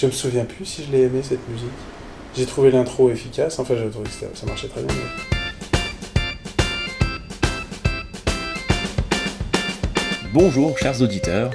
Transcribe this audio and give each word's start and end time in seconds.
Je 0.00 0.06
me 0.06 0.12
souviens 0.12 0.46
plus 0.46 0.64
si 0.64 0.82
je 0.82 0.90
l'ai 0.90 1.02
aimé 1.02 1.20
cette 1.22 1.46
musique. 1.50 1.68
J'ai 2.34 2.46
trouvé 2.46 2.70
l'intro 2.70 3.10
efficace, 3.10 3.58
enfin 3.58 3.74
j'ai 3.76 3.90
trouvé 3.90 4.08
que 4.08 4.34
ça, 4.34 4.46
marchait 4.46 4.68
très 4.68 4.82
bien. 4.82 4.94
Bonjour 10.32 10.78
chers 10.78 11.02
auditeurs, 11.02 11.50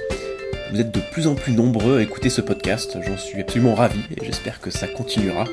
vous 0.71 0.79
êtes 0.79 0.93
de 0.93 0.99
plus 1.11 1.25
en 1.25 1.33
plus 1.33 1.53
nombreux 1.53 1.97
à 1.97 2.01
écouter 2.03 2.29
ce 2.29 2.41
podcast, 2.41 2.95
j'en 3.03 3.17
suis 3.17 3.41
absolument 3.41 3.73
ravi 3.73 4.01
et 4.15 4.23
j'espère 4.23 4.61
que 4.61 4.69
ça 4.69 4.87
continuera 4.87 5.45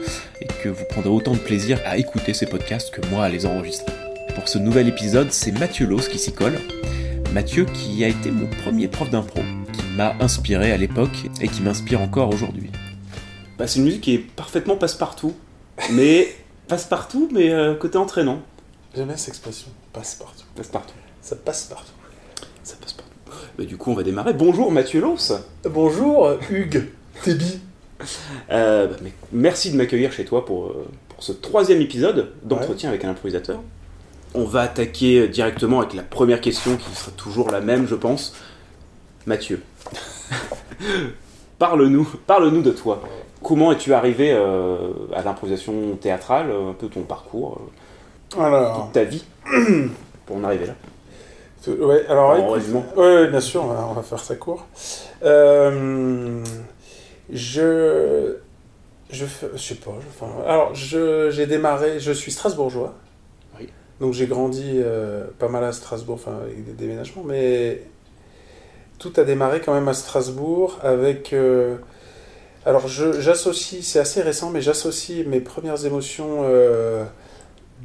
et 0.43 0.46
que 0.62 0.68
vous 0.68 0.84
prendrez 0.90 1.09
autant 1.09 1.32
de 1.32 1.38
plaisir 1.38 1.79
à 1.86 1.96
écouter 1.96 2.34
ces 2.34 2.45
podcasts 2.45 2.90
que 2.90 3.00
moi 3.06 3.24
à 3.24 3.30
les 3.30 3.46
enregistrer. 3.46 3.95
Pour 4.34 4.48
ce 4.48 4.59
nouvel 4.59 4.86
épisode, 4.88 5.32
c'est 5.32 5.52
Mathieu 5.52 5.86
Los 5.86 6.09
qui 6.11 6.18
s'y 6.18 6.34
colle. 6.34 6.59
Mathieu 7.32 7.64
qui 7.64 8.04
a 8.04 8.09
été 8.09 8.30
mon 8.30 8.48
premier 8.62 8.86
prof 8.88 9.09
d'impro, 9.09 9.40
qui 9.72 9.96
m'a 9.96 10.14
inspiré 10.20 10.72
à 10.72 10.77
l'époque 10.77 11.16
et 11.40 11.48
qui 11.48 11.62
m'inspire 11.62 12.02
encore 12.02 12.29
aujourd'hui. 12.29 12.61
Bah, 13.62 13.68
c'est 13.68 13.79
une 13.79 13.84
musique 13.84 14.00
qui 14.00 14.14
est 14.14 14.18
parfaitement 14.18 14.75
passe-partout. 14.75 15.34
Mais 15.93 16.34
passe-partout, 16.66 17.29
mais 17.30 17.50
euh, 17.50 17.76
côté 17.76 17.96
entraînant. 17.96 18.43
J'aime 18.93 19.07
bien 19.07 19.16
cette 19.16 19.29
expression, 19.29 19.68
passe 19.93 20.16
partout. 20.16 20.43
Passe-partout. 20.57 20.94
Ça 21.20 21.36
passe 21.36 21.67
partout. 21.67 21.93
Ça 22.64 22.75
passe 22.80 22.93
partout. 22.94 23.12
Bah, 23.56 23.64
du 23.64 23.76
coup, 23.76 23.93
on 23.93 23.94
va 23.94 24.03
démarrer. 24.03 24.32
Bonjour 24.32 24.72
Mathieu 24.72 25.00
Los. 25.00 25.32
Bonjour 25.62 26.32
Hugues, 26.50 26.89
Tébi. 27.22 27.61
Euh, 28.50 28.89
bah, 28.89 28.96
mais 29.00 29.12
merci 29.30 29.70
de 29.70 29.76
m'accueillir 29.76 30.12
chez 30.12 30.25
toi 30.25 30.44
pour, 30.44 30.67
euh, 30.67 30.89
pour 31.11 31.22
ce 31.22 31.31
troisième 31.31 31.81
épisode 31.81 32.33
d'entretien 32.42 32.89
avec 32.89 33.05
un 33.05 33.11
improvisateur. 33.11 33.61
On 34.34 34.42
va 34.42 34.62
attaquer 34.62 35.28
directement 35.28 35.78
avec 35.78 35.94
la 35.94 36.03
première 36.03 36.41
question 36.41 36.77
qui 36.77 36.92
sera 36.97 37.12
toujours 37.12 37.53
la 37.53 37.61
même, 37.61 37.86
je 37.86 37.94
pense. 37.94 38.34
Mathieu, 39.25 39.62
parle-nous, 41.61 42.08
parle-nous 42.27 42.62
de 42.62 42.72
toi. 42.72 43.00
Comment 43.42 43.73
es-tu 43.73 43.92
arrivé 43.95 44.33
euh, 44.33 44.92
à 45.14 45.23
l'improvisation 45.23 45.97
théâtrale, 46.01 46.51
euh, 46.51 46.70
un 46.70 46.75
peu 46.75 46.89
ton 46.89 47.03
parcours, 47.03 47.61
euh, 48.37 48.41
Alors, 48.43 48.84
toute 48.84 48.93
ta 48.93 49.05
vie, 49.05 49.25
pour 50.27 50.37
en 50.37 50.45
arriver 50.45 50.67
là? 50.67 50.75
Ouais, 51.69 52.05
alors 52.09 52.34
écoute- 52.57 52.97
ouais, 52.97 53.29
bien 53.29 53.41
sûr, 53.41 53.62
on 53.65 53.69
va, 53.69 53.87
on 53.89 53.93
va 53.93 54.03
faire 54.03 54.19
ça 54.19 54.34
court. 54.34 54.67
Euh, 55.23 56.43
je, 57.31 58.37
je, 59.11 59.25
je 59.55 59.59
sais 59.59 59.75
pas. 59.77 59.93
je- 60.01 60.25
enfin, 60.25 60.33
alors, 60.47 60.75
je, 60.75 61.31
j'ai 61.31 61.47
démarré. 61.47 62.01
Je 62.01 62.11
suis 62.12 62.33
strasbourgeois. 62.33 62.95
Oui. 63.61 63.69
Donc 64.01 64.12
j'ai 64.12 64.27
grandi 64.27 64.65
euh, 64.83 65.25
pas 65.39 65.49
mal 65.49 65.62
à 65.62 65.71
Strasbourg, 65.73 66.17
enfin 66.17 66.37
avec 66.45 66.65
des 66.65 66.73
déménagements, 66.73 67.23
mais 67.25 67.83
tout 68.99 69.12
a 69.17 69.23
démarré 69.23 69.61
quand 69.61 69.75
même 69.75 69.89
à 69.89 69.95
Strasbourg 69.95 70.79
avec. 70.83 71.33
euh, 71.33 71.77
alors 72.65 72.87
j'associe, 72.89 73.85
c'est 73.85 73.99
assez 73.99 74.23
récent, 74.23 74.51
mais 74.51 74.61
j'associe 74.61 75.27
mes 75.27 75.41
premières 75.41 75.85
émotions 75.85 76.43
euh, 76.43 77.05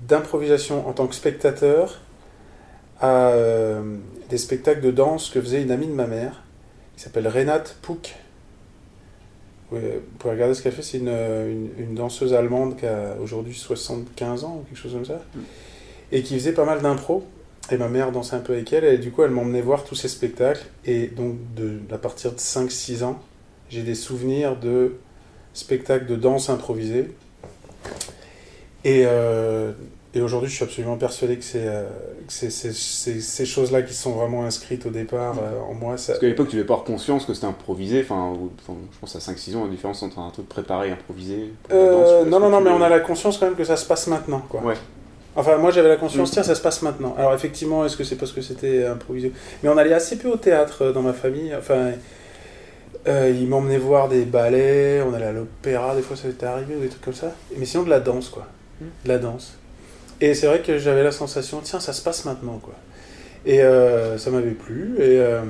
d'improvisation 0.07 0.87
en 0.87 0.93
tant 0.93 1.07
que 1.07 1.15
spectateur 1.15 1.99
à 2.99 3.29
euh, 3.29 3.97
des 4.29 4.37
spectacles 4.37 4.81
de 4.81 4.91
danse 4.91 5.29
que 5.29 5.41
faisait 5.41 5.61
une 5.61 5.71
amie 5.71 5.87
de 5.87 5.93
ma 5.93 6.07
mère, 6.07 6.43
qui 6.95 7.03
s'appelle 7.03 7.27
Renate 7.27 7.77
Pouck. 7.81 8.15
Oui, 9.71 9.79
vous 9.81 10.17
pouvez 10.17 10.33
regarder 10.33 10.53
ce 10.53 10.61
qu'elle 10.63 10.71
fait, 10.71 10.81
c'est 10.81 10.97
une, 10.97 11.09
une, 11.09 11.69
une 11.77 11.95
danseuse 11.95 12.33
allemande 12.33 12.77
qui 12.77 12.85
a 12.85 13.15
aujourd'hui 13.21 13.53
75 13.53 14.43
ans 14.45 14.61
ou 14.61 14.65
quelque 14.65 14.79
chose 14.79 14.93
comme 14.93 15.05
ça, 15.05 15.21
Mm. 15.35 15.39
et 16.13 16.23
qui 16.23 16.35
faisait 16.35 16.53
pas 16.53 16.65
mal 16.65 16.81
d'impro. 16.81 17.25
Et 17.69 17.75
ma 17.77 17.89
mère 17.89 18.13
dansait 18.13 18.35
un 18.37 18.39
peu 18.39 18.53
avec 18.53 18.71
elle, 18.71 18.85
et 18.85 18.97
du 18.97 19.11
coup 19.11 19.23
elle 19.23 19.31
m'emmenait 19.31 19.61
voir 19.61 19.83
tous 19.83 19.95
ces 19.95 20.07
spectacles. 20.07 20.65
Et 20.85 21.07
donc 21.07 21.35
de, 21.55 21.79
à 21.91 21.97
partir 21.97 22.31
de 22.31 22.37
5-6 22.37 23.03
ans, 23.03 23.19
j'ai 23.69 23.81
des 23.83 23.95
souvenirs 23.95 24.55
de 24.57 24.95
spectacles 25.53 26.05
de 26.05 26.15
danse 26.15 26.49
improvisée. 26.49 27.11
Et, 28.83 29.03
euh, 29.05 29.71
et 30.13 30.21
aujourd'hui, 30.21 30.49
je 30.49 30.55
suis 30.55 30.63
absolument 30.63 30.97
persuadé 30.97 31.37
que 31.37 31.43
c'est 31.43 31.67
euh, 31.67 31.83
ces 32.27 33.45
choses-là 33.45 33.81
qui 33.81 33.93
sont 33.93 34.11
vraiment 34.11 34.45
inscrites 34.45 34.85
au 34.85 34.89
départ 34.89 35.35
euh, 35.41 35.59
en 35.69 35.73
moi. 35.73 35.97
Ça, 35.97 36.13
Parce 36.13 36.19
qu'à 36.19 36.27
l'époque, 36.27 36.47
tu 36.49 36.55
devais 36.55 36.65
pas 36.65 36.73
avoir 36.75 36.85
conscience 36.85 37.25
que 37.25 37.33
c'était 37.33 37.47
improvisé. 37.47 38.01
Enfin, 38.01 38.33
je 38.67 38.99
pense 38.99 39.15
à 39.15 39.19
5-6 39.19 39.55
ans, 39.57 39.65
la 39.65 39.71
différence 39.71 40.01
entre 40.03 40.19
un 40.19 40.29
truc 40.29 40.47
préparé 40.47 40.89
et 40.89 40.91
improvisé. 40.91 41.51
Euh, 41.71 41.91
danse, 41.91 42.09
est-ce 42.23 42.29
non, 42.29 42.39
non, 42.39 42.49
non, 42.49 42.61
mais 42.61 42.69
on 42.69 42.81
a 42.81 42.89
la 42.89 42.99
conscience 42.99 43.37
quand 43.37 43.47
même 43.47 43.55
que 43.55 43.63
ça 43.63 43.75
se 43.77 43.85
passe 43.85 44.07
maintenant. 44.07 44.41
Quoi. 44.47 44.61
Ouais. 44.61 44.75
Enfin, 45.35 45.57
moi 45.57 45.69
j'avais 45.69 45.89
la 45.89 45.97
conscience, 45.97 46.31
Mm. 46.31 46.33
tiens, 46.33 46.43
ça 46.43 46.55
se 46.55 46.61
passe 46.61 46.81
maintenant. 46.81 47.13
Alors, 47.17 47.33
effectivement, 47.33 47.85
est-ce 47.85 47.95
que 47.97 48.03
c'est 48.03 48.15
parce 48.15 48.31
que 48.31 48.41
c'était 48.41 48.85
improvisé? 48.85 49.31
Mais 49.61 49.69
on 49.69 49.77
allait 49.77 49.93
assez 49.93 50.17
peu 50.17 50.29
au 50.29 50.37
théâtre 50.37 50.85
euh, 50.85 50.93
dans 50.93 51.03
ma 51.03 51.13
famille. 51.13 51.53
Enfin, 51.55 51.91
euh, 53.07 53.29
ils 53.29 53.47
m'emmenaient 53.47 53.77
voir 53.77 54.09
des 54.09 54.25
ballets, 54.25 55.01
on 55.01 55.13
allait 55.13 55.27
à 55.27 55.31
l'opéra, 55.31 55.95
des 55.95 56.01
fois 56.01 56.17
ça 56.17 56.27
était 56.27 56.45
arrivé, 56.45 56.75
ou 56.75 56.81
des 56.81 56.89
trucs 56.89 57.03
comme 57.03 57.13
ça. 57.13 57.31
Mais 57.57 57.65
sinon, 57.65 57.83
de 57.83 57.89
la 57.89 57.99
danse, 57.99 58.29
quoi. 58.29 58.47
De 58.81 59.09
la 59.09 59.17
danse. 59.17 59.57
Et 60.19 60.33
c'est 60.33 60.47
vrai 60.47 60.61
que 60.61 60.77
j'avais 60.77 61.03
la 61.03 61.11
sensation, 61.11 61.61
tiens, 61.63 61.79
ça 61.79 61.93
se 61.93 62.01
passe 62.01 62.25
maintenant, 62.25 62.59
quoi. 62.61 62.73
Et 63.45 63.61
euh, 63.61 64.17
ça 64.17 64.29
m'avait 64.29 64.51
plu, 64.51 64.95
et, 64.97 65.19
euh, 65.19 65.41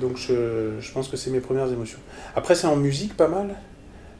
donc 0.00 0.16
je, 0.16 0.72
je 0.80 0.92
pense 0.92 1.08
que 1.08 1.16
c'est 1.16 1.30
mes 1.30 1.40
premières 1.40 1.70
émotions. 1.72 1.98
Après, 2.36 2.54
c'est 2.54 2.66
en 2.66 2.76
musique 2.76 3.16
pas 3.16 3.28
mal. 3.28 3.54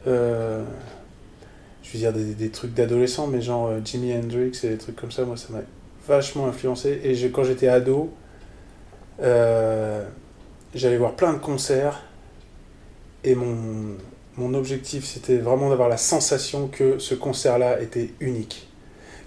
Je 0.05 1.93
veux 1.93 1.99
dire 1.99 2.13
des, 2.13 2.49
trucs 2.49 2.73
d'adolescent, 2.73 3.27
mais 3.27 3.41
genre 3.41 3.71
Jimi 3.83 4.13
Hendrix 4.13 4.51
et 4.63 4.69
des 4.69 4.77
trucs 4.77 4.95
comme 4.95 5.11
ça, 5.11 5.23
moi 5.23 5.35
ça 5.35 5.47
m'a 5.51 5.59
vachement 6.07 6.47
influencé. 6.47 7.01
Et 7.03 7.29
quand 7.29 7.43
j'étais 7.43 7.67
ado, 7.67 8.13
j'allais 9.19 10.97
voir 10.97 11.13
plein 11.13 11.33
de 11.33 11.39
concerts. 11.39 12.06
Et 13.29 13.35
mon, 13.35 13.55
mon 14.37 14.53
objectif, 14.53 15.03
c'était 15.05 15.37
vraiment 15.37 15.69
d'avoir 15.69 15.89
la 15.89 15.97
sensation 15.97 16.67
que 16.69 16.97
ce 16.97 17.13
concert-là 17.13 17.81
était 17.81 18.09
unique. 18.21 18.69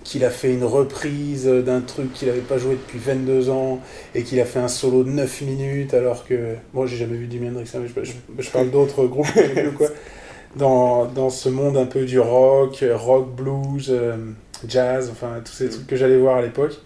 Qu'il 0.05 0.25
a 0.25 0.31
fait 0.31 0.55
une 0.55 0.65
reprise 0.65 1.45
d'un 1.45 1.83
truc 1.83 2.15
qu'il 2.15 2.29
n'avait 2.29 2.41
pas 2.41 2.57
joué 2.57 2.73
depuis 2.73 2.99
22 2.99 3.51
ans 3.51 3.81
et 4.15 4.23
qu'il 4.23 4.41
a 4.41 4.47
fait 4.47 4.59
un 4.61 4.69
solo 4.69 5.05
de 5.05 5.11
9 5.11 5.43
minutes 5.43 5.93
alors 5.93 6.25
que. 6.27 6.55
Moi, 6.73 6.87
j'ai 6.87 6.97
jamais 6.97 7.19
vu 7.19 7.29
Jimi 7.31 7.49
Hendrix, 7.51 7.69
hein, 7.75 7.81
mais 7.83 7.89
je, 8.05 8.11
je- 8.11 8.43
je 8.43 8.51
parle 8.51 8.71
d'autres 8.77 9.05
groupes 9.07 9.31
que 9.35 9.61
vus, 9.61 9.73
quoi. 9.73 9.89
Dans, 10.57 11.05
dans 11.05 11.29
ce 11.29 11.49
monde 11.51 11.77
un 11.77 11.85
peu 11.87 12.07
du 12.07 12.19
rock, 12.19 12.83
rock, 12.95 13.29
blues, 13.37 13.89
euh, 13.91 14.17
jazz, 14.67 15.11
enfin 15.13 15.41
tous 15.45 15.53
ces 15.53 15.67
Mm. 15.67 15.71
trucs 15.71 15.87
que 15.87 15.97
j'allais 15.97 16.17
voir 16.19 16.37
à 16.39 16.43
l'époque. 16.43 16.77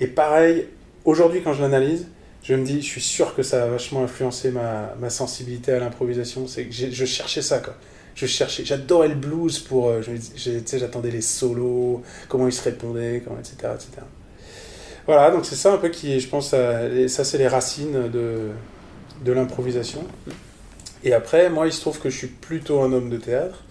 Et 0.00 0.06
pareil, 0.06 0.66
aujourd'hui 1.06 1.40
quand 1.42 1.54
je 1.54 1.62
l'analyse, 1.62 2.06
je 2.48 2.54
me 2.54 2.64
dis, 2.64 2.80
je 2.80 2.86
suis 2.86 3.02
sûr 3.02 3.34
que 3.34 3.42
ça 3.42 3.64
a 3.64 3.66
vachement 3.66 4.02
influencé 4.02 4.50
ma, 4.50 4.94
ma 4.98 5.10
sensibilité 5.10 5.72
à 5.72 5.80
l'improvisation. 5.80 6.46
C'est 6.46 6.64
que 6.64 6.74
je 6.74 7.04
cherchais 7.04 7.42
ça, 7.42 7.58
quoi. 7.58 7.74
Je 8.14 8.24
cherchais, 8.24 8.64
j'adorais 8.64 9.08
le 9.08 9.14
blues 9.14 9.58
pour, 9.58 9.90
euh, 9.90 10.00
j'attendais 10.72 11.10
les 11.10 11.20
solos, 11.20 12.02
comment 12.28 12.48
ils 12.48 12.52
se 12.52 12.62
répondaient, 12.62 13.22
comment, 13.22 13.38
etc., 13.38 13.54
etc. 13.74 13.90
Voilà, 15.06 15.30
donc 15.30 15.44
c'est 15.44 15.56
ça 15.56 15.74
un 15.74 15.76
peu 15.76 15.90
qui, 15.90 16.18
je 16.18 16.28
pense, 16.28 16.48
ça 16.50 17.24
c'est 17.24 17.38
les 17.38 17.48
racines 17.48 18.10
de, 18.10 18.48
de 19.24 19.32
l'improvisation. 19.32 20.04
Et 21.04 21.12
après, 21.12 21.50
moi, 21.50 21.66
il 21.66 21.72
se 21.72 21.80
trouve 21.80 22.00
que 22.00 22.08
je 22.10 22.16
suis 22.16 22.26
plutôt 22.28 22.80
un 22.80 22.92
homme 22.92 23.10
de 23.10 23.18
théâtre 23.18 23.62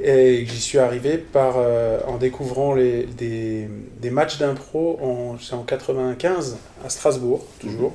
et 0.00 0.44
j'y 0.46 0.60
suis 0.60 0.78
arrivé 0.78 1.18
par, 1.18 1.54
euh, 1.58 2.00
en 2.06 2.16
découvrant 2.16 2.74
les, 2.74 3.04
des, 3.04 3.68
des 4.00 4.10
matchs 4.10 4.38
d'impro 4.38 4.98
en, 5.02 5.36
en 5.54 5.62
95 5.62 6.56
à 6.84 6.88
Strasbourg, 6.88 7.44
toujours, 7.60 7.92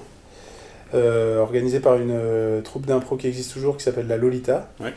euh, 0.94 1.40
organisé 1.40 1.80
par 1.80 1.96
une 1.96 2.12
euh, 2.12 2.62
troupe 2.62 2.86
d'impro 2.86 3.18
qui 3.18 3.28
existe 3.28 3.52
toujours 3.52 3.78
qui 3.78 3.84
s'appelle 3.84 4.08
la 4.08 4.18
Lolita. 4.18 4.70
Ouais. 4.80 4.94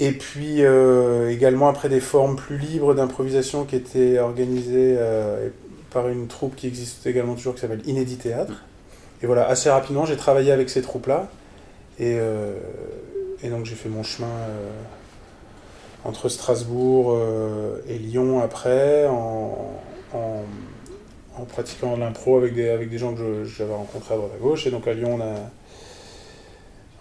Et 0.00 0.12
puis 0.12 0.62
euh, 0.64 1.30
également 1.30 1.68
après 1.68 1.88
des 1.88 2.00
formes 2.00 2.36
plus 2.36 2.56
libres 2.56 2.94
d'improvisation 2.94 3.64
qui 3.64 3.74
étaient 3.74 4.20
organisées 4.20 4.96
par 5.90 6.08
une 6.08 6.28
troupe 6.28 6.54
qui 6.54 6.68
existe 6.68 7.06
également 7.06 7.34
toujours 7.34 7.54
qui 7.54 7.62
s'appelle 7.62 7.82
Inédit 7.86 8.18
Théâtre. 8.18 8.64
Et 9.22 9.26
voilà, 9.26 9.48
assez 9.48 9.70
rapidement, 9.70 10.04
j'ai 10.04 10.16
travaillé 10.16 10.52
avec 10.52 10.70
ces 10.70 10.82
troupes-là. 10.82 11.28
Et, 11.98 12.16
et 13.42 13.48
donc 13.48 13.66
j'ai 13.66 13.74
fait 13.74 13.88
mon 13.88 14.04
chemin 14.04 14.30
entre 16.04 16.28
Strasbourg 16.28 17.12
euh, 17.16 17.80
et 17.88 17.98
Lyon 17.98 18.40
après, 18.40 19.06
en, 19.06 19.56
en, 20.14 20.42
en 21.36 21.44
pratiquant 21.44 21.96
l'impro 21.96 22.36
avec 22.38 22.54
des, 22.54 22.68
avec 22.68 22.88
des 22.90 22.98
gens 22.98 23.14
que 23.14 23.44
j'avais 23.44 23.74
rencontrés 23.74 24.14
à 24.14 24.16
droite 24.16 24.32
à 24.34 24.38
gauche. 24.42 24.66
Et 24.66 24.70
donc 24.70 24.86
à 24.88 24.92
Lyon, 24.94 25.16
on 25.16 25.20
a, 25.20 25.34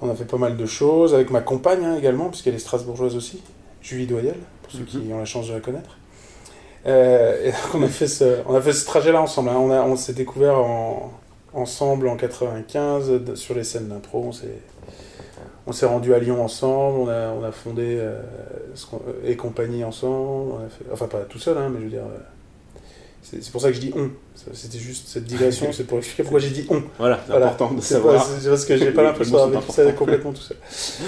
on 0.01 0.09
a 0.11 0.15
fait 0.15 0.25
pas 0.25 0.37
mal 0.37 0.57
de 0.57 0.65
choses, 0.65 1.13
avec 1.13 1.29
ma 1.31 1.41
compagne 1.41 1.83
hein, 1.85 1.95
également, 1.97 2.29
puisqu'elle 2.29 2.55
est 2.55 2.59
strasbourgeoise 2.59 3.15
aussi, 3.15 3.41
Julie 3.81 4.07
Doyel, 4.07 4.35
pour 4.63 4.71
ceux 4.71 4.83
qui 4.83 4.99
ont 5.13 5.17
la 5.19 5.25
chance 5.25 5.47
de 5.47 5.53
la 5.53 5.59
connaître. 5.59 5.97
Euh, 6.85 7.43
et 7.45 7.51
donc 7.51 7.75
on 7.75 7.83
a 7.83 7.87
fait 7.87 8.07
ce, 8.07 8.37
on 8.47 8.55
a 8.55 8.61
fait 8.61 8.73
ce 8.73 8.85
trajet-là 8.85 9.21
ensemble. 9.21 9.49
hein. 9.49 9.57
On, 9.57 9.71
a- 9.71 9.81
on 9.81 9.95
s'est 9.95 10.13
découvert 10.13 10.57
en, 10.57 11.11
ensemble 11.53 12.07
en 12.07 12.15
95 12.15 13.09
de- 13.09 13.35
sur 13.35 13.55
les 13.55 13.63
scènes 13.63 13.89
d'impro. 13.89 14.23
On 14.27 14.31
s'est, 14.31 14.59
on 15.67 15.71
s'est 15.73 15.85
rendu 15.85 16.13
à 16.13 16.19
Lyon 16.19 16.43
ensemble. 16.43 16.99
On 17.01 17.07
a, 17.09 17.29
on 17.29 17.43
a 17.43 17.51
fondé 17.51 17.97
euh, 17.99 18.19
qu'on- 18.89 19.01
et 19.25 19.35
compagnie 19.35 19.83
ensemble. 19.83 20.53
On 20.53 20.65
a 20.65 20.69
fait, 20.69 20.85
enfin 20.91 21.07
pas 21.07 21.19
tout 21.29 21.39
seul, 21.39 21.57
hein, 21.57 21.69
mais 21.71 21.79
je 21.79 21.83
veux 21.85 21.89
dire. 21.91 22.01
euh, 22.01 22.17
C'est 23.21 23.51
pour 23.51 23.59
ça 23.61 23.67
que 23.67 23.73
je 23.75 23.81
dis 23.81 23.91
on. 23.95 24.09
C'était 24.53 24.77
juste 24.77 25.09
cette 25.09 25.25
digression, 25.25 25.73
c'est 25.73 25.83
pour 25.83 25.97
expliquer 25.97 26.23
pourquoi 26.23 26.39
j'ai 26.39 26.51
dit 26.51 26.65
on. 26.69 26.81
Voilà, 26.97 27.19
c'est 27.27 27.33
important 27.33 27.71
de 27.73 27.81
savoir. 27.81 28.25
C'est 28.39 28.47
parce 28.49 28.63
que 28.65 28.77
j'ai 28.77 28.91
pas 28.91 29.03
l'impression 29.03 29.35
d'avoir 29.35 29.49
vécu 29.61 29.71
ça 29.73 29.91
complètement 29.91 30.31
tout 30.31 30.41
seul. 30.41 30.57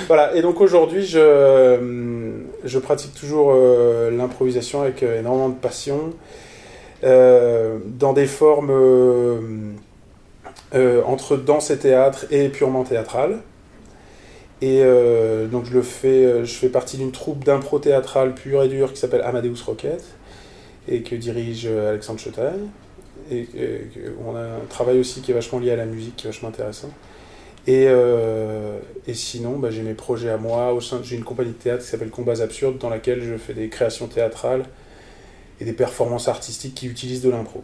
Voilà, 0.07 0.35
et 0.35 0.41
donc 0.41 0.59
aujourd'hui, 0.59 1.05
je, 1.05 2.33
je 2.65 2.79
pratique 2.79 3.13
toujours 3.13 3.53
euh, 3.55 4.11
l'improvisation 4.11 4.81
avec 4.81 5.01
euh, 5.03 5.19
énormément 5.21 5.47
de 5.49 5.55
passion, 5.55 6.11
euh, 7.05 7.77
dans 7.85 8.11
des 8.11 8.25
formes 8.27 8.71
entre 11.05 11.37
danse 11.37 11.71
et 11.71 11.77
théâtre 11.77 12.25
et 12.31 12.49
purement 12.49 12.83
théâtrale. 12.83 13.39
Et 14.61 14.83
donc 15.49 15.65
je 15.65 15.73
le 15.73 15.81
fais, 15.81 16.43
je 16.43 16.53
fais 16.53 16.67
partie 16.67 16.97
d'une 16.97 17.13
troupe 17.13 17.45
d'impro 17.45 17.79
théâtrale 17.79 18.35
pure 18.35 18.61
et 18.63 18.67
dure 18.67 18.91
qui 18.91 18.99
s'appelle 18.99 19.21
Amadeus 19.21 19.63
Rocket 19.65 20.03
et 20.89 21.01
que 21.01 21.15
dirige 21.15 21.65
Alexandre 21.65 22.19
Chetaille. 22.19 22.67
Et, 23.31 23.47
on 24.25 24.35
a 24.35 24.41
un 24.41 24.65
travail 24.69 24.99
aussi 24.99 25.21
qui 25.21 25.31
est 25.31 25.33
vachement 25.33 25.59
lié 25.59 25.71
à 25.71 25.75
la 25.75 25.85
musique, 25.85 26.15
qui 26.15 26.27
est 26.27 26.29
vachement 26.29 26.49
intéressant. 26.49 26.89
Et, 27.67 27.85
euh, 27.87 28.79
et 29.05 29.13
sinon, 29.13 29.59
bah, 29.59 29.69
j'ai 29.69 29.81
mes 29.81 29.93
projets 29.93 30.29
à 30.29 30.37
moi. 30.37 30.77
J'ai 31.03 31.15
une 31.15 31.23
compagnie 31.23 31.51
de 31.51 31.55
théâtre 31.55 31.83
qui 31.83 31.89
s'appelle 31.89 32.09
Combats 32.09 32.41
Absurdes, 32.41 32.77
dans 32.77 32.89
laquelle 32.89 33.21
je 33.21 33.37
fais 33.37 33.53
des 33.53 33.69
créations 33.69 34.07
théâtrales 34.07 34.63
et 35.59 35.65
des 35.65 35.73
performances 35.73 36.27
artistiques 36.27 36.75
qui 36.75 36.87
utilisent 36.87 37.21
de 37.21 37.29
l'impro. 37.29 37.63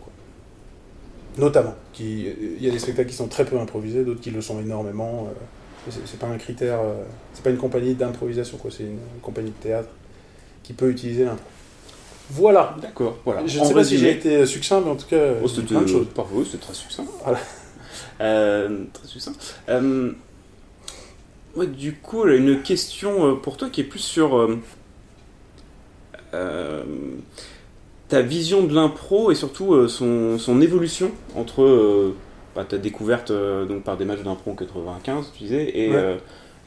Notamment. 1.38 1.76
Il 2.00 2.62
y 2.62 2.68
a 2.68 2.72
des 2.72 2.80
spectacles 2.80 3.10
qui 3.10 3.16
sont 3.16 3.28
très 3.28 3.46
peu 3.46 3.60
improvisés, 3.60 4.04
d'autres 4.04 4.22
qui 4.22 4.32
le 4.32 4.42
sont 4.42 4.60
énormément. 4.60 5.28
Euh, 5.30 5.34
c'est 5.92 6.20
pas 6.20 6.28
un 6.28 6.38
critère. 6.38 6.80
Euh, 6.80 7.04
c'est 7.34 7.44
pas 7.44 7.50
une 7.50 7.58
compagnie 7.58 7.94
d'improvisation, 7.94 8.58
quoi. 8.58 8.72
C'est 8.72 8.84
une 8.84 9.00
compagnie 9.22 9.52
de 9.52 9.64
théâtre 9.64 9.90
qui 10.64 10.74
peut 10.74 10.90
utiliser 10.90 11.26
l'impro. 11.26 11.46
Voilà. 12.32 12.76
D'accord. 12.82 13.18
Voilà. 13.26 13.46
Je 13.46 13.60
ne 13.60 13.66
sais 13.66 13.74
pas 13.74 13.84
si 13.84 13.98
j'ai 13.98 14.12
été 14.12 14.46
succinct, 14.46 14.82
mais 14.82 14.92
en 14.92 14.96
tout 14.96 15.08
cas, 15.08 15.34
oh, 15.44 15.48
c'était 15.48 15.68
plein 15.68 15.82
de 15.82 15.88
choses. 15.88 16.08
Parfois, 16.14 16.44
c'est 16.50 16.60
très 16.60 16.74
succinct. 16.74 17.06
Voilà. 17.24 17.40
Euh, 18.22 18.86
très 18.94 19.08
succinct. 19.08 19.34
Euh, 19.68 20.14
du 21.68 21.96
coup, 21.96 22.26
une 22.28 22.62
question 22.62 23.36
pour 23.36 23.58
toi 23.58 23.70
qui 23.70 23.82
est 23.82 23.86
plus 23.86 24.00
sur 24.00 24.50
ta 28.08 28.22
vision 28.22 28.64
de 28.64 28.74
l'impro 28.74 29.32
et 29.32 29.36
surtout 29.36 29.88
son, 29.90 30.38
son, 30.38 30.62
évolution 30.62 31.12
entre 31.36 32.14
bah, 32.56 32.66
ta 32.66 32.78
découverte 32.78 33.31
donc, 33.31 33.84
par 33.84 33.98
des 33.98 34.06
matchs 34.06 34.24
d'impro 34.24 34.52
en 34.52 34.56
95, 34.56 35.31
tu 35.34 35.44
disais, 35.44 35.63
et, 35.63 35.92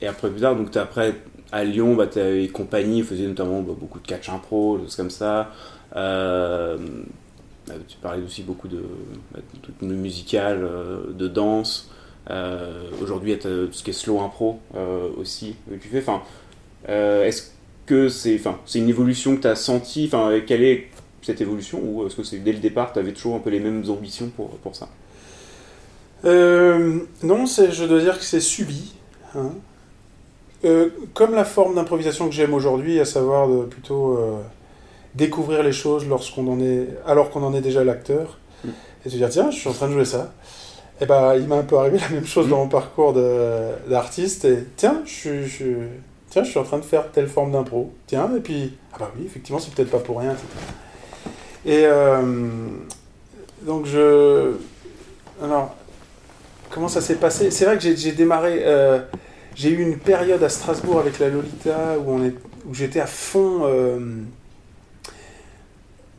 et 0.02 0.06
après 0.06 0.30
plus 0.30 0.40
tard, 0.40 0.54
donc 0.54 0.76
après 0.76 1.14
à 1.52 1.64
Lyon, 1.64 1.94
bah, 1.94 2.06
tu 2.06 2.18
avais 2.18 2.48
compagnie, 2.48 3.02
faisait 3.02 3.26
notamment 3.26 3.62
bah, 3.62 3.74
beaucoup 3.78 4.00
de 4.00 4.06
catch 4.06 4.28
impro, 4.28 4.78
des 4.78 4.84
choses 4.84 4.96
comme 4.96 5.10
ça. 5.10 5.52
Euh, 5.96 6.76
tu 7.86 7.96
parlais 7.98 8.22
aussi 8.22 8.42
beaucoup 8.42 8.68
de, 8.68 8.82
bah, 9.32 9.40
de, 9.80 9.94
musical, 9.94 10.60
euh, 10.62 11.12
de 11.12 11.28
danse. 11.28 11.90
Euh, 12.30 12.90
aujourd'hui, 13.00 13.30
il 13.32 13.34
y 13.34 13.38
a 13.38 13.42
tout 13.42 13.72
ce 13.72 13.82
qui 13.82 13.90
est 13.90 13.94
slow 13.94 14.20
impro 14.20 14.60
aussi 15.16 15.56
que 15.68 15.76
tu 15.76 15.88
fais. 15.88 16.00
Enfin, 16.00 16.22
est-ce 16.86 17.50
que 17.86 18.08
c'est 18.08 18.34
enfin, 18.38 18.58
c'est 18.66 18.78
une 18.78 18.88
évolution 18.90 19.36
que 19.36 19.42
tu 19.42 19.48
as 19.48 19.56
sentie 19.56 20.10
enfin, 20.12 20.40
Quelle 20.46 20.62
est 20.62 20.88
cette 21.22 21.40
évolution 21.40 21.80
Ou 21.82 22.06
est-ce 22.06 22.16
que 22.16 22.22
c'est 22.22 22.38
dès 22.38 22.52
le 22.52 22.58
départ, 22.58 22.92
tu 22.92 22.98
avais 22.98 23.12
toujours 23.12 23.36
un 23.36 23.40
peu 23.40 23.50
les 23.50 23.60
mêmes 23.60 23.82
ambitions 23.88 24.28
pour, 24.28 24.50
pour 24.58 24.76
ça? 24.76 24.88
Non, 26.24 27.46
je 27.46 27.84
dois 27.84 28.00
dire 28.00 28.18
que 28.18 28.24
c'est 28.24 28.40
subi. 28.40 28.94
Hein. 29.36 29.50
comme 31.14 31.34
la 31.34 31.44
forme 31.44 31.74
d'improvisation 31.74 32.28
que 32.28 32.34
j'aime 32.34 32.54
aujourd'hui, 32.54 32.98
à 32.98 33.04
savoir 33.04 33.48
de 33.48 33.64
plutôt 33.64 34.18
découvrir 35.14 35.62
les 35.62 35.72
choses 35.72 36.06
lorsqu'on 36.06 36.46
en 36.48 36.60
est, 36.60 36.88
alors 37.06 37.30
qu'on 37.30 37.42
en 37.42 37.54
est 37.54 37.60
déjà 37.60 37.84
l'acteur, 37.84 38.38
mm. 38.64 38.70
et 39.04 39.10
se 39.10 39.16
dire 39.16 39.28
tiens, 39.28 39.50
je 39.50 39.58
suis 39.58 39.68
en 39.68 39.72
train 39.72 39.88
de 39.88 39.92
jouer 39.92 40.04
ça. 40.04 40.32
Et 41.00 41.06
bah, 41.06 41.36
il 41.36 41.46
m'a 41.46 41.56
un 41.56 41.62
peu 41.62 41.78
arrivé 41.78 41.98
la 41.98 42.08
même 42.08 42.26
chose 42.26 42.48
dans 42.48 42.58
mon 42.58 42.68
parcours 42.68 43.12
d'artiste. 43.88 44.44
Et 44.44 44.64
tiens, 44.76 45.02
je, 45.04 45.44
je, 45.44 45.66
tiens, 46.28 46.42
je 46.42 46.50
suis 46.50 46.58
en 46.58 46.64
train 46.64 46.78
de 46.78 46.84
faire 46.84 47.10
telle 47.12 47.28
forme 47.28 47.52
d'impro. 47.52 47.92
Tiens, 48.06 48.30
et 48.36 48.40
puis 48.40 48.76
ah 48.92 48.96
bah 48.98 49.10
oui, 49.16 49.24
effectivement, 49.26 49.60
c'est 49.60 49.72
peut-être 49.72 49.90
pas 49.90 49.98
pour 49.98 50.18
rien. 50.18 50.34
Et 51.64 51.84
euh, 51.84 52.22
donc 53.62 53.86
je, 53.86 54.52
alors 55.42 55.74
comment 56.70 56.88
ça 56.88 57.00
s'est 57.00 57.16
passé? 57.16 57.50
C'est 57.50 57.64
vrai 57.64 57.78
que 57.78 57.82
j'ai 57.82 58.12
démarré. 58.12 58.62
Euh, 58.64 59.00
j'ai 59.54 59.70
eu 59.70 59.82
une 59.82 59.98
période 59.98 60.42
à 60.42 60.48
Strasbourg 60.48 61.00
avec 61.00 61.18
la 61.18 61.28
Lolita 61.28 61.98
où 61.98 62.10
on 62.10 62.24
est, 62.24 62.34
où 62.66 62.74
j'étais 62.74 63.00
à 63.00 63.06
fond. 63.06 63.60
Euh, 63.64 63.98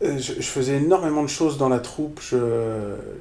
euh, 0.01 0.18
je, 0.18 0.42
faisais 0.42 0.78
énormément 0.78 1.24
de 1.24 1.28
choses 1.28 1.57
dans 1.57 1.68
la 1.68 1.80
troupe, 1.80 2.22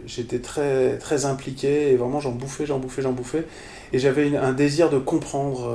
j'étais 0.07 0.39
très, 0.39 0.97
très 0.99 1.25
impliqué 1.25 1.91
et 1.91 1.97
vraiment 1.97 2.21
j'en 2.21 2.31
bouffais, 2.31 2.67
j'en 2.67 2.79
bouffais, 2.79 3.03
j'en 3.03 3.13
bouffais. 3.13 3.45
Et 3.93 3.99
j'avais 3.99 4.37
un 4.37 4.53
désir 4.53 4.89
de 4.89 4.99
comprendre 4.99 5.73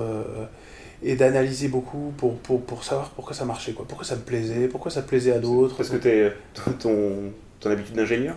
et 1.04 1.16
d'analyser 1.16 1.68
beaucoup 1.68 2.14
pour, 2.18 2.38
pour, 2.38 2.62
pour, 2.62 2.84
savoir 2.86 3.10
pourquoi 3.10 3.34
ça 3.34 3.44
marchait, 3.44 3.74
quoi. 3.74 3.86
pourquoi 3.86 4.06
ça 4.06 4.16
me 4.16 4.22
plaisait, 4.22 4.68
pourquoi 4.70 4.92
ça 4.92 5.02
plaisait 5.02 5.34
à 5.34 5.40
d'autres. 5.40 5.76
Parce 5.76 5.90
que 5.90 5.98
tu 5.98 6.08
es 6.08 6.34
ton, 6.80 7.34
ton 7.60 7.70
habitude 7.70 7.96
d'ingénieur? 7.96 8.36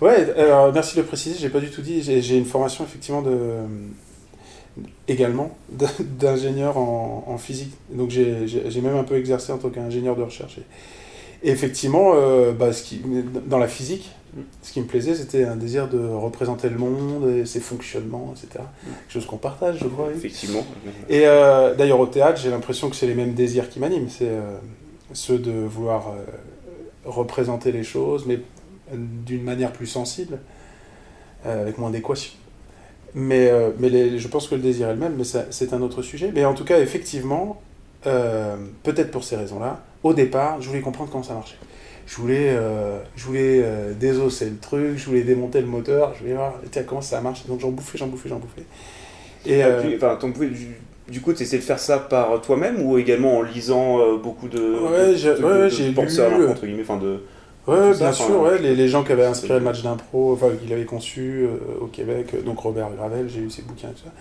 Ouais, 0.00 0.30
alors 0.38 0.72
merci 0.72 0.96
de 0.96 1.02
le 1.02 1.06
préciser, 1.06 1.36
j'ai 1.38 1.48
pas 1.48 1.60
du 1.60 1.70
tout 1.70 1.82
dit, 1.82 2.02
j'ai 2.02 2.36
une 2.36 2.44
formation 2.44 2.84
effectivement 2.84 3.22
de 3.22 3.58
également 5.08 5.56
d'ingénieur 6.18 6.78
en, 6.78 7.24
en, 7.26 7.38
physique. 7.38 7.72
Donc 7.90 8.10
j'ai 8.10 8.80
même 8.80 8.96
un 8.96 9.04
peu 9.04 9.16
exercé 9.16 9.52
en 9.52 9.58
tant 9.58 9.70
qu'ingénieur 9.70 10.16
de 10.16 10.22
recherche. 10.22 10.58
Et, 11.42 11.50
effectivement, 11.50 12.12
euh, 12.14 12.52
bah, 12.52 12.72
ce 12.72 12.82
qui, 12.82 13.02
dans 13.46 13.58
la 13.58 13.68
physique, 13.68 14.10
ce 14.62 14.72
qui 14.72 14.80
me 14.80 14.86
plaisait, 14.86 15.14
c'était 15.14 15.44
un 15.44 15.56
désir 15.56 15.88
de 15.88 15.98
représenter 15.98 16.68
le 16.68 16.78
monde 16.78 17.28
et 17.28 17.46
ses 17.46 17.60
fonctionnements, 17.60 18.34
etc. 18.34 18.64
Quelque 18.84 19.12
chose 19.12 19.26
qu'on 19.26 19.36
partage, 19.36 19.78
je 19.80 19.86
crois. 19.86 20.10
Effectivement. 20.10 20.64
Et 21.08 21.26
euh, 21.26 21.74
d'ailleurs, 21.74 22.00
au 22.00 22.06
théâtre, 22.06 22.40
j'ai 22.42 22.50
l'impression 22.50 22.90
que 22.90 22.96
c'est 22.96 23.06
les 23.06 23.14
mêmes 23.14 23.34
désirs 23.34 23.68
qui 23.68 23.78
m'animent. 23.78 24.08
C'est 24.08 24.28
euh, 24.28 24.56
ceux 25.12 25.38
de 25.38 25.52
vouloir 25.52 26.14
représenter 27.04 27.70
les 27.70 27.84
choses, 27.84 28.24
mais 28.26 28.40
d'une 28.92 29.42
manière 29.42 29.72
plus 29.72 29.86
sensible, 29.86 30.38
avec 31.44 31.78
moins 31.78 31.90
d'équation. 31.90 32.32
Mais, 33.14 33.50
mais 33.78 34.18
je 34.18 34.28
pense 34.28 34.48
que 34.48 34.54
le 34.54 34.60
désir 34.60 34.88
est 34.88 34.94
le 34.94 35.00
même, 35.00 35.14
mais 35.16 35.24
c'est 35.24 35.72
un 35.72 35.82
autre 35.82 36.02
sujet. 36.02 36.32
Mais 36.34 36.44
en 36.44 36.54
tout 36.54 36.64
cas, 36.64 36.80
effectivement, 36.80 37.60
peut-être 38.02 39.10
pour 39.10 39.24
ces 39.24 39.36
raisons-là, 39.36 39.82
au 40.02 40.12
départ, 40.12 40.60
je 40.60 40.68
voulais 40.68 40.80
comprendre 40.80 41.10
comment 41.10 41.24
ça 41.24 41.34
marchait. 41.34 41.56
Je 42.06 42.16
voulais, 42.16 42.50
euh, 42.50 42.98
je 43.16 43.24
voulais 43.24 43.62
euh, 43.64 43.94
désosser 43.94 44.46
le 44.46 44.58
truc, 44.58 44.96
je 44.98 45.06
voulais 45.06 45.22
démonter 45.22 45.60
le 45.60 45.66
moteur, 45.66 46.12
je 46.14 46.20
voulais 46.20 46.34
voir 46.34 46.54
comment 46.86 47.00
ça 47.00 47.20
marche. 47.20 47.46
Donc 47.46 47.60
j'en 47.60 47.70
bouffais, 47.70 47.96
j'en 47.96 48.08
bouffais, 48.08 48.28
j'en 48.28 48.38
bouffais. 48.38 48.64
Et, 49.46 49.62
ah, 49.62 49.68
euh, 49.68 49.96
enfin, 49.96 50.18
du, 50.30 50.76
du, 51.08 51.20
coup, 51.20 51.32
tu 51.32 51.42
essayé 51.42 51.58
de 51.58 51.64
faire 51.64 51.78
ça 51.78 51.98
par 51.98 52.40
toi-même 52.42 52.82
ou 52.82 52.98
également 52.98 53.38
en 53.38 53.42
lisant 53.42 54.16
beaucoup 54.18 54.48
de, 54.48 54.60
ouais, 54.60 55.16
j'ai 55.16 55.88
lu, 55.88 56.46
entre 56.48 56.66
guillemets, 56.66 56.82
enfin 56.82 56.98
de. 56.98 57.20
Ouais, 57.66 57.96
bien 57.96 58.12
sûr, 58.12 58.40
ouais, 58.42 58.58
les, 58.58 58.74
les, 58.74 58.88
gens 58.88 59.04
qui 59.04 59.12
avaient 59.12 59.24
inspiré 59.24 59.58
le 59.58 59.64
match 59.64 59.82
d'impro, 59.82 60.34
enfin, 60.34 60.48
qu'il 60.60 60.70
avait 60.72 60.84
conçu 60.84 61.46
au 61.80 61.86
Québec, 61.86 62.44
donc 62.44 62.58
Robert 62.58 62.90
Gravel, 62.90 63.30
j'ai 63.30 63.40
eu 63.40 63.50
ses 63.50 63.62
bouquins 63.62 63.88
et 63.88 63.92
tout 63.92 64.04
ça. 64.04 64.12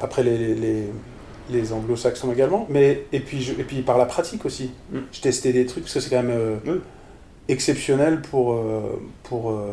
Après, 0.00 0.24
les, 0.24 0.54
les, 0.54 0.86
les 1.50 1.72
anglo-saxons 1.72 2.32
également, 2.32 2.66
mais 2.68 3.04
et 3.12 3.20
puis, 3.20 3.50
et 3.58 3.64
puis 3.64 3.82
par 3.82 3.98
la 3.98 4.06
pratique 4.06 4.44
aussi. 4.44 4.70
Mm. 4.90 4.98
Je 5.12 5.20
testais 5.20 5.52
des 5.52 5.66
trucs 5.66 5.84
parce 5.84 5.94
que 5.94 6.00
c'est 6.00 6.10
quand 6.10 6.22
même 6.22 6.30
euh, 6.30 6.78
exceptionnel 7.48 8.20
pour, 8.22 8.52
euh, 8.52 9.00
pour, 9.24 9.50
euh, 9.50 9.72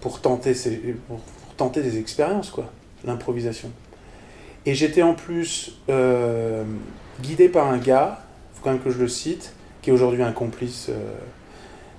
pour, 0.00 0.20
tenter 0.20 0.54
ces, 0.54 0.76
pour, 1.08 1.20
tenter 1.56 1.82
des 1.82 1.98
expériences, 1.98 2.50
quoi, 2.50 2.70
l'improvisation. 3.04 3.70
Et 4.66 4.74
j'étais 4.74 5.02
en 5.02 5.14
plus 5.14 5.76
guidé 7.22 7.48
par 7.48 7.68
un 7.68 7.78
gars, 7.78 8.22
il 8.52 8.56
faut 8.56 8.64
quand 8.64 8.70
même 8.72 8.80
que 8.80 8.90
je 8.90 8.98
le 8.98 9.08
cite, 9.08 9.52
qui 9.82 9.90
est 9.90 9.92
aujourd'hui 9.92 10.22
un 10.22 10.32
complice 10.32 10.90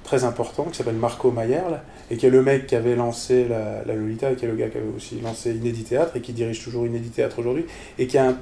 très 0.06 0.24
important, 0.24 0.66
qui 0.66 0.78
s'appelle 0.78 0.96
Marco 0.96 1.32
Mayerl, 1.32 1.82
et 2.10 2.18
qui 2.18 2.26
est 2.26 2.30
le 2.30 2.42
mec 2.42 2.68
qui 2.68 2.76
avait 2.76 2.96
lancé 2.96 3.48
la, 3.50 3.84
la, 3.86 3.96
Lolita, 3.96 4.32
et 4.32 4.36
qui 4.36 4.46
est 4.46 4.48
le 4.48 4.56
gars 4.56 4.70
qui 4.70 4.78
avait 4.78 4.96
aussi 4.96 5.20
lancé 5.20 5.52
Inédit 5.52 5.84
Théâtre, 5.84 6.16
et 6.16 6.22
qui 6.22 6.32
dirige 6.32 6.64
toujours 6.64 6.86
Inédit 6.86 7.10
Théâtre 7.10 7.40
aujourd'hui, 7.40 7.66
et 7.98 8.08
qui 8.08 8.18
a 8.18 8.28
un 8.28 8.38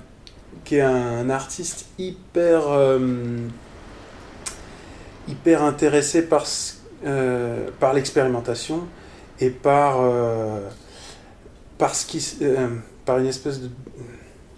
qui 0.64 0.76
est 0.76 0.82
un 0.82 1.30
artiste 1.30 1.88
hyper, 1.98 2.68
euh, 2.68 3.38
hyper 5.28 5.64
intéressé 5.64 6.24
par, 6.24 6.46
euh, 7.06 7.70
par 7.80 7.94
l'expérimentation 7.94 8.88
et 9.40 9.50
par, 9.50 9.98
euh, 10.00 10.70
par, 11.78 11.96
ce 11.96 12.06
qui, 12.06 12.40
par 13.06 13.20
une 13.20 13.28
espèce 13.28 13.62
de... 13.62 13.70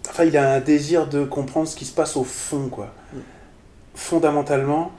Enfin, 0.09 0.25
il 0.25 0.37
a 0.37 0.53
un 0.53 0.59
désir 0.59 1.07
de 1.07 1.23
comprendre 1.23 1.67
ce 1.67 1.75
qui 1.75 1.85
se 1.85 1.93
passe 1.93 2.15
au 2.15 2.23
fond, 2.23 2.69
quoi. 2.69 2.93
Fondamentalement, 3.95 4.91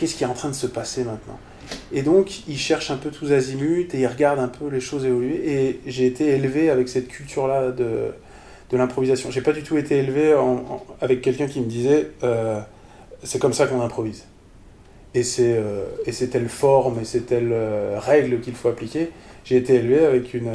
qu'est-ce 0.00 0.16
qui 0.16 0.24
est 0.24 0.26
en 0.26 0.34
train 0.34 0.48
de 0.48 0.54
se 0.54 0.66
passer 0.66 1.04
maintenant 1.04 1.38
et 1.92 2.02
donc, 2.02 2.48
il 2.48 2.58
cherche 2.58 2.90
un 2.90 2.96
peu 2.96 3.10
tous 3.10 3.30
azimuts 3.30 3.88
et 3.92 4.00
il 4.00 4.06
regarde 4.06 4.40
un 4.40 4.48
peu 4.48 4.68
les 4.68 4.80
choses 4.80 5.04
évoluer. 5.04 5.40
Et 5.52 5.80
j'ai 5.86 6.06
été 6.06 6.26
élevé 6.30 6.68
avec 6.68 6.88
cette 6.88 7.06
culture-là 7.06 7.70
de, 7.70 8.12
de 8.70 8.76
l'improvisation. 8.76 9.30
J'ai 9.30 9.40
pas 9.40 9.52
du 9.52 9.62
tout 9.62 9.76
été 9.76 9.98
élevé 9.98 10.34
avec 11.00 11.20
quelqu'un 11.20 11.46
qui 11.46 11.60
me 11.60 11.66
disait 11.66 12.10
euh, 12.22 12.60
c'est 13.22 13.38
comme 13.38 13.52
ça 13.52 13.66
qu'on 13.66 13.80
improvise. 13.80 14.24
et 15.14 15.22
c'est 15.22 15.56
euh, 15.56 15.86
et 16.06 16.12
c'est 16.12 16.28
telle 16.28 16.48
forme 16.48 17.00
et 17.00 17.04
c'est 17.04 17.26
telle 17.26 17.50
euh, 17.52 17.98
règle 17.98 18.40
qu'il 18.40 18.54
faut 18.54 18.68
appliquer. 18.68 19.10
J'ai 19.44 19.56
été 19.56 19.74
élevé 19.74 20.04
avec 20.04 20.34
une 20.34 20.52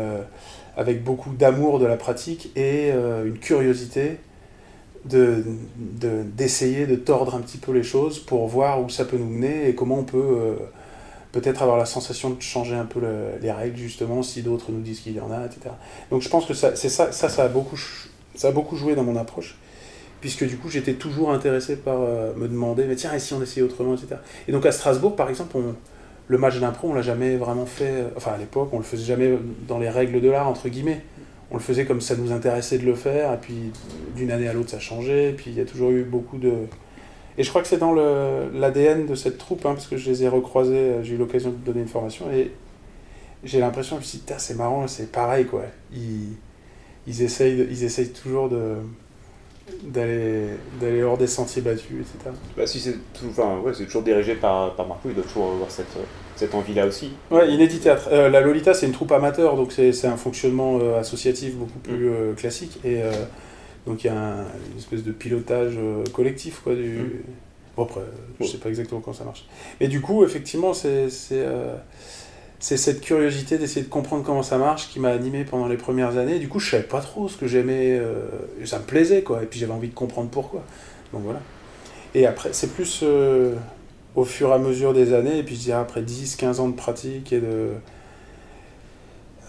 avec 0.78 1.04
beaucoup 1.04 1.34
d'amour 1.34 1.80
de 1.80 1.86
la 1.86 1.98
pratique 1.98 2.52
et 2.56 2.90
une 2.92 3.40
curiosité 3.40 4.18
de 5.06 5.44
de- 5.78 6.24
d'essayer 6.24 6.86
de, 6.88 6.96
tordre 6.96 7.36
un 7.36 7.42
petit 7.42 7.58
peu 7.58 7.72
les 7.72 7.84
choses 7.84 8.20
pour 8.20 8.48
voir 8.48 8.82
où 8.82 8.90
ça 8.90 9.06
peut 9.06 9.18
nous 9.18 9.30
mener 9.30 9.70
et 9.70 9.76
comment 9.76 10.00
on 10.00 10.04
peut 10.04 10.18
euh, 10.18 10.56
peut-être 11.32 11.62
avoir 11.62 11.78
la 11.78 11.86
sensation 11.86 12.30
de 12.32 12.42
changer 12.42 12.76
un 12.76 12.86
peu 12.86 13.00
le- 13.00 13.40
les 13.42 13.52
règles 13.52 13.78
justement 13.78 14.24
si 14.24 14.42
d'autres 14.42 14.72
nous 14.72 14.82
disent 14.82 15.02
qu'il 15.02 15.14
y 15.14 15.20
en 15.20 15.32
a, 15.32 15.46
etc. 15.46 15.60
Donc 16.12 16.22
je 16.22 16.30
pense 16.30 16.46
que 16.46 16.54
ça, 16.54 16.76
c'est 16.76 16.90
ça, 16.90 17.12
ça, 17.12 17.44
a 17.44 17.48
beaucoup, 17.48 17.78
ça 18.36 18.48
a 18.48 18.52
beaucoup 18.52 18.76
joué 18.78 18.96
dans 18.96 19.04
mon 19.04 19.16
approche, 19.16 19.58
puisque 20.22 20.46
du 20.48 20.58
coup 20.58 20.70
j'étais 20.70 20.94
toujours 20.94 21.32
intéressé 21.32 21.76
par 21.76 21.98
euh, 22.02 22.34
me 22.36 22.48
demander, 22.48 22.86
mais 22.86 22.96
tiens, 22.96 23.14
et 23.14 23.20
si 23.20 23.34
on 23.34 23.42
essayait 23.42 23.66
autrement, 23.66 23.94
etc. 23.96 24.16
Et 24.48 24.52
donc 24.52 24.66
à 24.66 24.72
Strasbourg, 24.72 25.16
par 25.16 25.30
exemple, 25.30 25.58
on- 25.58 25.76
le 26.28 26.40
match 26.40 26.58
d'impro, 26.60 26.90
on 26.90 26.94
l'a 26.96 27.04
jamais 27.04 27.36
vraiment 27.38 27.68
fait, 27.68 27.84
euh, 27.92 28.08
enfin 28.18 28.32
à 28.32 28.38
l'époque, 28.38 28.70
on 28.72 28.78
le 28.80 28.84
faisait 28.84 29.06
jamais 29.06 29.38
dans 29.68 29.78
les 29.78 29.90
règles 29.90 30.20
de 30.22 30.30
l'art, 30.30 30.48
entre 30.48 30.70
guillemets. 30.70 31.02
On 31.52 31.56
le 31.56 31.62
faisait 31.62 31.86
comme 31.86 32.02
ça 32.02 32.16
nous 32.16 32.32
intéressait 32.32 32.78
de 32.78 32.86
le 32.86 32.96
faire, 32.96 33.34
et 33.34 33.38
puis 33.38 33.72
d'une 34.16 34.32
année 34.32 34.48
à 34.48 34.54
l'autre 34.54 34.70
ça 34.70 34.80
changeait, 34.80 35.30
et 35.30 35.34
puis 35.34 35.52
il 35.52 35.58
y 35.58 35.62
a 35.62 35.66
toujours 35.66 35.92
eu 35.92 36.04
beaucoup 36.04 36.38
de... 36.38 36.54
Et 37.38 37.44
je 37.44 37.50
crois 37.50 37.62
que 37.62 37.68
c'est 37.68 37.78
dans 37.78 37.94
l'ADN 37.94 39.06
de 39.06 39.16
cette 39.16 39.38
troupe, 39.38 39.66
hein, 39.66 39.74
parce 39.74 39.88
que 39.88 39.98
je 39.98 40.10
les 40.10 40.24
ai 40.24 40.28
recroisés, 40.28 40.76
euh, 40.76 41.04
j'ai 41.04 41.16
eu 41.16 41.18
l'occasion 41.18 41.52
de 41.52 41.58
donner 41.58 41.82
une 41.82 41.88
formation, 41.88 42.32
et 42.32 42.52
j'ai 43.44 43.60
l'impression 43.60 43.98
que 43.98 44.04
Putain, 44.04 44.40
c'est 44.40 44.56
marrant, 44.56 44.88
c'est 44.88 45.12
pareil, 45.12 45.46
quoi. 45.46 45.64
Ils, 45.94 46.34
ils, 47.08 47.22
essayent, 47.22 47.68
ils 47.70 47.84
essayent 47.84 48.12
toujours 48.12 48.50
de 48.50 48.78
d'aller 49.84 51.04
hors 51.04 51.18
des 51.18 51.28
sentiers 51.28 51.62
battus, 51.62 52.02
etc. 52.02 52.36
Bah, 52.56 52.68
si 52.68 52.80
c'est 52.80 52.96
ouais, 53.24 53.74
toujours 53.74 54.04
dirigé 54.04 54.36
par, 54.36 54.76
par 54.76 54.88
Marco, 54.88 55.10
il 55.10 55.16
doit 55.16 55.24
toujours 55.24 55.54
avoir 55.54 55.72
cette, 55.72 55.98
euh, 55.98 56.04
cette 56.36 56.54
envie-là 56.54 56.86
aussi. 56.86 57.12
Ouais, 57.32 57.50
Inédit 57.52 57.80
Théâtre. 57.80 58.10
Euh, 58.12 58.30
la 58.30 58.42
Lolita, 58.42 58.74
c'est 58.74 58.86
une 58.86 58.92
troupe 58.92 59.12
amateur, 59.12 59.56
donc 59.56 59.72
c'est 59.72 60.06
un 60.06 60.18
fonctionnement 60.18 60.80
euh, 60.82 61.00
associatif 61.00 61.56
beaucoup 61.56 61.80
plus 61.80 62.10
euh, 62.10 62.34
classique. 62.34 62.80
Et 62.84 63.02
euh, 63.02 63.12
donc 63.88 64.04
il 64.04 64.08
y 64.08 64.10
a 64.10 64.18
un- 64.18 64.42
une 64.72 64.78
espèce 64.78 65.04
de 65.04 65.12
pilotage 65.12 65.78
collectif, 66.14 66.62
quoi. 66.64 66.76
Du... 66.76 66.90
Mm. 66.98 67.10
Bon, 67.78 67.84
après, 67.84 68.02
je 68.40 68.46
sais 68.46 68.58
pas 68.58 68.70
exactement 68.70 69.02
comment 69.02 69.16
ça 69.16 69.26
marche. 69.26 69.46
Mais 69.82 69.88
du 69.90 70.00
coup, 70.02 70.24
effectivement, 70.24 70.74
c'est 70.74 71.10
cette 72.60 73.02
curiosité 73.02 73.58
d'essayer 73.58 73.86
de 73.86 73.90
comprendre 73.90 74.24
comment 74.24 74.44
ça 74.44 74.58
marche 74.58 74.90
qui 74.90 75.00
m'a 75.02 75.10
animé 75.10 75.44
pendant 75.44 75.68
les 75.68 75.76
premières 75.78 76.18
années. 76.18 76.40
Du 76.40 76.48
coup, 76.48 76.60
je 76.60 76.72
savais 76.72 76.84
pas 76.84 77.02
trop 77.02 77.28
ce 77.28 77.36
que 77.38 77.48
j'aimais. 77.48 78.00
ça 78.64 78.80
me 78.80 78.86
plaisait, 78.86 79.24
quoi. 79.24 79.44
Et 79.44 79.46
puis 79.46 79.60
j'avais 79.60 79.74
envie 79.74 79.90
de 79.90 79.94
comprendre 79.94 80.30
pourquoi. 80.30 80.64
Donc 81.12 81.24
voilà. 81.24 81.42
Et 82.14 82.26
après, 82.26 82.50
c'est 82.54 82.72
plus 82.74 83.04
au 84.16 84.24
fur 84.24 84.50
et 84.50 84.54
à 84.54 84.58
mesure 84.58 84.94
des 84.94 85.14
années, 85.14 85.40
et 85.40 85.44
puis 85.44 85.56
je 85.56 85.72
après 85.72 86.02
10-15 86.02 86.60
ans 86.60 86.70
de 86.70 86.76
pratique 86.76 87.34
et 87.34 87.40
de, 87.40 87.72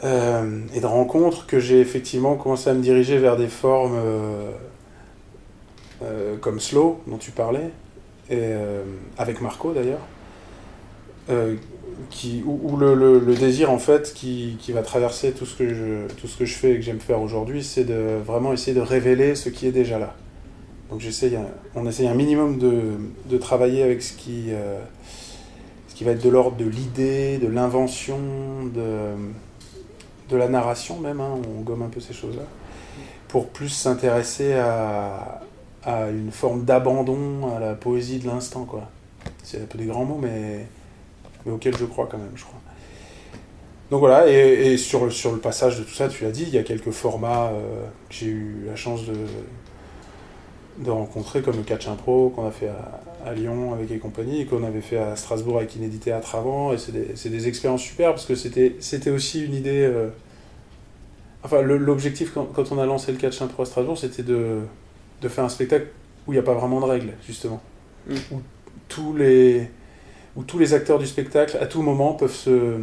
euh, 0.04 0.60
et 0.74 0.80
de 0.80 0.86
rencontres, 0.86 1.46
que 1.46 1.58
j'ai 1.58 1.80
effectivement 1.80 2.34
commencé 2.34 2.68
à 2.68 2.74
me 2.74 2.82
diriger 2.82 3.18
vers 3.18 3.36
des 3.36 3.48
formes 3.48 3.96
euh, 3.96 4.50
euh, 6.02 6.36
comme 6.36 6.60
Slow, 6.60 7.00
dont 7.06 7.18
tu 7.18 7.30
parlais, 7.30 7.70
avec 9.18 9.40
Marco 9.40 9.72
d'ailleurs, 9.72 10.00
qui, 12.10 12.42
où, 12.44 12.76
le, 12.76 13.20
désir 13.36 13.70
en 13.70 13.78
fait 13.78 14.12
qui, 14.12 14.56
qui 14.58 14.72
va 14.72 14.82
traverser 14.82 15.30
tout 15.30 15.46
ce 15.46 15.56
que 15.56 15.72
je, 15.72 16.12
tout 16.14 16.26
ce 16.26 16.36
que 16.36 16.44
je 16.44 16.54
fais 16.54 16.72
et 16.72 16.74
que 16.74 16.82
j'aime 16.82 16.98
faire 16.98 17.20
aujourd'hui, 17.20 17.62
c'est 17.62 17.84
de 17.84 18.18
vraiment 18.24 18.52
essayer 18.52 18.74
de 18.74 18.80
révéler 18.80 19.36
ce 19.36 19.48
qui 19.48 19.68
est 19.68 19.72
déjà 19.72 20.00
là. 20.00 20.16
Donc 20.90 21.02
on 21.74 21.86
essaye 21.86 22.06
un 22.06 22.14
minimum 22.14 22.58
de, 22.58 22.92
de 23.24 23.38
travailler 23.38 23.82
avec 23.82 24.02
ce 24.02 24.12
qui, 24.12 24.46
euh, 24.50 24.78
ce 25.88 25.94
qui 25.96 26.04
va 26.04 26.12
être 26.12 26.22
de 26.22 26.28
l'ordre 26.28 26.56
de 26.56 26.64
l'idée, 26.64 27.38
de 27.38 27.48
l'invention, 27.48 28.18
de, 28.72 29.10
de 30.28 30.36
la 30.36 30.48
narration 30.48 31.00
même, 31.00 31.20
hein, 31.20 31.38
on 31.58 31.62
gomme 31.62 31.82
un 31.82 31.88
peu 31.88 31.98
ces 32.00 32.14
choses-là, 32.14 32.44
pour 33.26 33.48
plus 33.48 33.68
s'intéresser 33.68 34.52
à, 34.54 35.42
à 35.82 36.08
une 36.10 36.30
forme 36.30 36.64
d'abandon 36.64 37.52
à 37.56 37.58
la 37.58 37.74
poésie 37.74 38.20
de 38.20 38.26
l'instant. 38.28 38.64
quoi. 38.64 38.88
C'est 39.42 39.62
un 39.62 39.66
peu 39.66 39.78
des 39.78 39.86
grands 39.86 40.04
mots, 40.04 40.20
mais, 40.22 40.66
mais 41.44 41.52
auxquels 41.52 41.76
je 41.76 41.84
crois 41.84 42.06
quand 42.08 42.18
même, 42.18 42.32
je 42.36 42.44
crois. 42.44 42.60
Donc 43.90 44.00
voilà, 44.00 44.28
et, 44.28 44.72
et 44.72 44.76
sur, 44.76 45.12
sur 45.12 45.32
le 45.32 45.38
passage 45.38 45.78
de 45.78 45.84
tout 45.84 45.94
ça, 45.94 46.08
tu 46.08 46.22
l'as 46.24 46.32
dit, 46.32 46.44
il 46.44 46.54
y 46.54 46.58
a 46.58 46.62
quelques 46.62 46.90
formats 46.90 47.50
euh, 47.52 47.84
que 48.08 48.14
j'ai 48.14 48.26
eu 48.26 48.64
la 48.66 48.76
chance 48.76 49.04
de, 49.06 49.14
de 50.78 50.90
rencontrer, 50.90 51.42
comme 51.42 51.56
le 51.56 51.62
Catch 51.62 51.88
Impro 51.88 52.30
qu'on 52.30 52.46
a 52.46 52.50
fait 52.50 52.68
à, 52.68 53.00
à 53.28 53.34
Lyon 53.34 53.72
avec 53.72 53.90
et 53.90 53.98
compagnie, 53.98 54.42
et 54.42 54.46
qu'on 54.46 54.64
avait 54.64 54.80
fait 54.80 54.98
à 54.98 55.16
Strasbourg 55.16 55.58
avec 55.58 55.74
Inédit 55.76 55.98
Théâtre 55.98 56.34
avant, 56.34 56.72
et 56.72 56.78
c'est 56.78 56.92
des, 56.92 57.30
des 57.30 57.48
expériences 57.48 57.82
super, 57.82 58.10
parce 58.10 58.26
que 58.26 58.34
c'était 58.34 58.76
c'était 58.80 59.10
aussi 59.10 59.44
une 59.44 59.54
idée... 59.54 59.84
euh, 59.84 60.08
Enfin, 61.44 61.62
l'objectif 61.62 62.32
quand, 62.34 62.46
quand 62.46 62.72
on 62.72 62.78
a 62.80 62.86
lancé 62.86 63.12
le 63.12 63.18
Catch 63.18 63.40
Impro 63.40 63.62
à 63.62 63.66
Strasbourg, 63.66 63.96
c'était 63.96 64.24
de, 64.24 64.62
de 65.22 65.28
faire 65.28 65.44
un 65.44 65.48
spectacle 65.48 65.86
où 66.26 66.32
il 66.32 66.34
n'y 66.34 66.40
a 66.40 66.42
pas 66.42 66.54
vraiment 66.54 66.80
de 66.80 66.86
règles, 66.86 67.12
justement. 67.24 67.60
Mm. 68.08 68.14
Où, 68.32 68.40
tous 68.88 69.14
les, 69.14 69.68
où 70.34 70.42
tous 70.42 70.58
les 70.58 70.74
acteurs 70.74 70.98
du 70.98 71.06
spectacle, 71.06 71.56
à 71.60 71.66
tout 71.66 71.82
moment, 71.82 72.14
peuvent 72.14 72.34
se, 72.34 72.80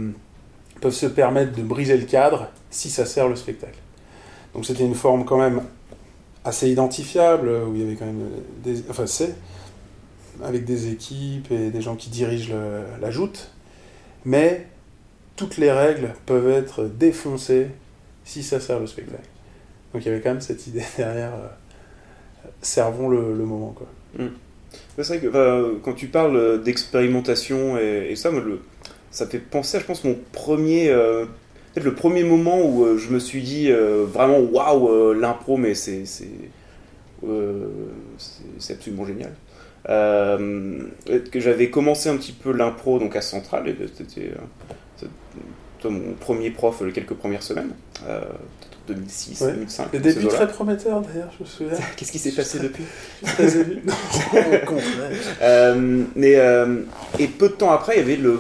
peuvent 0.80 0.94
se 0.94 1.08
permettre 1.08 1.52
de 1.54 1.62
briser 1.62 1.98
le 1.98 2.06
cadre 2.06 2.48
si 2.70 2.90
ça 2.90 3.06
sert 3.06 3.28
le 3.28 3.36
spectacle. 3.36 3.80
Donc 4.54 4.66
c'était 4.66 4.86
une 4.86 4.96
forme 4.96 5.26
quand 5.26 5.40
même 5.40 5.62
assez 6.46 6.70
identifiable, 6.70 7.50
où 7.50 7.74
il 7.76 7.82
y 7.82 7.84
avait 7.84 7.96
quand 7.96 8.06
même 8.06 8.30
des... 8.64 8.84
Enfin, 8.90 9.08
c'est 9.08 9.36
avec 10.44 10.66
des 10.66 10.92
équipes 10.92 11.52
et 11.52 11.70
des 11.70 11.82
gens 11.82 11.96
qui 11.96 12.10
dirigent 12.10 12.56
la 13.00 13.12
joute, 13.12 13.52
mais 14.26 14.68
toutes 15.36 15.58
les 15.58 15.72
règles 15.72 16.14
peuvent 16.26 16.50
être 16.50 16.86
défoncées 16.86 17.68
si 18.26 18.44
ça 18.44 18.60
sert 18.60 18.80
le 18.80 18.88
spectacle. 18.88 19.28
Donc 19.94 20.04
il 20.04 20.08
y 20.08 20.12
avait 20.12 20.22
quand 20.22 20.30
même 20.30 20.42
cette 20.42 20.68
idée 20.68 20.84
derrière, 20.98 21.34
euh, 21.34 22.48
servons 22.62 23.10
le, 23.10 23.22
moment. 23.34 23.76
Quoi. 23.76 23.88
C'est 24.98 25.04
vrai 25.04 25.20
que 25.20 25.78
quand 25.80 25.94
tu 25.94 26.08
parles 26.08 26.64
d'expérimentation 26.64 27.78
et, 27.78 28.16
ça, 28.16 28.32
moi, 28.32 28.44
ça 29.12 29.28
fait 29.28 29.40
penser 29.40 29.80
je 29.80 29.86
pense, 29.86 30.04
mon 30.04 30.18
premier. 30.32 30.90
euh, 30.90 31.26
Peut-être 31.74 31.86
le 31.86 31.96
premier 31.96 32.24
moment 32.24 32.62
où 32.62 32.86
euh, 32.86 32.98
je 32.98 33.10
me 33.10 33.20
suis 33.20 33.42
dit 33.42 33.72
euh, 33.72 34.06
vraiment 34.08 34.40
waouh, 34.40 34.90
euh, 34.90 35.14
l'impro, 35.20 35.58
mais 35.58 35.74
c'est 35.74 36.06
c'est 36.06 36.28
euh, 37.28 37.68
c'est- 38.60 38.74
absolument 38.74 39.06
génial. 39.06 39.32
Euh, 39.90 40.80
que 41.32 41.40
j'avais 41.40 41.70
commencé 41.70 42.10
un 42.10 42.16
petit 42.18 42.32
peu 42.32 42.52
l'impro 42.54 43.00
donc 43.00 43.16
à 43.16 43.22
Centrale, 43.22 43.68
et 43.70 43.76
c'était 43.96 44.32
mon 45.86 46.14
premier 46.14 46.50
prof 46.52 46.82
les 46.86 46.94
quelques 46.94 47.14
premières 47.16 47.44
semaines, 47.44 47.72
euh, 48.08 48.22
peut-être 48.22 49.00
2006, 49.00 49.42
Ouais. 49.42 49.52
2005. 49.54 49.88
Les 49.92 50.00
dans 50.00 50.06
ces 50.06 50.14
débuts 50.14 50.26
eaux-là. 50.28 50.36
très 50.38 50.48
prometteurs 50.48 51.02
d'ailleurs, 51.02 51.30
je 51.38 51.44
me 51.44 51.48
souviens. 51.50 51.86
Qu'est-ce 51.98 52.12
qui 52.14 52.20
s'est 52.20 52.32
passé 52.32 52.60
depuis 52.60 52.84
Très. 53.22 53.48
Non, 53.84 53.94
au 54.64 54.66
contraire. 54.66 55.12
Euh, 55.42 56.04
mais, 56.16 56.36
euh, 56.38 56.84
et 57.20 57.28
peu 57.28 57.50
de 57.50 57.54
temps 57.54 57.72
après, 57.72 57.96
il 57.96 58.00
y 58.00 58.02
avait 58.02 58.16
le 58.16 58.40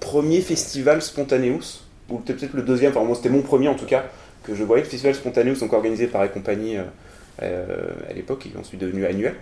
premier 0.00 0.42
festival 0.42 1.00
Spontaneous, 1.00 1.80
ou 2.12 2.18
peut-être 2.18 2.54
le 2.54 2.62
deuxième, 2.62 2.92
enfin 2.92 3.04
moi 3.04 3.16
c'était 3.16 3.28
mon 3.28 3.42
premier 3.42 3.68
en 3.68 3.74
tout 3.74 3.86
cas, 3.86 4.04
que 4.44 4.54
je 4.54 4.64
voyais, 4.64 4.82
le 4.82 4.88
festival 4.88 5.14
Spontaneous, 5.14 5.56
donc 5.56 5.72
organisé 5.72 6.06
par 6.06 6.24
et 6.24 6.28
compagnie 6.28 6.76
euh, 6.76 6.82
euh, 7.42 7.66
à 8.08 8.12
l'époque, 8.12 8.40
qui 8.40 8.48
est 8.48 8.58
ensuite 8.58 8.80
devenu 8.80 9.06
annuel. 9.06 9.34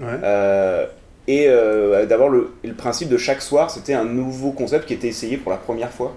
Ouais. 0.00 0.06
Euh, 0.22 0.86
et 1.26 1.48
d'abord, 2.06 2.28
le, 2.28 2.50
principe 2.76 3.08
de 3.08 3.16
chaque 3.16 3.40
soir, 3.40 3.70
c'était 3.70 3.94
un 3.94 4.04
nouveau 4.04 4.52
concept 4.52 4.86
qui 4.86 4.94
était 4.94 5.08
essayé 5.08 5.38
pour 5.38 5.50
la 5.50 5.56
première 5.56 5.90
fois. 5.90 6.14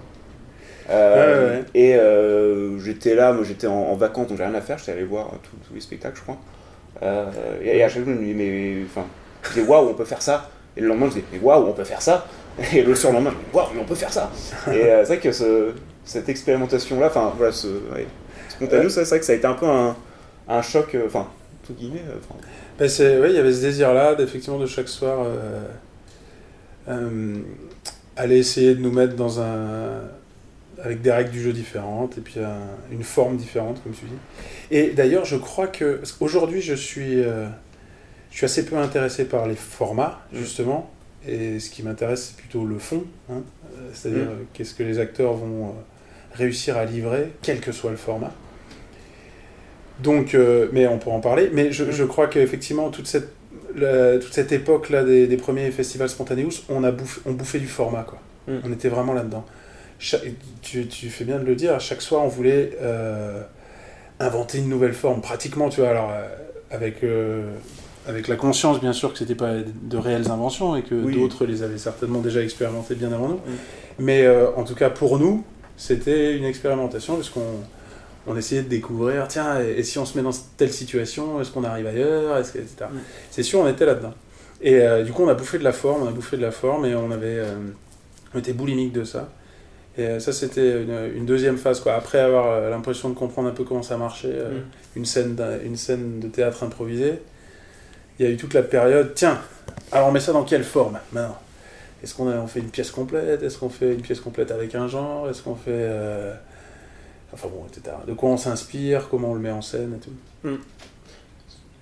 Euh, 0.90 1.48
Ouais, 1.50 1.56
ouais. 1.56 1.64
Et 1.74 1.94
euh, 1.96 2.78
j'étais 2.78 3.14
là, 3.14 3.32
moi 3.32 3.44
j'étais 3.44 3.66
en, 3.66 3.74
en 3.74 3.94
vacances, 3.94 4.28
donc 4.28 4.38
j'ai 4.38 4.44
rien 4.44 4.54
à 4.54 4.60
faire, 4.60 4.78
j'étais 4.78 4.92
allé 4.92 5.04
voir 5.04 5.32
tous 5.42 5.74
les 5.74 5.80
spectacles, 5.80 6.16
je 6.16 6.22
crois. 6.22 6.38
Euh, 7.02 7.26
et, 7.62 7.78
et 7.78 7.84
à 7.84 7.88
chaque 7.88 8.04
fois, 8.04 8.12
je 8.12 8.18
me 8.18 8.24
disais, 8.24 8.34
mais 8.34 8.76
enfin, 8.84 9.06
je 9.54 9.60
waouh, 9.60 9.90
on 9.90 9.94
peut 9.94 10.04
faire 10.04 10.22
ça. 10.22 10.50
Et 10.76 10.80
le 10.80 10.88
lendemain, 10.88 11.06
je 11.06 11.14
disais, 11.14 11.24
mais 11.32 11.38
waouh, 11.40 11.68
on 11.68 11.72
peut 11.72 11.84
faire 11.84 12.02
ça. 12.02 12.26
Et 12.74 12.82
le 12.82 12.94
surlendemain, 12.94 13.32
je 13.52 13.56
waouh, 13.56 13.68
mais 13.74 13.80
on 13.80 13.84
peut 13.84 13.94
faire 13.94 14.12
ça. 14.12 14.30
Et 14.68 14.70
euh, 14.84 15.00
c'est 15.04 15.14
vrai 15.14 15.18
que 15.20 15.32
ce- 15.32 15.72
cette 16.04 16.28
expérimentation-là, 16.28 17.06
enfin, 17.06 17.32
voilà, 17.36 17.52
ce, 17.52 17.66
ouais, 17.68 18.06
spontané, 18.48 18.88
c'est 18.88 19.04
vrai 19.04 19.18
que 19.20 19.24
ça 19.24 19.32
a 19.32 19.36
été 19.36 19.46
un 19.46 19.54
peu 19.54 19.66
un, 19.66 19.94
choc, 20.62 20.94
euh, 20.94 21.04
enfin, 21.06 21.28
tout 21.66 21.74
guillemets, 21.74 22.02
euh, 22.08 22.14
Ben, 22.78 22.88
c'est, 22.88 23.18
ouais, 23.20 23.30
il 23.30 23.36
y 23.36 23.38
avait 23.38 23.52
ce 23.52 23.60
désir-là, 23.60 24.14
d'effectivement, 24.14 24.58
de 24.58 24.66
chaque 24.66 24.88
soir, 24.88 25.26
aller 28.16 28.38
essayer 28.38 28.74
de 28.74 28.80
nous 28.80 28.92
mettre 28.92 29.14
dans 29.14 29.40
un. 29.40 30.00
avec 30.82 31.02
des 31.02 31.10
règles 31.12 31.30
du 31.30 31.42
jeu 31.42 31.52
différentes, 31.52 32.18
et 32.18 32.20
puis 32.20 32.40
un- 32.40 32.92
une 32.92 33.02
forme 33.02 33.36
différente, 33.36 33.82
comme 33.82 33.92
tu 33.92 34.04
dis. 34.06 34.18
Et 34.70 34.90
d'ailleurs, 34.90 35.24
je 35.24 35.36
crois 35.36 35.66
que. 35.68 35.96
parce 35.96 36.12
qu'aujourd'hui, 36.12 36.60
je 36.62 36.74
suis. 36.74 37.22
je 37.22 38.36
suis 38.36 38.44
assez 38.44 38.64
peu 38.64 38.76
intéressé 38.76 39.24
par 39.24 39.46
les 39.46 39.54
formats, 39.56 40.20
justement. 40.32 40.90
Et 41.26 41.58
ce 41.58 41.70
qui 41.70 41.82
m'intéresse, 41.82 42.28
c'est 42.28 42.36
plutôt 42.36 42.64
le 42.64 42.78
fond. 42.78 43.04
hein. 43.30 43.42
Euh, 43.76 43.90
C'est-à-dire, 43.92 44.26
Mm. 44.26 44.46
qu'est-ce 44.52 44.74
que 44.74 44.82
les 44.82 44.98
acteurs 44.98 45.34
vont 45.34 45.68
euh, 45.68 45.72
réussir 46.34 46.76
à 46.76 46.84
livrer, 46.84 47.32
quel 47.42 47.60
que 47.60 47.72
soit 47.72 47.90
le 47.90 47.96
format. 47.96 48.32
Donc, 50.02 50.34
euh, 50.34 50.68
mais 50.72 50.86
on 50.86 50.98
pourra 50.98 51.16
en 51.16 51.20
parler. 51.20 51.50
Mais 51.52 51.72
je, 51.72 51.90
je 51.90 52.04
crois 52.04 52.28
qu'effectivement, 52.28 52.90
toute 52.90 53.06
cette, 53.08 53.30
toute 53.74 54.32
cette 54.32 54.52
époque-là 54.52 55.04
des, 55.04 55.36
premiers 55.36 55.70
festivals 55.70 56.08
spontaneous, 56.08 56.62
on, 56.68 56.84
a 56.84 56.90
bouffé, 56.92 57.20
on 57.26 57.32
bouffait 57.32 57.58
du 57.58 57.66
format, 57.66 58.02
quoi. 58.04 58.20
Mm. 58.46 58.58
On 58.64 58.72
était 58.72 58.88
vraiment 58.88 59.12
là-dedans. 59.12 59.44
Tu, 60.62 60.86
tu, 60.86 61.10
fais 61.10 61.24
bien 61.24 61.38
de 61.40 61.44
le 61.44 61.56
dire, 61.56 61.74
à 61.74 61.80
chaque 61.80 62.00
soir, 62.02 62.22
on 62.24 62.28
voulait 62.28 62.70
euh, 62.80 63.42
inventer 64.20 64.58
une 64.58 64.68
nouvelle 64.68 64.92
forme, 64.92 65.20
pratiquement, 65.20 65.68
tu 65.68 65.80
vois, 65.80 65.90
alors, 65.90 66.10
euh, 66.12 66.28
avec, 66.70 67.02
avec 68.08 68.26
la 68.26 68.36
conscience, 68.36 68.80
bien 68.80 68.92
sûr, 68.92 69.12
que 69.12 69.18
c'était 69.18 69.34
pas 69.34 69.54
de 69.54 69.96
réelles 69.96 70.30
inventions 70.30 70.74
et 70.76 70.82
que 70.82 70.94
d'autres 70.94 71.46
les 71.46 71.62
avaient 71.62 71.78
certainement 71.78 72.20
déjà 72.20 72.42
expérimentées 72.42 72.94
bien 72.94 73.12
avant 73.12 73.28
nous. 73.28 73.40
Mais 73.98 74.26
en 74.56 74.64
tout 74.64 74.74
cas, 74.74 74.90
pour 74.90 75.18
nous, 75.18 75.44
c'était 75.76 76.36
une 76.36 76.44
expérimentation, 76.44 77.14
parce 77.16 77.28
qu'on 77.28 77.62
on 78.26 78.36
essayait 78.36 78.62
de 78.62 78.68
découvrir, 78.68 79.28
tiens, 79.28 79.60
et, 79.60 79.82
si 79.82 79.98
on 79.98 80.04
se 80.04 80.16
met 80.16 80.24
dans 80.24 80.32
telle 80.56 80.72
situation, 80.72 81.40
est-ce 81.40 81.50
qu'on 81.50 81.64
arrive 81.64 81.86
ailleurs, 81.86 82.42
que, 82.42 82.58
etc. 82.58 82.86
C'est 83.30 83.42
sûr, 83.42 83.60
on 83.60 83.68
était 83.68 83.86
là-dedans. 83.86 84.14
Et 84.62 84.80
du 85.04 85.12
coup, 85.12 85.22
on 85.22 85.28
a 85.28 85.34
bouffé 85.34 85.58
de 85.58 85.64
la 85.64 85.72
forme, 85.72 86.02
on 86.02 86.08
a 86.08 86.12
bouffé 86.12 86.36
de 86.36 86.42
la 86.42 86.50
forme, 86.50 86.86
et 86.86 86.94
on 86.94 87.10
avait, 87.10 87.42
on 88.34 88.38
était 88.38 88.54
boulimique 88.54 88.92
de 88.92 89.04
ça. 89.04 89.28
Et 89.98 90.02
euh, 90.02 90.20
ça, 90.20 90.32
c'était 90.32 90.82
une, 90.82 91.26
deuxième 91.26 91.58
phase. 91.58 91.80
Quoi. 91.80 91.94
Après 91.94 92.20
avoir 92.20 92.46
euh, 92.46 92.70
l'impression 92.70 93.10
de 93.10 93.14
comprendre 93.14 93.48
un 93.48 93.52
peu 93.52 93.64
comment 93.64 93.82
ça 93.82 93.96
marchait, 93.96 94.30
euh, 94.32 94.60
une, 94.94 95.04
scène 95.04 95.36
une 95.64 95.76
scène 95.76 96.20
de 96.20 96.28
théâtre 96.28 96.62
improvisé, 96.62 97.14
il 98.18 98.26
y 98.26 98.28
a 98.28 98.32
eu 98.32 98.36
toute 98.36 98.54
la 98.54 98.62
période, 98.62 99.12
tiens, 99.14 99.40
alors 99.92 100.08
on 100.08 100.12
met 100.12 100.20
ça 100.20 100.32
dans 100.32 100.44
quelle 100.44 100.64
forme 100.64 100.98
maintenant? 101.12 101.38
Est-ce 102.02 102.14
qu'on 102.14 102.28
on 102.28 102.46
fait 102.46 102.60
une 102.60 102.70
pièce 102.70 102.90
complète? 102.90 103.42
Est-ce 103.42 103.58
qu'on 103.58 103.68
fait 103.68 103.94
une 103.94 104.02
pièce 104.02 104.20
complète 104.20 104.52
avec 104.52 104.74
un 104.74 104.86
genre? 104.86 105.28
Est-ce 105.28 105.42
qu'on 105.42 105.56
fait... 105.56 105.90
Enfin 107.32 107.48
bon, 107.48 107.66
etc. 107.66 107.96
De 108.06 108.12
quoi 108.12 108.30
on 108.30 108.36
s'inspire? 108.36 109.08
Comment 109.10 109.32
on 109.32 109.34
le 109.34 109.40
met 109.40 109.50
en 109.50 109.62
scène 109.62 109.96
et 109.96 109.98
tout. 109.98 110.12
Mm. 110.44 110.52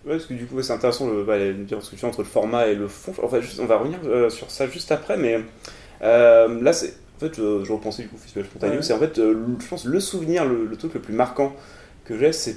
Ouais, 0.07 0.13
parce 0.13 0.25
que 0.25 0.33
du 0.33 0.47
coup, 0.47 0.63
c'est 0.63 0.73
intéressant 0.73 1.07
le, 1.07 1.23
bah, 1.23 1.37
discussion 1.53 2.09
entre 2.09 2.23
le 2.23 2.29
format 2.29 2.69
et 2.69 2.75
le 2.75 2.89
fond. 2.89 3.13
Enfin, 3.23 3.41
juste, 3.41 3.61
on 3.61 3.67
va 3.67 3.77
revenir 3.77 3.99
sur 4.31 4.51
ça 4.51 4.67
juste 4.69 4.91
après, 4.91 5.19
mais 5.19 5.41
là, 6.01 6.73
c'est 6.73 6.95
en 7.17 7.21
fait, 7.21 7.35
je, 7.35 7.65
je, 7.65 7.73
repensais 7.73 8.03
du 8.03 8.09
coup 8.09 8.17
au 8.17 8.19
Festival 8.19 8.45
Spontané. 8.45 8.83
C'est 8.83 8.93
en 8.93 8.99
fait, 8.99 9.19
euh, 9.19 9.57
je 9.59 9.67
pense, 9.67 9.87
le 9.87 10.01
souvenir, 10.01 10.45
le, 10.45 10.77
truc 10.77 10.93
le 10.95 11.01
plus 11.01 11.15
marquant 11.15 11.55
que 12.05 12.19
j'ai, 12.19 12.33
c'est. 12.33 12.57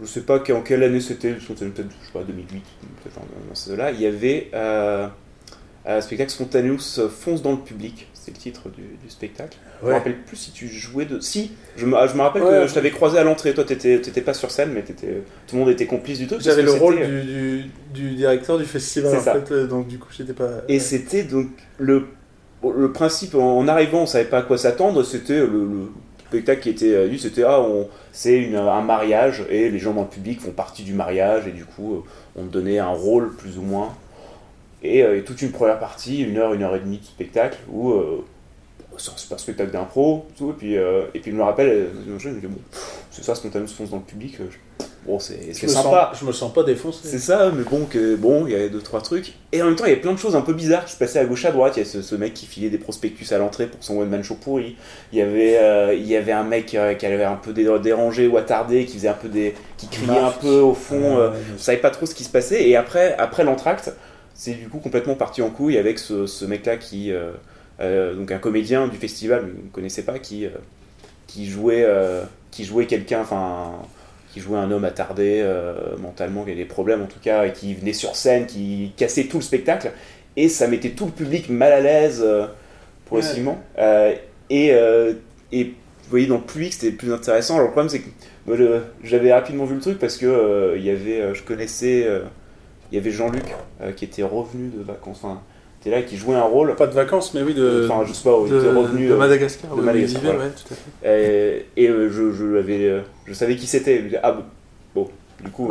Je 0.00 0.06
sais 0.06 0.22
pas 0.22 0.42
en 0.52 0.62
quelle 0.62 0.82
année 0.82 1.00
c'était, 1.00 1.32
peut-être, 1.32 1.74
je 1.76 2.06
sais 2.06 2.12
pas, 2.12 2.22
2008, 2.22 2.62
peut-être 3.02 3.20
dans 3.48 3.54
ce 3.54 3.72
là 3.72 3.90
Il 3.90 4.00
y 4.00 4.06
avait 4.06 4.48
euh, 4.54 5.06
un 5.86 6.00
spectacle 6.00 6.30
Spontaneous 6.30 7.08
Fonce 7.10 7.42
dans 7.42 7.52
le 7.52 7.58
public, 7.58 8.08
c'est 8.14 8.30
le 8.30 8.36
titre 8.36 8.70
du, 8.70 9.08
spectacle. 9.08 9.58
Je 9.82 9.88
me 9.88 9.92
rappelle 9.92 10.16
plus 10.22 10.36
si 10.36 10.52
tu 10.52 10.68
jouais 10.68 11.04
de. 11.06 11.20
Si, 11.20 11.52
je 11.76 11.86
me, 11.86 11.96
je 12.06 12.14
me 12.14 12.20
rappelle 12.20 12.42
que 12.42 12.66
je 12.66 12.74
t'avais 12.74 12.90
croisé 12.90 13.18
à 13.18 13.24
l'entrée. 13.24 13.54
Toi, 13.54 13.64
t'étais, 13.64 14.00
t'étais 14.00 14.20
pas 14.20 14.34
sur 14.34 14.50
scène, 14.50 14.72
mais 14.72 14.82
tout 14.82 14.94
le 15.54 15.58
monde 15.58 15.70
était 15.70 15.86
complice 15.86 16.18
du 16.18 16.26
truc. 16.26 16.40
J'avais 16.40 16.62
le 16.62 16.72
rôle 16.72 16.98
du, 16.98 17.64
du, 17.92 18.14
directeur 18.14 18.58
du 18.58 18.64
festival, 18.64 19.16
en 19.16 19.20
fait, 19.20 19.52
euh, 19.52 19.66
donc 19.66 19.88
du 19.88 19.98
coup, 19.98 20.08
j'étais 20.10 20.32
pas. 20.32 20.62
Et 20.68 20.78
c'était 20.78 21.24
donc 21.24 21.48
le 21.78 22.06
le 22.62 22.92
principe, 22.92 23.34
en 23.34 23.66
arrivant, 23.68 24.02
on 24.02 24.06
savait 24.06 24.26
pas 24.26 24.38
à 24.38 24.42
quoi 24.42 24.58
s'attendre. 24.58 25.02
C'était 25.02 25.38
le, 25.38 25.88
spectacle 26.30 26.62
qui 26.62 26.70
était 26.70 27.08
dit, 27.08 27.18
c'était 27.18 27.42
ah, 27.42 27.60
c'est 28.12 28.54
un 28.56 28.82
mariage 28.82 29.44
et 29.50 29.68
les 29.70 29.78
gens 29.78 29.92
dans 29.92 30.02
le 30.02 30.08
public 30.08 30.40
font 30.40 30.52
partie 30.52 30.82
du 30.82 30.94
mariage 30.94 31.46
et 31.46 31.52
du 31.52 31.64
coup, 31.64 31.94
euh, 31.94 32.02
on 32.36 32.44
donnait 32.44 32.78
un 32.78 32.88
rôle 32.88 33.34
plus 33.34 33.58
ou 33.58 33.62
moins. 33.62 33.94
Euh, 34.84 35.18
et, 35.18 35.22
toute 35.22 35.42
une 35.42 35.52
première 35.52 35.78
partie, 35.78 36.22
une 36.22 36.38
heure, 36.38 36.54
une 36.54 36.62
heure 36.62 36.76
et 36.76 36.80
demie 36.80 36.98
de 36.98 37.04
spectacle 37.04 37.58
où 37.68 37.90
euh, 37.90 38.24
c'est 39.00 39.10
un 39.10 39.16
super 39.16 39.40
spectacle 39.40 39.70
d'impro, 39.70 40.26
et 40.40 40.52
puis, 40.56 40.74
et 40.74 41.20
puis 41.20 41.30
je 41.30 41.36
me 41.36 41.42
rappelle, 41.42 41.88
c'est 43.10 43.24
ça, 43.24 43.34
spontanément 43.34 43.68
se 43.68 43.74
fonce 43.74 43.90
dans 43.90 43.98
le 43.98 44.02
public. 44.02 44.38
Bon, 45.06 45.18
c'est 45.18 45.54
sympa. 45.54 46.12
je 46.18 46.26
me 46.26 46.32
sens 46.32 46.52
pas 46.52 46.62
défoncé. 46.62 47.00
C'est 47.04 47.18
ça, 47.18 47.50
mais 47.54 47.64
bon, 47.64 47.86
que, 47.86 48.16
bon, 48.16 48.46
il 48.46 48.52
y 48.52 48.54
avait 48.54 48.68
deux 48.68 48.82
trois 48.82 49.00
trucs. 49.00 49.32
Et 49.50 49.62
en 49.62 49.66
même 49.66 49.74
temps, 49.74 49.86
il 49.86 49.90
y 49.90 49.94
a 49.94 49.96
plein 49.96 50.12
de 50.12 50.18
choses 50.18 50.36
un 50.36 50.42
peu 50.42 50.52
bizarres 50.52 50.84
qui 50.84 50.92
se 50.92 50.98
passaient 50.98 51.18
à 51.18 51.24
gauche 51.24 51.46
à 51.46 51.52
droite. 51.52 51.74
Il 51.76 51.80
y 51.80 51.82
a 51.82 52.02
ce, 52.02 52.14
mec 52.16 52.34
qui 52.34 52.44
filait 52.44 52.68
des 52.68 52.78
prospectus 52.78 53.32
à 53.32 53.38
l'entrée 53.38 53.66
pour 53.66 53.82
son 53.82 53.96
one 53.96 54.10
man 54.10 54.22
show 54.22 54.34
pourri. 54.34 54.76
Il 55.12 55.18
y 55.18 55.22
avait, 55.22 55.56
euh, 55.56 55.94
il 55.94 56.06
y 56.06 56.16
avait 56.16 56.32
un 56.32 56.44
mec 56.44 56.74
euh, 56.74 56.94
qui 56.94 57.06
avait 57.06 57.24
un 57.24 57.36
peu 57.36 57.52
dérangé 57.52 58.26
ou 58.26 58.36
attardé, 58.36 58.84
qui 58.84 58.98
faisait 58.98 59.08
un 59.08 59.14
peu 59.14 59.28
des, 59.28 59.54
qui 59.78 59.88
criait 59.88 60.18
un 60.18 60.32
peu 60.32 60.60
au 60.60 60.74
fond. 60.74 61.18
Euh, 61.18 61.30
je 61.56 61.62
savais 61.62 61.78
pas 61.78 61.90
trop 61.90 62.04
ce 62.04 62.14
qui 62.14 62.24
se 62.24 62.30
passait. 62.30 62.68
Et 62.68 62.76
après, 62.76 63.16
après 63.16 63.42
l'entracte, 63.42 63.92
c'est 64.34 64.52
du 64.52 64.68
coup 64.68 64.78
complètement 64.78 65.14
parti 65.14 65.40
en 65.40 65.48
couille 65.48 65.78
avec 65.78 65.98
ce, 65.98 66.26
ce 66.26 66.44
mec-là 66.44 66.76
qui, 66.76 67.10
donc 67.80 68.30
un 68.30 68.38
comédien 68.38 68.88
du 68.88 68.96
festival, 68.96 69.42
vous 69.42 69.64
ne 69.64 69.70
connaissez 69.72 70.04
pas, 70.04 70.18
qui, 70.18 70.46
qui 71.26 71.48
jouait, 71.48 71.86
qui 72.50 72.64
jouait 72.64 72.86
quelqu'un, 72.86 73.20
enfin 73.22 73.80
qui 74.32 74.40
jouait 74.40 74.58
un 74.58 74.70
homme 74.70 74.84
attardé 74.84 75.40
euh, 75.42 75.96
mentalement, 75.98 76.44
qui 76.44 76.50
avait 76.50 76.60
des 76.60 76.64
problèmes 76.66 77.02
en 77.02 77.06
tout 77.06 77.18
cas, 77.20 77.46
et 77.46 77.52
qui 77.52 77.74
venait 77.74 77.92
sur 77.92 78.16
scène, 78.16 78.46
qui 78.46 78.92
cassait 78.96 79.24
tout 79.24 79.38
le 79.38 79.42
spectacle, 79.42 79.90
et 80.36 80.48
ça 80.48 80.68
mettait 80.68 80.90
tout 80.90 81.06
le 81.06 81.10
public 81.10 81.48
mal 81.48 81.72
à 81.72 81.80
l'aise 81.80 82.22
euh, 82.24 82.46
progressivement. 83.06 83.60
Euh, 83.78 84.14
et, 84.50 84.68
et 85.52 85.64
vous 85.64 86.10
voyez, 86.10 86.26
dans 86.26 86.38
le 86.38 86.42
public, 86.42 86.72
c'était 86.72 86.90
plus 86.96 87.12
intéressant. 87.12 87.54
Alors 87.54 87.68
le 87.68 87.72
problème, 87.72 87.88
c'est 87.88 88.02
que 88.02 88.82
j'avais 89.04 89.32
rapidement 89.32 89.64
vu 89.64 89.76
le 89.76 89.80
truc 89.80 89.98
parce 89.98 90.16
que 90.16 90.74
il 90.76 90.84
y 90.84 90.90
avait, 90.90 91.34
je 91.34 91.42
connaissais, 91.42 92.08
il 92.90 92.96
y 92.96 92.98
avait 92.98 93.12
Jean-Luc 93.12 93.44
qui 93.94 94.04
était 94.04 94.24
revenu 94.24 94.70
de 94.70 94.82
vacances. 94.82 95.20
Enfin, 95.22 95.40
était 95.80 95.90
là 95.90 96.02
qui 96.02 96.16
jouait 96.16 96.36
un 96.36 96.42
rôle. 96.42 96.74
Pas 96.76 96.86
de 96.86 96.94
vacances, 96.94 97.34
mais 97.34 97.42
oui, 97.42 97.54
de. 97.54 97.88
Enfin, 97.88 98.04
je 98.06 98.12
sais 98.12 98.24
pas, 98.24 98.30
de, 98.30 98.76
revenu. 98.76 99.08
De 99.08 99.14
Madagascar, 99.14 99.74
de 99.74 99.82
Madagascar. 99.82 100.22
ouais, 100.22 100.50
tout 100.50 100.74
à 100.74 100.76
fait. 100.76 101.66
Et, 101.76 101.84
et 101.84 101.88
je, 101.88 102.32
je, 102.32 102.56
avais, 102.56 103.02
je 103.26 103.32
savais 103.32 103.56
qui 103.56 103.66
c'était. 103.66 104.04
Ah, 104.22 104.32
bon, 104.32 104.44
du 105.44 105.50
coup, 105.50 105.70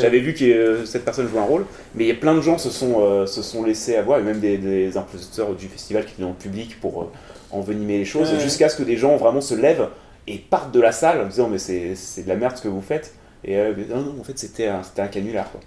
j'avais 0.00 0.20
vu 0.20 0.34
que 0.34 0.84
cette 0.84 1.04
personne 1.04 1.28
jouait 1.28 1.40
un 1.40 1.44
rôle, 1.44 1.66
mais 1.94 2.04
il 2.04 2.08
y 2.08 2.12
a 2.12 2.14
plein 2.14 2.34
de 2.34 2.40
gens 2.40 2.58
se 2.58 2.70
sont, 2.70 3.00
euh, 3.00 3.26
se 3.26 3.42
sont 3.42 3.62
laissés 3.62 3.96
avoir, 3.96 4.18
et 4.18 4.22
même 4.22 4.40
des, 4.40 4.56
des 4.56 4.96
impositeurs 4.96 5.54
du 5.54 5.68
festival 5.68 6.04
qui 6.04 6.12
étaient 6.12 6.22
dans 6.22 6.30
le 6.30 6.34
public 6.34 6.80
pour 6.80 7.02
euh, 7.02 7.06
envenimer 7.50 7.98
les 7.98 8.04
choses, 8.04 8.32
jusqu'à 8.40 8.68
ce 8.68 8.76
que 8.76 8.82
des 8.82 8.96
gens 8.96 9.16
vraiment 9.16 9.40
se 9.40 9.54
lèvent 9.54 9.88
et 10.26 10.38
partent 10.38 10.72
de 10.72 10.80
la 10.80 10.92
salle 10.92 11.20
en 11.20 11.26
disant 11.26 11.48
Mais 11.48 11.58
c'est 11.58 12.22
de 12.22 12.28
la 12.28 12.36
merde 12.36 12.56
ce 12.56 12.62
que 12.62 12.68
vous 12.68 12.82
faites. 12.82 13.14
Et 13.44 13.58
euh, 13.58 13.74
non, 13.90 14.00
non, 14.00 14.14
en 14.20 14.24
fait, 14.24 14.38
c'était 14.38 14.68
un, 14.68 14.82
un 14.96 15.06
canular. 15.08 15.46
Quoi. 15.50 15.60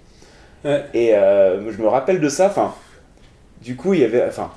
Et 0.94 1.10
je 1.12 1.80
me 1.80 1.86
rappelle 1.86 2.20
de 2.20 2.28
ça, 2.28 2.46
enfin 2.46 2.74
du 3.62 3.76
coup, 3.76 3.94
il 3.94 4.00
y 4.00 4.04
avait. 4.04 4.24
Enfin. 4.24 4.50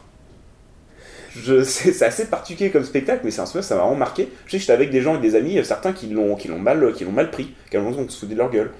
C'est 1.63 2.01
assez 2.01 2.25
particulier 2.25 2.71
comme 2.71 2.83
spectacle, 2.83 3.21
mais 3.23 3.29
c'est 3.29 3.41
un 3.41 3.45
ça 3.45 3.75
m'a 3.75 3.81
vraiment 3.81 3.95
marqué. 3.95 4.29
Je 4.45 4.51
sais 4.51 4.57
que 4.57 4.61
j'étais 4.61 4.73
avec 4.73 4.89
des 4.89 4.99
gens 4.99 5.15
et 5.15 5.21
des 5.21 5.35
amis, 5.35 5.63
certains 5.63 5.93
qui 5.93 6.07
l'ont 6.07 6.35
mal, 6.57 6.91
qui 6.93 7.05
mal 7.05 7.29
pris, 7.29 7.53
qui 7.69 7.77
ont 7.77 8.09
se 8.09 8.19
foutu 8.19 8.33
de 8.33 8.37
leur 8.37 8.49
gueule. 8.49 8.71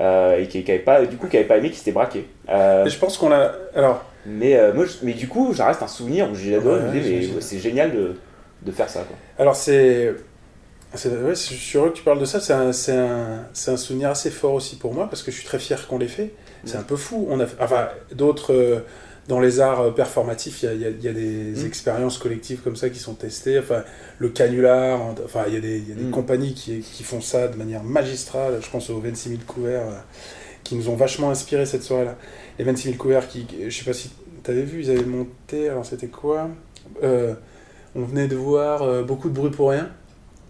Euh, 0.00 0.38
et 0.38 0.46
qui 0.46 0.58
n'avaient 0.58 0.78
pas, 0.78 1.04
du 1.04 1.16
coup, 1.16 1.26
qui 1.26 1.38
pas 1.42 1.58
aimé, 1.58 1.70
qui 1.70 1.78
s'étaient 1.78 1.92
braqués. 1.92 2.28
Euh, 2.48 2.86
je 2.88 2.98
pense 2.98 3.18
qu'on 3.18 3.32
a. 3.32 3.52
Alors. 3.74 4.04
Mais, 4.26 4.56
euh, 4.56 4.72
moi, 4.74 4.84
mais 5.02 5.14
du 5.14 5.26
coup, 5.26 5.54
ça 5.54 5.66
reste 5.66 5.82
un 5.82 5.88
souvenir 5.88 6.30
où 6.30 6.34
j'ai 6.34 6.54
adoré. 6.54 6.80
c'est 7.40 7.58
génial 7.58 7.92
de, 7.92 8.14
de, 8.62 8.72
faire 8.72 8.88
ça. 8.88 9.00
Quoi. 9.00 9.16
Alors, 9.38 9.56
c'est. 9.56 10.14
Ouais, 10.92 11.34
je 11.34 11.34
suis 11.34 11.78
heureux 11.78 11.90
que 11.90 11.96
tu 11.96 12.02
parles 12.02 12.20
de 12.20 12.24
ça. 12.24 12.40
C'est 12.40 12.52
un, 12.52 12.70
un, 12.70 13.72
un, 13.72 13.76
souvenir 13.76 14.10
assez 14.10 14.30
fort 14.30 14.54
aussi 14.54 14.76
pour 14.76 14.94
moi 14.94 15.08
parce 15.08 15.22
que 15.22 15.30
je 15.30 15.36
suis 15.36 15.46
très 15.46 15.58
fier 15.58 15.86
qu'on 15.86 15.98
l'ait 15.98 16.06
fait. 16.06 16.32
C'est 16.64 16.76
un 16.76 16.82
peu 16.82 16.96
fou. 16.96 17.26
On 17.30 17.40
a, 17.40 17.44
enfin, 17.60 17.88
d'autres 18.12 18.84
dans 19.28 19.40
les 19.40 19.60
arts 19.60 19.80
euh, 19.80 19.90
performatifs, 19.90 20.62
il 20.62 20.80
y 20.80 20.84
a, 20.84 20.88
y 20.88 21.08
a, 21.08 21.12
des 21.12 21.52
mm. 21.54 21.66
expériences 21.66 22.18
collectives 22.18 22.60
comme 22.62 22.76
ça 22.76 22.88
qui 22.88 22.98
sont 22.98 23.14
testées. 23.14 23.58
Enfin, 23.58 23.84
le 24.18 24.30
canular, 24.30 25.00
enfin, 25.24 25.44
il 25.46 25.54
y 25.54 25.56
a 25.56 25.60
des, 25.60 25.80
y 25.80 25.92
a 25.92 25.94
des 25.94 26.04
mm. 26.04 26.10
compagnies 26.10 26.54
qui, 26.54 26.80
qui, 26.80 27.04
font 27.04 27.20
ça 27.20 27.46
de 27.46 27.56
manière 27.56 27.84
magistrale. 27.84 28.58
Je 28.60 28.70
pense 28.70 28.88
aux 28.90 28.98
26 28.98 29.28
000 29.28 29.42
couverts 29.46 29.86
euh, 29.86 29.98
qui 30.64 30.74
nous 30.74 30.88
ont 30.88 30.96
vachement 30.96 31.30
inspiré 31.30 31.66
cette 31.66 31.82
soirée-là. 31.82 32.16
Les 32.58 32.64
26 32.64 32.84
000 32.84 32.96
couverts 32.96 33.28
qui, 33.28 33.46
je 33.68 33.76
sais 33.76 33.84
pas 33.84 33.92
si 33.92 34.10
tu 34.42 34.50
avais 34.50 34.62
vu, 34.62 34.82
ils 34.82 34.90
avaient 34.90 35.04
monté, 35.04 35.68
alors 35.68 35.84
c'était 35.84 36.08
quoi? 36.08 36.48
Euh, 37.02 37.34
On 37.94 38.02
venait 38.02 38.28
de 38.28 38.36
voir 38.36 39.04
beaucoup 39.04 39.28
de 39.28 39.34
bruit 39.34 39.50
pour 39.50 39.70
rien. 39.70 39.90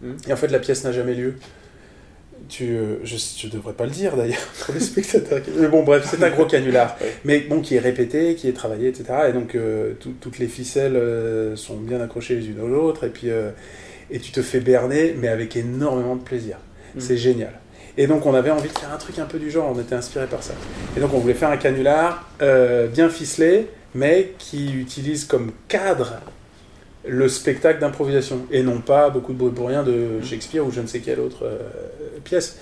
Mm. 0.03 0.13
Et 0.29 0.33
en 0.33 0.37
fait, 0.37 0.49
la 0.49 0.61
pièce 0.61 0.85
n'a 0.85 0.93
jamais 0.93 1.15
lieu 1.15 1.35
tu, 2.49 2.65
euh, 2.65 2.97
je, 3.05 3.17
je 3.17 3.49
devrais 3.49 3.73
pas 3.73 3.85
le 3.85 3.91
dire 3.91 4.17
d'ailleurs 4.17 4.39
pour 4.65 4.75
les 4.75 4.81
spectateurs. 4.93 5.41
Mais 5.57 5.69
bon, 5.69 5.83
bref, 5.83 6.07
c'est 6.11 6.23
un 6.23 6.31
gros 6.31 6.47
canular. 6.47 6.97
Mais 7.25 7.41
bon, 7.41 7.61
qui 7.61 7.77
est 7.77 7.81
répété, 7.81 8.35
qui 8.35 8.49
est 8.49 8.53
travaillé, 8.53 8.89
etc. 8.89 9.05
Et 9.29 9.33
donc, 9.33 9.55
euh, 9.55 9.95
toutes 10.21 10.39
les 10.39 10.49
ficelles 10.49 10.97
euh, 10.97 11.57
sont 11.57 11.77
bien 11.77 12.01
accrochées 12.01 12.37
les 12.37 12.47
unes 12.49 12.61
aux 12.61 12.75
autres. 12.75 13.05
Et 13.05 13.11
puis, 13.11 13.29
et 14.11 14.19
tu 14.21 14.33
te 14.33 14.43
fais 14.43 14.61
berner, 14.61 15.15
mais 15.19 15.29
avec 15.29 15.57
énormément 15.57 16.17
de 16.17 16.23
plaisir. 16.23 16.57
Mm. 16.95 17.01
C'est 17.01 17.17
génial. 17.17 17.53
Et 17.97 18.07
donc, 18.07 18.27
on 18.27 18.35
avait 18.35 18.51
envie 18.51 18.69
de 18.69 18.79
faire 18.79 18.93
un 18.93 18.99
truc 18.99 19.19
un 19.19 19.27
peu 19.27 19.39
du 19.39 19.51
genre. 19.51 19.73
On 19.75 19.81
était 19.81 19.95
inspiré 19.95 20.27
par 20.27 20.43
ça. 20.43 20.55
Et 20.97 21.01
donc, 21.01 21.13
on 21.15 21.19
voulait 21.19 21.35
faire 21.35 21.51
un 21.51 21.57
canular 21.57 22.29
bien 22.41 23.09
ficelé, 23.09 23.67
mais 23.95 24.33
qui 24.39 24.73
utilise 24.73 25.25
comme 25.25 25.53
cadre 25.67 26.21
le 27.09 27.29
spectacle 27.29 27.81
d'improvisation 27.81 28.47
et 28.51 28.63
non 28.63 28.79
pas 28.79 29.11
beaucoup 29.11 29.33
de 29.33 29.39
bruit 29.39 29.53
pour 29.53 29.69
rien 29.69 29.83
de 29.83 30.21
Shakespeare 30.23 30.67
ou 30.67 30.71
je 30.71 30.81
ne 30.81 30.87
sais 30.87 31.01
quelle 31.01 31.21
autre 31.21 31.45
euh, 31.45 31.59
pièce. 32.25 32.59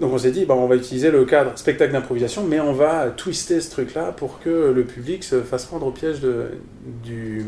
Donc 0.00 0.12
on 0.12 0.18
s'est 0.18 0.32
dit, 0.32 0.44
bah, 0.44 0.54
on 0.54 0.66
va 0.66 0.76
utiliser 0.76 1.10
le 1.10 1.24
cadre 1.24 1.56
spectacle 1.56 1.92
d'improvisation, 1.92 2.44
mais 2.44 2.60
on 2.60 2.72
va 2.72 3.10
twister 3.10 3.60
ce 3.60 3.70
truc-là 3.70 4.12
pour 4.12 4.40
que 4.40 4.72
le 4.74 4.84
public 4.84 5.22
se 5.22 5.40
fasse 5.42 5.66
prendre 5.66 5.86
au 5.86 5.92
piège 5.92 6.20
de, 6.20 6.46
du, 7.04 7.44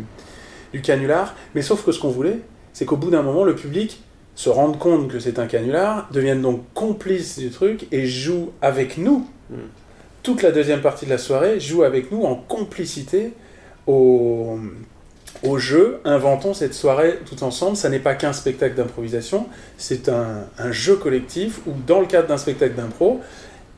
du 0.73 0.81
canular. 0.81 1.35
Mais 1.55 1.63
sauf 1.63 1.85
que 1.85 1.91
ce 1.91 2.01
qu'on 2.01 2.11
voulait, 2.11 2.39
c'est 2.73 2.85
qu'au 2.85 2.97
bout 2.97 3.11
d'un 3.11 3.23
moment, 3.23 3.43
le 3.43 3.55
public 3.55 4.03
se 4.37 4.49
rende 4.49 4.79
compte 4.79 5.09
que 5.09 5.19
c'est 5.19 5.39
un 5.39 5.47
canular, 5.47 6.09
devienne 6.13 6.43
donc 6.43 6.63
complice 6.75 7.39
du 7.39 7.51
truc 7.51 7.89
et 7.91 8.07
joue 8.07 8.53
avec 8.61 8.99
nous. 8.99 9.27
Mm 9.51 9.57
toute 10.27 10.43
la 10.43 10.51
deuxième 10.51 10.81
partie 10.81 11.05
de 11.05 11.11
la 11.11 11.19
soirée, 11.19 11.61
joue 11.61 11.85
avec 11.85 12.11
nous 12.11 12.25
en 12.25 12.35
complicité 12.35 13.33
au, 13.87 14.59
au 15.43 15.59
jeu. 15.59 16.01
Inventons 16.05 16.55
cette 16.55 16.75
soirée 16.75 17.19
tout 17.27 17.45
ensemble. 17.45 17.77
Ça 17.77 17.89
n'est 17.89 17.99
pas 17.99 18.15
qu'un 18.15 18.33
spectacle 18.33 18.75
d'improvisation, 18.75 19.47
c'est 19.79 20.09
un, 20.09 20.47
jeu 20.71 20.97
collectif 20.97 21.61
où, 21.67 21.73
dans 21.87 22.01
le 22.01 22.07
cadre 22.07 22.29
d'un 22.29 22.39
spectacle 22.39 22.75
d'impro, 22.75 23.21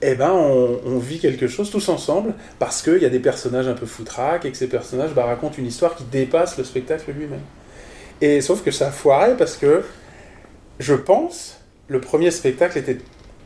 eh 0.00 0.14
ben, 0.14 0.30
on, 0.30 0.98
vit 0.98 1.18
quelque 1.18 1.48
chose 1.48 1.70
tous 1.70 1.88
ensemble 1.88 2.34
parce 2.58 2.82
qu'il 2.82 2.98
y 2.98 3.04
a 3.04 3.08
des 3.08 3.18
personnages 3.18 3.66
un 3.66 3.74
peu 3.74 3.86
foutraques 3.86 4.44
et 4.44 4.52
que 4.52 4.56
ces 4.56 4.68
personnages 4.68 5.12
bah, 5.12 5.24
racontent 5.24 5.56
une 5.58 5.66
histoire 5.66 5.96
qui 5.96 6.04
dépasse 6.04 6.56
le 6.56 6.64
spectacle 6.64 7.10
lui-même. 7.10 7.40
Et 8.20 8.40
sauf 8.40 8.62
que 8.62 8.70
ça 8.70 8.88
a 8.88 8.90
foiré 8.90 9.36
parce 9.36 9.56
que 9.56 9.82
je 10.78 10.94
pense 10.94 11.58
le 11.88 12.00
premier 12.00 12.30
spectacle 12.30 12.78
était 12.78 12.98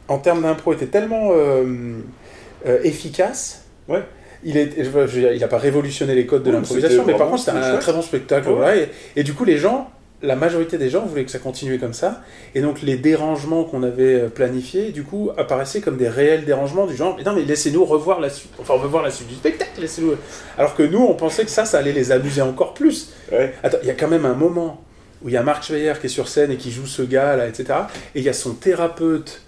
en 0.09 0.19
termes 0.19 0.43
d'impro 0.43 0.75
était 0.75 0.87
tellement 0.87 1.31
euh, 1.33 2.01
euh, 2.67 2.83
efficace. 2.83 3.65
Il 4.45 4.57
est, 4.57 4.73
je 4.77 4.89
veux 4.91 5.07
dire, 5.07 5.33
il 5.33 5.45
a 5.45 5.49
pas 5.49 5.59
révolutionné 5.59 6.15
les 6.15 6.27
codes 6.27 6.43
de 6.43 6.51
l'improvisation, 6.51 7.05
mais 7.07 7.15
par 7.15 7.29
contre 7.29 7.45
c'était 7.45 7.59
un 7.59 7.77
très 7.77 7.93
bon 7.93 8.03
spectacle. 8.03 8.49
Ouais. 8.49 8.55
voilà, 8.55 8.77
et, 8.77 8.89
et 9.17 9.23
du 9.23 9.35
coup 9.35 9.45
les 9.45 9.59
gens, 9.59 9.91
la 10.21 10.37
majorité 10.37 10.79
des 10.79 10.89
gens 10.89 11.05
voulaient 11.05 11.25
que 11.25 11.31
ça 11.31 11.39
continue 11.39 11.79
comme 11.79 11.93
ça, 11.93 12.23
et 12.55 12.61
donc 12.61 12.83
les 12.83 12.97
dérangements 12.97 13.65
qu'on 13.65 13.83
avait 13.83 14.15
euh, 14.15 14.29
planifiés, 14.29 14.91
du 14.91 15.05
coup 15.05 15.31
apparaissaient 15.37 15.81
comme 15.81 15.97
des 15.97 16.09
réels 16.09 16.45
dérangements 16.45 16.87
du 16.87 16.97
genre, 16.97 17.17
mais 17.17 17.25
non 17.25 17.35
mais 17.35 17.43
laissez-nous 17.43 17.85
revoir 17.85 18.21
la 18.21 18.31
suite, 18.31 18.53
enfin 18.61 18.75
on 18.77 18.79
veut 18.79 18.89
voir 18.89 19.03
la 19.03 19.11
suite 19.11 19.29
du 19.29 19.35
spectacle, 19.35 19.81
laissez-nous. 19.81 20.15
Alors 20.59 20.75
que 20.75 20.83
nous 20.83 21.05
on 21.05 21.15
pensait 21.15 21.45
que 21.45 21.51
ça, 21.51 21.65
ça 21.65 21.79
allait 21.79 21.93
les 21.93 22.11
amuser 22.13 22.43
encore 22.43 22.75
plus. 22.75 23.13
Ouais. 23.31 23.55
Attends, 23.63 23.79
il 23.83 23.89
y 23.89 23.91
a 23.91 23.95
quand 23.95 24.09
même 24.09 24.27
un 24.27 24.35
moment 24.35 24.83
où 25.23 25.29
il 25.29 25.35
y 25.35 25.37
a 25.37 25.43
Marc 25.43 25.65
Schweyer 25.65 25.93
qui 26.01 26.07
est 26.07 26.11
sur 26.11 26.27
scène 26.27 26.51
et 26.51 26.57
qui 26.57 26.73
joue 26.73 26.87
ce 26.87 27.03
gars 27.03 27.37
là, 27.37 27.47
etc. 27.47 27.67
Et 28.17 28.21
il 28.21 28.25
y 28.25 28.29
a 28.29 28.33
son 28.33 28.55
thérapeute 28.55 29.42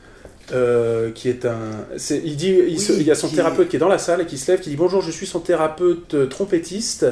euh, 0.52 1.10
qui 1.12 1.28
est 1.28 1.46
un. 1.46 1.56
il 2.10 2.36
dit, 2.36 2.54
il, 2.68 2.78
se- 2.80 2.92
Oui, 2.92 2.98
il 3.00 3.06
y 3.06 3.10
a 3.10 3.14
son 3.14 3.28
qui- 3.28 3.36
thérapeute 3.36 3.68
qui 3.68 3.76
est 3.76 3.78
dans 3.78 3.88
la 3.88 3.98
salle 3.98 4.20
et 4.20 4.26
qui 4.26 4.36
se 4.38 4.50
lève, 4.50 4.60
qui 4.60 4.70
dit 4.70 4.76
bonjour, 4.76 5.00
je 5.00 5.10
suis 5.10 5.26
son 5.26 5.40
thérapeute 5.40 6.14
euh, 6.14 6.26
trompettiste. 6.26 7.06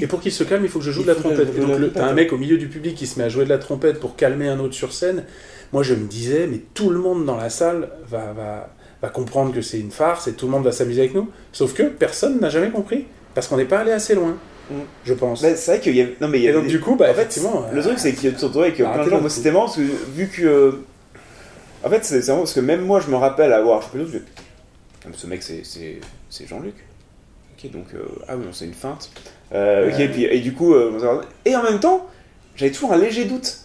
Et 0.00 0.06
pour 0.06 0.20
qu'il 0.20 0.32
se 0.32 0.44
calme, 0.44 0.64
il 0.64 0.68
faut 0.70 0.80
que 0.80 0.84
je 0.84 0.90
joue 0.90 1.00
Il 1.00 1.06
de 1.06 1.10
la 1.12 1.14
trompette. 1.16 1.48
Et 1.56 1.60
donc 1.60 1.78
le- 1.78 1.90
t'as 1.90 2.04
un 2.06 2.12
mec 2.12 2.32
au 2.32 2.38
milieu 2.38 2.58
du 2.58 2.68
public 2.68 2.94
qui 2.94 3.06
se 3.06 3.18
met 3.18 3.24
à 3.24 3.28
jouer 3.28 3.44
de 3.44 3.48
la 3.50 3.58
trompette 3.58 4.00
pour 4.00 4.16
calmer 4.16 4.48
un 4.48 4.58
autre 4.60 4.74
sur 4.74 4.92
scène. 4.92 5.24
Moi, 5.72 5.82
je 5.82 5.94
me 5.94 6.06
disais, 6.06 6.46
mais 6.50 6.60
tout 6.74 6.90
le 6.90 6.98
monde 6.98 7.24
dans 7.24 7.36
la 7.36 7.50
salle 7.50 7.88
va, 8.08 8.32
va, 8.36 8.70
va 9.02 9.08
comprendre 9.08 9.52
que 9.54 9.62
c'est 9.62 9.80
une 9.80 9.90
farce 9.90 10.28
et 10.28 10.32
tout 10.34 10.46
le 10.46 10.52
monde 10.52 10.64
va 10.64 10.72
s'amuser 10.72 11.00
avec 11.00 11.14
nous. 11.14 11.28
Sauf 11.52 11.72
que 11.74 11.82
personne 11.84 12.38
n'a 12.40 12.48
jamais 12.50 12.70
compris 12.70 13.06
parce 13.34 13.48
qu'on 13.48 13.56
n'est 13.56 13.64
pas 13.64 13.78
allé 13.80 13.90
assez 13.92 14.14
loin, 14.14 14.36
Mm. 14.70 14.74
je 15.04 15.12
pense. 15.12 15.42
Bah, 15.42 15.48
c'est 15.56 15.72
vrai 15.72 15.80
qu'il 15.80 15.94
y 15.94 16.00
a. 16.00 16.06
Non, 16.22 16.28
mais 16.28 16.38
il 16.38 16.44
y 16.44 16.46
a 16.46 16.50
Et 16.50 16.52
donc 16.54 16.64
des- 16.64 16.70
du 16.70 16.80
coup, 16.80 16.94
bah, 16.96 17.04
en 17.10 17.14
fait, 17.14 17.20
effectivement, 17.22 17.66
le 17.70 17.80
euh, 17.80 17.82
truc, 17.82 17.98
c'est 17.98 18.14
qu'il 18.14 18.30
y 18.30 18.34
a 18.34 18.38
retrouves 18.38 18.62
avec 18.62 18.76
plein 18.76 18.86
arrêtez 18.86 19.04
de 19.06 19.10
gens. 19.10 19.20
Moi, 19.20 19.28
c'était 19.28 19.50
marrant 19.50 19.66
parce 19.66 19.76
que 19.76 19.82
vu 20.16 20.28
que. 20.28 20.78
En 21.84 21.90
fait, 21.90 22.04
c'est 22.04 22.26
marrant 22.28 22.40
parce 22.40 22.54
que 22.54 22.60
même 22.60 22.80
moi, 22.84 23.00
je 23.00 23.10
me 23.10 23.16
rappelle 23.16 23.52
avoir. 23.52 23.80
Pas, 23.80 23.98
je 23.98 24.04
fais, 24.06 24.22
Ah, 25.04 25.08
mais 25.10 25.16
ce 25.16 25.26
mec, 25.26 25.42
c'est- 25.42 25.64
Jean-Luc. 26.46 26.74
Ok, 27.56 27.70
donc. 27.70 27.86
euh, 27.94 28.04
ah 28.28 28.36
oui, 28.36 28.44
c'est 28.52 28.64
une 28.64 28.74
feinte. 28.74 29.10
Euh, 29.52 29.88
ok, 29.90 29.94
Ouais. 29.98 30.04
et, 30.04 30.08
puis, 30.08 30.24
et 30.24 30.40
du 30.40 30.52
coup. 30.54 30.74
euh, 30.74 31.22
et 31.44 31.54
en 31.54 31.62
même 31.62 31.80
temps, 31.80 32.06
j'avais 32.56 32.72
toujours 32.72 32.92
un 32.92 32.96
léger 32.96 33.26
doute. 33.26 33.58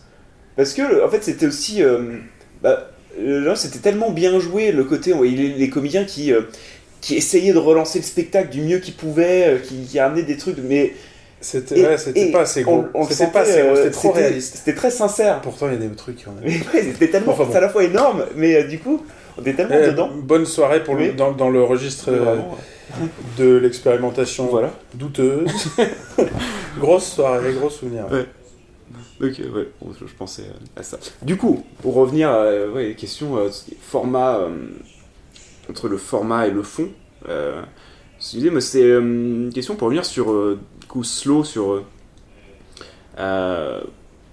Parce 0.58 0.73
que, 0.73 1.05
en 1.05 1.10
fait, 1.10 1.23
c'était 1.23 1.45
aussi. 1.47 1.82
bah, 2.62 2.91
là, 3.17 3.55
c'était 3.55 3.79
tellement 3.79 4.12
bien 4.12 4.38
joué 4.39 4.71
le 4.71 4.84
côté. 4.84 5.13
les 5.13 5.69
comédiens 5.69 6.03
qui. 6.05 6.34
qui 7.01 7.15
essayaient 7.15 7.53
de 7.53 7.58
relancer 7.60 7.99
le 7.99 8.03
spectacle 8.03 8.49
du 8.49 8.60
mieux 8.62 8.79
qu'ils 8.79 8.93
pouvaient, 8.95 9.62
qui, 9.63 9.84
qui 9.86 9.99
amenaient 9.99 10.23
des 10.23 10.36
trucs, 10.36 10.58
mais 10.58 10.91
C'était 11.41 11.88
ouais, 11.88 11.97
c'était 11.97 12.32
pas 12.32 12.41
assez 12.41 12.63
gros. 12.63 12.86
on- 12.93 13.02
on 13.02 13.04
le 13.08 13.13
C'était 13.13 13.32
pas 13.32 13.41
assez 13.41 13.62
gros, 13.62 13.69
euh, 13.71 13.75
c'était 13.78 13.91
trop 13.91 14.12
réaliste. 14.12 14.58
C'était 14.58 14.75
très 14.75 14.91
sincère. 14.91 15.39
Pourtant, 15.41 15.67
il 15.67 15.73
y 15.73 15.75
a 15.75 15.80
des 15.80 15.95
trucs 15.95 16.17
ont 16.28 16.34
Mais 16.43 16.49
ouais, 16.73 16.84
c'était 16.84 17.08
tellement, 17.10 17.32
Enfin 17.32 17.45
bon. 17.45 17.54
à 17.56 17.60
la 17.62 17.69
fois 17.69 17.84
énorme, 17.84 18.25
mais 18.36 18.56
euh, 18.56 18.67
du 18.67 18.80
coup, 18.80 19.06
on 19.38 19.41
était 19.41 19.54
tellement 19.54 19.75
Eh, 19.82 19.88
dedans. 19.88 20.10
Bonne 20.21 20.45
soirée 20.45 20.84
pour 20.84 20.95
le, 20.95 21.10
Oui. 21.10 21.13
dans, 21.15 21.32
dans 21.32 21.49
le 21.49 21.63
registre 21.63 22.10
euh, 22.12 22.17
vraiment, 22.19 22.58
de 23.38 23.56
l'expérimentation 23.56 24.47
Voilà. 24.47 24.71
douteuse. 24.95 25.49
grosse 26.80 27.06
soirée, 27.13 27.54
gros 27.54 27.69
souvenir. 27.69 28.06
Ouais. 28.12 28.25
Ok, 29.21 29.39
ouais, 29.39 29.67
bon, 29.82 29.93
je, 29.99 30.08
je 30.08 30.13
pensais 30.15 30.43
à 30.75 30.84
ça. 30.84 30.97
Du 31.21 31.38
coup, 31.38 31.63
pour 31.82 31.93
revenir 31.93 32.30
à 32.30 32.67
ouais, 32.73 32.95
question 32.97 33.38
format 33.82 34.39
entre 35.69 35.88
le 35.88 35.97
format 35.97 36.47
et 36.47 36.52
le 36.52 36.63
fond, 36.63 36.89
c'est 38.19 38.82
une 38.82 39.52
question 39.54 39.75
pour 39.75 39.86
revenir 39.88 40.06
sur 40.06 40.34
coup 40.89 41.06
slow 41.06 41.45
sur 41.45 41.71
euh, 41.71 41.86
euh, 43.19 43.82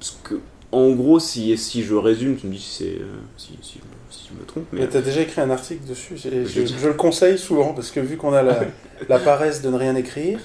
parce 0.01 0.19
que 0.25 0.35
en 0.73 0.90
gros, 0.90 1.21
si 1.21 1.57
si 1.57 1.85
je 1.85 1.95
résume, 1.95 2.37
tu 2.37 2.49
me 2.49 2.53
dis 2.53 2.61
si 2.61 2.85
c'est 2.85 3.01
euh, 3.01 3.16
si, 3.37 3.59
si, 3.62 3.79
si 4.11 4.29
je 4.29 4.40
me 4.40 4.45
trompe, 4.45 4.64
mais 4.73 4.81
Mais 4.81 4.88
t'as 4.88 5.01
déjà 5.01 5.21
écrit 5.21 5.40
un 5.40 5.51
article 5.51 5.87
dessus, 5.88 6.16
je, 6.16 6.87
le 6.87 6.95
conseille 6.95 7.38
souvent, 7.38 7.73
parce 7.73 7.90
que 7.90 8.01
vu 8.01 8.16
qu'on 8.16 8.33
a 8.33 8.42
la, 8.42 8.61
la 9.09 9.19
paresse 9.19 9.62
de 9.62 9.71
ne 9.71 9.77
rien 9.77 9.95
écrire, 9.95 10.40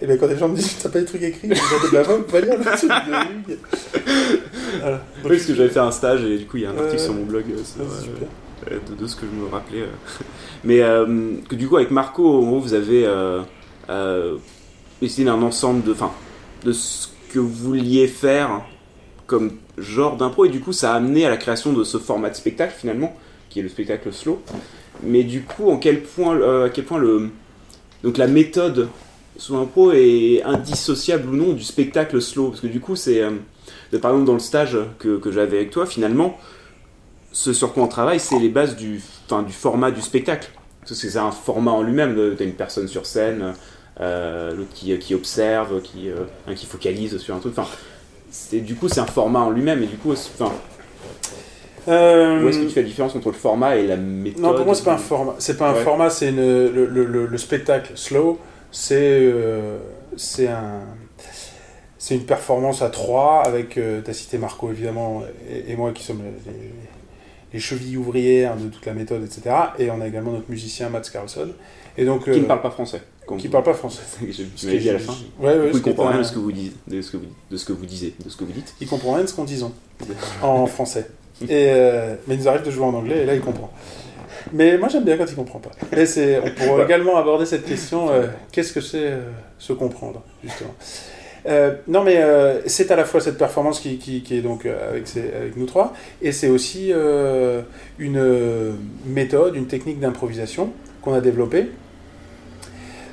et 0.00 0.06
bien 0.06 0.16
quand 0.16 0.28
les 0.28 0.36
gens 0.36 0.48
me 0.48 0.54
disent 0.54 0.76
t'as 0.80 0.88
pas 0.88 1.00
des 1.00 1.06
trucs 1.06 1.22
écrits, 1.22 1.48
je 1.48 1.86
dis 1.86 1.92
bah 1.92 2.02
va, 2.02 2.16
va 2.16 2.40
lire 2.40 2.58
le 2.58 2.64
truc 2.64 2.90
de 2.90 3.52
Hugues. 3.52 3.58
Voilà. 4.80 4.96
Donc, 4.96 5.04
Oui, 5.24 5.30
parce 5.30 5.46
que 5.46 5.54
j'avais 5.54 5.70
fait 5.70 5.80
un 5.80 5.90
stage 5.90 6.24
et 6.24 6.38
du 6.38 6.46
coup 6.46 6.58
il 6.58 6.62
y 6.62 6.66
a 6.66 6.70
un 6.70 6.78
article 6.78 7.00
sur 7.00 7.14
mon 7.14 7.24
blog 7.24 7.44
euh, 7.50 7.64
sur, 7.64 7.80
ouais, 7.80 8.28
euh, 8.70 8.78
de, 8.88 9.02
de 9.02 9.06
ce 9.06 9.16
que 9.16 9.26
je 9.26 9.40
me 9.40 9.48
rappelais. 9.48 9.84
Mais 10.64 10.82
euh, 10.82 11.34
que 11.48 11.56
du 11.56 11.68
coup 11.68 11.76
avec 11.76 11.90
Marco, 11.90 12.38
en 12.38 12.46
gros, 12.46 12.60
vous 12.60 12.74
avez 12.74 13.06
essayé 15.02 15.24
d'un 15.24 15.42
ensemble 15.42 15.82
de, 15.84 15.92
enfin, 15.92 16.12
de 16.64 16.72
ce 16.72 17.08
que 17.32 17.38
vous 17.38 17.48
vouliez 17.48 18.08
faire 18.08 18.62
comme 19.26 19.52
genre 19.76 20.16
d'impro 20.16 20.46
et 20.46 20.48
du 20.48 20.60
coup 20.60 20.72
ça 20.72 20.94
a 20.94 20.96
amené 20.96 21.26
à 21.26 21.28
la 21.28 21.36
création 21.36 21.72
de 21.72 21.84
ce 21.84 21.98
format 21.98 22.30
de 22.30 22.34
spectacle 22.34 22.74
finalement, 22.76 23.14
qui 23.50 23.60
est 23.60 23.62
le 23.62 23.68
spectacle 23.68 24.12
slow. 24.12 24.42
Mais 25.02 25.22
du 25.22 25.42
coup, 25.42 25.70
en 25.70 25.76
quel 25.76 26.02
point, 26.02 26.36
euh, 26.36 26.66
à 26.66 26.70
quel 26.70 26.84
point 26.84 26.98
le, 26.98 27.30
donc 28.02 28.16
la 28.16 28.26
méthode 28.26 28.88
sous 29.36 29.56
impro 29.56 29.92
est 29.92 30.42
indissociable 30.42 31.28
ou 31.28 31.36
non 31.36 31.52
du 31.52 31.62
spectacle 31.62 32.20
slow? 32.20 32.48
Parce 32.48 32.60
que 32.60 32.66
du 32.66 32.80
coup, 32.80 32.96
c'est 32.96 33.20
euh, 33.20 33.30
par 34.00 34.10
exemple 34.10 34.26
dans 34.26 34.32
le 34.32 34.40
stage 34.40 34.76
que, 34.98 35.18
que 35.18 35.30
j'avais 35.30 35.58
avec 35.58 35.70
toi, 35.70 35.86
finalement, 35.86 36.36
ce 37.32 37.52
sur 37.52 37.72
quoi 37.72 37.84
on 37.84 37.88
travaille, 37.88 38.18
c'est 38.18 38.38
les 38.38 38.48
bases 38.48 38.74
du, 38.74 39.00
du 39.46 39.52
format 39.52 39.90
du 39.90 40.00
spectacle. 40.00 40.50
Parce 40.80 41.02
que 41.02 41.08
c'est 41.08 41.18
un 41.18 41.30
format 41.30 41.70
en 41.70 41.82
lui-même. 41.82 42.34
T'as 42.36 42.44
une 42.44 42.54
personne 42.54 42.88
sur 42.88 43.04
scène, 43.04 43.52
euh, 44.00 44.54
l'autre 44.54 44.72
qui, 44.74 44.96
qui 44.98 45.14
observe, 45.14 45.80
qui, 45.82 46.08
euh, 46.08 46.24
un 46.46 46.54
qui 46.54 46.66
focalise 46.66 47.18
sur 47.18 47.34
un 47.34 47.38
truc. 47.40 47.52
Enfin, 47.58 47.68
c'est- 48.30 48.60
du 48.60 48.74
coup, 48.74 48.88
c'est 48.88 49.00
un 49.00 49.06
format 49.06 49.40
en 49.40 49.50
lui-même. 49.50 49.82
Et 49.82 49.86
du 49.86 49.96
coup, 49.96 50.12
enfin, 50.12 50.52
Euh, 51.88 52.42
où 52.44 52.48
est-ce 52.48 52.58
que 52.58 52.64
tu 52.64 52.70
fais 52.70 52.82
la 52.82 52.86
différence 52.88 53.16
entre 53.16 53.28
le 53.28 53.34
format 53.34 53.76
et 53.76 53.86
la 53.86 53.96
méthode 53.96 54.42
Non, 54.42 54.54
pour 54.54 54.66
moi, 54.66 54.74
c'est 54.74 54.84
pas 54.84 54.94
un 54.94 54.98
format. 54.98 55.34
C'est 55.38 55.56
pas 55.56 55.70
un 55.70 55.74
Ouais. 55.74 55.82
format, 55.82 56.10
c'est 56.10 56.28
une- 56.28 56.36
le, 56.36 56.86
le- 56.86 57.04
le- 57.04 57.26
le 57.26 57.38
spectacle 57.38 57.92
slow. 57.94 58.38
C'est 58.70 58.96
euh, 59.00 59.78
c'est 60.16 60.48
un 60.48 60.80
c'est 61.96 62.14
une 62.14 62.26
performance 62.26 62.82
à 62.82 62.90
trois 62.90 63.42
avec 63.46 63.78
euh, 63.78 64.00
t'as 64.04 64.12
cité 64.12 64.36
Marco 64.38 64.70
évidemment 64.70 65.22
et, 65.50 65.72
et 65.72 65.76
moi 65.76 65.92
qui 65.92 66.02
sommes 66.04 66.20
les, 66.22 66.52
les- 66.52 66.72
les 67.54 67.58
chevilles 67.58 67.96
ouvrières 67.96 68.56
de 68.56 68.68
toute 68.68 68.84
la 68.84 68.92
méthode, 68.92 69.24
etc. 69.24 69.42
Et 69.78 69.90
on 69.90 70.00
a 70.02 70.06
également 70.06 70.32
notre 70.32 70.50
musicien 70.50 70.90
Mats 70.90 71.00
Carlson. 71.10 71.48
Et 71.96 72.04
donc 72.04 72.24
Qui 72.24 72.30
euh, 72.30 72.36
ne 72.40 72.44
parle 72.44 72.60
pas 72.60 72.70
français. 72.70 73.00
Qui 73.36 73.48
parle 73.48 73.64
pas 73.64 73.74
français. 73.74 74.00
Tu 74.56 74.66
m'avais 74.66 74.78
dit 74.78 74.90
à 74.90 74.94
la 74.94 74.98
fin. 74.98 75.14
Ouais, 75.40 75.58
ouais, 75.58 75.66
coup, 75.68 75.72
ce 75.74 75.78
il 75.78 75.82
comprend 75.82 76.08
rien 76.08 76.18
de 76.18 76.22
ce 76.24 76.32
que 76.32 76.38
vous 76.38 76.52
dites, 76.52 76.76
de 76.88 77.00
ce 77.02 77.10
que 77.10 77.16
vous, 77.18 77.26
de 77.50 77.56
ce 77.56 77.64
que 77.64 77.72
vous 77.72 77.86
disiez, 77.86 78.14
de 78.24 78.30
ce 78.30 78.36
que 78.36 78.44
vous 78.44 78.52
dites. 78.52 78.74
Il 78.80 78.86
comprend 78.88 79.14
rien 79.14 79.22
de 79.24 79.28
ce 79.28 79.34
qu'on 79.34 79.44
disons 79.44 79.72
en 80.42 80.66
français. 80.66 81.06
Et, 81.42 81.46
euh, 81.70 82.14
mais 82.26 82.34
il 82.34 82.40
nous 82.40 82.48
arrive 82.48 82.62
de 82.64 82.70
jouer 82.70 82.84
en 82.84 82.94
anglais 82.94 83.18
et 83.22 83.26
là 83.26 83.34
il 83.34 83.40
comprend. 83.40 83.70
Mais 84.52 84.76
moi 84.78 84.88
j'aime 84.88 85.04
bien 85.04 85.16
quand 85.16 85.26
il 85.28 85.36
comprend 85.36 85.58
pas. 85.60 85.70
Et 85.96 86.06
c'est, 86.06 86.38
on 86.40 86.50
pourrait 86.50 86.84
également 86.84 87.16
aborder 87.16 87.44
cette 87.46 87.64
question 87.66 88.10
euh, 88.10 88.26
qu'est-ce 88.50 88.72
que 88.72 88.80
c'est 88.80 89.04
euh, 89.06 89.20
se 89.58 89.72
comprendre 89.72 90.22
justement. 90.42 90.74
Euh, 91.46 91.74
non 91.86 92.02
mais 92.02 92.16
euh, 92.16 92.60
c'est 92.66 92.90
à 92.90 92.96
la 92.96 93.04
fois 93.04 93.20
cette 93.20 93.38
performance 93.38 93.78
qui, 93.78 93.98
qui- 93.98 94.22
qui 94.22 94.36
est 94.36 94.40
donc 94.40 94.66
avec, 94.66 95.06
ces- 95.06 95.32
avec 95.32 95.56
nous 95.56 95.66
trois 95.66 95.94
et 96.20 96.32
c'est 96.32 96.48
aussi 96.48 96.92
euh, 96.92 97.62
une 97.98 98.74
méthode, 99.06 99.54
une 99.54 99.66
technique 99.66 100.00
d'improvisation 100.00 100.72
qu'on 101.02 101.14
a 101.14 101.20
développée 101.20 101.68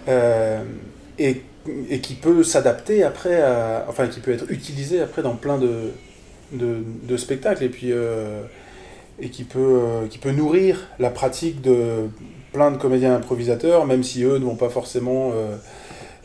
et, 0.07 1.41
et 1.89 1.99
qui 1.99 2.13
peut 2.13 2.43
s'adapter 2.43 3.03
après, 3.03 3.41
enfin 3.87 4.07
qui 4.07 4.19
peut 4.19 4.31
être 4.31 4.51
utilisée 4.51 5.01
après 5.01 5.21
dans 5.21 5.35
plein 5.35 5.57
de, 5.57 7.17
spectacles 7.17 7.63
et 7.63 7.69
puis 7.69 7.91
euh, 7.91 8.41
et 9.19 9.29
qui 9.29 9.43
peut, 9.43 9.59
euh, 9.59 10.07
qui 10.07 10.17
peut 10.17 10.31
nourrir 10.31 10.87
la 10.99 11.09
pratique 11.09 11.61
de 11.61 12.09
plein 12.53 12.71
de 12.71 12.77
comédiens 12.77 13.15
improvisateurs, 13.15 13.85
même 13.85 14.03
si 14.03 14.23
eux 14.23 14.37
ne 14.37 14.45
vont 14.45 14.55
pas 14.55 14.69
forcément 14.69 15.31
euh, 15.33 15.55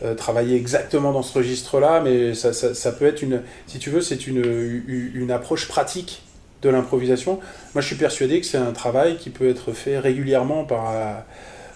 euh, 0.02 0.14
travailler 0.14 0.56
exactement 0.56 1.12
dans 1.12 1.22
ce 1.22 1.36
registre-là, 1.36 2.00
mais 2.02 2.34
ça, 2.34 2.52
ça, 2.52 2.92
peut 2.92 3.06
être 3.06 3.22
une, 3.22 3.42
si 3.66 3.78
tu 3.78 3.90
veux, 3.90 4.00
c'est 4.00 4.26
une, 4.26 4.82
une, 5.14 5.30
approche 5.30 5.68
pratique 5.68 6.22
de 6.62 6.68
l'improvisation. 6.68 7.40
Moi, 7.74 7.82
je 7.82 7.86
suis 7.86 7.96
persuadé 7.96 8.40
que 8.40 8.46
c'est 8.46 8.58
un 8.58 8.72
travail 8.72 9.16
qui 9.16 9.30
peut 9.30 9.48
être 9.48 9.72
fait 9.72 9.98
régulièrement 9.98 10.64
par, 10.64 10.90
euh, 10.90 11.14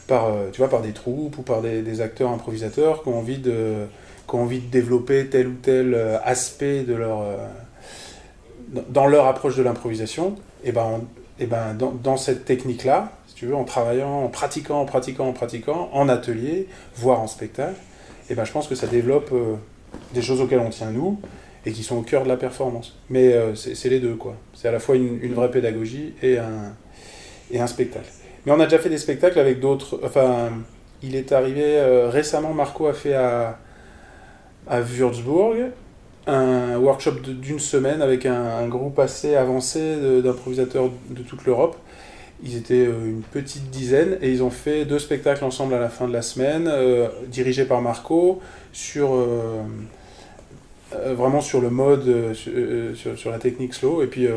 par, 0.07 0.27
euh, 0.27 0.51
tu 0.53 0.59
vois, 0.59 0.69
par 0.69 0.83
des 0.83 0.93
troupes 0.93 1.39
ou 1.39 1.43
par 1.43 1.63
des, 1.63 2.01
acteurs 2.01 2.31
improvisateurs 2.31 3.03
qui 3.03 3.09
ont 3.09 3.19
envie 3.19 3.39
de, 3.39 3.87
qui 4.29 4.35
ont 4.35 4.43
envie 4.43 4.61
de 4.61 4.71
développer 4.71 5.27
tel 5.27 5.49
ou 5.49 5.55
tel 5.55 5.95
euh, 5.95 6.19
aspect 6.25 6.83
de 6.83 6.95
leur, 6.95 7.23
euh, 7.23 7.37
dans- 8.89 9.07
leur 9.07 9.27
approche 9.27 9.57
de 9.57 9.63
l'improvisation. 9.63 10.37
Et 10.65 10.73
ben, 10.73 11.01
et 11.39 11.47
ben 11.47 11.75
dans, 11.75 12.17
cette 12.17 12.45
technique-là, 12.45 13.13
si 13.27 13.35
tu 13.35 13.47
veux, 13.47 13.57
en 13.57 13.65
travaillant, 13.65 14.25
en 14.25 14.29
pratiquant, 14.29 14.81
en 14.81 14.85
pratiquant, 14.85 15.29
en 15.29 15.33
pratiquant, 15.33 15.91
en 15.93 16.09
atelier, 16.09 16.69
voire 16.97 17.21
en 17.21 17.27
spectacle, 17.27 17.81
et 18.31 18.35
ben 18.35 18.45
je 18.45 18.53
pense 18.53 18.69
que 18.69 18.75
ça 18.77 18.87
développe 18.87 19.33
des 20.15 20.23
choses 20.23 20.41
auxquelles 20.41 20.61
on 20.61 20.71
tient 20.71 20.91
nous 20.91 21.21
et 21.67 21.73
qui 21.73 21.83
sont 21.83 21.97
au 21.97 22.03
cœur 22.03 22.23
de 22.23 22.29
la 22.29 22.37
performance. 22.37 22.97
Mais 23.11 23.35
c'est 23.57 23.89
les 23.89 23.99
deux, 23.99 24.15
quoi. 24.15 24.37
C'est 24.55 24.69
à 24.69 24.73
la 24.73 24.79
fois 24.79 24.95
une, 24.95 25.19
une, 25.23 25.35
vraie 25.35 25.51
pédagogie 25.51 26.15
et 26.23 26.39
un, 26.39 26.75
et 27.51 27.61
un 27.61 27.67
spectacle. 27.67 28.11
Mais 28.45 28.53
on 28.53 28.61
a 28.61 28.65
déjà 28.65 28.79
fait 28.79 28.91
des 28.91 28.99
spectacles 28.99 29.39
avec 29.39 29.61
d'autres. 29.61 30.01
Enfin, 30.05 30.51
il 31.03 31.17
est 31.17 31.33
arrivé 31.33 31.63
euh, 31.65 32.09
récemment, 32.09 32.53
Marco 32.53 32.87
a 32.87 32.93
fait 32.93 33.15
à, 33.15 33.59
Würzburg 34.69 35.71
un 36.27 36.79
workshop 36.79 37.21
d'une 37.21 37.59
semaine 37.59 38.01
avec 38.01 38.25
un, 38.25 38.67
groupe 38.67 38.99
assez 38.99 39.37
avancé 39.37 40.23
d'improvisateurs 40.23 40.91
de, 41.11 41.23
toute 41.23 41.45
l'Europe. 41.45 41.77
Ils 42.43 42.57
étaient 42.57 42.87
euh, 42.87 43.07
une 43.07 43.23
petite 43.23 43.71
dizaine 43.71 44.19
et 44.21 44.31
ils 44.31 44.43
ont 44.43 44.51
fait 44.51 44.85
deux 44.85 44.99
spectacles 44.99 45.45
ensemble 45.45 45.75
à 45.75 45.81
la 45.81 45.89
fin 45.89 46.09
de 46.09 46.13
la 46.13 46.23
semaine, 46.23 46.69
euh, 46.69 47.09
dirigés 47.29 47.65
par 47.65 47.81
Marco, 47.81 48.41
sur, 48.73 49.15
euh, 49.15 49.63
vraiment 50.93 51.41
sur 51.41 51.61
le 51.61 51.71
mode, 51.71 52.35
sur, 52.35 53.31
la 53.31 53.39
technique 53.39 53.75
slow. 53.75 54.03
Et 54.03 54.07
puis 54.07 54.29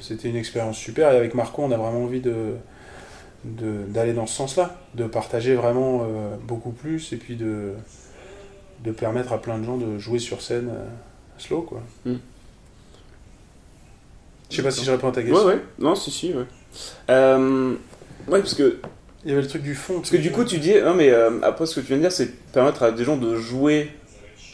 c'était 0.00 0.28
une 0.28 0.36
expérience 0.36 0.76
super. 0.76 1.12
Et 1.12 1.16
avec 1.16 1.34
Marco, 1.34 1.62
on 1.62 1.70
a 1.70 1.76
vraiment 1.76 2.04
envie 2.04 2.20
de 2.20 2.54
d'aller 3.44 4.12
dans 4.12 4.26
ce 4.26 4.36
sens-là, 4.36 4.78
de 4.94 5.06
partager 5.06 5.54
vraiment 5.54 6.06
beaucoup 6.46 6.72
plus 6.72 7.12
et 7.12 7.16
puis 7.16 7.36
de, 7.36 7.72
de 8.84 8.90
permettre 8.92 9.32
à 9.32 9.40
plein 9.40 9.58
de 9.58 9.64
gens 9.64 9.78
de 9.78 9.98
jouer 9.98 10.18
sur 10.18 10.42
scène 10.42 10.70
slow 11.38 11.62
quoi. 11.62 11.82
Mm. 12.04 12.16
Je 14.50 14.56
sais 14.56 14.62
pas 14.62 14.70
si 14.70 14.84
je 14.84 14.90
réponds 14.90 15.08
à 15.08 15.12
ta 15.12 15.22
question. 15.22 15.46
Ouais, 15.46 15.54
ouais. 15.54 15.62
Non, 15.78 15.94
si, 15.94 16.10
si, 16.10 16.34
ouais. 16.34 16.44
Euh, 17.08 17.74
ouais, 18.28 18.40
parce 18.40 18.54
que. 18.54 18.78
Il 19.22 19.28
y 19.28 19.32
avait 19.32 19.42
le 19.42 19.48
truc 19.48 19.62
du 19.62 19.74
fond. 19.74 19.96
Parce 19.96 20.10
que 20.10 20.16
du 20.16 20.32
coup, 20.32 20.44
tu 20.44 20.58
dis. 20.58 20.74
Non, 20.80 20.94
mais 20.94 21.10
euh, 21.10 21.40
après, 21.42 21.66
ce 21.66 21.76
que 21.76 21.80
tu 21.80 21.88
viens 21.88 21.96
de 21.96 22.02
dire, 22.02 22.12
c'est 22.12 22.34
permettre 22.52 22.82
à 22.82 22.90
des 22.90 23.04
gens 23.04 23.16
de 23.16 23.36
jouer 23.36 23.90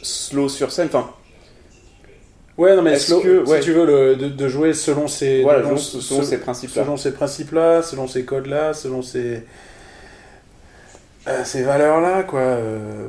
slow 0.03 0.49
sur 0.49 0.71
scène. 0.71 0.87
Enfin. 0.87 1.09
Ouais, 2.57 2.75
non, 2.75 2.81
mais 2.81 2.97
slow, 2.97 3.19
que, 3.21 3.45
ouais. 3.45 3.59
si 3.59 3.65
tu 3.65 3.73
veux, 3.73 3.85
le, 3.85 4.15
de, 4.15 4.29
de, 4.29 4.47
jouer 4.47 4.73
selon 4.73 5.07
ces. 5.07 5.43
Voilà, 5.43 5.63
selon, 5.63 5.77
selon 5.77 6.23
ces 6.23 6.39
principes-là. 6.39 6.83
Selon 6.83 6.97
ces 6.97 7.13
principes-là, 7.13 7.81
selon 7.83 8.07
ces 8.07 8.25
codes-là, 8.25 8.73
selon 8.73 9.01
ces. 9.03 9.43
Euh, 11.27 11.43
ces 11.43 11.63
valeurs-là, 11.63 12.23
quoi. 12.23 12.39
Euh, 12.39 13.07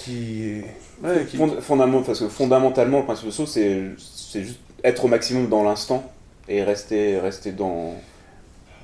qui. 0.00 0.60
Ouais, 1.02 1.24
qui... 1.28 1.38
Fond, 1.38 1.56
fondamentalement, 1.60 2.02
parce 2.02 2.20
que 2.20 2.28
fondamentalement, 2.28 2.98
le 2.98 3.04
principe 3.04 3.26
de 3.26 3.32
saut, 3.32 3.46
c'est 3.46 3.94
juste 4.34 4.60
être 4.84 5.04
au 5.04 5.08
maximum 5.08 5.48
dans 5.48 5.62
l'instant 5.62 6.10
et 6.48 6.62
rester, 6.62 7.18
rester 7.18 7.52
dans, 7.52 7.94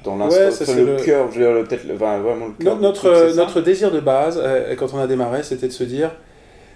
dans 0.03 0.17
l'instant. 0.17 0.65
Ouais, 0.67 0.75
le, 0.75 0.97
le 0.97 1.03
cœur, 1.03 1.29
peut-être 1.29 1.85
enfin, 1.95 2.19
vraiment 2.21 2.47
le 2.47 2.65
cœur. 2.65 2.77
Notre, 2.79 3.35
notre 3.37 3.61
désir 3.61 3.91
de 3.91 4.01
base, 4.01 4.41
euh, 4.43 4.75
quand 4.77 4.95
on 4.95 4.99
a 4.99 5.07
démarré, 5.07 5.43
c'était 5.43 5.69
de 5.69 5.73
se 5.73 5.85
dire 5.85 6.11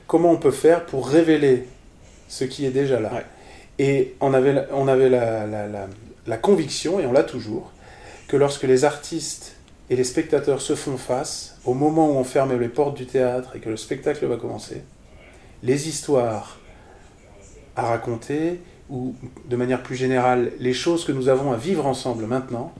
comment 0.07 0.31
on 0.31 0.37
peut 0.37 0.51
faire 0.51 0.85
pour 0.85 1.09
révéler 1.09 1.67
ce 2.29 2.45
qui 2.45 2.67
est 2.67 2.71
déjà 2.71 3.01
là. 3.01 3.12
Ouais. 3.12 3.25
Et 3.79 4.15
on 4.21 4.33
avait, 4.35 4.65
on 4.73 4.89
avait 4.89 5.09
la, 5.09 5.47
la, 5.47 5.67
la, 5.67 5.87
la 6.27 6.37
conviction, 6.37 6.99
et 7.01 7.07
on 7.07 7.12
l'a 7.12 7.25
toujours, 7.25 7.73
que 8.29 8.37
lorsque 8.37 8.65
les 8.65 8.85
artistes 8.85 9.57
et 9.91 9.97
les 9.97 10.05
spectateurs 10.05 10.61
se 10.61 10.75
font 10.75 10.97
face, 10.97 11.59
au 11.65 11.75
moment 11.75 12.09
où 12.11 12.15
on 12.15 12.25
ferme 12.25 12.59
les 12.59 12.69
portes 12.69 12.97
du 12.97 13.07
théâtre 13.07 13.55
et 13.55 13.61
que 13.61 13.69
le 13.69 13.77
spectacle 13.77 14.27
va 14.27 14.37
commencer, 14.37 14.83
les 15.62 15.89
histoires 15.89 16.59
à 17.77 17.83
raconter, 17.83 18.61
ou 18.89 19.15
de 19.49 19.57
manière 19.57 19.83
plus 19.83 19.97
générale, 19.97 20.53
les 20.59 20.73
choses 20.73 21.05
que 21.05 21.12
nous 21.12 21.29
avons 21.29 21.53
à 21.53 21.57
vivre 21.57 21.87
ensemble 21.87 22.27
maintenant, 22.27 22.73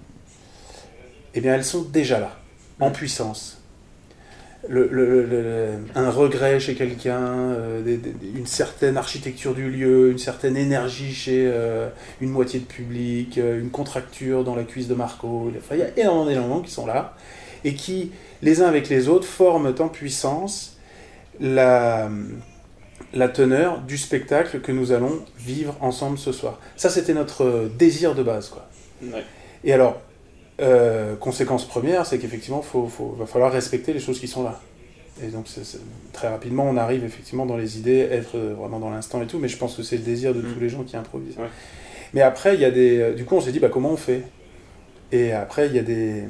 eh 1.35 1.41
bien 1.41 1.55
elles 1.55 1.65
sont 1.65 1.83
déjà 1.83 2.19
là, 2.19 2.37
en 2.81 2.91
puissance. 2.91 3.56
Le, 4.69 4.89
le, 4.91 5.25
le, 5.25 5.69
un 5.95 6.11
regret 6.11 6.59
chez 6.59 6.75
quelqu'un, 6.75 7.21
euh, 7.21 7.97
une 8.35 8.47
certaine 8.47 8.97
architecture 8.97 9.55
du 9.55 9.71
lieu, 9.71 10.11
une 10.11 10.19
certaine 10.19 10.57
énergie 10.57 11.15
chez 11.15 11.45
euh, 11.47 11.89
une 12.21 12.31
moitié 12.31 12.59
de 12.61 12.65
public, 12.65 13.39
euh, 13.39 13.61
une 13.61 13.71
contracture 13.71 14.43
dans 14.43 14.57
la 14.57 14.65
cuisse 14.65 14.89
de 14.89 14.95
Marco. 14.95 15.53
Enfin, 15.57 15.77
il 15.77 15.81
y 15.81 15.83
a 15.83 15.97
énormément 15.97 16.27
d'éléments 16.27 16.61
qui 16.63 16.73
sont 16.73 16.87
là 16.87 17.15
et 17.65 17.75
qui, 17.75 18.11
les 18.43 18.61
uns 18.61 18.67
avec 18.67 18.89
les 18.89 19.09
autres, 19.09 19.27
forment 19.27 19.73
en 19.79 19.89
puissance 19.89 20.77
la, 21.41 22.09
la 23.13 23.29
teneur 23.29 23.83
du 23.83 23.99
spectacle 23.99 24.61
que 24.61 24.73
nous 24.73 24.91
allons 24.93 25.21
vivre 25.39 25.77
ensemble 25.81 26.19
ce 26.19 26.33
soir. 26.33 26.59
Ça, 26.77 26.91
c'était 26.91 27.15
notre 27.15 27.71
désir 27.79 28.15
de 28.15 28.23
base. 28.23 28.49
Quoi. 28.49 28.67
Ouais. 29.03 29.25
Et 29.65 29.73
alors, 29.73 30.01
euh, 30.61 31.17
conséquence 31.17 31.67
première, 31.67 32.07
c'est 32.07 32.19
qu'effectivement, 32.19 32.63
il 32.63 32.69
faut, 32.69 32.87
faut, 32.87 33.15
va 33.19 33.27
falloir 33.27 33.53
respecter 33.53 33.93
les 33.93 34.01
choses 34.01 34.21
qui 34.21 34.29
sont 34.29 34.43
là. 34.43 34.61
Et 35.23 35.29
donc, 35.29 35.49
c 35.49 35.61
est, 35.61 35.65
c 35.65 35.79
est, 35.79 36.13
très 36.13 36.29
rapidement, 36.29 36.65
on 36.65 36.77
arrive 36.77 37.05
effectivement 37.05 37.47
dans 37.47 37.57
les 37.57 37.79
idées, 37.79 38.09
être 38.11 38.39
vraiment 38.39 38.79
dans 38.79 38.91
l'instant 38.91 39.23
et 39.23 39.27
tout, 39.27 39.39
mais 39.39 39.49
je 39.49 39.57
pense 39.57 39.75
que 39.75 39.83
c'est 39.83 39.97
le 39.97 40.03
désir 40.03 40.35
de 40.35 40.41
mmh. 40.41 40.55
tous 40.55 40.61
les 40.61 40.69
gens 40.69 40.83
qui 40.83 40.97
improvisent. 40.97 41.39
Ouais. 41.39 41.49
Mais 42.13 42.23
après, 42.23 42.55
il 42.55 42.61
y 42.61 42.65
a 42.65 42.71
des. 42.71 43.13
Du 43.15 43.25
coup, 43.25 43.37
on 43.37 43.41
s'est 43.41 43.53
dit, 43.53 43.61
bah, 43.61 43.69
comment 43.69 43.91
on 43.91 43.97
fait? 43.97 44.23
Et 45.13 45.33
après, 45.33 45.67
il 45.67 45.75
y 45.75 45.79
a 45.79 45.83
des. 45.83 46.25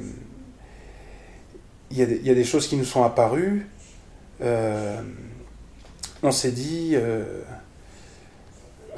Il 1.89 1.97
y, 1.97 2.01
a 2.01 2.05
des, 2.05 2.17
il 2.17 2.27
y 2.27 2.29
a 2.29 2.35
des 2.35 2.43
choses 2.43 2.67
qui 2.67 2.75
nous 2.75 2.83
sont 2.83 3.03
apparues. 3.03 3.65
Euh, 4.41 5.01
on 6.21 6.31
s'est 6.31 6.51
dit. 6.51 6.91
Euh, 6.95 7.41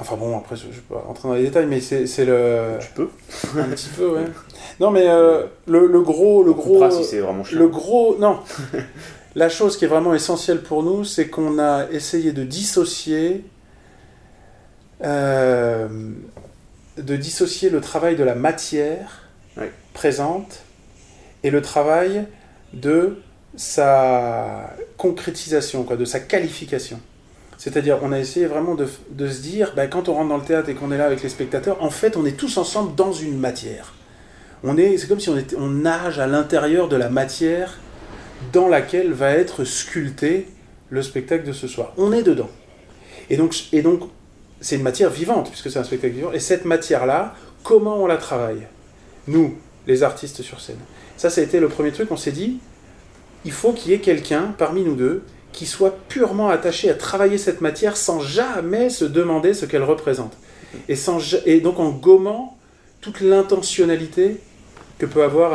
enfin 0.00 0.16
bon, 0.16 0.36
après, 0.36 0.56
je 0.56 0.66
ne 0.66 0.72
vais 0.72 0.80
pas 0.80 0.98
rentrer 0.98 1.28
dans 1.28 1.34
les 1.34 1.44
détails, 1.44 1.66
mais 1.66 1.80
c'est 1.80 2.24
le. 2.24 2.78
Tu 2.80 2.88
peux 2.94 3.10
Un 3.58 3.68
petit 3.68 3.90
peu, 3.96 4.16
ouais. 4.16 4.24
Non, 4.78 4.90
mais 4.90 5.08
euh, 5.08 5.44
le, 5.66 5.86
le, 5.86 6.00
gros. 6.00 6.42
Le 6.42 6.52
gros. 6.52 6.90
Si 6.90 7.18
vraiment. 7.18 7.44
Le 7.52 7.68
gros. 7.68 8.16
Non. 8.18 8.40
La 9.36 9.48
chose 9.48 9.76
qui 9.76 9.84
est 9.84 9.88
vraiment 9.88 10.12
essentielle 10.12 10.60
pour 10.60 10.82
nous, 10.82 11.04
c'est 11.04 11.28
qu'on 11.28 11.58
a 11.58 11.86
essayé 11.90 12.32
de 12.32 12.42
dissocier. 12.42 13.44
Euh, 15.02 15.88
de 16.98 17.16
dissocier 17.16 17.70
le 17.70 17.80
travail 17.80 18.16
de 18.16 18.24
la 18.24 18.34
matière 18.34 19.28
présente 19.94 20.60
et 21.42 21.50
le 21.50 21.62
travail 21.62 22.26
de 22.74 23.16
sa 23.56 24.74
concrétisation, 24.96 25.84
quoi, 25.84 25.96
de 25.96 26.04
sa 26.04 26.20
qualification. 26.20 27.00
C'est-à-dire, 27.58 27.98
on 28.02 28.12
a 28.12 28.18
essayé 28.18 28.46
vraiment 28.46 28.74
de, 28.74 28.88
de 29.10 29.28
se 29.28 29.42
dire, 29.42 29.74
ben, 29.76 29.88
quand 29.88 30.08
on 30.08 30.14
rentre 30.14 30.30
dans 30.30 30.38
le 30.38 30.44
théâtre 30.44 30.68
et 30.70 30.74
qu'on 30.74 30.92
est 30.92 30.98
là 30.98 31.04
avec 31.04 31.22
les 31.22 31.28
spectateurs, 31.28 31.82
en 31.82 31.90
fait, 31.90 32.16
on 32.16 32.24
est 32.24 32.36
tous 32.36 32.56
ensemble 32.56 32.94
dans 32.94 33.12
une 33.12 33.38
matière. 33.38 33.92
On 34.62 34.76
est, 34.76 34.98
c'est 34.98 35.08
comme 35.08 35.20
si 35.20 35.30
on, 35.56 35.68
nage 35.68 36.18
à 36.18 36.26
l'intérieur 36.26 36.88
de 36.88 36.96
la 36.96 37.08
matière 37.08 37.78
dans 38.52 38.68
laquelle 38.68 39.12
va 39.12 39.30
être 39.32 39.64
sculpté 39.64 40.46
le 40.90 41.02
spectacle 41.02 41.46
de 41.46 41.52
ce 41.52 41.66
soir. 41.66 41.92
On 41.96 42.12
est 42.12 42.22
dedans. 42.22 42.50
Et 43.30 43.36
donc, 43.36 43.54
et 43.72 43.82
donc 43.82 44.02
c'est 44.60 44.76
une 44.76 44.82
matière 44.82 45.10
vivante, 45.10 45.48
puisque 45.48 45.70
c'est 45.70 45.78
un 45.78 45.84
spectacle 45.84 46.14
vivant. 46.14 46.32
Et 46.32 46.40
cette 46.40 46.64
matière-là, 46.64 47.34
comment 47.62 48.02
on 48.02 48.06
la 48.06 48.18
travaille 48.18 48.66
Nous, 49.26 49.56
les 49.86 50.02
artistes 50.02 50.42
sur 50.42 50.60
scène? 50.60 50.78
Ça, 51.16 51.30
ça 51.30 51.40
a 51.40 51.44
été 51.44 51.60
le 51.60 51.68
premier 51.68 51.92
truc. 51.92 52.10
On 52.10 52.16
s'est 52.16 52.32
dit, 52.32 52.58
il 53.44 53.52
faut 53.52 53.72
qu'il 53.72 53.92
y 53.92 53.94
ait 53.94 54.00
quelqu'un 54.00 54.54
parmi 54.58 54.82
nous 54.82 54.94
deux 54.94 55.22
qui 55.52 55.66
soit 55.66 55.96
purement 56.08 56.48
attaché 56.48 56.90
à 56.90 56.94
travailler 56.94 57.38
cette 57.38 57.60
matière 57.60 57.96
sans 57.96 58.20
jamais 58.20 58.90
se 58.90 59.04
demander 59.04 59.54
ce 59.54 59.64
qu'elle 59.64 59.82
représente. 59.82 60.36
Et, 60.88 60.96
sans, 60.96 61.18
et 61.46 61.60
donc 61.60 61.80
en 61.80 61.90
gommant 61.90 62.56
toute 63.00 63.20
l'intentionnalité 63.20 64.40
que 65.00 65.06
peut 65.06 65.24
avoir 65.24 65.54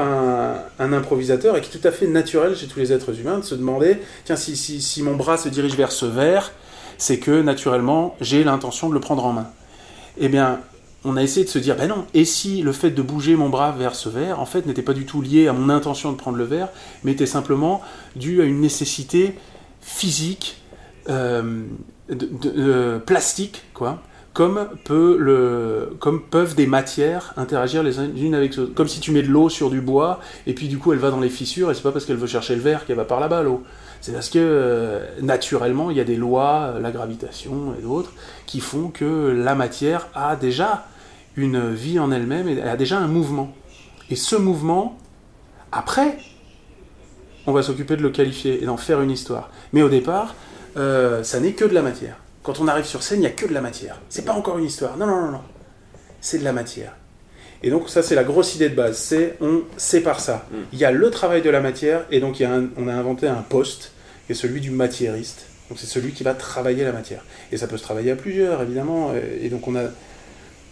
un, 0.80 0.94
improvisateur 0.94 1.56
et 1.56 1.62
qui 1.62 1.70
est 1.70 1.80
tout 1.80 1.88
à 1.88 1.92
fait 1.92 2.08
naturel 2.08 2.56
chez 2.56 2.66
tous 2.66 2.80
les 2.80 2.92
êtres 2.92 3.18
humains 3.20 3.38
de 3.38 3.44
se 3.44 3.54
demander 3.54 4.00
tiens, 4.26 4.36
si, 4.36 4.58
si, 4.58 4.82
si 4.82 5.04
mon 5.04 5.16
bras 5.16 5.38
se 5.38 5.50
dirige 5.50 5.76
vers 5.76 5.92
ce 5.92 6.08
verre, 6.08 6.52
c'est 6.98 7.20
que 7.20 7.44
naturellement 7.44 8.16
j'ai 8.20 8.44
l'intention 8.44 8.90
de 8.90 8.96
le 8.96 9.00
prendre 9.00 9.24
en 9.24 9.34
main. 9.34 9.48
Eh 10.18 10.30
bien, 10.30 10.62
on 11.04 11.16
a 11.16 11.22
essayé 11.22 11.46
de 11.46 11.52
se 11.52 11.60
dire 11.60 11.76
ben 11.76 11.88
non, 11.88 12.08
et 12.16 12.26
si 12.26 12.64
le 12.64 12.72
fait 12.72 12.90
de 12.90 13.02
bouger 13.04 13.36
mon 13.36 13.50
bras 13.50 13.72
vers 13.72 13.94
ce 13.94 14.10
verre, 14.10 14.40
en 14.40 14.48
fait, 14.48 14.66
n'était 14.66 14.82
pas 14.82 14.94
du 14.94 15.06
tout 15.06 15.22
lié 15.22 15.48
à 15.48 15.54
mon 15.54 15.70
intention 15.70 16.12
de 16.12 16.18
prendre 16.18 16.38
le 16.38 16.46
verre, 16.46 16.70
mais 17.04 17.12
était 17.12 17.28
simplement 17.28 17.82
dû 18.16 18.42
à 18.42 18.46
une 18.46 18.60
nécessité 18.60 19.36
physique, 19.80 20.60
euh, 21.08 21.62
de, 22.10 22.28
euh, 22.58 22.98
plastique, 22.98 23.62
quoi, 23.76 24.02
comme, 24.36 24.68
peuvent 26.30 26.56
des 26.56 26.68
matières 26.68 27.34
interagir 27.38 27.84
les 27.84 28.00
unes 28.00 28.36
avec 28.36 28.52
les 28.52 28.60
autres. 28.60 28.74
Comme 28.74 28.90
si 28.90 29.00
tu 29.00 29.12
mets 29.12 29.24
de 29.24 29.30
l'eau 29.30 29.48
sur 29.48 29.70
du 29.70 29.80
bois, 29.80 30.20
et 30.46 30.54
puis 30.54 30.68
du 30.68 30.78
coup 30.78 30.92
elle 30.92 31.00
va 31.00 31.10
dans 31.10 31.22
les 31.22 31.30
fissures, 31.30 31.72
et 31.72 31.74
c'est 31.74 31.82
pas 31.82 31.94
parce 31.94 32.06
qu'elle 32.06 32.18
veut 32.18 32.28
chercher 32.28 32.56
le 32.56 32.62
verre 32.62 32.86
qu'elle 32.86 32.98
va 32.98 33.06
par 33.06 33.22
là-bas 33.22 33.44
l'eau. 33.44 33.64
C'est 34.02 34.12
parce 34.12 34.30
que 34.30 34.38
euh, 34.40 35.00
naturellement 35.22 35.90
il 35.90 35.96
y 35.96 36.02
a 36.02 36.04
des 36.04 36.18
lois, 36.18 36.76
la 36.82 36.92
gravitation 36.92 37.74
et 37.80 37.82
d'autres, 37.82 38.12
qui 38.46 38.60
font 38.60 38.90
que 38.90 39.34
la 39.34 39.56
matière 39.56 40.08
a 40.14 40.36
déjà 40.36 40.86
une 41.38 41.74
vie 41.74 41.98
en 41.98 42.12
elle-même, 42.12 42.50
et 42.50 42.58
elle 42.58 42.68
a 42.68 42.78
déjà 42.78 43.00
un 43.00 43.08
mouvement. 43.08 43.54
Et 44.10 44.18
ce 44.18 44.36
mouvement, 44.36 44.98
après, 45.72 46.18
on 47.48 47.54
va 47.54 47.64
s'occuper 47.64 47.96
de 47.96 48.02
le 48.02 48.10
qualifier 48.10 48.62
et 48.62 48.66
d'en 48.66 48.78
faire 48.78 49.02
une 49.02 49.12
histoire. 49.12 49.50
Mais 49.72 49.82
au 49.82 49.90
départ, 49.90 50.36
euh, 50.76 51.24
ça 51.24 51.40
n'est 51.40 51.54
que 51.54 51.64
de 51.64 51.74
la 51.74 51.82
matière. 51.82 52.18
Quand 52.46 52.60
on 52.60 52.68
arrive 52.68 52.86
sur 52.86 53.02
scène, 53.04 53.18
il 53.18 53.22
n'y 53.22 53.28
a 53.28 53.32
que 53.32 53.46
de 53.48 53.54
la 53.54 53.62
matière. 53.62 54.00
C'est 54.08 54.24
pas 54.24 54.34
encore 54.34 54.58
une 54.60 54.66
histoire. 54.66 54.96
Non, 54.98 55.08
non, 55.08 55.22
non, 55.22 55.32
non. 55.32 55.42
C'est 56.22 56.38
de 56.40 56.44
la 56.44 56.54
matière. 56.54 56.96
Et 57.64 57.70
donc 57.72 57.90
ça 57.90 58.04
c'est 58.04 58.16
la 58.16 58.24
grosse 58.24 58.56
idée 58.56 58.70
de 58.70 58.76
base, 58.76 58.98
c'est 58.98 59.36
on 59.42 59.62
sépare 59.78 60.20
ça. 60.20 60.46
Mm. 60.52 60.56
Il 60.74 60.80
y 60.80 60.86
a 60.86 60.92
le 60.92 61.10
travail 61.10 61.42
de 61.42 61.50
la 61.50 61.62
matière 61.62 62.06
et 62.12 62.20
donc 62.20 62.40
il 62.40 62.44
y 62.44 62.46
a 62.46 62.52
un- 62.54 62.68
on 62.78 62.88
a 62.88 62.94
inventé 62.94 63.28
un 63.28 63.42
poste 63.42 63.92
qui 64.26 64.34
est 64.34 64.36
celui 64.36 64.62
du 64.62 64.70
matiériste. 64.72 65.48
Donc 65.70 65.80
c'est 65.80 65.88
celui 65.88 66.12
qui 66.12 66.24
va 66.24 66.34
travailler 66.36 66.84
la 66.84 66.92
matière. 66.92 67.24
Et 67.52 67.58
ça 67.58 67.66
peut 67.68 67.78
se 67.78 67.84
travailler 67.84 68.12
à 68.12 68.16
plusieurs 68.16 68.62
évidemment. 68.62 69.14
Et 69.42 69.50
donc 69.50 69.68
on 69.68 69.76
a 69.76 69.84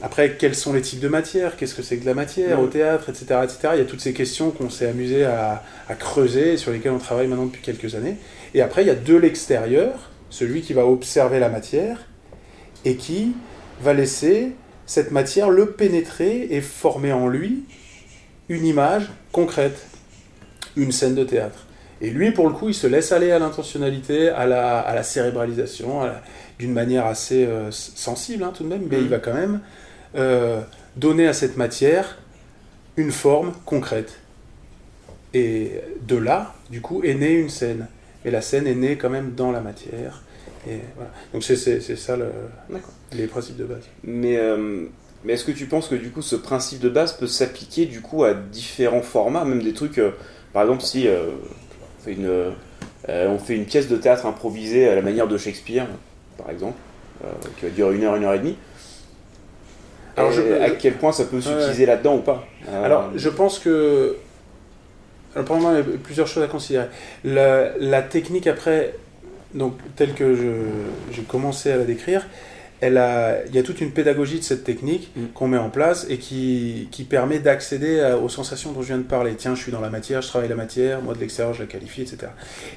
après 0.04 0.36
quels 0.38 0.54
sont 0.56 0.74
les 0.74 0.82
types 0.82 1.00
de 1.00 1.08
matière, 1.08 1.56
qu'est-ce 1.56 1.74
que 1.74 1.82
c'est 1.82 1.96
que 1.98 2.02
de 2.02 2.08
la 2.08 2.14
matière? 2.14 2.60
Mm. 2.60 2.64
au 2.64 2.68
théâtre, 2.68 3.10
etc., 3.10 3.26
etc. 3.44 3.58
Il 3.74 3.80
y 3.80 3.82
a 3.82 3.86
toutes 3.86 4.02
ces 4.02 4.14
questions 4.14 4.52
qu'on 4.52 4.70
s'est 4.70 4.88
amusé 4.88 5.24
à, 5.26 5.64
à 5.90 5.96
creuser 5.96 6.54
et 6.54 6.58
sur 6.58 6.72
lesquelles 6.72 6.92
on 6.92 7.00
travaille 7.00 7.28
maintenant 7.28 7.46
depuis 7.46 7.62
quelques 7.62 7.96
années. 7.96 8.18
Et 8.54 8.62
après 8.62 8.84
il 8.84 8.88
y 8.88 8.92
a 8.92 8.96
de 8.96 9.16
l'extérieur 9.16 10.12
celui 10.34 10.62
qui 10.62 10.74
va 10.74 10.88
observer 10.88 11.40
la 11.40 11.48
matière 11.48 12.08
et 12.86 12.96
qui 12.96 13.34
va 13.82 13.94
laisser 13.94 14.54
cette 14.88 15.12
matière 15.12 15.52
le 15.52 15.74
pénétrer 15.74 16.48
et 16.50 16.60
former 16.60 17.14
en 17.14 17.28
lui 17.28 17.66
une 18.50 18.66
image 18.66 19.12
concrète, 19.32 19.86
une 20.76 20.92
scène 20.92 21.14
de 21.14 21.24
théâtre. 21.24 21.68
Et 22.02 22.10
lui, 22.10 22.32
pour 22.32 22.48
le 22.48 22.56
coup, 22.56 22.70
il 22.70 22.74
se 22.74 22.88
laisse 22.88 23.12
aller 23.12 23.30
à 23.30 23.38
l'intentionnalité, 23.38 24.30
à 24.30 24.48
la, 24.48 24.80
à 24.80 24.96
la 24.96 25.04
cérébralisation, 25.04 26.02
d'une 26.58 26.74
manière 26.74 27.06
assez 27.06 27.46
euh, 27.46 27.70
sensible 27.70 28.44
hein, 28.44 28.52
tout 28.56 28.64
de 28.64 28.70
même, 28.70 28.88
mais 28.90 28.98
il 28.98 29.10
va 29.10 29.20
quand 29.20 29.36
même 29.36 29.62
euh, 30.16 30.62
donner 30.96 31.28
à 31.28 31.34
cette 31.34 31.58
matière 31.58 32.18
une 32.98 33.12
forme 33.12 33.54
concrète. 33.66 34.20
Et 35.36 35.80
de 36.02 36.16
là, 36.16 36.56
du 36.72 36.82
coup, 36.82 37.04
est 37.04 37.14
née 37.14 37.34
une 37.34 37.50
scène. 37.50 37.88
Et 38.26 38.32
la 38.32 38.42
scène 38.42 38.68
est 38.68 38.76
née 38.76 38.98
quand 38.98 39.10
même 39.10 39.32
dans 39.36 39.52
la 39.52 39.60
matière. 39.62 40.22
Et 40.68 40.80
voilà. 40.96 41.12
Donc 41.34 41.44
c'est 41.44 41.56
c'est- 41.58 41.82
c'est 41.82 41.96
ça 41.98 42.16
le, 42.16 42.28
les 43.14 43.28
principes 43.28 43.58
de 43.58 43.66
base. 43.66 43.84
Mais, 44.04 44.38
euh, 44.38 44.86
mais 45.26 45.34
est-ce 45.34 45.44
que 45.44 45.52
tu 45.52 45.66
penses 45.66 45.88
que 45.90 45.96
du 45.96 46.10
coup 46.10 46.22
ce 46.22 46.36
principe 46.38 46.80
de 46.80 46.90
base 46.90 47.14
peut 47.14 47.28
s'appliquer 47.28 47.86
du 47.86 48.02
coup 48.02 48.24
à 48.24 48.34
différents 48.34 49.02
formats, 49.02 49.44
même 49.44 49.62
des 49.62 49.74
trucs, 49.74 49.98
euh, 49.98 50.12
par 50.54 50.64
exemple 50.64 50.84
si 50.84 51.08
euh, 51.08 51.26
on, 52.00 52.04
fait 52.04 52.14
une, 52.14 52.28
euh, 52.28 52.52
on 53.10 53.40
fait 53.40 53.56
une 53.56 53.66
pièce 53.66 53.90
de 53.90 53.98
théâtre 53.98 54.26
improvisée 54.26 54.88
à 54.88 54.96
la 54.96 55.02
manière 55.02 55.28
de 55.28 55.38
Shakespeare, 55.38 55.86
par 56.38 56.50
exemple, 56.50 56.78
euh, 57.26 57.28
qui 57.60 57.66
va 57.66 57.72
durer 57.72 57.96
une 57.98 58.04
heure, 58.06 58.16
une 58.16 58.24
heure 58.24 58.34
et 58.34 58.40
demie. 58.40 58.58
Alors, 60.16 60.32
Et 60.32 60.36
je- 60.36 60.62
à 60.62 60.70
quel 60.70 60.94
point 60.94 61.12
ça 61.12 61.26
peut 61.26 61.42
s'utiliser 61.42 61.86
là-dedans 61.86 62.16
ou 62.18 62.22
pas 62.22 62.46
Euh, 62.70 62.86
Alors, 62.86 63.10
je 63.16 63.30
pense 63.30 63.60
que. 63.60 64.16
Alors, 65.36 65.46
pour 65.46 65.58
moi, 65.58 65.74
il 65.74 65.78
y 65.78 65.80
a 65.80 65.98
plusieurs 66.04 66.28
choses 66.28 66.44
à 66.44 66.48
considérer. 66.48 66.88
La, 67.24 67.78
la 67.78 68.02
technique, 68.02 68.48
après, 68.48 68.94
donc, 69.54 69.78
telle 69.96 70.14
que 70.14 70.36
j'ai 71.12 71.24
commencé 71.24 71.72
à 71.72 71.78
la 71.78 71.84
décrire, 71.84 72.26
elle 72.82 72.98
a, 72.98 73.46
il 73.46 73.56
y 73.56 73.60
a 73.60 73.64
toute 73.64 73.80
une 73.80 73.92
pédagogie 73.92 74.40
de 74.40 74.44
cette 74.44 74.64
technique 74.66 75.12
Mm. 75.16 75.28
qu'on 75.34 75.48
met 75.48 75.58
en 75.58 75.70
place 75.70 76.06
et 76.10 76.18
qui, 76.18 76.90
qui 76.92 77.04
permet 77.04 77.40
d'accéder 77.40 78.16
aux 78.22 78.30
sensations 78.30 78.72
dont 78.72 78.82
je 78.82 78.88
viens 78.88 78.98
de 78.98 79.04
parler. 79.04 79.36
Tiens, 79.36 79.56
je 79.56 79.62
suis 79.62 79.72
dans 79.72 79.80
la 79.80 79.90
matière, 79.90 80.22
je 80.22 80.28
travaille 80.28 80.50
la 80.50 80.56
matière, 80.56 81.02
moi 81.02 81.14
de 81.14 81.20
l'extérieur, 81.20 81.54
je 81.54 81.62
la 81.62 81.68
qualifie, 81.68 82.02
etc. 82.02 82.28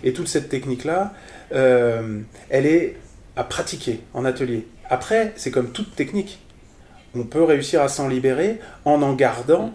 Et 0.05 0.13
toute 0.13 0.29
cette 0.29 0.49
technique-là, 0.49 1.13
euh, 1.53 2.21
elle 2.51 2.67
est 2.67 2.97
à 3.37 3.45
pratiquer 3.45 4.01
en 4.15 4.25
atelier. 4.25 4.67
Après, 4.89 5.33
c'est 5.37 5.51
comme 5.51 5.71
toute 5.73 5.97
technique. 5.97 6.39
On 7.15 7.25
peut 7.25 7.43
réussir 7.43 7.83
à 7.83 7.89
s'en 7.89 8.09
libérer 8.09 8.61
en 8.85 9.03
en 9.03 9.15
gardant 9.15 9.73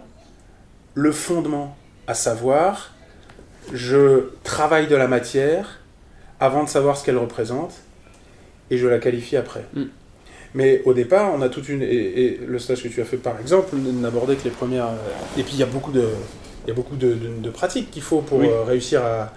le 0.94 1.12
fondement, 1.12 1.76
à 2.06 2.14
savoir, 2.14 2.92
je 3.72 4.30
travaille 4.44 4.86
de 4.88 4.96
la 4.96 5.08
matière 5.08 5.80
avant 6.40 6.64
de 6.64 6.68
savoir 6.68 6.96
ce 6.96 7.04
qu'elle 7.04 7.18
représente 7.18 7.72
et 8.70 8.78
je 8.78 8.86
la 8.88 8.98
qualifie 8.98 9.36
après. 9.36 9.64
Mm. 9.74 9.82
Mais 10.54 10.82
au 10.84 10.92
départ, 10.92 11.32
on 11.34 11.40
a 11.40 11.48
toute 11.48 11.68
une. 11.68 11.82
Et, 11.82 11.86
et 12.24 12.40
le 12.46 12.58
stage 12.58 12.82
que 12.82 12.88
tu 12.88 13.00
as 13.00 13.04
fait 13.04 13.16
par 13.16 13.40
exemple 13.40 13.74
n'abordait 13.76 14.36
que 14.36 14.44
les 14.44 14.50
premières. 14.50 14.86
euh, 14.88 15.38
Et 15.38 15.42
puis 15.44 15.52
il 15.54 15.58
y 15.60 15.62
a 15.62 15.66
beaucoup 15.66 15.92
de, 15.92 16.06
il 16.66 16.68
y 16.68 16.70
a 16.70 16.74
beaucoup 16.74 16.96
de, 16.96 17.14
de- 17.14 17.40
de 17.40 17.50
pratiques 17.50 17.90
qu'il 17.90 18.02
faut 18.02 18.20
pour 18.20 18.38
Oui. 18.40 18.48
euh, 18.50 18.62
réussir 18.64 19.02
à, 19.02 19.32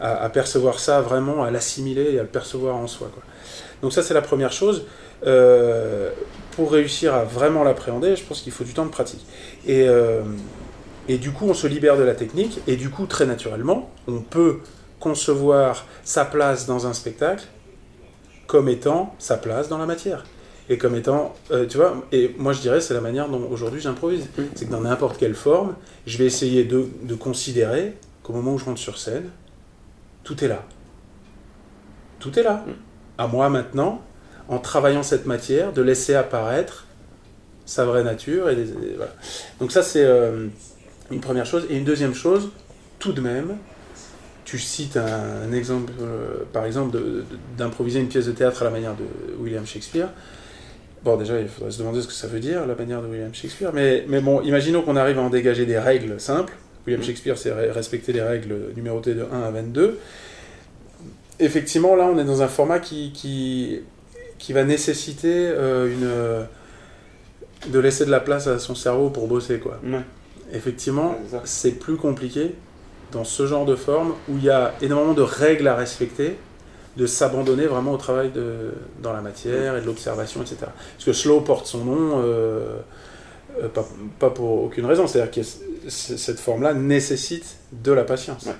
à- 0.00 0.22
à 0.24 0.28
percevoir 0.30 0.78
ça 0.78 1.00
vraiment, 1.02 1.42
à 1.44 1.50
l'assimiler 1.50 2.12
et 2.14 2.18
à 2.18 2.22
le 2.22 2.28
percevoir 2.28 2.76
en 2.76 2.86
soi. 2.86 3.10
Quoi. 3.12 3.22
Donc 3.82 3.92
ça, 3.92 4.02
c'est 4.02 4.14
la 4.14 4.22
première 4.22 4.52
chose. 4.52 4.86
Euh, 5.26 6.10
pour 6.52 6.72
réussir 6.72 7.14
à 7.14 7.24
vraiment 7.24 7.62
l'appréhender, 7.64 8.16
je 8.16 8.22
pense 8.24 8.40
qu'il 8.40 8.52
faut 8.52 8.64
du 8.64 8.72
temps 8.72 8.86
de 8.86 8.90
pratique. 8.90 9.26
Et, 9.66 9.86
euh, 9.86 10.22
et 11.08 11.18
du 11.18 11.32
coup, 11.32 11.46
on 11.48 11.54
se 11.54 11.66
libère 11.66 11.96
de 11.96 12.02
la 12.02 12.14
technique, 12.14 12.60
et 12.66 12.76
du 12.76 12.90
coup, 12.90 13.06
très 13.06 13.26
naturellement, 13.26 13.90
on 14.08 14.20
peut 14.20 14.58
concevoir 15.00 15.86
sa 16.04 16.24
place 16.24 16.66
dans 16.66 16.86
un 16.86 16.92
spectacle 16.92 17.44
comme 18.46 18.68
étant 18.68 19.14
sa 19.18 19.36
place 19.36 19.68
dans 19.68 19.78
la 19.78 19.86
matière. 19.86 20.24
Et 20.68 20.78
comme 20.78 20.96
étant, 20.96 21.34
euh, 21.52 21.66
tu 21.66 21.76
vois, 21.76 22.06
et 22.10 22.34
moi 22.38 22.52
je 22.52 22.60
dirais, 22.60 22.80
c'est 22.80 22.94
la 22.94 23.00
manière 23.00 23.28
dont 23.28 23.48
aujourd'hui 23.50 23.80
j'improvise. 23.80 24.26
C'est 24.56 24.66
que 24.66 24.70
dans 24.70 24.80
n'importe 24.80 25.16
quelle 25.16 25.34
forme, 25.34 25.74
je 26.06 26.18
vais 26.18 26.24
essayer 26.24 26.64
de, 26.64 26.88
de 27.02 27.14
considérer 27.14 27.94
qu'au 28.22 28.32
moment 28.32 28.54
où 28.54 28.58
je 28.58 28.64
rentre 28.64 28.80
sur 28.80 28.98
scène, 28.98 29.30
tout 30.24 30.42
est 30.42 30.48
là. 30.48 30.64
Tout 32.18 32.36
est 32.38 32.42
là. 32.42 32.64
Mm. 32.66 32.72
À 33.18 33.26
moi 33.28 33.48
maintenant, 33.48 34.02
en 34.48 34.58
travaillant 34.58 35.04
cette 35.04 35.26
matière, 35.26 35.72
de 35.72 35.82
laisser 35.82 36.14
apparaître 36.14 36.86
sa 37.64 37.84
vraie 37.84 38.02
nature. 38.04 38.48
Et 38.48 38.56
voilà. 38.96 39.12
Donc 39.60 39.70
ça, 39.70 39.82
c'est 39.82 40.04
euh, 40.04 40.48
une 41.10 41.20
première 41.20 41.46
chose. 41.46 41.66
Et 41.70 41.76
une 41.76 41.84
deuxième 41.84 42.14
chose, 42.14 42.50
tout 42.98 43.12
de 43.12 43.20
même, 43.20 43.56
tu 44.44 44.58
cites 44.58 44.96
un, 44.96 45.48
un 45.48 45.52
exemple, 45.52 45.92
euh, 46.00 46.44
par 46.52 46.64
exemple, 46.64 46.96
d'improviser 47.58 48.00
une 48.00 48.08
pièce 48.08 48.26
de 48.26 48.32
théâtre 48.32 48.62
à 48.62 48.64
la 48.66 48.70
manière 48.70 48.94
de 48.94 49.04
William 49.42 49.66
Shakespeare. 49.66 50.08
Bon, 51.04 51.16
déjà, 51.16 51.40
il 51.40 51.48
faudrait 51.48 51.70
se 51.70 51.78
demander 51.78 52.00
ce 52.02 52.06
que 52.06 52.12
ça 52.12 52.26
veut 52.26 52.40
dire, 52.40 52.66
la 52.66 52.74
manière 52.74 53.00
de 53.02 53.06
William 53.06 53.32
Shakespeare. 53.34 53.70
Mais, 53.72 54.04
mais 54.08 54.20
bon, 54.20 54.40
imaginons 54.42 54.82
qu'on 54.82 54.96
arrive 54.96 55.18
à 55.18 55.22
en 55.22 55.30
dégager 55.30 55.66
des 55.66 55.78
règles 55.78 56.18
simples. 56.20 56.54
William 56.86 57.00
Mhm. 57.00 57.06
Shakespeare, 57.06 57.38
c'est 57.38 57.50
re- 57.50 57.70
respecter 57.72 58.12
les 58.12 58.22
règles 58.22 58.56
numérotées 58.76 59.14
de 59.14 59.24
1 59.32 59.42
à 59.42 59.50
22. 59.50 59.98
Effectivement, 61.38 61.94
là, 61.96 62.04
on 62.12 62.18
est 62.18 62.24
dans 62.24 62.42
un 62.42 62.48
format 62.48 62.78
qui, 62.78 63.12
qui, 63.12 63.80
qui 64.38 64.52
va 64.52 64.64
nécessiter 64.64 65.48
euh, 65.48 65.92
une, 65.92 66.04
euh, 66.04 66.42
de 67.68 67.78
laisser 67.78 68.06
de 68.06 68.10
la 68.10 68.20
place 68.20 68.46
à 68.46 68.58
son 68.58 68.74
cerveau 68.74 69.10
pour 69.10 69.28
bosser, 69.28 69.58
quoi. 69.58 69.78
Ouais. 69.84 70.00
Effectivement, 70.52 71.16
Ouais, 71.32 71.40
c'est 71.44 71.72
plus 71.72 71.96
compliqué 71.96 72.54
dans 73.12 73.24
ce 73.24 73.46
genre 73.46 73.64
de 73.64 73.76
forme 73.76 74.14
où 74.28 74.36
il 74.36 74.44
y 74.44 74.50
a 74.50 74.74
énormément 74.80 75.14
de 75.14 75.22
règles 75.22 75.68
à 75.68 75.74
respecter, 75.74 76.36
de 76.96 77.06
s'abandonner 77.06 77.66
vraiment 77.66 77.92
au 77.92 77.96
travail 77.96 78.30
de, 78.30 78.72
dans 79.02 79.12
la 79.12 79.20
matière 79.20 79.76
et 79.76 79.80
de 79.80 79.86
l'observation, 79.86 80.40
etc. 80.40 80.56
Parce 80.60 81.04
que 81.04 81.12
slow 81.12 81.40
porte 81.40 81.66
son 81.66 81.84
nom, 81.84 82.22
euh, 82.24 82.78
euh, 83.62 83.68
pas, 83.68 83.86
pas 84.18 84.30
pour 84.30 84.64
aucune 84.64 84.86
raison, 84.86 85.06
c'est-à-dire 85.06 85.30
que 85.30 85.40
cette 85.88 86.40
forme-là 86.40 86.74
nécessite 86.74 87.56
de 87.72 87.92
la 87.92 88.04
patience. 88.04 88.46
Ouais. 88.46 88.52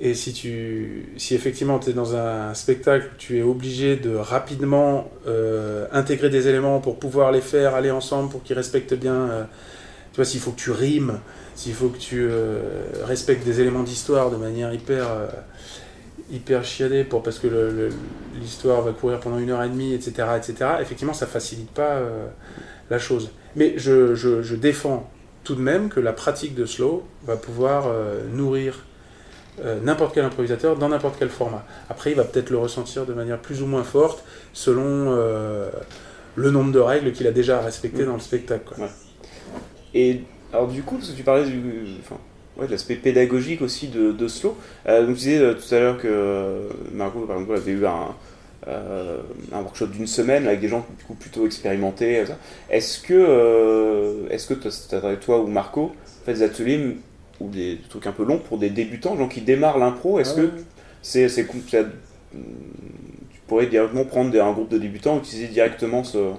Et 0.00 0.14
si, 0.14 0.32
tu, 0.32 1.12
si 1.16 1.34
effectivement 1.34 1.80
tu 1.80 1.90
es 1.90 1.92
dans 1.92 2.14
un 2.14 2.54
spectacle, 2.54 3.10
tu 3.18 3.38
es 3.38 3.42
obligé 3.42 3.96
de 3.96 4.14
rapidement 4.14 5.10
euh, 5.26 5.86
intégrer 5.90 6.30
des 6.30 6.46
éléments 6.46 6.78
pour 6.78 7.00
pouvoir 7.00 7.32
les 7.32 7.40
faire 7.40 7.74
aller 7.74 7.90
ensemble, 7.90 8.30
pour 8.30 8.42
qu'ils 8.44 8.54
respectent 8.54 8.94
bien 8.94 9.48
tu 10.18 10.22
vois, 10.24 10.30
s'il 10.32 10.40
faut 10.40 10.50
que 10.50 10.58
tu 10.58 10.72
rimes, 10.72 11.20
s'il 11.54 11.74
faut 11.74 11.90
que 11.90 11.96
tu 11.98 12.26
euh, 12.28 12.58
respectes 13.04 13.44
des 13.44 13.60
éléments 13.60 13.84
d'histoire 13.84 14.32
de 14.32 14.36
manière 14.36 14.74
hyper, 14.74 15.06
euh, 15.08 15.26
hyper 16.32 16.64
chiadée, 16.64 17.04
pour, 17.04 17.22
parce 17.22 17.38
que 17.38 17.88
l'histoire 18.40 18.82
va 18.82 18.90
courir 18.90 19.20
pendant 19.20 19.38
une 19.38 19.50
heure 19.50 19.62
et 19.62 19.68
demie, 19.68 19.94
etc., 19.94 20.26
etc., 20.36 20.70
effectivement, 20.80 21.12
ça 21.14 21.28
facilite 21.28 21.70
pas 21.70 21.92
euh, 21.98 22.26
la 22.90 22.98
chose. 22.98 23.30
Mais 23.54 23.74
je, 23.76 24.16
je- 24.16 24.42
je 24.42 24.56
défends 24.56 25.08
tout 25.44 25.54
de 25.54 25.60
même 25.60 25.88
que 25.88 26.00
la 26.00 26.12
pratique 26.12 26.56
de 26.56 26.66
slow 26.66 27.04
va 27.24 27.36
pouvoir 27.36 27.86
nourrir 28.32 28.84
euh, 29.64 29.78
n'importe 29.80 30.14
quel 30.14 30.24
improvisateur 30.24 30.76
dans 30.76 30.88
n'importe 30.88 31.14
quel 31.16 31.28
format. 31.30 31.64
Après, 31.88 32.10
il 32.10 32.16
va 32.16 32.24
peut-être 32.24 32.50
le 32.50 32.58
ressentir 32.58 33.06
de 33.06 33.14
manière 33.14 33.38
plus 33.38 33.62
ou 33.62 33.66
moins 33.66 33.84
forte 33.84 34.24
selon 34.52 34.82
euh, 35.16 35.70
le 36.34 36.50
nombre 36.50 36.72
de 36.72 36.80
règles 36.80 37.12
qu'il 37.12 37.26
a 37.28 37.30
déjà 37.32 37.60
respectées 37.60 38.02
Mm. 38.02 38.06
dans 38.06 38.14
le 38.14 38.20
spectacle. 38.20 38.64
quoi. 38.66 38.88
Et 39.94 40.20
alors 40.52 40.68
du 40.68 40.82
coup, 40.82 40.96
parce 40.96 41.10
que 41.10 41.16
tu 41.16 41.22
parlais 41.22 41.44
du, 41.44 41.60
enfin, 42.00 42.16
ouais, 42.58 42.66
de 42.66 42.72
l'aspect 42.72 42.96
pédagogique 42.96 43.62
aussi 43.62 43.88
de, 43.88 44.12
de 44.12 44.28
Slow, 44.28 44.56
euh, 44.86 45.00
donc 45.06 45.16
tu 45.16 45.20
disais 45.24 45.38
euh, 45.38 45.54
tout 45.54 45.74
à 45.74 45.78
l'heure 45.78 45.98
que 45.98 46.08
euh, 46.08 46.68
Margot, 46.92 47.20
par 47.20 47.36
exemple, 47.36 47.56
avait 47.56 47.72
eu 47.72 47.86
un, 47.86 48.14
euh, 48.68 49.18
un 49.52 49.60
workshop 49.60 49.88
d'une 49.88 50.06
semaine 50.06 50.46
avec 50.46 50.60
des 50.60 50.68
gens 50.68 50.84
du 50.98 51.04
coup 51.04 51.14
plutôt 51.14 51.46
expérimentés. 51.46 52.24
Est-ce 52.70 53.00
que, 53.00 54.26
est-ce 54.30 54.46
que 54.46 55.14
toi 55.16 55.40
ou 55.40 55.46
Marco 55.46 55.92
faites 56.24 56.36
des 56.36 56.42
ateliers 56.42 56.96
ou 57.40 57.48
des, 57.48 57.78
trucs 57.88 58.06
un 58.06 58.12
peu 58.12 58.24
longs 58.24 58.38
pour 58.38 58.58
des 58.58 58.70
débutants, 58.70 59.16
gens 59.16 59.28
qui 59.28 59.40
démarrent 59.40 59.78
l'impro 59.78 60.18
Est-ce 60.18 60.34
que 60.34 60.50
c'est, 61.02 61.28
tu 62.32 63.40
pourrais 63.46 63.66
directement 63.66 64.04
prendre 64.04 64.30
des- 64.30 64.40
un 64.40 64.52
groupe 64.52 64.68
de 64.68 64.78
débutants, 64.78 65.18
utiliser 65.18 65.48
directement 65.48 66.04
ce 66.04 66.32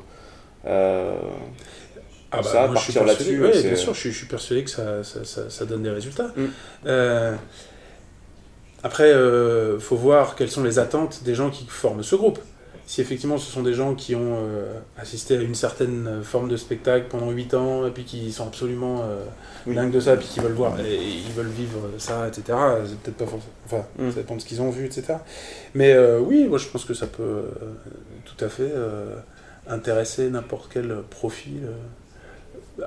euh, 0.65 1.17
Ah 2.31 2.37
bah, 2.37 2.43
ça, 2.43 2.67
moi, 2.67 2.75
je 2.75 2.81
suis 2.91 2.93
partir 2.93 3.05
persuadé- 3.15 3.37
là-dessus, 3.37 3.59
ouais, 3.59 3.63
bien 3.69 3.75
sûr, 3.75 3.93
je 3.93 3.99
suis, 3.99 4.11
je 4.11 4.17
suis 4.17 4.27
persuadé 4.27 4.63
que 4.63 4.69
ça, 4.69 5.03
ça, 5.03 5.23
ça- 5.25 5.49
ça 5.49 5.65
donne 5.65 5.83
des 5.83 5.89
résultats. 5.89 6.27
Mm. 6.37 6.45
Euh, 6.85 7.35
après, 8.83 9.09
il 9.11 9.79
faut 9.79 9.95
voir 9.95 10.35
quelles 10.35 10.49
sont 10.51 10.63
les 10.63 10.79
attentes 10.79 11.23
des 11.23 11.35
gens 11.35 11.49
qui 11.49 11.65
forment 11.67 12.03
ce 12.03 12.15
groupe. 12.15 12.39
si 12.85 13.01
effectivement 13.01 13.37
ce 13.37 13.51
sont 13.51 13.61
des 13.61 13.75
gens 13.75 13.93
qui 13.93 14.15
ont 14.15 14.37
euh, 14.39 14.65
assisté 14.97 15.37
à 15.37 15.41
une 15.41 15.53
certaine 15.53 16.23
forme 16.23 16.49
de 16.49 16.57
spectacle 16.57 17.05
pendant 17.07 17.29
8 17.29 17.53
ans, 17.53 17.85
et 17.85 17.91
puis 17.91 18.03
qui 18.03 18.31
sont 18.31 18.47
absolument 18.47 19.01
euh, 19.03 19.23
Oui. 19.67 19.75
dingues 19.75 19.91
de 19.91 19.99
ça, 19.99 20.17
puis 20.17 20.25
qui 20.27 20.39
veulent 20.39 20.53
voir, 20.53 20.79
et, 20.79 20.95
ils 20.97 21.31
veulent 21.33 21.45
vivre 21.55 21.77
ça, 21.99 22.27
etc., 22.27 22.57
c'est 22.87 22.97
peut-être 22.99 23.17
pas 23.17 23.25
forcément. 23.27 23.53
Enfin, 23.67 23.83
Mm. 23.99 24.09
ça 24.09 24.15
dépend 24.15 24.35
de 24.37 24.41
ce 24.41 24.45
qu'ils 24.47 24.61
ont 24.63 24.71
vu, 24.71 24.85
etc. 24.87 25.03
Mais 25.75 25.93
euh, 25.93 26.17
oui, 26.19 26.47
moi 26.47 26.57
je 26.57 26.67
pense 26.67 26.83
que 26.83 26.95
ça 26.95 27.05
peut 27.05 27.21
euh, 27.21 27.43
tout 28.25 28.43
à 28.43 28.49
fait 28.49 28.71
euh, 28.73 29.13
intéresser 29.67 30.27
n'importe 30.31 30.71
quel 30.73 31.03
profil. 31.11 31.67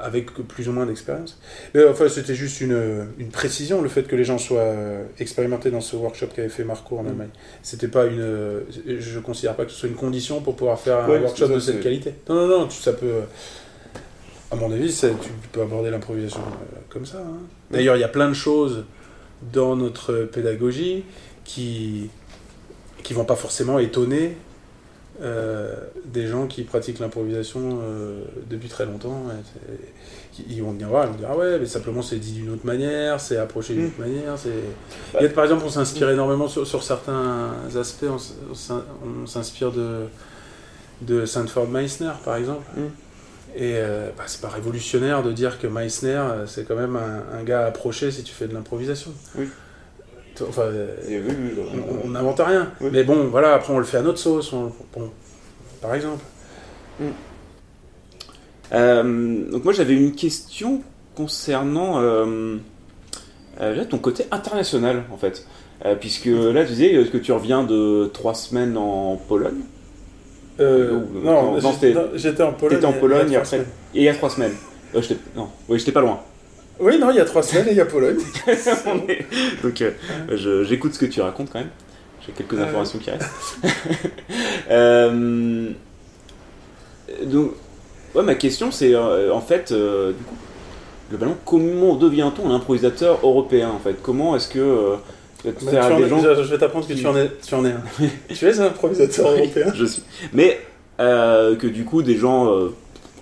Avec 0.01 0.33
plus 0.49 0.69
ou 0.69 0.73
moins 0.73 0.87
d'expérience. 0.87 1.39
Mais 1.75 1.85
enfin, 1.87 2.09
c'était 2.09 2.35
juste 2.35 2.61
une, 2.61 3.07
une 3.19 3.29
précision, 3.31 3.83
le 3.83 3.89
fait 3.89 4.05
que 4.05 4.17
les 4.17 4.25
gens 4.25 4.39
soient 4.39 4.61
euh, 4.61 5.05
expérimentés 5.19 5.71
dans 5.71 5.81
ce 5.81 5.97
workshop 5.97 6.29
qu'avait 6.35 6.49
fait 6.49 6.65
Marco 6.65 6.99
en 6.99 7.03
Mm. 7.03 7.09
Allemagne. 7.09 7.29
C'était 7.63 7.89
pas 7.89 8.07
une. 8.07 8.21
euh, 8.21 8.61
Je 8.87 9.19
considère 9.21 9.55
pas 9.57 9.65
que 9.65 9.71
ce 9.71 9.77
soit 9.79 9.89
une 9.89 9.95
condition 9.95 10.41
pour 10.41 10.57
pouvoir 10.57 10.79
faire 10.81 10.99
un 10.99 11.09
workshop 11.09 11.47
ça, 11.49 11.55
de 11.55 11.59
cette 11.61 11.81
qualité. 11.81 12.15
Non, 12.29 12.35
non, 12.35 12.49
non, 12.61 12.71
ça 12.71 12.93
peut. 12.93 13.21
À 14.51 14.57
mon 14.57 14.71
avis, 14.71 14.93
ça- 14.93 15.09
tu 15.09 15.31
peux 15.53 15.63
aborder 15.63 15.91
l'improvisation 15.91 16.41
euh, 16.41 16.77
comme 16.91 17.07
ça. 17.07 17.19
hein. 17.19 17.39
D'ailleurs, 17.71 17.97
il 17.97 18.01
y 18.01 18.05
a 18.05 18.09
plein 18.09 18.29
de 18.29 18.35
choses 18.35 18.85
dans 19.53 19.77
notre 19.77 20.25
pédagogie 20.33 21.05
qui 21.45 22.11
qui 23.03 23.15
vont 23.15 23.25
pas 23.25 23.35
forcément 23.35 23.79
étonner 23.81 24.37
euh, 25.21 25.75
des 26.07 26.27
gens 26.27 26.47
qui 26.47 26.63
pratiquent 26.63 26.99
l'improvisation 27.01 27.81
euh, 27.83 28.23
depuis 28.51 28.69
très 28.69 28.87
longtemps. 28.87 29.25
qui- 30.33 30.47
ils 30.49 30.63
vont 30.63 30.73
venir 30.73 30.89
voir, 30.89 31.05
ils 31.05 31.11
vont 31.11 31.19
dire 31.19 31.29
ah 31.31 31.37
ouais, 31.37 31.59
mais 31.59 31.67
simplement 31.67 32.01
c'est 32.01 32.17
dit 32.17 32.33
d'une 32.33 32.51
autre 32.51 32.65
manière, 32.65 33.21
c'est 33.21 33.37
approché 33.37 33.75
d'une 33.75 33.85
Mm. 33.85 33.89
autre 33.89 34.01
manière. 34.01 34.35
C'est... 34.39 35.29
Par 35.35 35.45
exemple, 35.45 35.63
on 35.67 35.69
s'inspire 35.71 36.09
énormément 36.09 36.49
sur, 36.49 36.67
sur 36.67 36.83
certains 36.83 37.51
aspects. 37.79 38.07
On, 38.11 39.27
s'inspire 39.27 39.71
de 39.73 40.05
de 41.03 41.27
Sanford 41.27 41.69
Meissner, 41.69 42.13
par 42.25 42.37
exemple. 42.37 42.63
Mm. 42.77 42.81
Et 43.55 43.75
euh, 43.77 44.09
bah, 44.17 44.23
c'est 44.27 44.41
pas 44.41 44.49
révolutionnaire 44.49 45.23
de 45.23 45.33
dire 45.33 45.59
que 45.59 45.67
Meissner, 45.67 46.11
euh, 46.17 46.47
c'est 46.47 46.65
quand 46.65 46.77
même 46.77 46.97
un, 46.97 47.39
un 47.39 47.43
gars 47.43 47.65
à 47.65 47.67
approcher 47.67 48.11
si 48.11 48.23
tu 48.23 48.33
fais 48.33 48.47
de 48.49 48.55
l'improvisation. 48.55 49.11
Oui. 49.37 49.49
Enfin, 50.49 50.65
on 52.05 52.09
n'invente 52.09 52.41
rien. 52.41 52.71
Oui. 52.81 52.89
Mais 52.93 53.05
bon, 53.05 53.29
voilà, 53.29 53.55
après 53.55 53.73
on 53.73 53.79
le 53.79 53.85
fait 53.85 53.99
à 53.99 54.03
notre 54.03 54.19
sauce, 54.19 54.53
on- 54.53 54.73
bon, 54.95 55.11
par 55.81 55.95
exemple. 55.95 56.23
Euh, 58.73 59.51
donc 59.51 59.65
moi 59.65 59.73
j'avais 59.73 59.95
une 59.95 60.15
question 60.15 60.81
concernant 61.15 62.01
euh, 62.01 62.57
euh, 63.61 63.75
là, 63.75 63.85
ton 63.85 63.99
côté 63.99 64.25
international 64.31 65.05
en 65.13 65.17
fait. 65.17 65.47
Puisque 66.01 66.27
là 66.27 66.63
tu 66.65 66.71
disais 66.75 66.93
que 67.11 67.19
tu 67.19 67.33
reviens 67.33 67.65
de 67.65 68.09
trois 68.15 68.35
semaines 68.35 68.77
en 68.77 69.17
Pologne? 69.17 69.63
Non, 70.61 71.57
non, 71.61 71.61
j'étais- 72.15 72.43
en 72.45 72.53
Pologne. 72.53 72.85
En 72.85 72.91
il 72.91 72.93
y 72.93 72.97
a- 72.97 73.01
Pologne 73.01 73.27
il 73.27 73.31
y 73.31 73.35
et 73.35 73.37
a 73.37 73.41
après. 73.41 73.57
Et 73.95 73.99
il 73.99 74.03
y 74.05 74.09
a 74.09 74.15
trois 74.15 74.31
semaines. 74.31 74.53
Non, 75.35 75.49
oui, 75.69 75.79
j'étais 75.81 75.91
pas 75.91 76.01
loin. 76.03 76.21
Oui, 76.83 76.99
non, 76.99 77.11
il 77.11 77.17
y 77.17 77.21
a 77.21 77.25
trois 77.25 77.43
semaines 77.43 77.69
et 77.69 77.71
il 77.71 77.77
y 77.77 77.81
a 77.81 77.87
Pologne. 77.87 78.19
Est- 78.47 79.63
Donc 79.63 79.81
euh, 79.83 80.65
j'écoute 80.65 80.95
ce 80.95 80.99
que 80.99 81.07
tu 81.07 81.21
racontes 81.21 81.49
quand 81.53 81.61
même. 81.61 81.71
J'ai 82.27 82.33
quelques 82.33 82.53
Ouais. 82.53 82.61
informations 82.63 82.99
qui 82.99 83.11
restent. 83.11 83.31
Euh, 84.71 85.71
donc, 87.27 87.51
ouais, 88.15 88.23
ma 88.23 88.35
question 88.35 88.71
c'est 88.71 88.95
euh, 88.95 89.33
en 89.33 89.41
fait, 89.41 89.71
euh, 89.73 90.13
du 90.13 90.23
coup, 90.25 90.37
globalement, 91.11 91.37
comment 91.45 91.97
devient-on 91.97 92.51
un 92.51 92.55
improvisateur 92.55 93.19
européen 93.23 93.71
en 93.71 93.79
fait? 93.79 93.97
Comment 94.03 94.35
est-ce 94.37 94.49
que 94.49 94.59
euh, 94.59 94.97
Bah, 95.45 95.51
tu 95.59 95.77
en 95.77 95.99
des 95.99 96.05
es- 96.05 96.09
gens 96.09 96.21
je, 96.23 96.43
vais 96.51 96.59
t'apprendre 96.59 96.87
que 96.87 96.93
tu 96.95 97.07
en 97.07 97.17
es, 97.17 97.31
tu 97.45 97.55
en 97.55 97.65
es 97.65 97.73
un. 97.73 97.83
tu 98.35 98.47
es 98.47 98.61
un 98.61 98.67
improvisateur 98.67 99.33
Oui, 99.33 99.41
européen. 99.41 99.73
Je 99.75 99.85
suis. 99.85 100.03
Mais 100.33 100.61
euh, 101.01 101.57
que 101.57 101.67
du 101.67 101.85
coup, 101.85 102.03
des 102.03 102.17
gens 102.17 102.51
euh, 102.51 102.73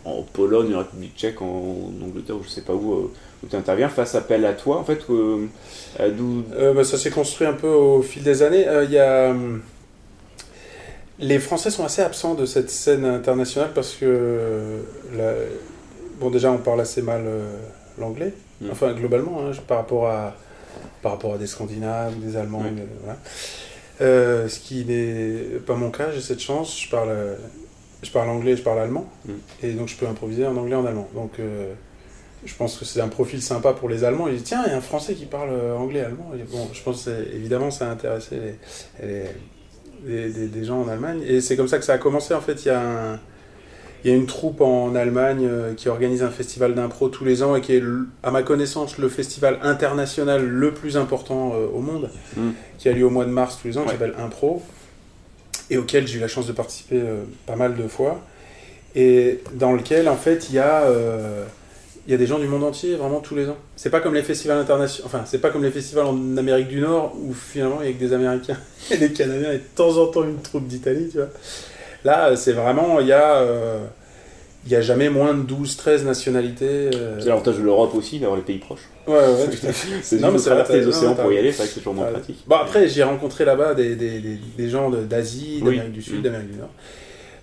en 0.05 0.23
Pologne, 0.23 0.75
en 0.75 0.79
République 0.79 1.17
tchèque, 1.17 1.43
en 1.43 1.91
Angleterre, 2.03 2.37
ou 2.37 2.43
je 2.45 2.49
sais 2.49 2.63
pas 2.63 2.75
où, 2.75 2.93
euh, 2.95 3.11
où 3.43 3.47
tu 3.49 3.57
interviens, 3.57 3.89
fassent 3.89 4.15
appel 4.15 4.45
à 4.45 4.53
toi 4.53 4.79
en 4.79 4.85
fait 4.85 5.01
euh, 5.11 5.47
euh, 6.01 6.11
d'où- 6.11 6.45
Euh, 6.55 6.73
bah, 6.75 6.85
ça 6.85 6.99
s'est 6.99 7.11
construit 7.11 7.47
un 7.47 7.53
peu 7.55 7.69
au 7.69 8.03
fil 8.03 8.23
des 8.23 8.43
années. 8.43 8.67
Euh, 8.69 8.85
Il 8.85 8.93
y 8.93 8.99
a, 8.99 9.31
hum, 9.31 9.63
les 11.19 11.39
Français 11.39 11.71
sont 11.71 11.85
assez 11.85 12.03
absents 12.03 12.35
de 12.35 12.47
cette 12.47 12.71
scène 12.71 13.05
internationale 13.05 13.71
parce 13.75 13.95
que, 13.95 14.07
euh, 14.07 14.81
la- 15.17 15.35
bon, 16.19 16.31
déjà, 16.31 16.51
on 16.51 16.59
parle 16.59 16.81
assez 16.81 17.03
mal 17.03 17.23
euh, 17.27 17.57
l'anglais. 17.99 18.33
Mm. 18.61 18.69
Enfin, 18.73 18.93
globalement, 18.95 19.41
hein, 19.47 19.51
par 19.67 19.79
rapport 19.79 20.09
à 20.09 20.35
par 21.03 21.13
rapport 21.13 21.35
à 21.35 21.39
des 21.39 21.47
Scandinaves, 21.47 22.15
des 22.21 22.37
Allemands, 22.37 22.63
voilà. 23.03 23.19
Euh, 24.03 24.49
ce 24.49 24.61
qui 24.61 24.85
n'est 24.85 25.59
pas 25.67 25.75
mon 25.75 25.91
cas. 25.91 26.11
J'ai 26.15 26.21
cette 26.21 26.41
chance. 26.41 26.79
Je 26.81 26.91
parle, 26.91 27.09
euh, 27.11 27.35
je 28.03 28.11
parle 28.11 28.29
anglais, 28.31 28.57
je 28.57 28.63
parle 28.63 28.79
allemand, 28.81 29.07
Mm. 29.27 29.33
et 29.63 29.73
donc 29.73 29.89
je 29.89 29.97
peux 29.97 30.07
improviser 30.07 30.47
en 30.47 30.57
anglais, 30.57 30.75
en 30.77 30.85
allemand. 30.87 31.09
Donc 31.15 31.33
euh, 31.41 31.73
je 32.45 32.55
pense 32.55 32.79
que 32.79 32.85
c'est 32.85 33.01
un 33.01 33.09
profil 33.09 33.43
sympa 33.43 33.73
pour 33.73 33.89
les 33.89 34.05
Allemands. 34.05 34.29
Ils 34.29 34.35
disent 34.35 34.45
tiens, 34.45 34.63
il 34.67 34.71
y 34.71 34.75
a 34.75 34.77
un 34.79 34.81
Français 34.81 35.15
qui 35.15 35.27
parle 35.27 35.51
euh, 35.53 35.77
anglais, 35.77 36.01
allemand. 36.01 36.31
Et 36.35 36.43
bon, 36.51 36.69
je 36.73 36.83
pense 36.83 37.07
évidemment 37.35 37.71
ça 37.71 37.89
a 37.89 37.91
intéressé 37.91 38.37
les, 39.03 39.07
les- 39.07 39.25
les- 40.07 40.31
des, 40.33 40.47
des 40.49 40.65
gens 40.65 40.81
en 40.81 40.89
Allemagne. 40.89 41.21
Et 41.27 41.41
c'est 41.41 41.57
comme 41.57 41.69
ça 41.69 41.79
que 41.79 41.85
ça 41.85 41.93
a 41.95 41.99
commencé. 41.99 42.33
En 42.35 42.41
fait, 42.41 42.65
il 42.65 42.69
y 42.69 42.71
a 42.71 42.81
un- 42.81 43.21
il 44.03 44.11
y 44.11 44.15
a 44.15 44.17
une 44.17 44.25
troupe 44.25 44.63
en 44.63 44.95
Allemagne 44.95 45.47
euh, 45.47 45.75
qui 45.75 45.91
organise 45.91 46.23
un 46.23 46.31
festival 46.31 46.75
d'impro 46.75 47.11
tous 47.11 47.27
les 47.27 47.43
ans 47.43 47.55
et 47.55 47.61
qui 47.61 47.75
est, 47.75 47.83
à 48.23 48.31
ma 48.31 48.43
connaissance, 48.43 48.97
le 48.97 49.11
festival 49.11 49.59
international 49.63 50.43
le 50.47 50.73
plus 50.73 50.97
important 50.97 51.53
euh, 51.55 51.67
au 51.67 51.81
monde, 51.81 52.09
Mm. 52.35 52.51
qui 52.79 52.89
a 52.89 52.93
lieu 52.93 53.05
au 53.05 53.11
mois 53.11 53.27
de 53.27 53.31
mars 53.31 53.59
tous 53.61 53.69
les 53.69 53.77
ans, 53.77 53.83
qui 53.83 53.89
Ouais. 53.89 53.93
s'appelle 53.99 54.15
Impro, 54.19 54.63
et 55.69 55.77
auquel 55.77 56.07
j'ai 56.09 56.17
eu 56.17 56.21
la 56.21 56.29
chance 56.29 56.47
de 56.47 56.53
participer 56.53 57.03
pas 57.45 57.57
mal 57.57 57.77
de 57.77 57.87
fois, 57.89 58.23
et 58.95 59.41
dans 59.53 59.73
lequel, 59.75 60.09
en 60.09 60.17
fait, 60.17 60.49
il 60.49 60.55
y 60.55 60.59
a... 60.59 60.81
euh, 60.85 61.45
il 62.07 62.11
y 62.13 62.15
a 62.15 62.17
des 62.17 62.27
gens 62.27 62.39
du 62.39 62.47
monde 62.47 62.65
entier, 62.65 62.95
vraiment 62.97 63.21
tous 63.21 63.35
les 63.37 63.49
ans. 63.49 63.57
C'est 63.77 63.91
pas 63.91 64.01
comme 64.01 64.15
les 64.15 64.23
festivals 64.23 64.59
internationaux, 64.59 65.07
enfin, 65.07 65.23
c'est 65.27 65.39
pas 65.39 65.51
comme 65.51 65.63
les 65.63 65.71
festivals 65.71 66.07
en 66.07 66.37
Amérique 66.37 66.69
du 66.69 66.81
Nord 66.81 67.15
où 67.17 67.33
finalement 67.35 67.79
il 67.83 67.87
y 67.87 67.91
a 67.91 67.93
que 67.93 67.99
des 67.99 68.13
Américains 68.13 68.57
et 68.91 68.97
des 68.97 69.13
Canadiens 69.13 69.53
et 69.53 69.59
de 69.59 69.63
temps 69.77 69.97
en 69.99 70.07
temps 70.07 70.25
une 70.25 70.41
troupe 70.41 70.67
d'Italie, 70.67 71.09
tu 71.11 71.19
vois. 71.19 71.29
Là, 72.05 72.35
c'est 72.37 72.53
vraiment, 72.53 72.99
il 73.01 73.09
y 73.09 73.13
a, 73.13 73.37
euh, 73.43 73.79
il 74.65 74.73
y 74.73 74.77
a 74.77 74.81
jamais 74.81 75.11
moins 75.11 75.35
de 75.35 75.43
12-13 75.43 76.05
nationalités. 76.05 76.91
euh. 76.95 77.21
C'est 77.21 77.29
l'avantage 77.29 77.59
de 77.59 77.63
l'Europe 77.63 77.95
aussi, 77.95 78.19
d'avoir 78.19 78.37
les 78.39 78.43
pays 78.45 78.59
proches. 78.59 78.89
Ouais, 79.07 79.15
ouais, 79.17 79.49
tout 79.51 79.67
à 79.67 79.73
fait. 79.73 79.97
C'est 80.03 80.19
Non, 80.19 80.31
mais 80.33 80.39
traverser 80.39 80.81
les 80.81 80.87
océans 80.87 81.15
pour 81.15 81.31
y 81.33 81.37
aller, 81.39 81.53
c'est 81.53 81.69
toujours 81.69 81.93
moins 81.95 82.07
pratique. 82.07 82.43
Bon, 82.47 82.57
après, 82.57 82.89
j'ai 82.89 83.03
rencontré 83.03 83.45
là-bas 83.45 83.75
des, 83.75 83.95
des, 83.97 84.21
des, 84.21 84.39
des 84.57 84.69
gens 84.71 84.91
d'Asie, 84.91 85.61
Oui. 85.63 85.77
d'Amérique 85.77 85.93
du 85.93 86.03
Sud, 86.03 86.21
Mm. 86.21 86.23
d'Amérique 86.23 86.53
du 86.53 86.59
Nord. 86.59 86.71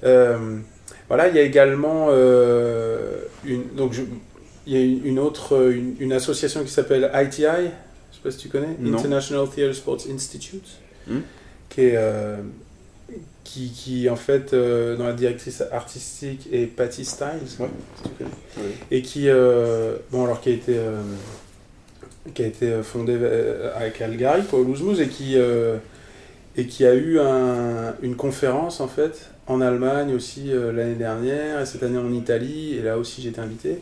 Euh, 0.03 0.57
voilà, 1.07 1.27
il 1.29 1.35
y 1.35 1.39
a 1.39 1.43
également 1.43 2.07
euh, 2.09 2.97
une, 3.45 3.63
donc 3.75 3.93
je- 3.93 4.01
il 4.67 4.73
y 4.73 4.77
a 4.77 4.81
une, 5.09 5.17
autre 5.19 5.71
une, 5.71 5.95
une 5.99 6.11
association 6.13 6.63
qui 6.63 6.69
s'appelle 6.71 7.09
ITI, 7.15 7.41
je 7.41 8.15
sais 8.17 8.21
pas 8.23 8.31
si 8.31 8.37
tu 8.37 8.49
connais, 8.49 8.75
Non. 8.79 8.97
International 8.97 9.47
Theatre 9.49 9.73
Sports 9.75 10.03
Institute, 10.13 10.67
Mm. 11.07 11.19
qui 11.69 11.81
est 11.81 11.93
euh, 11.95 12.35
qui, 13.45 13.69
qui 13.71 14.09
en 14.09 14.17
fait 14.17 14.53
euh, 14.53 14.97
dans 14.97 15.05
la 15.05 15.13
directrice 15.13 15.63
artistique 15.71 16.49
est 16.51 16.65
Patty 16.67 17.05
Styles, 17.05 17.27
Ouais. 17.59 17.67
si 17.95 18.03
tu 18.03 18.09
connais 18.17 18.29
Oui. 18.57 18.63
et 18.91 19.01
qui 19.01 19.29
euh, 19.29 19.95
bon 20.11 20.25
alors 20.25 20.41
qui 20.41 20.49
a 20.49 20.51
été 20.51 20.75
euh, 20.77 21.01
qui 22.33 22.43
a 22.43 22.47
été 22.47 22.83
fondé 22.83 23.15
euh, 23.17 23.71
à 23.77 23.89
Calgary 23.89 24.41
pour 24.41 24.59
Louzmouz 24.59 24.99
et 24.99 25.07
qui 25.07 25.37
euh, 25.37 25.77
et 26.57 26.65
qui 26.67 26.85
a 26.85 26.93
eu 26.93 27.19
un- 27.19 27.95
une 28.01 28.15
conférence 28.17 28.81
en 28.81 28.89
fait 28.89 29.29
en 29.47 29.61
Allemagne 29.61 30.13
aussi 30.13 30.51
euh, 30.51 30.73
l'année 30.73 30.95
dernière 30.95 31.61
et 31.61 31.65
cette 31.65 31.83
année 31.83 31.97
en 31.99 32.11
Italie 32.11 32.75
et 32.75 32.81
là 32.81 32.97
aussi 32.97 33.21
j'ai 33.21 33.29
été 33.29 33.39
invité 33.39 33.77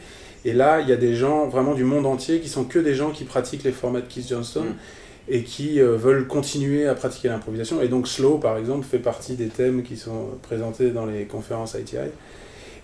et 0.45 0.53
là 0.53 0.79
il 0.79 0.87
y 0.87 0.93
a 0.93 0.95
des 0.95 1.15
gens 1.15 1.47
vraiment 1.47 1.73
du 1.73 1.83
monde 1.83 2.05
entier 2.05 2.39
qui 2.39 2.47
sont 2.47 2.63
que 2.63 2.79
des 2.79 2.95
gens 2.95 3.11
qui 3.11 3.25
pratiquent 3.25 3.63
les 3.63 3.73
formats 3.73 4.01
de 4.01 4.07
Keith 4.07 4.29
Johnston 4.29 4.63
Mm. 4.63 5.33
et 5.33 5.43
qui 5.43 5.81
euh, 5.81 5.97
veulent 5.97 6.27
continuer 6.27 6.87
à 6.87 6.95
pratiquer 6.95 7.27
l'improvisation 7.27 7.81
et 7.81 7.89
donc 7.89 8.07
Slow 8.07 8.37
par 8.37 8.57
exemple 8.57 8.85
fait 8.85 8.99
partie 8.99 9.35
des 9.35 9.47
thèmes 9.47 9.83
qui 9.83 9.97
sont 9.97 10.29
présentés 10.41 10.91
dans 10.91 11.05
les 11.05 11.25
conférences 11.25 11.75
ITI 11.75 11.97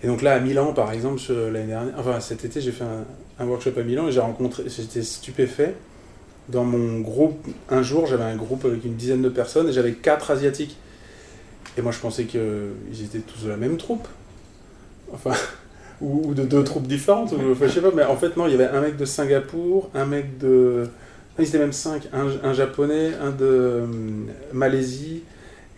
et 0.02 0.08
donc 0.08 0.22
là, 0.22 0.34
à 0.34 0.40
Milan, 0.40 0.72
par 0.72 0.92
exemple, 0.92 1.20
l'année 1.30 1.68
dernière, 1.68 1.94
enfin 1.96 2.18
cet 2.18 2.44
été, 2.44 2.60
j'ai 2.60 2.72
fait 2.72 2.84
un, 2.84 3.04
un 3.38 3.46
workshop 3.46 3.78
à 3.78 3.82
Milan 3.82 4.08
et 4.08 4.12
j'ai 4.12 4.20
rencontré, 4.20 4.64
j'étais 4.66 5.02
stupéfait. 5.02 5.74
Dans 6.48 6.64
mon 6.64 7.00
groupe, 7.00 7.46
un 7.70 7.82
jour, 7.82 8.06
j'avais 8.06 8.24
un 8.24 8.34
groupe 8.34 8.64
avec 8.64 8.84
une 8.84 8.96
dizaine 8.96 9.22
de 9.22 9.28
personnes 9.28 9.68
et 9.68 9.72
j'avais 9.72 9.92
quatre 9.92 10.32
asiatiques. 10.32 10.76
Et 11.78 11.82
moi, 11.82 11.92
je 11.92 12.00
pensais 12.00 12.24
qu'ils 12.24 13.04
étaient 13.04 13.20
tous 13.20 13.44
de 13.44 13.48
la 13.48 13.56
même 13.56 13.76
troupe. 13.76 14.08
Enfin, 15.12 15.34
ou, 16.02 16.28
ou 16.30 16.34
de 16.34 16.42
deux 16.42 16.64
troupes 16.64 16.86
différentes. 16.86 17.32
ou- 17.32 17.52
enfin, 17.52 17.66
je 17.68 17.72
sais 17.72 17.80
pas, 17.80 17.92
mais 17.94 18.04
en 18.04 18.16
fait, 18.16 18.36
non, 18.36 18.46
il 18.46 18.52
y 18.52 18.54
avait 18.54 18.66
un 18.68 18.80
mec 18.82 18.96
de 18.96 19.04
Singapour, 19.04 19.90
un 19.94 20.04
mec 20.04 20.38
de. 20.38 20.82
Non, 21.38 21.44
ils 21.44 21.48
étaient 21.48 21.58
même 21.58 21.72
cinq. 21.72 22.02
Un, 22.12 22.26
un 22.48 22.52
japonais, 22.52 23.12
un 23.22 23.30
de 23.30 23.80
hum, 23.84 24.26
Malaisie 24.52 25.22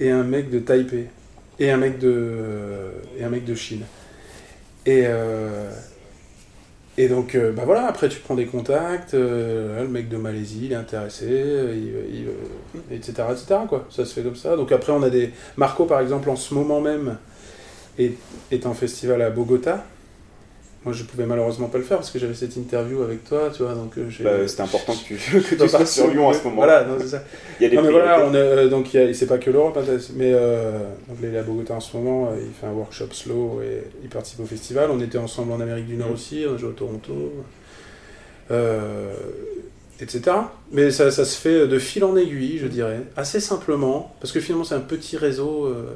et 0.01 0.11
un 0.11 0.25
mec 0.25 0.51
de 0.51 0.59
Taipei. 0.59 1.07
Et 1.61 1.70
un 1.70 1.77
mec 1.77 1.99
de, 2.01 2.91
et 3.16 3.22
un 3.22 3.29
mec 3.29 3.45
de 3.45 3.55
Chine. 3.55 3.83
Et, 4.87 5.03
euh, 5.07 5.70
et 6.99 7.09
donc, 7.09 7.35
euh, 7.37 7.53
bah 7.53 7.62
voilà, 7.64 7.87
après 7.87 8.09
tu 8.09 8.18
prends 8.20 8.35
des 8.35 8.47
contacts, 8.47 9.14
euh, 9.14 9.83
le 9.83 9.89
mec 9.89 10.09
de 10.09 10.16
Malaisie, 10.16 10.62
il 10.64 10.72
est 10.72 10.77
intéressé, 10.77 11.27
euh, 11.29 11.72
euh, 11.75 12.81
etc., 12.91 13.12
etc. 13.31 13.61
Quoi. 13.68 13.87
Ça 13.91 14.05
se 14.05 14.12
fait 14.12 14.22
comme 14.22 14.37
ça. 14.37 14.57
Donc 14.57 14.72
après, 14.72 14.93
on 14.93 15.03
a 15.05 15.11
des. 15.11 15.31
Marco, 15.57 15.85
par 15.85 16.01
exemple, 16.01 16.29
en 16.29 16.37
ce 16.37 16.55
moment 16.55 16.81
même, 16.81 17.16
est, 17.99 18.14
est 18.51 18.66
en 18.66 18.75
festival 18.75 19.22
à 19.22 19.31
Bogota. 19.31 19.85
Moi, 20.85 20.93
je 20.93 21.03
pouvais 21.05 21.24
malheureusement 21.24 21.68
pas 21.68 21.78
le 21.78 21.85
faire 21.85 21.97
parce 21.97 22.11
que 22.11 22.18
j'avais 22.18 22.35
cette 22.35 22.57
interview 22.57 23.03
avec 23.03 23.24
toi, 23.24 23.51
tu 23.57 23.62
vois. 23.62 23.72
Donc, 23.74 23.97
euh, 23.97 24.05
Bah, 24.22 24.47
C'était 24.47 24.61
important 24.62 24.93
que 24.93 25.14
tu, 25.14 25.14
que 25.41 25.55
tu 25.55 25.68
sois 25.68 25.87
sur 25.87 26.09
Lyon 26.09 26.28
à 26.28 26.35
ce 26.35 26.45
moment. 26.45 26.57
Voilà, 26.57 26.85
non, 26.85 26.97
c'est 27.01 27.07
ça. 27.09 27.22
Il 27.59 27.62
y 27.62 27.66
a 27.66 27.68
des 27.70 27.76
Non, 27.76 27.82
mais 27.85 27.91
voilà, 27.91 28.26
on 28.26 28.35
a, 28.35 28.37
euh, 28.37 28.68
donc 28.68 28.93
il 28.93 29.01
y 29.01 29.03
a- 29.03 29.14
c'est 29.14 29.26
pas 29.26 29.39
que 29.39 29.51
l'Europe, 29.51 29.78
hein, 29.78 29.97
mais 30.16 30.32
euh, 30.35 30.72
donc 31.09 31.16
il 31.22 31.35
est 31.35 31.39
à 31.39 31.43
Bogota 31.43 31.74
en 31.74 31.80
ce 31.80 31.97
moment, 31.97 32.26
euh, 32.28 32.37
il 32.39 32.53
fait 32.53 32.66
un 32.66 32.72
workshop 32.72 33.09
slow 33.12 33.61
et 33.62 33.85
il 34.03 34.11
participe 34.11 34.41
au 34.41 34.45
festival. 34.47 34.91
On 34.91 35.01
était 35.01 35.16
ensemble 35.18 35.53
en 35.53 35.61
Amérique 35.61 35.87
du 35.87 35.97
Nord 35.97 36.09
Mhm. 36.09 36.14
aussi, 36.14 36.45
on 36.47 36.59
joué 36.59 36.68
au 36.68 36.72
Toronto, 36.72 37.32
euh, 38.51 39.12
etc. 40.01 40.37
Mais 40.72 40.91
ça, 40.91 41.11
ça 41.11 41.24
se 41.24 41.39
fait 41.39 41.66
de 41.66 41.78
fil 41.78 42.05
en 42.05 42.14
aiguille, 42.16 42.59
je 42.59 42.66
dirais, 42.66 43.01
assez 43.16 43.41
simplement, 43.41 44.14
parce 44.20 44.32
que 44.32 44.41
finalement 44.41 44.64
c'est 44.64 44.74
un 44.74 44.80
petit 44.80 45.16
réseau 45.16 45.66
euh, 45.66 45.95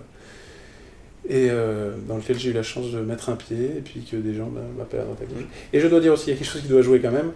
et 1.28 1.48
euh, 1.50 1.92
dans 2.08 2.16
lequel 2.16 2.38
j'ai 2.38 2.50
eu 2.50 2.52
la 2.54 2.62
chance 2.62 2.90
de 2.90 3.00
mettre 3.00 3.28
un 3.28 3.36
pied 3.36 3.72
et 3.78 3.80
puis 3.80 4.00
que 4.10 4.16
des 4.16 4.34
gens 4.34 4.46
bah, 4.46 4.60
m'appellent 4.76 5.00
à 5.00 5.04
droite 5.04 5.18
à 5.22 5.24
gauche. 5.24 5.44
Et 5.72 5.80
je 5.80 5.86
dois 5.86 6.00
dire 6.00 6.12
aussi, 6.12 6.28
il 6.28 6.30
y 6.30 6.36
a 6.36 6.38
quelque 6.38 6.50
chose 6.50 6.62
qui 6.62 6.68
doit 6.68 6.82
jouer 6.82 7.00
quand 7.00 7.10
même, 7.10 7.32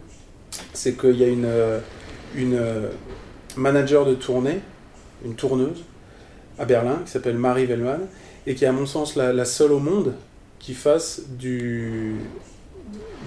c'est 0.72 0.98
qu'il 0.98 1.16
y 1.16 1.24
a 1.24 1.28
une, 1.28 1.44
euh, 1.44 1.78
une 2.34 2.54
euh, 2.54 2.88
manager 3.56 4.06
de 4.06 4.14
tournée, 4.14 4.60
une 5.24 5.34
tourneuse, 5.34 5.84
à 6.58 6.64
Berlin, 6.64 7.00
qui 7.04 7.10
s'appelle 7.10 7.36
Marie 7.36 7.66
Wellman, 7.66 8.00
et 8.46 8.54
qui 8.54 8.64
est 8.64 8.68
à 8.68 8.72
mon 8.72 8.86
sens 8.86 9.16
la, 9.16 9.32
la 9.32 9.44
seule 9.44 9.72
au 9.72 9.78
monde 9.78 10.14
qui 10.58 10.74
fasse 10.74 11.22
du, 11.38 12.14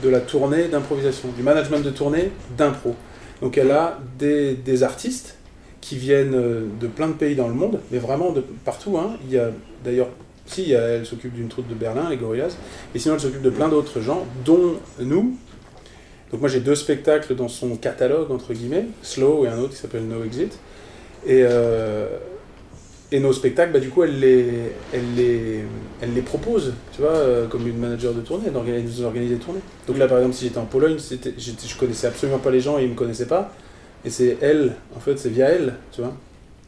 de 0.03 0.09
la 0.09 0.19
tournée 0.19 0.67
d'improvisation, 0.67 1.29
du 1.35 1.43
management 1.43 1.79
de 1.79 1.89
tournée 1.89 2.31
d'impro. 2.57 2.95
Donc 3.41 3.57
elle 3.57 3.71
a 3.71 3.99
des, 4.17 4.53
des 4.53 4.83
artistes 4.83 5.37
qui 5.81 5.97
viennent 5.97 6.33
euh, 6.33 6.65
de 6.79 6.87
plein 6.87 7.07
de 7.07 7.13
pays 7.13 7.35
dans 7.35 7.47
le 7.47 7.53
monde, 7.53 7.79
mais 7.91 7.99
vraiment 7.99 8.31
de 8.31 8.41
partout. 8.63 8.97
hein. 8.97 9.17
Il 9.25 9.33
y 9.33 9.37
a 9.37 9.51
d'ailleurs, 9.83 10.07
si, 10.45 10.75
a- 10.75 10.79
elle 10.81 11.05
s'occupe 11.05 11.33
d'une 11.33 11.47
troupe 11.47 11.67
de 11.67 11.75
Berlin, 11.75 12.09
les 12.09 12.17
Gorillaz, 12.17 12.57
et 12.93 12.99
sinon 12.99 13.15
elle 13.15 13.21
s'occupe 13.21 13.41
de 13.41 13.49
plein 13.49 13.69
d'autres 13.69 14.01
gens, 14.01 14.25
dont 14.45 14.75
nous. 14.99 15.37
Donc 16.31 16.41
moi 16.41 16.49
j'ai 16.49 16.59
deux 16.59 16.75
spectacles 16.75 17.35
dans 17.35 17.47
son 17.47 17.75
catalogue, 17.77 18.31
entre 18.31 18.53
guillemets, 18.53 18.87
Slow 19.01 19.45
et 19.45 19.49
un 19.49 19.57
autre 19.59 19.71
qui 19.71 19.77
s'appelle 19.77 20.07
No 20.07 20.23
Exit. 20.23 20.57
Et, 21.25 21.41
euh, 21.43 22.07
nos 23.13 23.31
spectacles, 23.31 23.71
bah, 23.71 23.79
du 23.79 23.89
coup, 23.89 24.03
elle 24.03 24.19
les, 24.19 26.21
propose, 26.25 26.73
tu 26.93 27.01
vois, 27.01 27.11
euh, 27.11 27.47
comme 27.47 27.65
une 27.67 27.77
manager 27.77 28.13
de 28.13 28.19
tournée, 28.21 28.45
elle 28.49 28.55
organise, 28.57 29.01
organise 29.03 29.29
des 29.29 29.37
tournées. 29.37 29.61
Donc 29.87 29.97
là, 29.97 30.07
par 30.07 30.17
exemple, 30.17 30.35
si 30.35 30.45
j'étais 30.45 30.57
en 30.57 30.65
Pologne, 30.65 30.97
je 30.99 31.77
connaissais 31.77 32.07
absolument 32.07 32.39
pas 32.39 32.51
les 32.51 32.59
gens 32.59 32.77
et 32.77 32.83
ils 32.83 32.89
me 32.89 32.95
connaissaient 32.95 33.27
pas. 33.27 33.53
Et 34.03 34.09
c'est 34.09 34.37
elle, 34.41 34.75
en 34.95 34.99
fait, 34.99 35.17
c'est 35.17 35.29
via 35.29 35.49
elle, 35.49 35.75
tu 35.91 36.01
vois. 36.01 36.13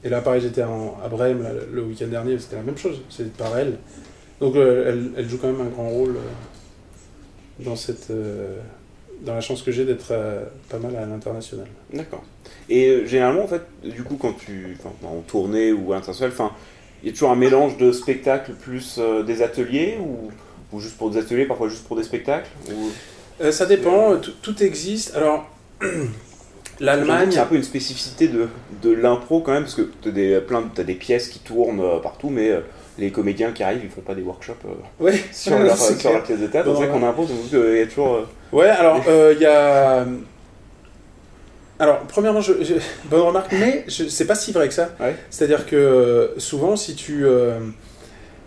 Et 0.07 0.09
là, 0.09 0.21
pareil, 0.21 0.39
j'étais 0.39 0.61
à 0.61 1.07
Brême 1.09 1.43
là, 1.43 1.49
le 1.69 1.81
week-end 1.81 2.07
dernier, 2.07 2.39
c'était 2.39 2.55
la 2.55 2.61
même 2.61 2.77
chose, 2.77 3.01
c'est 3.09 3.29
par 3.33 3.57
elle. 3.57 3.77
Donc 4.39 4.55
euh, 4.55 4.85
elle, 4.87 5.11
elle 5.17 5.29
joue 5.29 5.37
quand 5.37 5.51
même 5.51 5.59
un 5.59 5.69
grand 5.69 5.89
rôle 5.89 6.15
euh, 6.15 7.65
dans, 7.65 7.75
cette, 7.75 8.09
euh, 8.11 8.55
dans 9.23 9.33
la 9.33 9.41
chance 9.41 9.61
que 9.63 9.71
j'ai 9.73 9.83
d'être 9.83 10.13
pas 10.69 10.79
mal 10.79 10.95
à 10.95 11.05
l'international. 11.05 11.67
D'accord. 11.91 12.23
Et 12.69 13.05
généralement, 13.05 13.43
en 13.43 13.47
fait, 13.47 13.63
du 13.83 14.03
coup, 14.03 14.15
quand 14.15 14.31
tu. 14.31 14.77
En 15.03 15.19
tournée 15.27 15.73
ou 15.73 15.91
à 15.91 15.97
l'international, 15.97 16.31
enfin, 16.31 16.53
il 17.03 17.07
y 17.07 17.09
a 17.09 17.11
toujours 17.11 17.31
un 17.31 17.35
mélange 17.35 17.75
de 17.75 17.91
spectacles 17.91 18.53
plus 18.53 19.01
des 19.25 19.41
ateliers 19.41 19.97
ou, 19.99 20.31
ou 20.71 20.79
juste 20.79 20.97
pour 20.97 21.11
des 21.11 21.19
ateliers, 21.19 21.45
parfois 21.45 21.67
juste 21.67 21.85
pour 21.85 21.97
des 21.97 22.03
spectacles 22.03 22.49
ou... 22.69 23.51
Ça 23.51 23.65
dépend, 23.65 24.15
tout, 24.17 24.31
tout 24.41 24.63
existe. 24.63 25.15
Alors, 25.15 25.49
l'Allemagne. 26.80 27.30
C'est 27.32 27.39
un 27.39 27.45
peu 27.45 27.55
une 27.55 27.63
spécificité 27.63 28.28
de, 28.28 28.47
de 28.84 28.91
l'impro 28.91 29.41
quand 29.41 29.51
même, 29.53 29.63
parce 29.63 29.75
que 29.75 29.89
tu 30.01 30.09
as 30.09 30.11
des, 30.11 30.39
plein 30.41 30.63
t'as 30.73 30.84
des 30.84 30.95
pièces 30.95 31.28
qui 31.30 31.39
tournent 31.39 31.80
euh, 31.82 31.99
partout, 31.99 32.30
mais 32.30 32.49
euh, 32.51 32.59
les 32.97 33.11
comédiens 33.11 33.51
qui 33.51 33.63
arrivent, 33.63 33.82
ils 33.84 33.89
font 33.89 34.01
pas 34.01 34.15
des 34.15 34.21
workshops 34.21 34.53
euh, 34.65 34.69
Ouais, 35.03 35.13
sur, 35.32 35.57
leur, 35.59 35.78
sur 35.78 35.97
clair. 35.97 36.13
leur 36.13 36.23
pièce 36.23 36.39
de 36.39 36.47
théâtre. 36.47 36.69
C'est 36.71 36.86
vrai 36.86 36.88
qu'on 36.99 37.05
impose, 37.07 37.30
il 37.51 37.78
y 37.78 37.82
a 37.82 37.86
toujours. 37.88 38.15
euh, 38.15 38.25
Ouais, 38.51 38.69
alors, 38.69 39.01
euh, 39.07 39.34
il 39.36 39.41
y 39.41 39.45
a. 39.45 40.05
Alors, 41.80 41.99
premièrement, 42.07 42.41
je, 42.41 42.53
je- 42.63 42.73
bonne 43.05 43.21
remarque, 43.21 43.51
mais 43.51 43.84
je- 43.88 44.05
c'est 44.07 44.25
pas 44.25 44.34
si 44.36 44.51
vrai 44.51 44.67
que 44.67 44.73
ça. 44.73 44.89
Ouais. 44.99 45.15
C'est-à-dire 45.30 45.65
que 45.67 46.34
souvent, 46.38 46.75
si 46.75 46.95
tu, 46.95 47.23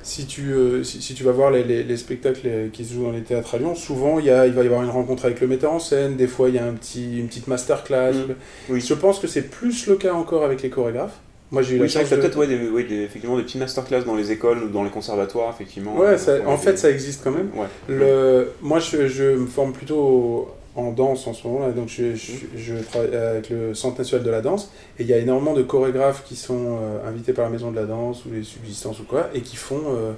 si 0.03 0.27
tu, 0.27 0.53
euh, 0.53 0.83
si, 0.85 1.01
si 1.03 1.15
tu 1.15 1.25
vas 1.25 1.33
voir 1.33 1.51
les, 1.51 1.63
les- 1.65 1.83
les 1.83 1.97
spectacles 1.97 2.49
qui 2.73 2.85
se 2.85 2.95
jouent 2.95 3.05
dans 3.05 3.11
les 3.13 3.23
théâtres 3.23 3.55
à 3.55 3.59
Lyon, 3.59 3.75
souvent 3.75 4.19
il, 4.19 4.27
y 4.27 4.31
a, 4.31 4.47
il 4.47 4.53
va 4.53 4.63
y 4.63 4.67
avoir 4.67 4.83
une 4.83 4.91
rencontre 4.91 5.25
avec 5.27 5.41
le 5.41 5.47
metteur 5.47 5.73
en 5.73 5.79
scène, 5.79 6.17
des 6.17 6.27
fois 6.27 6.49
il 6.49 6.55
y 6.55 6.59
a 6.59 6.65
un 6.65 6.73
petit, 6.75 7.19
une 7.19 7.27
petite 7.29 7.47
masterclass. 7.49 8.13
Mm. 8.13 8.35
Oui. 8.71 8.81
Je 8.81 8.95
pense 8.95 9.19
que 9.19 9.27
c'est 9.27 9.43
plus 9.51 9.87
le 9.87 9.97
cas 9.97 10.13
encore 10.15 10.45
avec 10.45 10.63
les 10.63 10.71
chorégraphes. 10.71 11.19
Moi, 11.53 11.63
j'ai 11.63 11.77
eu 11.77 11.81
Oui, 11.83 11.91
c'est 11.91 12.05
vrai 12.05 12.17
de- 12.17 12.21
peut-être 12.23 12.39
ouais, 12.39 12.47
des, 12.47 12.69
ouais, 12.69 12.85
des- 12.85 13.03
effectivement 13.03 13.37
des 13.37 13.43
petits 13.43 13.59
masterclass 13.59 14.05
dans 14.05 14.15
les 14.15 14.31
écoles 14.31 14.63
ou 14.63 14.69
dans 14.69 14.85
les 14.85 14.91
conservatoires, 14.91 15.53
effectivement. 15.53 15.97
Ouais, 15.97 16.07
Euh, 16.11 16.17
ça- 16.19 16.39
en 16.47 16.57
fait, 16.57 16.79
ça 16.79 16.91
existe 16.91 17.25
quand 17.25 17.33
même. 17.33 17.51
Ouais. 17.57 17.67
Le, 17.89 18.53
moi, 18.63 18.79
je, 18.79 19.09
je 19.09 19.25
me 19.25 19.47
forme 19.49 19.73
plutôt 19.73 20.49
en 20.77 20.93
danse 20.93 21.27
en 21.27 21.35
ce 21.35 21.47
moment, 21.47 21.67
là, 21.67 21.73
donc 21.73 21.89
je, 21.89 22.15
je, 22.15 22.75
travaille 22.77 23.15
avec 23.15 23.51
le 23.51 23.75
Centre 23.75 23.99
national 23.99 24.25
de 24.25 24.31
la 24.31 24.41
danse, 24.41 24.71
et 24.99 25.03
il 25.03 25.09
y 25.09 25.13
a 25.13 25.19
énormément 25.19 25.53
de 25.53 25.63
chorégraphes 25.63 26.23
qui 26.25 26.37
sont 26.37 26.79
euh, 26.81 27.09
invités 27.09 27.33
par 27.33 27.45
la 27.45 27.51
Maison 27.51 27.73
de 27.73 27.77
la 27.77 27.87
Danse 27.87 28.25
ou 28.25 28.31
les 28.33 28.45
Subsistances 28.45 29.01
ou 29.01 29.05
quoi, 29.05 29.31
et 29.35 29.41
qui 29.41 29.57
font, 29.57 29.83
euh, 29.89 30.13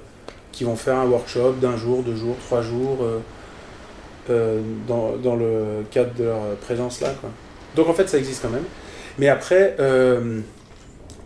qui 0.51 0.63
vont 0.63 0.75
faire 0.75 0.97
un 0.97 1.07
workshop 1.07 1.53
d'un 1.53 1.75
jour, 1.75 2.03
deux 2.03 2.15
jours, 2.15 2.35
trois 2.45 2.61
jours, 2.61 2.99
euh, 4.29 4.61
dans, 4.87 5.17
dans 5.17 5.35
le 5.35 5.83
cadre 5.89 6.13
de 6.13 6.25
leur 6.25 6.55
présence 6.61 7.01
là, 7.01 7.09
quoi. 7.19 7.29
Donc 7.75 7.89
en 7.89 7.93
fait, 7.93 8.07
ça 8.07 8.19
existe 8.19 8.43
quand 8.43 8.51
même. 8.51 8.65
Mais 9.17 9.29
après, 9.29 9.75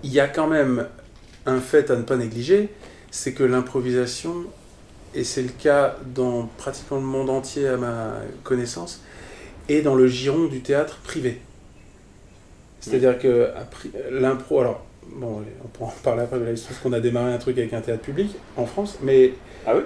il 0.04 0.12
y 0.12 0.20
a 0.22 0.28
quand 0.28 0.48
même 0.48 0.88
un 1.46 1.60
fait 1.60 1.92
à 1.92 1.96
ne 1.98 2.04
pas 2.04 2.16
négliger, 2.16 2.70
c'est 3.12 3.34
que 3.34 3.44
l'improvisation, 3.44 4.46
et 5.14 5.26
c'est 5.26 5.42
le 5.42 5.50
cas 5.50 5.98
dans 6.16 6.50
pratiquement 6.58 6.98
le 6.98 7.04
monde 7.04 7.30
entier 7.30 7.68
à 7.68 7.78
ma 7.78 8.14
connaissance, 8.44 9.02
est 9.70 9.82
dans 9.82 9.96
le 9.96 10.08
giron 10.08 10.46
du 10.46 10.62
théâtre 10.62 11.00
privé. 11.04 11.40
C'est-à-dire 12.80 13.18
que 13.20 13.50
a 13.56 13.64
pri- 13.64 13.92
l'impro, 14.12 14.60
alors, 14.62 14.86
bon, 15.16 15.42
on 15.64 15.68
pourra 15.68 15.90
en 15.90 15.94
parler 16.04 16.24
après, 16.24 16.38
mais 16.40 16.46
là, 16.46 16.52
il 16.52 16.58
se 16.58 16.66
trouve 16.66 16.80
qu'on 16.80 16.94
a 16.94 17.00
démarré 17.00 17.34
un 17.34 17.38
truc 17.38 17.58
avec 17.58 17.74
un 17.74 17.82
théâtre 17.82 18.04
public 18.04 18.36
en 18.56 18.66
France, 18.66 18.98
mais 19.02 19.34
Ah 19.66 19.76
oui? 19.76 19.82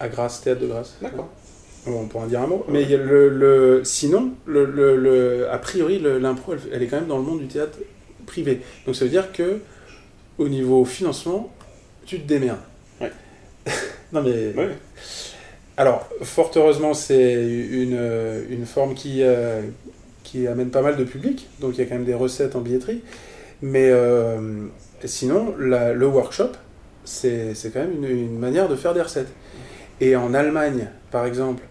à 0.00 0.08
Grasse, 0.08 0.40
théâtre 0.42 0.60
de 0.60 0.66
Grasse. 0.66 0.96
D'accord. 1.00 1.28
Bon, 1.86 2.00
on 2.02 2.06
pourra 2.06 2.24
en 2.24 2.28
dire 2.28 2.40
un 2.40 2.46
mot. 2.46 2.64
Mais 2.68 2.84
le, 2.84 3.28
le- 3.28 3.82
sinon, 3.84 4.32
le, 4.46 5.48
a 5.50 5.58
priori, 5.58 5.98
l'impro, 6.00 6.52
elle, 6.54 6.60
elle 6.72 6.82
est 6.82 6.86
quand 6.86 6.96
même 6.98 7.08
dans 7.08 7.18
le 7.18 7.24
monde 7.24 7.40
du 7.40 7.46
théâtre 7.48 7.78
privé. 8.26 8.60
Donc 8.86 8.94
ça 8.96 9.04
veut 9.04 9.10
dire 9.10 9.32
que 9.32 9.58
au 10.38 10.48
niveau 10.48 10.84
financement, 10.84 11.52
tu 12.06 12.20
te 12.20 12.26
démerdes. 12.26 12.58
Ouais. 13.00 13.10
non 14.12 14.22
mais. 14.22 14.52
Ouais. 14.54 14.70
Alors, 15.76 16.06
fort 16.20 16.50
heureusement, 16.56 16.92
c'est 16.92 17.32
une, 17.32 17.98
une 18.50 18.66
forme 18.66 18.94
qui, 18.94 19.22
euh, 19.22 19.62
qui 20.22 20.46
amène 20.46 20.70
pas 20.70 20.82
mal 20.82 20.96
de 20.96 21.04
public, 21.04 21.48
donc 21.60 21.72
il 21.74 21.78
y 21.78 21.82
a 21.82 21.86
quand 21.86 21.94
même 21.94 22.04
des 22.04 22.14
recettes 22.14 22.56
en 22.56 22.60
billetterie. 22.60 23.02
Mais 23.62 23.88
euh, 23.90 24.66
sinon, 25.04 25.54
le 25.56 26.06
workshop, 26.06 26.50
c'est 27.04 27.54
quand 27.72 27.80
même 27.80 28.04
une, 28.04 28.38
manière 28.38 28.68
de 28.68 28.76
faire 28.76 28.92
des 28.92 29.00
recettes. 29.00 29.32
Et 30.00 30.14
en 30.14 30.34
Allemagne, 30.34 30.88
par 31.10 31.24
exemple, 31.24 31.62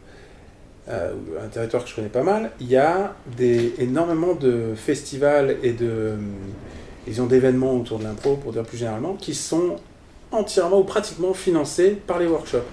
euh, 0.90 1.14
un 1.44 1.48
territoire 1.48 1.84
que 1.84 1.90
je 1.90 1.96
connais 1.96 2.10
pas 2.10 2.24
mal, 2.24 2.52
il 2.60 2.68
y 2.68 2.78
a 2.78 3.14
des, 3.38 3.76
énormément 3.78 4.34
de 4.34 4.74
festivals 4.76 5.58
et 5.62 5.76
d'événements 7.06 7.76
autour 7.76 8.00
de 8.00 8.06
l'impro, 8.06 8.36
pour 8.36 8.52
dire 8.52 8.64
plus 8.64 8.78
généralement, 8.78 9.14
qui 9.14 9.36
sont 9.36 9.76
entièrement 10.32 10.80
ou 10.80 10.86
pratiquement 10.86 11.34
financés 11.34 11.92
par 12.08 12.18
les 12.18 12.26
workshops. 12.26 12.66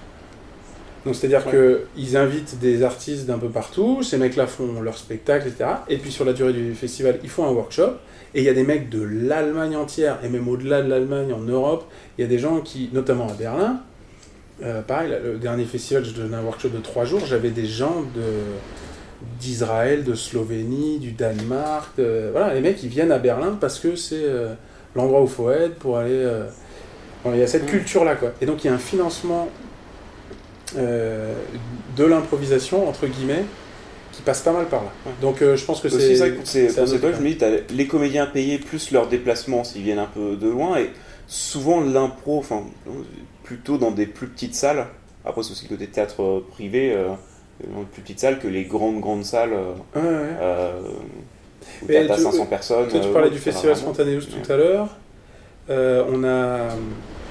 Donc 1.05 1.15
c'est-à-dire 1.15 1.45
Ouais. 1.47 1.77
qu'ils 1.95 2.17
invitent 2.17 2.59
des 2.59 2.83
artistes 2.83 3.25
d'un 3.25 3.37
peu 3.37 3.47
partout, 3.49 4.03
ces 4.03 4.17
mecs-là 4.17 4.47
font 4.47 4.81
leur 4.81 4.97
spectacle, 4.97 5.47
etc. 5.47 5.69
Et 5.87 5.97
puis 5.97 6.11
sur 6.11 6.25
la 6.25 6.33
durée 6.33 6.53
du 6.53 6.73
festival, 6.75 7.19
ils 7.23 7.29
font 7.29 7.45
un 7.45 7.51
workshop. 7.51 7.91
Et 8.35 8.41
il 8.41 8.43
y 8.43 8.49
a 8.49 8.53
des 8.53 8.63
mecs 8.63 8.89
de 8.89 9.01
l'Allemagne 9.01 9.75
entière, 9.75 10.19
et 10.23 10.29
même 10.29 10.47
au-delà 10.47 10.81
de 10.83 10.89
l'Allemagne, 10.89 11.33
en 11.33 11.39
Europe, 11.39 11.85
il 12.17 12.21
y 12.21 12.25
a 12.25 12.27
des 12.27 12.37
gens 12.37 12.59
qui, 12.59 12.89
notamment 12.93 13.27
à 13.27 13.33
Berlin, 13.33 13.79
euh, 14.61 14.81
pareil, 14.83 15.11
le 15.23 15.37
dernier 15.39 15.63
festival, 15.65 16.03
je 16.05 16.11
donnais 16.11 16.35
un 16.35 16.43
workshop 16.43 16.69
de 16.69 16.77
trois 16.79 17.05
jours, 17.05 17.25
j'avais 17.25 17.49
des 17.49 17.65
gens 17.65 18.01
de 18.15 18.21
d'Israël, 19.39 20.03
de 20.03 20.13
Slovénie, 20.13 20.99
du 20.99 21.11
Danemark, 21.11 21.89
de- 21.97 22.29
voilà, 22.31 22.53
les 22.53 22.61
mecs 22.61 22.81
ils 22.83 22.89
viennent 22.89 23.11
à 23.11 23.19
Berlin 23.19 23.57
parce 23.59 23.79
que 23.79 23.95
c'est 23.95 24.15
euh, 24.23 24.53
l'endroit 24.95 25.21
où 25.21 25.25
il 25.25 25.29
faut 25.29 25.51
être 25.51 25.75
pour 25.75 25.97
aller. 25.97 26.11
euh, 26.13 26.45
bon, 27.25 27.33
il 27.33 27.39
y 27.39 27.43
a 27.43 27.47
cette 27.47 27.63
Mm. 27.63 27.67
culture 27.71 28.05
là 28.05 28.15
quoi. 28.15 28.31
Et 28.41 28.45
donc 28.45 28.63
il 28.63 28.67
y 28.67 28.69
a 28.69 28.73
un 28.73 28.77
financement 28.77 29.49
euh, 30.77 31.33
de 31.97 32.03
l'improvisation 32.05 32.87
entre 32.87 33.07
guillemets 33.07 33.43
qui 34.11 34.21
passe 34.21 34.41
pas 34.41 34.51
mal 34.51 34.65
par 34.65 34.83
là. 34.83 34.89
Ouais. 35.05 35.11
Donc 35.21 35.41
euh, 35.41 35.55
je 35.55 35.65
pense 35.65 35.81
que 35.81 35.89
c'est. 35.89 36.15
c'est 36.15 36.31
que 36.31 36.35
pour 36.35 36.87
fois, 36.99 37.11
cas. 37.11 37.17
je 37.17 37.21
me 37.23 37.29
dis, 37.29 37.37
t'as 37.37 37.49
les 37.69 37.87
comédiens 37.87 38.25
payés 38.25 38.57
plus 38.57 38.91
leurs 38.91 39.07
déplacements 39.07 39.63
s'ils 39.63 39.83
viennent 39.83 39.99
un 39.99 40.07
peu 40.13 40.35
de 40.35 40.47
loin, 40.49 40.77
et 40.77 40.89
souvent 41.27 41.79
l'impro, 41.81 42.37
enfin, 42.39 42.63
plutôt 43.43 43.77
dans 43.77 43.91
des 43.91 44.05
plus 44.05 44.27
petites 44.27 44.55
salles. 44.55 44.87
Après, 45.25 45.43
c'est 45.43 45.51
aussi 45.51 45.65
le 45.69 45.75
côté 45.75 45.87
théâtre 45.87 46.21
euh, 46.23 46.45
privé, 46.51 46.93
euh, 46.93 47.09
dans 47.73 47.81
de 47.81 47.85
plus 47.85 48.01
petites 48.01 48.19
salles 48.19 48.39
que 48.39 48.47
les 48.47 48.63
grandes, 48.63 48.99
grandes 48.99 49.25
salles. 49.25 49.51
Ouais, 49.95 50.01
ouais. 50.01 50.09
où 51.81 51.85
Mais 51.87 52.07
t'as 52.07 52.15
tu- 52.15 52.21
500 52.23 52.45
personnes. 52.45 52.87
Toi, 52.87 52.99
tu 52.99 53.09
parlais 53.09 53.29
du 53.29 53.37
ça 53.37 53.45
va 53.45 53.51
festival. 53.51 53.75
Spontaneous 53.75 54.21
tout 54.21 54.51
à 54.51 54.57
l'heure. 54.57 54.87
On, 55.69 56.23
a, 56.23 56.67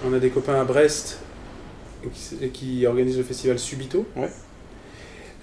on 0.07 0.13
a 0.13 0.19
des 0.19 0.31
copains 0.31 0.61
à 0.61 0.65
Brest 0.65 1.19
qui, 2.13 2.49
qui 2.51 2.87
organisent 2.87 3.19
le 3.19 3.25
festival 3.25 3.59
Subito. 3.59 4.07
Ouais. 4.17 4.29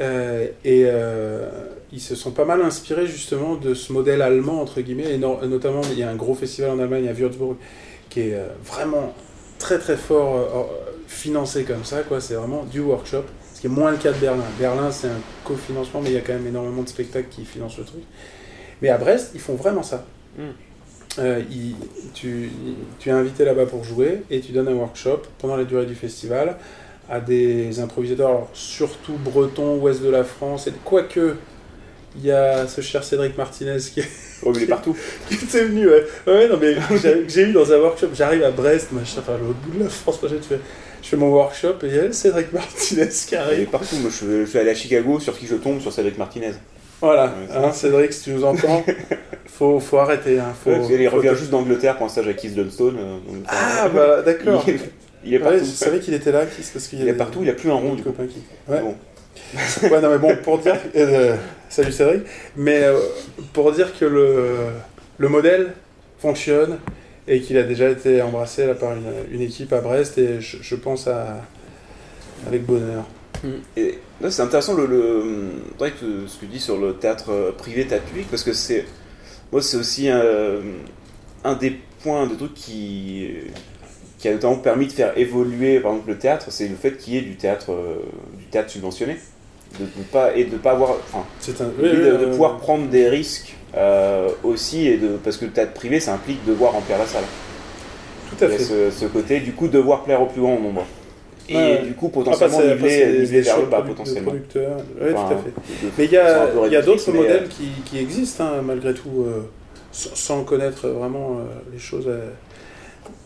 Euh, 0.02 0.48
et 0.66 0.84
euh, 0.86 1.50
ils 1.94 2.02
se 2.02 2.16
sont 2.16 2.32
pas 2.32 2.44
mal 2.46 2.62
inspirés 2.62 3.08
justement 3.08 3.56
de 3.56 3.74
ce 3.74 3.94
modèle 3.94 4.22
allemand, 4.22 4.62
entre 4.62 4.82
guillemets. 4.82 5.14
Et 5.14 5.18
no- 5.18 5.40
notamment, 5.46 5.82
il 5.92 5.98
y 6.00 6.04
a 6.04 6.10
un 6.10 6.16
gros 6.16 6.36
festival 6.36 6.72
en 6.72 6.80
Allemagne, 6.80 7.08
à 7.08 7.14
Würzburg, 7.14 7.56
qui 8.10 8.22
est 8.22 8.34
euh, 8.36 8.48
vraiment 8.64 9.14
très 9.60 9.80
très 9.80 9.96
fort 9.96 10.70
financé 11.08 11.64
comme 11.64 11.86
ça. 11.86 12.04
quoi. 12.04 12.20
C'est 12.20 12.34
vraiment 12.36 12.64
du 12.66 12.82
workshop. 12.82 13.24
Ce 13.54 13.62
qui 13.62 13.68
est 13.68 13.70
moins 13.70 13.92
le 13.92 13.98
cas 13.98 14.12
de 14.12 14.18
Berlin. 14.18 14.44
Berlin, 14.60 14.92
c'est 14.92 15.08
un 15.08 15.22
cofinancement, 15.46 16.02
mais 16.02 16.10
il 16.10 16.16
y 16.16 16.18
a 16.18 16.22
quand 16.22 16.34
même 16.34 16.48
énormément 16.48 16.84
de 16.84 16.90
spectacles 16.90 17.30
qui 17.30 17.46
financent 17.46 17.78
le 17.78 17.86
truc. 17.86 18.02
Mais 18.82 18.90
à 18.90 18.98
Brest, 18.98 19.32
ils 19.34 19.40
font 19.40 19.56
vraiment 19.56 19.82
ça. 19.84 20.06
Mm. 20.38 20.42
Euh, 21.18 21.42
tu, 22.14 22.50
tu 23.00 23.10
es 23.10 23.12
invité 23.12 23.46
là-bas 23.46 23.66
pour 23.68 23.84
jouer 23.86 24.24
et 24.30 24.42
tu 24.42 24.52
donnes 24.52 24.68
un 24.68 24.74
workshop 24.74 25.22
pendant 25.40 25.56
la 25.56 25.64
durée 25.64 25.86
du 25.86 25.96
festival 25.96 26.58
à 27.10 27.20
des 27.22 27.80
improvisateurs, 27.80 28.48
surtout 28.54 29.14
bretons, 29.24 29.78
ouest 29.78 30.02
de 30.02 30.10
la 30.10 30.24
France, 30.24 30.68
et 30.68 30.74
quoique 30.84 31.36
il 32.18 32.26
y 32.26 32.32
a 32.32 32.68
ce 32.68 32.82
cher 32.82 33.04
Cédric 33.04 33.38
Martinez 33.38 33.78
qui, 33.78 34.02
Oh, 34.44 34.52
mais 34.52 34.58
il 34.60 34.64
est 34.64 34.68
partout. 34.68 34.96
qui 35.30 35.36
était 35.36 35.66
venu, 35.66 35.88
ouais. 35.88 36.04
Ouais, 36.28 36.48
non, 36.50 36.58
mais 36.60 36.76
j'ai- 37.28 37.44
eu 37.44 37.52
dans 37.54 37.72
un 37.72 37.78
workshop, 37.78 38.08
j'arrive 38.14 38.44
à 38.44 38.52
Brest, 38.52 38.92
machin, 38.92 39.20
enfin, 39.20 39.38
l'autre 39.38 39.60
bout 39.66 39.78
de 39.78 39.84
la 39.84 39.90
France, 39.90 40.22
machin, 40.22 40.36
je 40.42 40.48
fais, 40.56 40.60
je 41.02 41.08
fais 41.08 41.18
mon 41.18 41.30
workshop 41.32 41.76
et 41.84 41.88
il 41.88 41.96
y 41.96 42.00
a 42.00 42.12
Cédric 42.12 42.52
Martinez 42.54 43.08
qui 43.08 43.26
Il 43.32 43.36
est 43.36 43.38
arrive. 43.38 43.68
partout. 43.70 43.96
Moi, 43.98 44.10
je, 44.12 44.26
je 44.46 44.52
vais 44.52 44.60
aller 44.60 44.72
à 44.72 44.76
Chicago, 44.76 45.20
sur 45.20 45.38
qui 45.38 45.46
je 45.48 45.56
tombe 45.56 45.80
Sur 45.82 45.94
Cédric 45.94 46.18
Martinez. 46.18 46.54
Voilà, 47.02 47.26
Ouais, 47.26 47.56
hein, 47.56 47.72
Cédric, 47.74 48.14
si 48.14 48.24
tu 48.24 48.30
nous 48.32 48.44
entends, 48.46 48.84
faut, 49.48 49.80
faut 49.80 49.98
arrêter. 49.98 50.40
Hein, 50.40 50.54
faut, 50.64 50.72
Ouais, 50.72 51.02
il 51.02 51.08
revient 51.08 51.30
te- 51.30 51.36
juste 51.36 51.52
d'Angleterre 51.52 51.98
pour 51.98 52.06
un 52.06 52.10
stage 52.10 52.28
à 52.28 52.34
Keith 52.34 52.58
euh, 52.58 52.64
donc, 52.64 53.44
Ah, 53.48 53.90
bah 53.94 54.22
d'accord. 54.22 54.64
Il, 54.68 54.80
il 55.26 55.34
est 55.34 55.38
Ouais, 55.38 55.44
partout. 55.44 55.60
je 55.60 55.64
savais 55.72 56.00
qu'il 56.00 56.14
était 56.14 56.32
là, 56.32 56.44
parce 56.74 56.88
qu'il 56.88 57.00
Il 57.02 57.08
est 57.08 57.14
partout, 57.14 57.40
il 57.42 57.50
a 57.50 57.54
plus 57.54 57.70
un 57.72 57.76
rond 57.76 57.96
du 57.96 58.04
coup. 58.04 58.10
copains 58.12 58.28
qui. 58.28 58.42
Ouais. 58.68 58.82
Bon. 58.82 58.96
ouais, 59.90 60.02
non, 60.02 60.10
mais 60.10 60.18
bon, 60.18 60.36
pour 60.44 60.60
dire. 60.60 60.76
euh, 60.96 61.36
salut 61.70 61.92
Cédric. 61.92 62.24
Mais 62.56 62.84
euh, 62.84 62.98
pour 63.54 63.72
dire 63.72 63.98
que 63.98 64.06
le, 64.06 64.56
le 65.18 65.30
modèle 65.30 65.74
fonctionne 66.20 66.78
et 67.28 67.42
qu'il 67.42 67.58
a 67.58 67.64
déjà 67.64 67.90
été 67.90 68.22
embrassé 68.22 68.66
là, 68.68 68.76
par 68.76 68.94
une, 68.94 69.04
une 69.32 69.42
équipe 69.42 69.74
à 69.74 69.82
Brest, 69.82 70.18
et 70.18 70.40
je, 70.42 70.58
je 70.62 70.76
pense 70.76 71.08
à. 71.08 71.42
avec 72.48 72.66
bonheur. 72.66 73.04
Et 73.78 74.00
là, 74.22 74.32
c'est 74.32 74.42
intéressant 74.42 74.74
le, 74.76 74.86
le 74.88 75.52
que 75.78 76.26
ce 76.28 76.36
que 76.38 76.42
tu 76.42 76.46
dis 76.48 76.60
sur 76.60 76.78
le 76.78 76.94
théâtre 76.94 77.32
euh, 77.32 77.52
privé, 77.52 77.86
théâtre 77.86 78.06
public, 78.06 78.28
parce 78.30 78.44
que 78.44 78.54
c'est 78.54 78.86
moi 79.56 79.62
c'est 79.62 79.78
aussi 79.78 80.10
un, 80.10 80.22
un 81.46 81.54
des 81.56 81.80
points, 82.04 82.28
de 82.28 82.36
trucs 82.36 82.54
qui 82.54 83.30
qui 84.18 84.28
a 84.28 84.34
notamment 84.34 84.58
permis 84.58 84.88
de 84.88 84.92
faire 84.92 85.18
évoluer 85.18 85.80
par 85.80 85.94
exemple 85.94 86.10
le 86.10 86.18
théâtre, 86.18 86.48
c'est 86.50 86.68
le 86.68 86.76
fait 86.76 86.98
qu'il 86.98 87.14
y 87.14 87.18
ait 87.18 87.22
du 87.22 87.38
théâtre 87.38 87.72
euh, 87.72 88.00
du 88.38 88.44
théâtre 88.48 88.70
subventionné, 88.70 89.16
de, 89.80 89.86
de 89.86 90.04
pas 90.12 90.36
et 90.36 90.44
de 90.44 90.58
pas 90.58 90.72
avoir, 90.72 90.92
enfin, 91.14 91.24
un. 91.62 91.72
oui, 91.80 91.90
de, 91.90 92.18
de 92.18 92.26
euh, 92.26 92.30
pouvoir 92.32 92.58
prendre 92.58 92.88
des 92.90 93.08
risques 93.08 93.56
euh, 93.78 94.28
aussi 94.44 94.88
et 94.90 94.98
de 94.98 95.16
parce 95.24 95.38
que 95.38 95.46
le 95.46 95.52
théâtre 95.52 95.72
privé 95.74 96.02
ça 96.02 96.14
implique 96.14 96.44
devoir 96.44 96.74
remplir 96.74 96.98
la 96.98 97.06
salle. 97.08 97.24
Tout 98.30 98.44
à 98.44 98.48
Il 98.48 98.52
y 98.52 98.56
a 98.56 98.58
fait. 98.58 98.64
ce, 98.66 98.92
ce 98.92 99.06
côté 99.06 99.40
du 99.40 99.54
coup 99.54 99.70
devoir 99.70 100.04
plaire 100.04 100.22
au 100.22 100.26
plus 100.26 100.42
grand 100.42 100.60
nombre. 100.60 100.86
Et 101.48 101.56
Ouais. 101.56 101.82
du 101.84 101.94
coup 101.94 102.10
potentiellement 102.10 102.58
c'est- 102.60 102.72
après, 102.72 102.84
niveler, 102.88 103.06
des- 103.06 103.12
niveler 103.20 103.28
des 103.28 103.42
vers 103.42 103.60
le 103.60 103.66
bas 103.68 103.82
potentiellement. 103.84 104.32
Ouais, 104.32 105.14
Enfin, 105.14 105.28
tout 105.28 105.34
à 105.34 105.38
fait. 105.38 105.54
Mais 105.98 106.06
il 106.06 106.12
y 106.12 106.18
a, 106.18 106.48
y 106.80 106.84
d'autres 106.84 107.12
modèles 107.12 107.44
euh, 107.44 107.48
qui, 107.48 107.68
qui 107.86 108.00
existent, 108.00 108.44
hein, 108.46 108.62
malgré 108.64 108.94
tout, 108.96 109.26
euh, 109.28 109.42
sans, 109.92 110.16
sans 110.16 110.44
connaître 110.44 110.88
vraiment 110.88 111.38
euh, 111.40 111.44
les 111.72 111.78
choses 111.80 112.10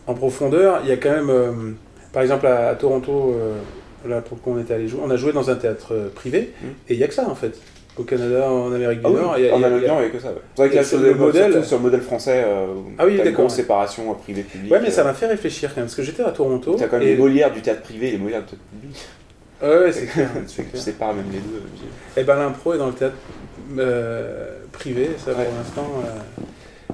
en 0.06 0.14
profondeur. 0.14 0.80
Il 0.84 0.90
y 0.90 0.92
a 0.92 0.96
quand 0.96 1.10
même, 1.12 1.76
par 2.12 2.22
exemple, 2.22 2.46
à, 2.46 2.68
à 2.68 2.74
Toronto, 2.74 3.34
là 4.06 4.20
pour 4.20 4.36
le 4.36 4.42
coup, 4.42 4.52
on 4.56 4.60
était 4.60 4.74
allé 4.74 4.86
jouer, 4.88 5.00
on 5.04 5.10
a 5.10 5.16
joué 5.16 5.32
dans 5.32 5.48
un 5.50 5.54
théâtre 5.56 6.10
privé, 6.14 6.52
Mm. 6.62 6.66
et 6.88 6.94
il 6.94 6.98
n'y 6.98 7.04
a 7.04 7.08
que 7.08 7.14
ça 7.14 7.26
en 7.28 7.34
fait. 7.34 7.58
Au 8.00 8.04
Canada, 8.04 8.50
en 8.50 8.72
Amérique 8.72 9.00
du 9.00 9.06
Ah 9.06 9.10
oui, 9.10 9.20
Nord, 9.20 9.34
il 9.38 9.44
y 9.44 9.48
a- 9.50 9.54
en 9.54 9.62
Amérique 9.62 9.82
du 9.84 9.88
Nord, 9.88 9.98
il 10.00 10.04
n'y 10.04 10.08
a 10.08 10.10
que 10.10 10.18
ça. 10.20 10.28
ouais. 10.28 10.34
C'est 10.56 10.62
vrai 10.62 10.70
que 10.70 10.76
là, 10.76 10.84
sur 10.84 10.98
le 10.98 11.08
le 11.08 11.14
modèle- 11.14 11.64
sur 11.64 11.76
le 11.76 11.82
modèle 11.82 12.00
français, 12.00 12.42
euh, 12.46 12.66
Ah 12.98 13.04
oui, 13.06 13.18
une 13.22 13.30
grosse 13.32 13.52
ouais. 13.52 13.56
séparation 13.58 14.10
euh, 14.10 14.14
privé-public. 14.14 14.72
Ouais, 14.72 14.80
mais 14.80 14.90
ça 14.90 15.04
m'a 15.04 15.12
fait 15.12 15.26
réfléchir 15.26 15.70
quand 15.70 15.76
même, 15.80 15.86
parce 15.86 15.94
que 15.96 16.02
j'étais 16.02 16.22
à 16.22 16.30
Toronto. 16.30 16.76
T'as 16.78 16.86
quand 16.88 16.98
même 16.98 17.06
et- 17.06 17.12
les 17.12 17.16
Molières 17.18 17.52
du 17.52 17.60
théâtre 17.60 17.82
privé 17.82 18.08
et 18.08 18.12
les 18.12 18.18
Molières 18.18 18.40
du 18.42 18.46
théâtre 18.48 18.62
public. 18.72 18.96
Ouais, 19.62 19.78
ouais, 19.84 19.92
c'est 19.92 20.06
clair. 20.06 20.30
Tu 20.72 20.78
sépares 20.78 21.12
même 21.14 21.26
les 21.30 21.38
deux. 21.40 21.62
Et 22.16 22.24
ben 22.24 22.36
l'impro 22.36 22.72
est 22.74 22.78
dans 22.78 22.86
le 22.86 22.94
théâtre 22.94 23.14
euh, 23.78 24.56
privé, 24.72 25.10
ça 25.22 25.32
Ouais. 25.32 25.44
pour 25.44 25.54
l'instant. 25.54 25.92
euh, 26.06 26.42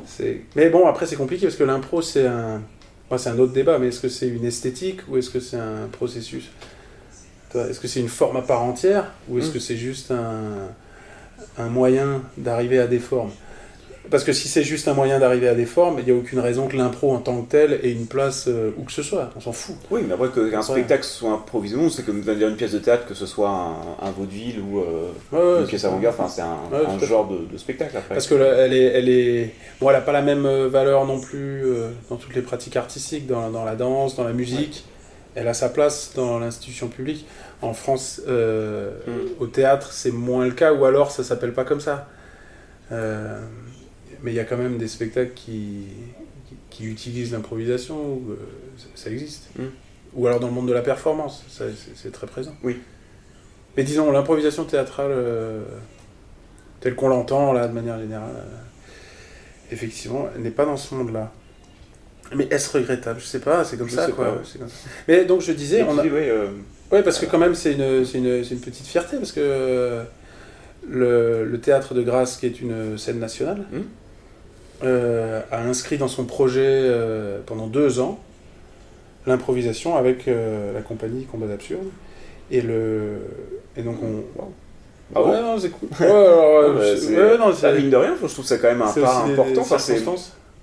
c'est. 0.05 0.41
Mais 0.57 0.69
bon, 0.71 0.87
après 0.87 1.07
c'est 1.07 1.17
compliqué 1.17 1.47
parce 1.47 1.57
que 1.57 1.65
l'impro 1.65 2.03
c'est 2.03 2.27
un, 2.27 2.61
enfin, 3.09 3.19
c'est 3.19 3.31
un 3.31 3.39
autre 3.39 3.53
débat. 3.53 3.79
Mais 3.79 3.89
est-ce 3.89 4.01
que 4.01 4.09
c'est 4.09 4.29
une 4.29 4.45
esthétique 4.45 5.01
ou 5.09 5.17
est-ce 5.17 5.31
que 5.31 5.41
c'est 5.41 5.57
un 5.59 5.87
processus? 5.93 6.51
Est-ce 7.55 7.81
que 7.81 7.89
c'est 7.89 8.01
une 8.01 8.09
forme 8.09 8.37
à 8.37 8.43
part 8.43 8.63
entière 8.63 9.13
ou 9.31 9.39
est-ce 9.39 9.49
Mm. 9.49 9.53
que 9.53 9.59
c'est 9.61 9.77
juste 9.77 10.11
un, 10.11 10.69
un 11.59 11.69
moyen 11.69 12.23
d'arriver 12.37 12.79
à 12.79 12.87
des 12.87 12.99
formes 12.99 13.31
Parce 14.11 14.25
que 14.25 14.33
si 14.33 14.47
c'est 14.47 14.63
juste 14.63 14.89
un 14.89 14.95
moyen 14.95 15.19
d'arriver 15.19 15.49
à 15.49 15.55
des 15.55 15.67
formes, 15.67 15.99
il 15.99 16.05
n'y 16.05 16.11
a 16.11 16.15
aucune 16.15 16.39
raison 16.39 16.69
que 16.69 16.77
l'impro 16.77 17.13
en 17.13 17.19
tant 17.19 17.41
que 17.43 17.51
tel 17.51 17.81
ait 17.83 17.91
une 17.93 18.07
place 18.07 18.45
euh, 18.47 18.71
où 18.79 18.85
que 18.85 18.93
ce 18.93 19.03
soit. 19.03 19.31
On 19.37 19.41
s'en 19.41 19.53
fout. 19.53 19.75
Oui, 19.91 20.03
mais 20.07 20.15
après 20.15 20.29
qu'un 20.29 20.63
spectacle 20.63 21.05
soit 21.05 21.33
improvisé, 21.33 21.77
c'est 21.91 22.05
comme 22.05 22.21
dire 22.21 22.49
une 22.49 22.57
pièce 22.57 22.73
de 22.73 22.79
théâtre, 22.79 23.07
que 23.07 23.15
ce 23.15 23.27
soit 23.27 23.51
un, 23.51 24.07
un 24.07 24.11
vaudeville 24.13 24.61
ou 24.61 24.79
euh, 24.81 25.11
Ouais, 25.33 25.39
ouais, 25.55 25.61
une 25.63 25.67
pièce 25.67 25.85
avant-garde, 25.85 26.15
enfin 26.19 26.29
c'est 26.29 26.43
un, 26.43 26.57
Ouais, 26.71 27.07
genre 27.07 27.27
de, 27.29 27.53
de 27.53 27.59
spectacle 27.59 27.97
après. 27.97 28.15
Parce 28.15 28.27
que 28.27 28.35
là, 28.35 28.47
elle 28.59 28.75
est, 28.75 28.85
elle 28.85 29.09
est, 29.09 29.55
bon, 29.81 29.91
elle 29.91 29.97
a 29.97 30.01
pas 30.01 30.13
la 30.13 30.23
même 30.23 30.47
euh, 30.47 30.69
valeur 30.69 31.05
non 31.07 31.19
plus 31.21 31.65
euh, 31.65 31.89
dans 32.11 32.17
toutes 32.17 32.35
les 32.35 32.43
pratiques 32.43 32.77
artistiques, 32.77 33.27
dans, 33.27 33.51
dans 33.51 33.65
la 33.65 33.75
danse, 33.75 34.15
dans 34.15 34.25
la 34.25 34.33
musique. 34.33 34.85
Elle 35.37 35.49
a 35.49 35.55
sa 35.55 35.69
place 35.69 36.13
dans 36.17 36.39
l'institution 36.39 36.89
publique. 36.89 37.27
En 37.61 37.75
France, 37.75 38.23
euh, 38.27 38.91
Mm. 39.07 39.43
au 39.43 39.47
théâtre, 39.47 39.93
c'est 39.93 40.11
moins 40.11 40.47
le 40.47 40.53
cas, 40.53 40.73
ou 40.73 40.87
alors 40.87 41.11
ça 41.11 41.23
s'appelle 41.23 41.53
pas 41.53 41.65
comme 41.65 41.81
ça. 41.81 42.09
Euh, 42.91 43.39
mais 44.23 44.33
il 44.33 44.35
y 44.35 44.41
a 44.41 44.45
quand 44.45 44.57
même 44.57 44.79
des 44.79 44.89
spectacles 44.89 45.35
qui, 45.35 45.89
qui, 46.49 46.57
qui 46.71 46.87
utilisent 46.87 47.33
l'improvisation, 47.33 48.23
euh, 48.31 48.37
ça, 48.95 49.11
existe. 49.11 49.51
Mm. 49.59 49.65
Ou 50.15 50.27
alors 50.27 50.41
dans 50.41 50.47
le 50.47 50.55
monde 50.55 50.69
de 50.69 50.73
la 50.73 50.81
performance, 50.81 51.45
c'est, 51.51 52.13
très 52.13 52.27
présent. 52.27 52.55
Oui. 52.63 52.81
Mais 53.77 53.85
disons, 53.85 54.11
l'improvisation 54.11 54.65
théâtrale, 54.65 55.13
telle 56.81 56.95
qu'on 56.95 57.09
l'entend 57.09 57.53
là 57.53 57.69
de 57.69 57.75
manière 57.75 57.99
générale, 57.99 58.43
effectivement, 59.71 60.31
elle 60.35 60.41
n'est 60.41 60.51
pas 60.51 60.65
dans 60.65 60.79
ce 60.79 60.95
monde-là. 60.95 61.31
Mais 62.35 62.49
est-ce 62.51 62.77
regrettable? 62.77 63.21
Je 63.21 63.27
sais 63.27 63.39
pas, 63.41 63.65
c'est 63.65 63.77
comme 63.77 63.89
ça 63.89 64.07
sais 64.07 64.13
quoi. 64.13 64.25
pas, 64.27 64.31
ouais. 64.33 64.39
c'est 64.45 64.59
comme 64.59 64.69
ça. 64.69 64.75
Mais 65.09 65.25
donc 65.25 65.41
je 65.43 65.53
disais, 65.53 65.83
on 65.83 65.97
a... 65.99 66.03
ouais, 66.03 66.11
euh, 66.31 66.49
Ouais, 66.93 67.03
parce 67.03 67.19
que 67.19 67.27
quand 67.27 67.39
même, 67.39 67.55
c'est 67.55 67.73
une, 67.73 68.61
petite 68.61 68.87
fierté, 68.87 69.17
parce 69.17 69.33
que 69.33 69.41
euh, 69.41 70.03
le, 70.89 71.45
le 71.45 71.61
Théâtre 71.61 71.95
de 71.95 72.03
Grâce, 72.03 72.37
qui 72.37 72.47
est 72.47 72.61
une 72.61 72.97
scène 72.99 73.19
nationale, 73.19 73.65
Mhm. 73.73 73.83
euh, 74.85 75.41
a 75.51 75.63
inscrit 75.63 75.99
dans 75.99 76.09
son 76.09 76.25
projet 76.25 76.63
euh, 76.65 77.39
pendant 77.47 77.67
deux 77.67 77.99
ans 78.01 78.21
l'improvisation 79.27 79.97
avec 79.97 80.29
euh, 80.29 80.73
la 80.73 80.81
compagnie 80.81 81.25
Combat 81.25 81.47
d'Absurde. 81.47 81.89
Et, 82.51 82.61
le, 82.61 83.15
et 83.77 83.83
donc 83.83 83.97
on... 84.03 84.43
Ah 85.15 85.23
ouais, 85.23 85.41
non, 85.41 85.59
c'est 85.59 85.71
cool. 85.71 85.89
Ouais, 85.89 85.97
Ah 86.01 86.05
euh, 86.05 86.75
bah, 86.75 86.81
ouais, 86.81 87.39
non, 87.39 87.49
bah, 87.49 87.55
c'est- 87.61 87.79
mine 87.79 87.91
de 87.91 87.97
rien, 87.97 88.15
je 88.21 88.27
trouve 88.27 88.45
ça 88.45 88.59
quand 88.59 88.69
même 88.69 88.83
un 88.83 88.93
pas 88.93 89.25
important. 89.25 89.61
Enfin. 89.63 89.77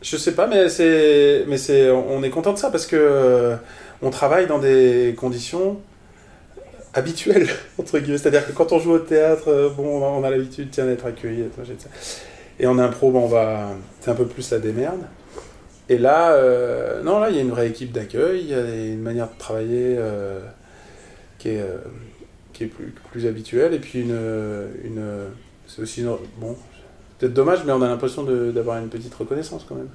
Je 0.04 0.18
sais 0.18 0.36
pas, 0.36 0.48
mais 0.48 0.70
c'est, 0.70 1.46
mais 1.48 1.58
c'est, 1.58 1.90
on 1.90 2.22
est 2.24 2.30
content 2.30 2.54
de 2.54 2.58
ça 2.60 2.70
parce 2.70 2.86
que 2.86 2.96
euh, 2.98 3.56
on 4.02 4.10
travaille 4.12 4.48
dans 4.48 4.60
des 4.60 5.16
conditions 5.18 5.80
habituelles 6.94 7.48
entre 7.80 8.00
guillemets. 8.00 8.18
C'est-à-dire 8.18 8.46
que 8.46 8.52
quand 8.54 8.72
on 8.72 8.80
joue 8.80 8.92
au 8.94 9.00
théâtre, 9.00 9.48
euh, 9.50 9.70
bon, 9.70 10.02
on 10.04 10.24
a- 10.24 10.30
l'habitude 10.30 10.70
tiens 10.72 10.86
d'être 10.86 11.06
accueilli, 11.06 11.46
et 12.60 12.68
en 12.68 12.78
impro, 12.80 13.12
bon, 13.12 13.22
on 13.24 13.28
va, 13.28 13.72
c'est 14.02 14.12
un 14.12 14.16
peu 14.16 14.26
plus 14.26 14.52
la 14.52 14.60
démerde. 14.60 15.02
Et 15.90 15.98
là, 15.98 16.34
euh, 16.34 17.04
non, 17.04 17.20
là, 17.20 17.30
il 17.30 17.36
y 17.36 17.40
a 17.40 17.44
une 17.44 17.52
vraie 17.52 17.70
équipe 17.70 17.92
d'accueil, 17.92 18.42
il 18.42 18.50
y 18.50 18.56
a 18.56 18.62
une 18.62 19.02
manière 19.02 19.28
de 19.30 19.38
travailler 19.40 19.98
qui 21.40 21.50
est, 21.50 21.62
qui 22.54 22.66
est 22.66 22.68
plus, 22.68 22.94
plus 23.12 23.28
habituelle, 23.28 23.74
et 23.74 23.80
puis 23.80 24.02
une, 24.02 24.18
une 24.84 25.02
c'est 25.68 25.82
aussi 25.82 26.02
une, 26.02 26.16
bon, 26.38 26.56
peut-être 27.24 27.34
dommage, 27.34 27.60
mais 27.66 27.72
on 27.72 27.82
a 27.82 27.88
l'impression 27.88 28.24
d'avoir 28.24 28.78
une 28.80 28.90
petite 28.90 29.14
reconnaissance 29.16 29.66
quand 29.68 29.76
même 29.76 29.90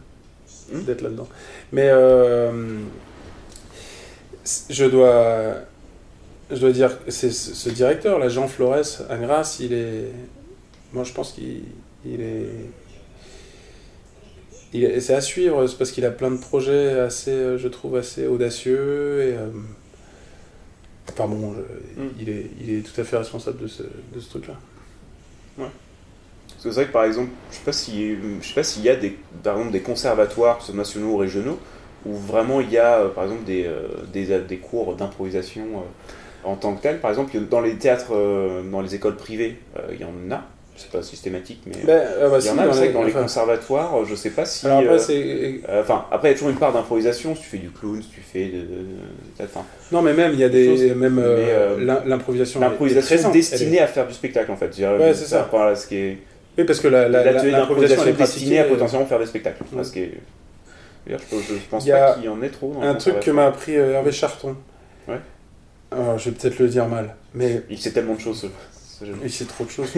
Hmm. 0.72 0.82
d'être 0.84 1.00
là-dedans. 1.02 1.28
Mais 1.72 1.88
euh, 1.88 2.50
je 4.70 4.84
dois, 4.84 5.54
je 6.50 6.56
dois 6.56 6.72
dire, 6.72 6.90
c'est 7.08 7.30
ce 7.32 7.68
directeur, 7.70 8.18
là, 8.18 8.28
Jean 8.28 8.48
Flores 8.48 9.02
à 9.08 9.16
Grasse, 9.16 9.60
il 9.60 9.72
est, 9.72 10.10
moi 10.92 11.04
je 11.04 11.12
pense 11.12 11.32
qu'il 11.32 11.62
il 12.04 12.20
est, 12.20 12.48
il 14.74 14.84
est- 14.84 15.00
c'est 15.00 15.14
à 15.14 15.20
suivre, 15.22 15.66
c'est 15.66 15.76
parce 15.78 15.90
qu'il 15.90 16.04
a 16.04 16.10
plein 16.10 16.30
de 16.30 16.36
projets 16.38 16.98
assez, 17.00 17.30
euh, 17.30 17.58
je 17.58 17.68
trouve, 17.68 17.96
assez 17.96 18.26
audacieux 18.26 19.22
et 19.22 19.34
euh, 19.36 19.48
Enfin 21.10 21.26
bon, 21.26 21.54
je- 21.54 22.00
Mm. 22.02 22.10
il, 22.20 22.28
est, 22.28 22.46
il 22.60 22.70
est 22.78 22.82
tout 22.82 23.00
à 23.00 23.04
fait 23.04 23.16
responsable 23.16 23.58
de 23.62 23.66
ce, 23.66 23.82
de 23.82 24.20
ce 24.20 24.28
truc-là. 26.58 26.72
c'est 26.72 26.80
vrai 26.80 26.86
que 26.86 26.92
par 26.92 27.04
exemple, 27.04 27.30
je 27.50 27.56
sais 27.56 27.62
pas 27.64 27.72
si, 27.72 28.16
je 28.40 28.46
sais 28.48 28.54
pas 28.54 28.62
s'il 28.62 28.82
y 28.84 28.88
a 28.88 28.96
des, 28.96 29.16
par 29.42 29.56
exemple 29.56 29.72
des 29.72 29.80
conservatoires, 29.80 30.56
que 30.58 30.62
ce 30.64 30.68
soit 30.72 30.76
nationaux 30.78 31.08
ou 31.08 31.16
régionaux, 31.16 31.58
où 32.06 32.14
vraiment 32.14 32.60
il 32.60 32.70
y 32.70 32.78
a, 32.78 32.98
euh, 32.98 33.08
par 33.08 33.24
exemple, 33.24 33.44
des, 33.44 33.64
euh, 33.66 33.88
des, 34.12 34.26
des 34.40 34.56
cours 34.58 34.94
d'improvisation 34.94 35.62
euh, 35.62 36.48
en 36.48 36.56
tant 36.56 36.74
que 36.74 36.82
tel. 36.82 36.98
Par 37.00 37.10
exemple, 37.10 37.36
dans 37.50 37.60
les 37.60 37.74
théâtres, 37.76 38.12
dans 38.70 38.80
les 38.80 38.94
écoles 38.94 39.16
privées, 39.16 39.56
il 39.92 40.00
y 40.00 40.04
en 40.04 40.30
a. 40.34 40.42
C'est 40.80 40.92
pas 40.92 41.02
systématique, 41.02 41.62
mais 41.66 41.72
ah 41.92 42.28
bah 42.28 42.36
il 42.38 42.38
y 42.38 42.42
si, 42.42 42.50
en 42.50 42.58
a. 42.58 42.66
dans 42.66 42.72
c'est 42.72 42.78
vrai 42.78 42.86
les- 42.86 42.88
que 42.92 42.94
dans 42.94 43.02
les 43.02 43.10
enfin, 43.10 43.22
conservatoires, 43.22 44.04
je 44.04 44.14
sais 44.14 44.30
pas 44.30 44.44
si. 44.44 44.64
alors 44.64 44.78
après, 44.78 44.94
euh, 45.10 45.52
euh, 45.68 45.82
Enfin, 45.82 46.04
après, 46.12 46.28
il 46.28 46.30
y 46.30 46.34
a 46.34 46.38
toujours 46.38 46.50
une 46.50 46.56
part 46.56 46.72
d'improvisation. 46.72 47.34
Si 47.34 47.42
tu 47.42 47.48
fais 47.48 47.56
du 47.58 47.70
clown, 47.70 48.00
si 48.00 48.10
tu 48.10 48.20
fais 48.20 48.44
de. 48.44 48.64
Non, 49.90 50.02
mais 50.02 50.12
même, 50.14 50.34
il 50.34 50.38
y 50.38 50.44
a 50.44 50.48
des. 50.48 50.94
Même 50.94 51.18
euh, 51.18 51.76
euh, 51.80 52.02
l'improvisation. 52.06 52.60
est- 52.60 52.64
est 52.64 52.68
l'improvisation 52.68 53.30
est- 53.30 53.32
destinée 53.32 53.80
à 53.80 53.88
faire 53.88 54.06
du 54.06 54.14
spectacle, 54.14 54.52
en 54.52 54.56
fait. 54.56 54.66
Ouais, 54.78 55.14
c'est 55.14 55.24
ça. 55.26 55.48
par 55.50 55.66
là, 55.66 55.74
ce 55.74 55.88
qui 55.88 55.96
est. 55.96 56.18
Oui, 56.58 56.64
parce 56.64 56.80
que 56.80 56.88
la, 56.88 57.08
la, 57.08 57.22
l'improvisation, 57.44 58.04
est 58.04 58.10
est 58.10 58.12
destiné 58.14 58.58
à 58.58 58.64
potentiellement 58.64 59.06
faire 59.06 59.20
des 59.20 59.26
spectacles. 59.26 59.62
Ouais. 59.72 59.84
Je, 61.06 61.16
pense 61.70 61.84
Il 61.84 61.88
y 61.88 61.92
a 61.92 62.08
pas 62.08 62.14
qu'il 62.14 62.24
y 62.24 62.28
en 62.28 62.42
ait 62.42 62.48
trop. 62.50 62.72
dans 62.74 62.82
Un 62.82 62.94
truc 62.96 63.20
que 63.20 63.30
m'a 63.30 63.46
appris 63.46 63.76
euh, 63.76 63.92
Hervé 63.94 64.12
Charton. 64.12 64.56
Ouais. 65.06 65.20
Alors, 65.90 66.18
je 66.18 66.28
vais 66.30 66.36
peut-être 66.36 66.58
le 66.58 66.68
dire 66.68 66.86
mal, 66.86 67.14
mais 67.32 67.62
Il 67.70 67.78
sait 67.78 67.92
tellement 67.92 68.14
de 68.14 68.20
choses. 68.20 68.40
ce- 68.42 68.46
ce 68.98 69.04
jeune. 69.04 69.16
il 69.22 69.30
sait 69.30 69.44
trop 69.44 69.64
de 69.64 69.70
choses. 69.70 69.88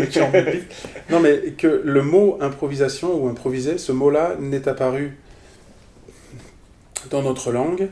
non, 1.11 1.21
mais 1.21 1.41
que 1.57 1.81
le 1.85 2.03
mot 2.03 2.37
improvisation 2.41 3.15
ou 3.15 3.29
improviser, 3.29 3.79
ce 3.79 3.93
mot-là 3.93 4.37
n'est 4.39 4.69
apparu 4.69 5.17
dans 7.11 7.23
notre 7.23 7.51
langue 7.51 7.89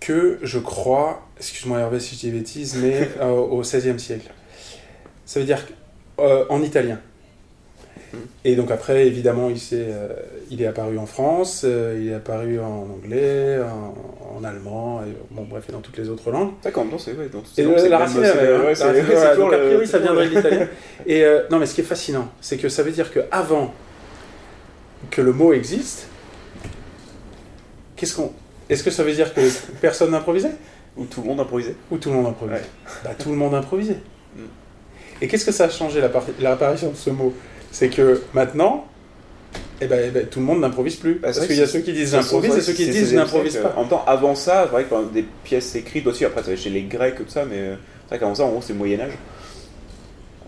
que, 0.00 0.38
je 0.42 0.58
crois, 0.58 1.26
excuse-moi 1.38 1.78
Hervé 1.78 1.98
si 2.00 2.14
je 2.16 2.20
dis 2.20 2.30
bêtises, 2.30 2.76
mais 2.76 3.08
euh, 3.20 3.30
au 3.30 3.62
XVIe 3.62 3.98
siècle. 3.98 4.30
Ça 5.24 5.40
veut 5.40 5.46
dire 5.46 5.64
euh, 6.18 6.44
en 6.50 6.62
italien. 6.62 7.00
Mm. 8.12 8.16
Et 8.44 8.56
donc 8.56 8.70
après, 8.70 9.06
évidemment, 9.06 9.48
il, 9.50 9.58
s'est, 9.58 9.86
euh, 9.88 10.08
il 10.50 10.60
est 10.62 10.66
apparu 10.66 10.98
en 10.98 11.06
France, 11.06 11.62
euh, 11.64 11.98
il 12.00 12.08
est 12.10 12.14
apparu 12.14 12.58
en 12.60 12.88
anglais, 12.92 13.58
en, 13.60 14.38
en 14.38 14.44
allemand, 14.44 15.02
et, 15.02 15.16
bon 15.30 15.44
bref, 15.44 15.64
et 15.68 15.72
dans 15.72 15.80
toutes 15.80 15.96
les 15.98 16.08
autres 16.08 16.30
langues. 16.30 16.52
D'accord, 16.62 16.84
non, 16.84 16.98
c'est 16.98 17.12
ouais, 17.12 17.28
donc, 17.28 17.44
Et 17.56 17.64
c'est 17.78 17.88
la 17.88 17.98
racine 17.98 18.22
est 18.22 18.26
c'est- 18.32 18.38
hein. 18.38 18.60
ouais, 18.60 18.66
racine, 18.68 18.86
c'est 19.06 19.30
toujours 19.34 19.52
a 19.54 19.58
priori, 19.58 19.86
ça 19.86 19.98
viendrait 19.98 20.28
de 20.28 20.34
l'italien. 20.36 20.68
Et 21.06 21.24
euh, 21.24 21.42
non, 21.50 21.58
mais 21.58 21.66
ce 21.66 21.74
qui 21.74 21.80
est 21.80 21.84
fascinant, 21.84 22.28
c'est 22.40 22.56
que 22.58 22.68
ça 22.68 22.82
veut 22.82 22.90
dire 22.92 23.10
que 23.12 23.20
avant 23.30 23.72
que 25.10 25.20
le 25.22 25.32
mot 25.32 25.52
existe, 25.52 26.06
qu'est-ce 27.96 28.14
qu'on, 28.16 28.32
est-ce 28.68 28.82
que 28.84 28.90
ça 28.90 29.02
veut 29.02 29.12
dire 29.12 29.32
que 29.34 29.40
personne 29.80 30.10
n'improvisait? 30.10 30.52
Où 30.96 31.06
tout 31.06 31.22
le 31.22 31.28
monde 31.28 31.40
improvisait. 31.40 31.74
ou 31.90 31.96
tout 31.96 32.10
le 32.10 32.16
monde 32.16 32.26
improvisait 32.26 32.58
Ouais. 32.60 32.66
Bah 33.04 33.10
tout 33.18 33.30
le 33.30 33.36
monde 33.36 33.54
improvisait. 33.54 33.96
Mm. 34.34 34.44
Et 35.20 35.28
qu'est-ce 35.28 35.44
que 35.44 35.52
ça 35.52 35.64
a 35.64 35.68
changé 35.68 36.00
l'appar- 36.00 36.24
l'apparition 36.40 36.88
de 36.90 36.96
ce 36.96 37.10
mot? 37.10 37.34
C'est 37.72 37.88
que 37.88 38.22
maintenant, 38.34 38.86
eh 39.80 39.86
ben, 39.86 39.98
eh 40.06 40.10
ben, 40.10 40.26
tout 40.26 40.38
le 40.38 40.44
monde 40.44 40.60
n'improvise 40.60 40.96
plus. 40.96 41.14
Bah, 41.14 41.32
c'est 41.32 41.40
Parce 41.40 41.46
qu'il 41.48 41.56
y 41.58 41.62
a 41.62 41.66
c'est- 41.66 41.72
ceux 41.72 41.78
qui 41.80 41.92
disent 41.92 42.10
C'est- 42.10 42.16
j'improvise 42.18 42.52
c'est- 42.52 42.58
et 42.58 42.62
ceux 42.62 42.72
qui 42.74 42.84
c'est- 42.84 42.90
disent 42.92 43.04
c'est- 43.06 43.10
je 43.12 43.16
n'improvise 43.16 43.52
c'est- 43.54 43.60
pas. 43.62 43.72
En 43.76 43.80
même 43.80 43.88
temps, 43.88 44.04
avant 44.06 44.34
ça, 44.34 44.64
c'est 44.66 44.70
vrai 44.72 44.84
que 44.84 45.12
des 45.12 45.24
pièces 45.42 45.74
écrites 45.74 46.06
aussi, 46.06 46.24
après 46.24 46.42
va 46.42 46.54
chez 46.54 46.70
les 46.70 46.82
Grecs, 46.82 47.16
tout 47.16 47.24
ça, 47.28 47.44
mais 47.44 47.56
euh, 47.56 47.74
c'est 48.04 48.10
vrai 48.10 48.18
qu'avant 48.20 48.34
ça, 48.34 48.44
en 48.44 48.50
gros, 48.50 48.62
c'est 48.62 48.74
Moyen-Âge. 48.74 49.12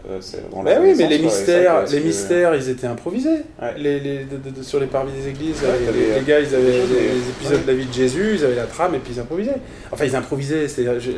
Euh, 0.06 0.18
c'est 0.20 0.50
dans 0.50 0.62
Bah 0.62 0.72
oui, 0.82 0.92
mais 0.98 1.08
les 1.08 1.18
quoi, 1.20 1.30
c'est 1.30 1.38
mystères, 1.38 1.76
que 1.86 1.90
les 1.92 1.98
c'est- 1.98 2.04
mystères, 2.04 2.54
ils 2.54 2.68
étaient 2.68 2.86
improvisés. 2.86 3.30
Ouais. 3.62 3.72
Les, 3.78 4.00
les- 4.00 4.24
de- 4.24 4.36
de- 4.36 4.50
de- 4.58 4.62
sur 4.62 4.78
les 4.78 4.86
parvis 4.86 5.12
des 5.18 5.28
églises, 5.30 5.56
Ouais, 5.62 5.68
les, 5.94 6.20
euh, 6.20 6.22
gars, 6.26 6.40
ils 6.40 6.54
avaient 6.54 6.62
des 6.72 6.94
les, 6.94 7.28
épisodes 7.30 7.54
ouais. 7.56 7.62
de 7.62 7.66
la 7.68 7.72
vie 7.74 7.86
de 7.86 7.92
Jésus, 7.94 8.32
ils 8.34 8.44
avaient 8.44 8.54
la 8.54 8.66
trame 8.66 8.94
et 8.94 8.98
puis 8.98 9.14
ils 9.14 9.20
improvisaient. 9.20 9.56
Enfin, 9.90 10.04
ils 10.04 10.14
improvisaient, 10.14 10.66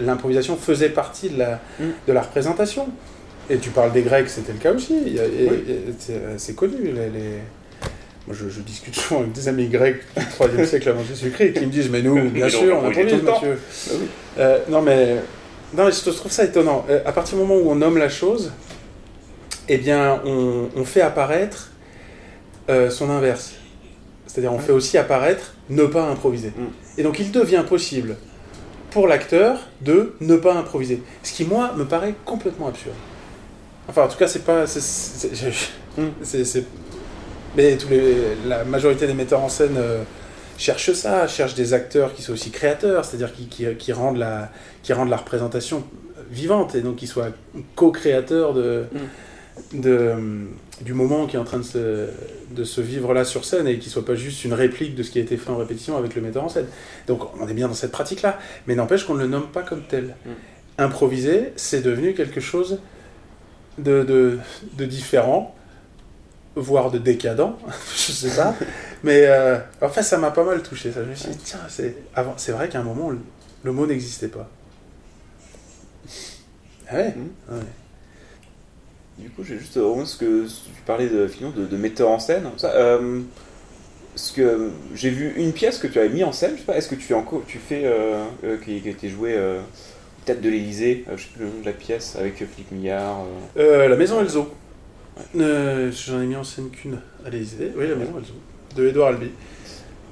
l'improvisation 0.04 0.56
faisait 0.56 0.90
partie 0.90 1.30
de 1.30 1.38
la, 1.40 1.60
Mm. 1.80 1.84
de 2.06 2.12
la 2.12 2.22
représentation. 2.22 2.86
Et 3.48 3.58
tu 3.58 3.70
parles 3.70 3.92
des 3.92 4.02
Grecs, 4.02 4.28
c'était 4.28 4.52
le 4.52 4.58
cas 4.58 4.72
aussi. 4.72 4.94
A- 4.94 5.22
Oui. 5.52 5.64
et 5.68 6.12
c'est 6.38 6.54
connu. 6.54 6.76
Les, 6.82 6.92
les- 7.10 7.40
Moi, 8.26 8.34
je, 8.34 8.48
je 8.48 8.60
discute 8.60 8.94
souvent 8.96 9.20
avec 9.20 9.32
des 9.32 9.46
amis 9.48 9.68
grecs 9.68 10.00
du 10.16 10.22
3e 10.24 10.64
siècle 10.68 10.88
avant 10.88 11.04
Jésus-Christ 11.04 11.52
qui 11.52 11.60
me 11.66 11.70
disent 11.70 11.88
Mais 11.90 12.02
nous, 12.02 12.28
bien 12.30 12.44
Mais 12.46 12.50
sûr, 12.50 12.76
on 12.82 12.88
le 12.88 13.20
temps. 13.24 13.40
monsieur. 13.40 13.58
Oui. 13.92 14.06
Euh, 14.38 14.58
non, 14.68 14.82
mais, 14.82 15.16
non, 15.76 15.84
mais 15.86 15.92
je 15.92 16.10
trouve 16.10 16.32
ça 16.32 16.44
étonnant. 16.44 16.84
Euh, 16.90 17.00
à 17.06 17.12
partir 17.12 17.36
du 17.38 17.44
moment 17.44 17.56
où 17.60 17.70
on 17.70 17.76
nomme 17.76 17.98
la 17.98 18.08
chose, 18.08 18.52
eh 19.68 19.78
bien, 19.78 20.20
on, 20.24 20.68
on 20.74 20.84
fait 20.84 21.00
apparaître 21.02 21.70
euh, 22.68 22.90
son 22.90 23.10
inverse. 23.10 23.52
C'est-à-dire, 24.26 24.52
on 24.52 24.56
Ouais. 24.56 24.62
fait 24.62 24.72
aussi 24.72 24.98
apparaître 24.98 25.54
ne 25.70 25.84
pas 25.84 26.02
improviser. 26.08 26.48
Mm. 26.48 26.98
Et 26.98 27.02
donc, 27.04 27.20
il 27.20 27.30
devient 27.30 27.64
possible 27.68 28.16
pour 28.90 29.06
l'acteur 29.06 29.60
de 29.82 30.14
ne 30.20 30.36
pas 30.36 30.54
improviser. 30.54 31.00
Ce 31.22 31.32
qui, 31.32 31.44
moi, 31.44 31.72
me 31.76 31.84
paraît 31.84 32.14
complètement 32.24 32.66
absurde. 32.68 32.94
Enfin, 33.88 34.02
en 34.04 34.08
tout 34.08 34.16
cas, 34.18 34.26
c'est 34.26 34.44
pas. 34.44 34.66
c'est- 34.66 34.80
c'est- 34.80 35.34
je- 35.34 36.00
Mm. 36.02 36.08
c'est- 36.22 36.44
c'est- 36.44 36.64
Mais 37.56 37.76
tous 37.78 37.88
les, 37.88 38.14
la 38.46 38.64
majorité 38.64 39.06
des 39.06 39.14
metteurs 39.14 39.40
en 39.40 39.48
scène 39.48 39.76
euh, 39.78 40.02
cherchent 40.58 40.92
ça, 40.92 41.26
cherchent 41.26 41.54
des 41.54 41.72
acteurs 41.72 42.12
qui 42.14 42.20
sont 42.22 42.32
aussi 42.34 42.50
créateurs, 42.50 43.04
c'est-à-dire 43.04 43.32
qui, 43.32 43.46
qui, 43.46 43.64
qui 43.78 43.92
rendent 43.92 44.18
la, 44.18 44.50
qui 44.82 44.92
rendent 44.92 45.08
la 45.08 45.16
représentation 45.16 45.82
vivante 46.30 46.74
et 46.74 46.82
donc 46.82 46.96
qui 46.96 47.06
soient 47.06 47.28
co-créateurs 47.76 48.52
de, 48.52 48.84
de, 49.72 50.12
du 50.82 50.92
moment 50.92 51.26
qui 51.26 51.36
est 51.36 51.38
en 51.38 51.44
train 51.44 51.58
de 51.58 51.62
se, 51.62 52.08
de 52.50 52.64
se 52.64 52.80
vivre 52.82 53.14
là 53.14 53.24
sur 53.24 53.44
scène 53.46 53.66
et 53.68 53.78
qui 53.78 53.88
soit 53.88 54.04
pas 54.04 54.14
juste 54.16 54.44
une 54.44 54.52
réplique 54.52 54.94
de 54.94 55.02
ce 55.02 55.10
qui 55.10 55.18
a 55.18 55.22
été 55.22 55.36
fait 55.38 55.50
en 55.50 55.56
répétition 55.56 55.96
avec 55.96 56.14
le 56.14 56.20
metteur 56.22 56.44
en 56.44 56.48
scène. 56.48 56.66
Donc 57.06 57.22
on 57.40 57.48
est 57.48 57.54
bien 57.54 57.68
dans 57.68 57.74
cette 57.74 57.92
pratique-là, 57.92 58.38
mais 58.66 58.74
n'empêche 58.74 59.04
qu'on 59.04 59.14
ne 59.14 59.20
le 59.22 59.28
nomme 59.28 59.46
pas 59.48 59.62
comme 59.62 59.82
tel. 59.88 60.16
Mm. 60.26 60.30
Improviser, 60.78 61.52
c'est 61.56 61.80
devenu 61.80 62.12
quelque 62.12 62.40
chose 62.40 62.80
de, 63.78 64.02
de, 64.04 64.38
de 64.74 64.84
différent, 64.84 65.54
voire 66.54 66.90
de 66.90 66.98
décadent, 66.98 67.52
je 67.94 68.12
sais 68.12 68.36
pas. 68.36 68.54
mais 69.02 69.26
euh, 69.26 69.58
en 69.82 69.88
fait, 69.88 70.02
ça 70.02 70.16
m'a 70.18 70.30
pas 70.30 70.44
mal 70.44 70.62
touché. 70.62 70.92
Ça. 70.92 71.04
Je 71.04 71.10
me 71.10 71.14
suis 71.14 71.30
dit, 71.30 71.38
tiens, 71.44 71.60
c'est 71.68 71.96
avant- 72.14 72.34
c'est 72.36 72.52
vrai 72.52 72.68
qu'à 72.68 72.80
un 72.80 72.84
moment, 72.84 73.10
le, 73.10 73.18
le 73.62 73.72
mot 73.72 73.86
n'existait 73.86 74.28
pas. 74.28 74.48
Ah 76.88 76.96
ouais, 76.96 77.14
Mm. 77.16 77.54
ouais. 77.54 77.60
Du 79.18 79.30
coup, 79.30 79.42
j'ai 79.44 79.58
juste 79.58 79.72
ce 79.74 80.16
que 80.18 80.46
tu 80.46 80.82
parlais 80.84 81.08
de, 81.08 81.26
finalement, 81.26 81.56
de, 81.56 81.64
de 81.66 81.76
metteur 81.78 82.10
en 82.10 82.18
scène. 82.18 82.44
Ça, 82.58 82.72
euh, 82.72 83.22
ce 84.14 84.32
que 84.32 84.70
j'ai 84.94 85.08
vu 85.10 85.32
une 85.36 85.52
pièce 85.52 85.78
que 85.78 85.86
tu 85.86 85.98
avais 85.98 86.10
mis 86.10 86.22
en 86.22 86.32
scène. 86.32 86.52
Je 86.54 86.60
sais 86.60 86.66
pas. 86.66 86.76
Est-ce 86.76 86.88
que 86.88 86.94
tu 86.96 87.02
fais 87.02 87.14
encore, 87.14 87.42
tu 87.46 87.58
fais 87.58 87.82
euh, 87.86 88.24
euh, 88.44 88.58
qui, 88.62 88.80
qui 88.82 88.88
a 88.88 88.90
été 88.90 89.08
jouée 89.08 89.34
euh, 89.34 89.60
peut-être 90.26 90.40
de 90.42 90.48
l'Élysée. 90.50 91.04
euh, 91.08 91.16
je 91.16 91.22
sais 91.22 91.28
plus 91.34 91.44
le 91.44 91.50
nom 91.50 91.60
de 91.62 91.66
la 91.66 91.72
pièce 91.72 92.16
avec 92.18 92.42
euh, 92.42 92.46
Philippe 92.52 92.72
Millard. 92.72 93.20
euh. 93.56 93.84
Euh, 93.84 93.88
la 93.88 93.96
maison 93.96 94.20
Elzo. 94.20 94.48
Euh, 95.38 95.90
J'en 95.92 96.20
ai 96.20 96.26
mis 96.26 96.36
en 96.36 96.44
scène 96.44 96.68
qu'une 96.70 96.98
à 97.24 97.30
l'Élysée. 97.30 97.72
Oui, 97.76 97.88
la 97.88 97.94
maison 97.94 98.12
Elzo. 98.18 98.32
De 98.76 98.88
Edouard 98.88 99.08
Albi. 99.08 99.30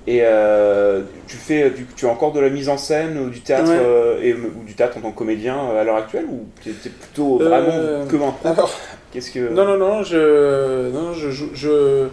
Et 0.06 0.20
euh, 0.22 1.00
tu 1.26 1.36
fais, 1.36 1.72
tu 1.96 2.06
as 2.06 2.10
encore 2.10 2.32
de 2.32 2.40
la 2.40 2.50
mise 2.50 2.68
en 2.68 2.76
scène 2.76 3.16
ou 3.18 3.30
du 3.30 3.40
théâtre 3.40 3.70
Ouais. 3.70 3.78
euh, 3.80 4.20
et, 4.22 4.34
ou 4.34 4.62
du 4.66 4.74
théâtre 4.74 4.98
en 4.98 5.00
tant 5.00 5.10
que 5.12 5.16
comédien 5.18 5.56
euh, 5.58 5.80
à 5.80 5.84
l'heure 5.84 5.96
actuelle 5.96 6.26
ou 6.30 6.46
tu 6.62 6.70
es 6.70 6.72
plutôt 6.74 7.40
Euh, 7.40 7.48
vraiment 7.48 8.06
que 8.06 8.16
impro 8.16 8.34
Alors, 8.44 8.78
Qu'est-ce 9.12 9.30
que 9.30 9.48
non, 9.48 9.64
non, 9.64 9.78
non, 9.78 10.02
je. 10.02 10.90
Non, 10.90 11.12
je 11.14 11.30
joue. 11.30 11.48
Je... 11.54 12.08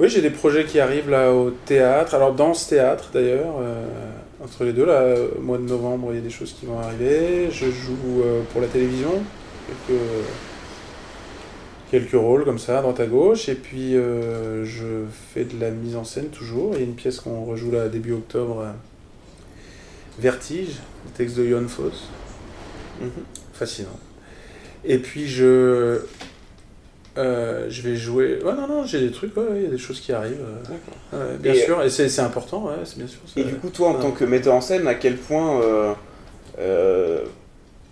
Oui, 0.00 0.08
j'ai 0.08 0.22
des 0.22 0.30
projets 0.30 0.64
qui 0.64 0.80
arrivent 0.80 1.10
là 1.10 1.32
au 1.32 1.50
théâtre. 1.50 2.14
Alors, 2.14 2.32
dans 2.32 2.54
ce 2.54 2.70
théâtre 2.70 3.10
d'ailleurs, 3.12 3.54
euh, 3.60 3.84
entre 4.42 4.64
les 4.64 4.72
deux, 4.72 4.84
là, 4.86 5.14
au 5.38 5.40
mois 5.40 5.58
de 5.58 5.62
novembre, 5.64 6.08
il 6.10 6.16
y 6.16 6.18
a 6.18 6.22
des 6.22 6.30
choses 6.30 6.52
qui 6.58 6.66
vont 6.66 6.78
arriver. 6.78 7.48
Je 7.50 7.66
joue 7.66 8.22
euh, 8.24 8.42
pour 8.52 8.60
la 8.60 8.66
télévision. 8.68 9.22
Quelques. 9.86 10.00
Quelques 11.90 12.12
rôles 12.12 12.44
comme 12.44 12.58
ça, 12.58 12.78
à 12.78 12.82
droite 12.82 13.00
à 13.00 13.06
gauche. 13.06 13.48
Et 13.50 13.54
puis, 13.54 13.96
euh, 13.96 14.64
je 14.64 15.04
fais 15.34 15.44
de 15.44 15.60
la 15.60 15.70
mise 15.70 15.94
en 15.94 16.04
scène 16.04 16.28
toujours. 16.28 16.72
Il 16.74 16.78
y 16.78 16.82
a 16.82 16.86
une 16.86 16.94
pièce 16.94 17.20
qu'on 17.20 17.44
rejoue 17.44 17.70
là 17.70 17.88
début 17.88 18.12
octobre. 18.12 18.60
euh, 18.60 18.72
Vertige, 20.18 20.76
le 21.06 21.10
texte 21.12 21.36
de 21.36 21.46
Johan 21.46 21.68
Foss. 21.68 22.08
Mhm. 23.00 23.10
Fascinant. 23.52 23.98
Et 24.84 24.98
puis 24.98 25.26
je. 25.28 26.00
Euh, 27.18 27.66
je 27.68 27.82
vais 27.82 27.96
jouer. 27.96 28.38
Ouais, 28.44 28.52
non, 28.54 28.66
non, 28.66 28.84
j'ai 28.86 29.00
des 29.00 29.10
trucs, 29.10 29.36
ouais, 29.36 29.44
il 29.56 29.62
y 29.62 29.66
a 29.66 29.70
des 29.70 29.78
choses 29.78 30.00
qui 30.00 30.12
arrivent. 30.12 30.44
euh, 31.14 31.36
bien 31.38 31.52
Et- 31.52 31.56
sûr, 31.64 31.82
et 31.82 31.90
c'est 31.90 32.20
important, 32.20 32.64
ouais, 32.66 32.76
c'est 32.84 32.98
bien 32.98 33.06
sûr. 33.06 33.20
ça- 33.26 33.40
Et 33.40 33.44
du 33.44 33.54
coup, 33.56 33.68
toi, 33.70 33.88
en 33.90 33.94
tant 33.94 34.10
que 34.12 34.24
metteur 34.24 34.54
en 34.54 34.60
scène, 34.60 34.86
à 34.88 34.94
quel 34.94 35.16
point 35.16 35.60
euh, 35.60 35.92
euh, 36.58 37.24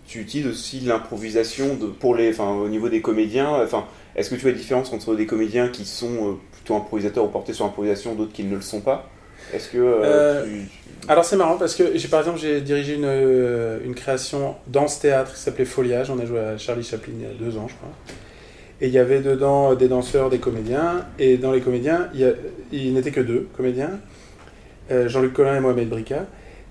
tu 0.07 0.21
utilises 0.21 0.47
aussi 0.47 0.81
l'improvisation 0.81 1.75
de- 1.75 1.87
pour 1.87 2.15
les, 2.15 2.31
enfin, 2.31 2.51
au 2.51 2.69
niveau 2.69 2.89
des 2.89 3.01
comédiens 3.01 3.51
Enfin, 3.63 3.85
est-ce 4.17 4.31
que 4.31 4.35
tu 4.35 4.43
vois 4.43 4.51
une 4.51 4.57
différence 4.57 4.93
entre 4.93 5.15
des 5.15 5.27
comédiens 5.27 5.69
qui 5.69 5.85
sont 5.85 6.39
plutôt 6.53 6.75
improvisateurs 6.77 7.25
ou 7.25 7.29
portés 7.29 7.53
sur 7.53 7.65
l'improvisation, 7.65 8.15
d'autres 8.15 8.33
qui 8.33 8.45
ne 8.45 8.57
le 8.57 8.61
sont 8.63 8.81
pas? 8.81 9.09
Est-ce 9.53 9.69
que 9.69 10.45
tu- 10.45 10.69
Alors 11.09 11.25
c'est 11.25 11.37
marrant 11.37 11.57
parce 11.57 11.75
que 11.75 11.97
j'ai 11.97 12.09
par 12.09 12.21
exemple 12.21 12.39
j'ai 12.39 12.61
dirigé 12.61 12.95
une, 12.95 13.05
euh, 13.05 13.79
une 13.85 13.95
création 13.95 14.55
dans 14.67 14.87
ce 14.87 15.01
théâtre 15.01 15.33
qui 15.35 15.41
s'appelait 15.41 15.65
Foliage. 15.65 16.11
On 16.11 16.19
a 16.19 16.25
joué 16.27 16.39
à 16.41 16.59
Charlie 16.59 16.85
Chaplin 16.85 17.13
il 17.19 17.23
y 17.23 17.27
a 17.27 17.35
deux 17.35 17.57
ans, 17.57 17.67
je 17.69 17.75
crois. 17.75 17.89
Et 18.81 18.87
il 18.89 18.93
y 18.93 18.99
avait 18.99 19.21
dedans 19.21 19.75
des 19.75 19.89
danseurs, 19.89 20.31
des 20.31 20.39
comédiens. 20.39 21.05
Et 21.19 21.37
dans 21.37 21.53
les 21.53 21.61
comédiens, 21.61 22.09
il, 22.73 22.95
n'était 22.95 23.11
que 23.11 23.21
deux 23.21 23.47
comédiens, 23.57 23.91
euh, 24.91 25.09
Jean-Luc 25.09 25.33
Collin 25.35 25.57
et 25.57 25.61
Mohamed 25.61 25.89
Brika. 25.89 26.27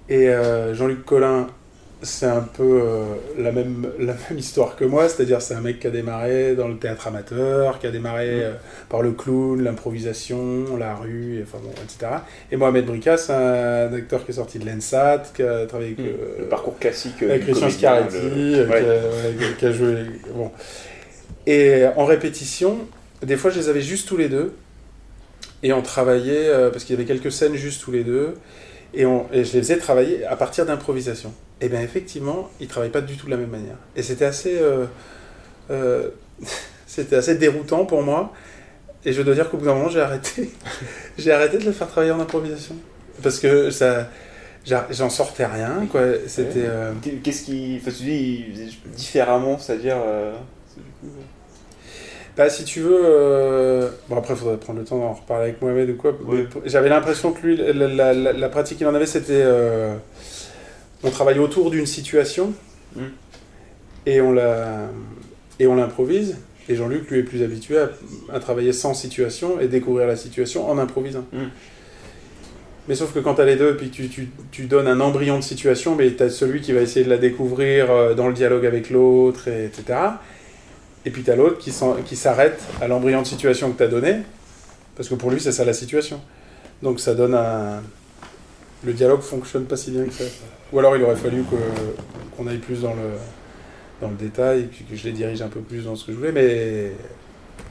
Et 0.09 0.27
euh, 0.29 0.73
Jean-Luc 0.73 1.05
Collin 1.05 1.47
c'est 2.01 2.27
un 2.27 2.39
peu 2.39 2.63
euh, 2.81 3.03
la, 3.37 3.51
même, 3.51 3.85
la 3.99 4.13
même 4.13 4.37
histoire 4.39 4.77
que 4.77 4.85
moi, 4.85 5.09
c'est-à-dire 5.09 5.41
c'est 5.41 5.53
un 5.53 5.59
mec 5.59 5.79
qui 5.81 5.87
a 5.87 5.89
démarré 5.89 6.55
dans 6.55 6.69
le 6.69 6.77
théâtre 6.77 7.07
amateur, 7.09 7.77
qui 7.77 7.87
a 7.87 7.91
démarré 7.91 8.37
Mm. 8.39 8.53
par 8.87 9.01
le 9.01 9.11
clown, 9.11 9.61
l'improvisation, 9.61 10.77
la 10.79 10.95
rue, 10.95 11.39
et, 11.39 11.43
enfin 11.43 11.57
bon, 11.61 11.71
etc. 11.71 12.09
Et 12.53 12.55
Mohamed 12.55 12.85
Brika, 12.85 13.17
c'est 13.17 13.33
un 13.33 13.93
acteur 13.93 14.23
qui 14.23 14.31
est 14.31 14.35
sorti 14.35 14.59
de 14.59 14.65
l'ENSAT, 14.65 15.23
qui 15.35 15.43
a 15.43 15.65
travaillé 15.65 15.95
avec, 15.99 16.05
Mm. 16.05 16.17
le 16.39 16.45
parcours 16.45 16.79
classique 16.79 17.21
avec 17.21 17.43
Christian 17.43 17.69
Scaretti, 17.69 18.15
le- 18.15 18.65
Ouais. 18.65 18.65
qui, 18.65 18.73
a, 18.73 18.79
ouais, 18.79 19.35
qui 19.37 19.43
a- 19.43 19.51
qui 19.59 19.65
a 19.65 19.71
joué. 19.73 19.95
Bon. 20.33 20.51
Et 21.47 21.85
en 21.95 22.05
répétition, 22.05 22.77
des 23.23 23.37
fois, 23.37 23.51
je 23.51 23.59
les 23.59 23.69
avais 23.69 23.81
juste 23.81 24.07
tous 24.07 24.17
les 24.17 24.29
deux. 24.29 24.53
Et 25.63 25.73
on 25.73 25.81
travaillait, 25.81 26.47
euh, 26.47 26.69
parce 26.69 26.83
qu'il 26.85 26.95
y 26.95 26.99
avait 26.99 27.07
quelques 27.07 27.31
scènes 27.31 27.55
juste 27.55 27.81
tous 27.81 27.91
les 27.91 28.03
deux. 28.03 28.35
Et, 28.93 29.05
on, 29.05 29.25
et 29.33 29.43
je 29.43 29.53
les 29.53 29.59
faisais 29.59 29.77
travailler 29.77 30.25
à 30.25 30.35
partir 30.35 30.65
d'improvisation. 30.65 31.33
Et 31.61 31.67
bien, 31.69 31.81
effectivement, 31.81 32.49
ils 32.59 32.63
ne 32.65 32.69
travaillent 32.69 32.89
pas 32.91 33.01
du 33.01 33.17
tout 33.17 33.25
de 33.25 33.31
la 33.31 33.37
même 33.37 33.49
manière. 33.49 33.75
Et 33.95 34.03
c'était 34.03 34.25
assez. 34.25 34.57
euh, 34.59 34.85
euh, 35.69 36.09
c'était 36.87 37.17
assez 37.17 37.35
déroutant 37.35 37.85
pour 37.85 38.01
moi. 38.03 38.33
Et 39.05 39.13
je 39.13 39.21
dois 39.21 39.33
dire 39.33 39.49
qu'au 39.49 39.57
bout 39.57 39.65
d'un 39.65 39.75
moment, 39.75 39.89
j'ai 39.89 40.01
arrêté. 40.01 40.49
j'ai 41.17 41.31
arrêté 41.31 41.57
de 41.57 41.63
les 41.65 41.71
faire 41.73 41.87
travailler 41.87 42.11
en 42.11 42.19
improvisation. 42.19 42.75
Parce 43.21 43.39
que 43.39 43.69
ça. 43.71 44.09
J'en 44.65 45.09
sortais 45.09 45.45
rien, 45.45 45.87
quoi. 45.89 46.01
C'était. 46.27 46.63
euh, 46.65 46.91
Qu'est-ce 47.23 47.43
qui. 47.43 47.79
Enfin, 47.81 47.91
tu 47.97 48.03
dis 48.03 48.77
différemment, 48.95 49.57
c'est-à-dire. 49.57 49.97
euh, 50.05 50.33
euh, 51.03 51.07
Bah, 52.37 52.49
si 52.49 52.63
tu 52.63 52.79
veux. 52.81 52.99
euh, 53.03 53.89
Bon, 54.07 54.17
après, 54.17 54.33
il 54.33 54.37
faudrait 54.37 54.57
prendre 54.57 54.79
le 54.79 54.85
temps 54.85 54.97
d'en 54.99 55.13
reparler 55.13 55.45
avec 55.49 55.61
Mohamed 55.61 55.89
ou 55.89 55.95
quoi. 55.95 56.13
Ouais. 56.25 56.47
J'avais 56.65 56.89
l'impression 56.89 57.31
que 57.33 57.45
lui, 57.45 57.57
la, 57.57 57.73
la- 57.73 58.13
la- 58.13 58.33
la 58.33 58.49
pratique 58.49 58.77
qu'il 58.77 58.87
en 58.87 58.95
avait, 58.95 59.05
c'était. 59.05 59.33
euh, 59.33 59.95
On 61.03 61.09
travaille 61.11 61.39
autour 61.39 61.71
d'une 61.71 61.85
situation 61.85 62.53
Mm. 62.95 63.01
et 64.05 64.19
on 64.21 64.31
la 64.33 64.89
et 65.59 65.67
on 65.67 65.75
l'improvise. 65.75 66.37
Et 66.69 66.75
Jean-Luc, 66.75 67.09
lui, 67.09 67.19
est 67.19 67.23
plus 67.23 67.41
habitué 67.43 67.77
à, 67.77 67.89
à 68.33 68.39
travailler 68.39 68.73
sans 68.73 68.93
situation 68.93 69.59
et 69.59 69.67
découvrir 69.67 70.07
la 70.07 70.15
situation 70.15 70.69
en 70.69 70.77
improvisant. 70.77 71.25
Mm. 71.33 71.45
Mais 72.87 72.95
sauf 72.95 73.13
que 73.13 73.19
quand 73.19 73.35
tu 73.35 73.41
as 73.41 73.45
les 73.45 73.55
deux, 73.55 73.75
puis 73.77 73.89
que 73.89 73.95
tu, 73.95 74.07
tu, 74.09 74.29
tu 74.51 74.65
donnes 74.65 74.87
un 74.87 74.99
embryon 74.99 75.37
de 75.37 75.43
situation, 75.43 75.95
mais 75.95 76.11
tu 76.15 76.23
as 76.23 76.29
celui 76.29 76.59
qui 76.61 76.71
va 76.73 76.81
essayer 76.81 77.05
de 77.05 77.09
la 77.09 77.17
découvrir 77.17 77.91
euh, 77.91 78.13
dans 78.13 78.27
le 78.27 78.33
dialogue 78.33 78.65
avec 78.65 78.89
l'autre, 78.89 79.47
et- 79.47 79.65
etc. 79.65 79.99
Et 81.05 81.11
puis 81.11 81.23
tu 81.23 81.31
as 81.31 81.35
l'autre 81.35 81.57
qui 81.59 82.15
s'arrête 82.15 82.59
à 82.81 82.87
l'embryon 82.87 83.21
de 83.21 83.27
situation 83.27 83.71
que 83.71 83.77
tu 83.77 83.83
as 83.83 83.87
donné, 83.87 84.17
parce 84.95 85.07
que 85.09 85.15
pour 85.15 85.31
lui, 85.31 85.39
c'est 85.39 85.51
ça 85.53 85.63
la 85.65 85.73
situation. 85.73 86.19
Donc 86.83 86.99
ça 86.99 87.13
donne 87.13 87.33
un. 87.35 87.81
Le 88.85 88.93
dialogue 88.93 89.21
fonctionne 89.21 89.65
pas 89.65 89.75
si 89.77 89.91
bien 89.91 90.05
que 90.05 90.13
ça. 90.13 90.23
Ou 90.71 90.79
alors 90.79 90.95
il 90.95 91.03
aurait 91.03 91.15
fallu 91.15 91.43
que- 91.43 92.35
qu'on 92.37 92.47
aille 92.47 92.57
plus 92.59 92.81
dans 92.81 92.93
le, 92.93 93.11
dans 94.01 94.07
le 94.09 94.15
détail, 94.15 94.63
puis 94.71 94.85
que 94.89 94.95
je 94.95 95.03
les 95.05 95.11
dirige 95.11 95.41
un 95.41 95.47
peu 95.49 95.59
plus 95.59 95.83
dans 95.85 95.95
ce 95.95 96.05
que 96.05 96.11
je 96.13 96.17
voulais, 96.17 96.31
mais 96.31 96.91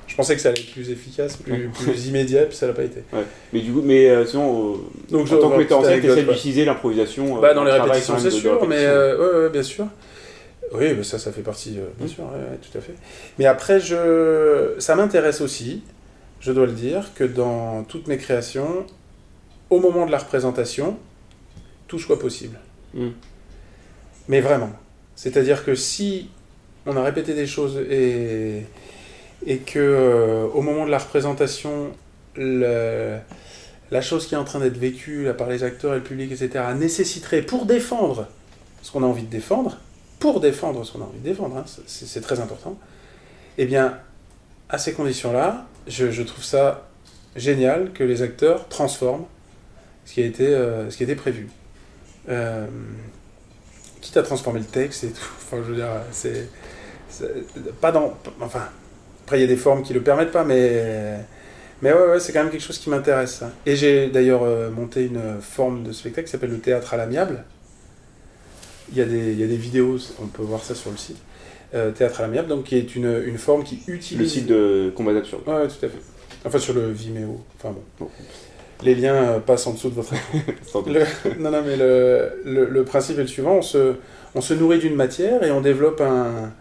je 0.06 0.14
pensais 0.16 0.34
que 0.34 0.40
ça 0.42 0.50
allait 0.50 0.60
être 0.60 0.72
plus 0.72 0.90
efficace, 0.90 1.36
plus, 1.36 1.68
plus 1.68 2.06
immédiat, 2.08 2.44
puis 2.44 2.56
ça 2.56 2.66
l'a 2.66 2.72
pas 2.74 2.82
été. 2.84 3.02
Ouais. 3.12 3.22
Mais 3.54 3.60
du 3.60 3.72
coup, 3.72 3.80
mais 3.82 4.10
euh, 4.10 4.26
sinon, 4.26 4.72
euh, 4.74 4.76
Donc, 5.10 5.30
en 5.32 5.38
tant 5.38 5.50
que 5.50 5.56
metteur 5.56 5.78
en 5.78 5.84
scène, 5.84 6.00
tu 6.02 6.22
d'utiliser 6.24 6.64
l'improvisation. 6.66 7.38
euh, 7.38 7.40
Bah, 7.40 7.54
dans 7.54 7.64
les 7.64 7.70
le 7.70 7.76
travail 7.76 7.92
répétitions, 8.00 8.18
c'est 8.18 8.30
sûr, 8.30 8.66
mais 8.68 8.76
euh, 8.80 9.16
ouais, 9.38 9.44
ouais, 9.44 9.50
bien 9.50 9.62
sûr. 9.62 9.86
Oui, 10.72 10.94
mais 10.96 11.02
ça, 11.02 11.18
ça 11.18 11.32
fait 11.32 11.42
partie, 11.42 11.78
euh, 11.78 11.86
bien 11.96 12.06
Mm. 12.06 12.10
sûr, 12.10 12.24
ouais, 12.24 12.58
tout 12.60 12.76
à 12.76 12.80
fait. 12.80 12.94
Mais 13.38 13.46
après, 13.46 13.80
je... 13.80 14.74
ça 14.78 14.94
m'intéresse 14.96 15.40
aussi, 15.40 15.82
je 16.40 16.52
dois 16.52 16.66
le 16.66 16.72
dire, 16.72 17.10
que 17.14 17.24
dans 17.24 17.84
toutes 17.84 18.06
mes 18.06 18.18
créations, 18.18 18.84
au 19.70 19.80
moment 19.80 20.04
de 20.06 20.10
la 20.12 20.18
représentation, 20.18 20.98
tout 21.86 21.98
soit 21.98 22.18
possible. 22.18 22.58
Mm. 22.94 23.08
Mais 24.28 24.40
vraiment. 24.40 24.70
C'est-à-dire 25.16 25.64
que 25.64 25.74
si 25.74 26.28
on 26.86 26.96
a 26.96 27.02
répété 27.02 27.34
des 27.34 27.46
choses 27.46 27.78
et, 27.90 28.62
et 29.46 29.58
que 29.58 29.78
euh, 29.78 30.46
au 30.54 30.60
moment 30.62 30.84
de 30.86 30.90
la 30.90 30.98
représentation, 30.98 31.88
le- 32.36 33.16
la 33.90 34.02
chose 34.02 34.26
qui 34.26 34.34
est 34.34 34.38
en 34.38 34.44
train 34.44 34.60
d'être 34.60 34.76
vécue 34.76 35.24
là, 35.24 35.32
par 35.32 35.48
les 35.48 35.64
acteurs 35.64 35.94
et 35.94 35.96
le 35.96 36.02
public, 36.02 36.30
etc., 36.30 36.62
nécessiterait 36.76 37.40
pour 37.42 37.64
défendre 37.64 38.28
ce 38.82 38.92
qu'on 38.92 39.02
a 39.02 39.06
envie 39.06 39.22
de 39.22 39.30
défendre, 39.30 39.78
pour 40.18 40.40
défendre 40.40 40.84
ce 40.84 40.92
qu'on 40.92 41.00
a 41.00 41.04
envie 41.04 41.18
de 41.18 41.24
défendre, 41.24 41.56
hein, 41.56 41.64
c'est 41.86 42.20
très 42.20 42.40
important, 42.40 42.76
eh 43.56 43.66
bien, 43.66 43.98
à 44.68 44.78
ces 44.78 44.92
conditions-là, 44.92 45.66
je, 45.86 46.22
trouve 46.22 46.44
ça 46.44 46.88
génial 47.36 47.92
que 47.92 48.04
les 48.04 48.22
acteurs 48.22 48.68
transforment 48.68 49.24
ce 50.04 50.14
qui 50.14 50.22
a 50.22 50.26
été, 50.26 50.46
euh, 50.46 50.90
ce 50.90 51.04
a 51.04 51.14
prévu. 51.14 51.48
Euh, 52.28 52.66
quitte 54.00 54.16
à 54.16 54.22
transformer 54.22 54.60
le 54.60 54.66
texte 54.66 55.04
et 55.04 55.08
tout, 55.08 55.20
enfin, 55.36 55.58
je 55.58 55.70
veux 55.70 55.76
dire, 55.76 55.88
c'est... 56.12 56.48
Pas 57.80 57.90
dans... 57.90 58.14
Enfin, 58.40 58.68
après, 59.24 59.38
il 59.38 59.40
y 59.40 59.44
a 59.44 59.48
des 59.48 59.56
formes 59.56 59.82
qui 59.82 59.92
le 59.92 60.02
permettent 60.02 60.32
pas, 60.32 60.44
mais... 60.44 61.18
Mais 61.80 61.92
ouais, 61.92 62.08
ouais 62.08 62.20
c'est 62.20 62.32
quand 62.32 62.42
même 62.42 62.50
quelque 62.50 62.62
chose 62.62 62.78
qui 62.78 62.90
m'intéresse. 62.90 63.36
ça. 63.36 63.50
Et 63.64 63.76
j'ai 63.76 64.08
d'ailleurs 64.08 64.42
euh, 64.42 64.70
monté 64.70 65.04
une 65.04 65.40
forme 65.40 65.84
de 65.84 65.92
spectacle 65.92 66.26
qui 66.26 66.32
s'appelle 66.32 66.50
le 66.50 66.58
théâtre 66.58 66.94
à 66.94 66.96
l'amiable. 66.96 67.44
Il 68.92 68.98
y, 68.98 69.02
a 69.02 69.04
des, 69.04 69.32
il 69.32 69.38
y 69.40 69.44
a 69.44 69.46
des 69.46 69.56
vidéos, 69.56 69.98
on 70.22 70.26
peut 70.26 70.42
voir 70.42 70.62
ça 70.62 70.74
sur 70.74 70.90
le 70.90 70.96
site. 70.96 71.18
Euh, 71.74 71.90
théâtre 71.90 72.20
à 72.20 72.22
l'amiable, 72.22 72.48
donc 72.48 72.64
qui 72.64 72.76
est 72.76 72.96
une, 72.96 73.22
une 73.26 73.36
forme 73.36 73.62
qui 73.64 73.80
utilise. 73.86 74.22
Le 74.22 74.26
site 74.28 74.46
de 74.46 74.90
Combat 74.96 75.12
d'absurde. 75.12 75.42
Ouais, 75.46 75.68
tout 75.68 75.84
à 75.84 75.88
fait. 75.88 75.98
Enfin, 76.46 76.58
sur 76.58 76.72
le 76.72 76.90
Vimeo. 76.90 77.40
Enfin 77.58 77.72
bon. 77.74 77.82
Bon. 78.00 78.10
Les 78.82 78.94
liens 78.94 79.14
euh, 79.14 79.38
passent 79.40 79.66
en 79.66 79.72
dessous 79.74 79.90
de 79.90 79.94
votre 79.94 80.14
le, 80.86 81.00
non, 81.38 81.50
non, 81.50 81.62
mais 81.66 81.76
le, 81.76 82.40
le, 82.44 82.64
le 82.66 82.84
principe 82.84 83.18
est 83.18 83.22
le 83.22 83.26
suivant 83.26 83.56
on 83.56 83.62
se, 83.62 83.96
on 84.36 84.40
se 84.40 84.54
nourrit 84.54 84.78
d'une 84.78 84.94
matière 84.94 85.42
et 85.42 85.50
on 85.50 85.60
développe 85.60 86.00
un. 86.00 86.52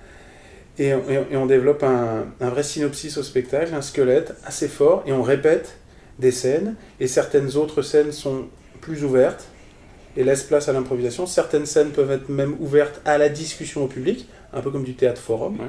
Et, 0.79 0.87
et 0.89 0.93
on- 0.95 1.25
et 1.31 1.37
on 1.37 1.45
développe 1.45 1.83
un, 1.83 2.25
un 2.41 2.49
vrai 2.49 2.63
synopsis 2.63 3.17
au 3.17 3.23
spectacle, 3.23 3.73
un 3.73 3.81
squelette 3.81 4.33
assez 4.45 4.67
fort, 4.67 5.03
et 5.05 5.11
on 5.13 5.23
répète 5.23 5.77
des 6.19 6.31
scènes, 6.31 6.75
et 6.99 7.07
certaines 7.07 7.55
autres 7.55 7.81
scènes 7.81 8.11
sont 8.11 8.45
plus 8.81 9.03
ouvertes 9.03 9.45
et 10.17 10.23
laissent 10.23 10.43
place 10.43 10.67
à 10.67 10.73
l'improvisation. 10.73 11.27
Certaines 11.27 11.67
scènes 11.67 11.91
peuvent 11.91 12.11
être 12.11 12.27
même 12.27 12.57
ouvertes 12.59 12.99
à 13.05 13.17
la 13.19 13.29
discussion 13.29 13.83
au 13.83 13.87
public, 13.87 14.27
un 14.51 14.61
peu 14.61 14.71
comme 14.71 14.83
du 14.83 14.95
théâtre 14.95 15.21
forum. 15.21 15.59
Ouais. 15.59 15.67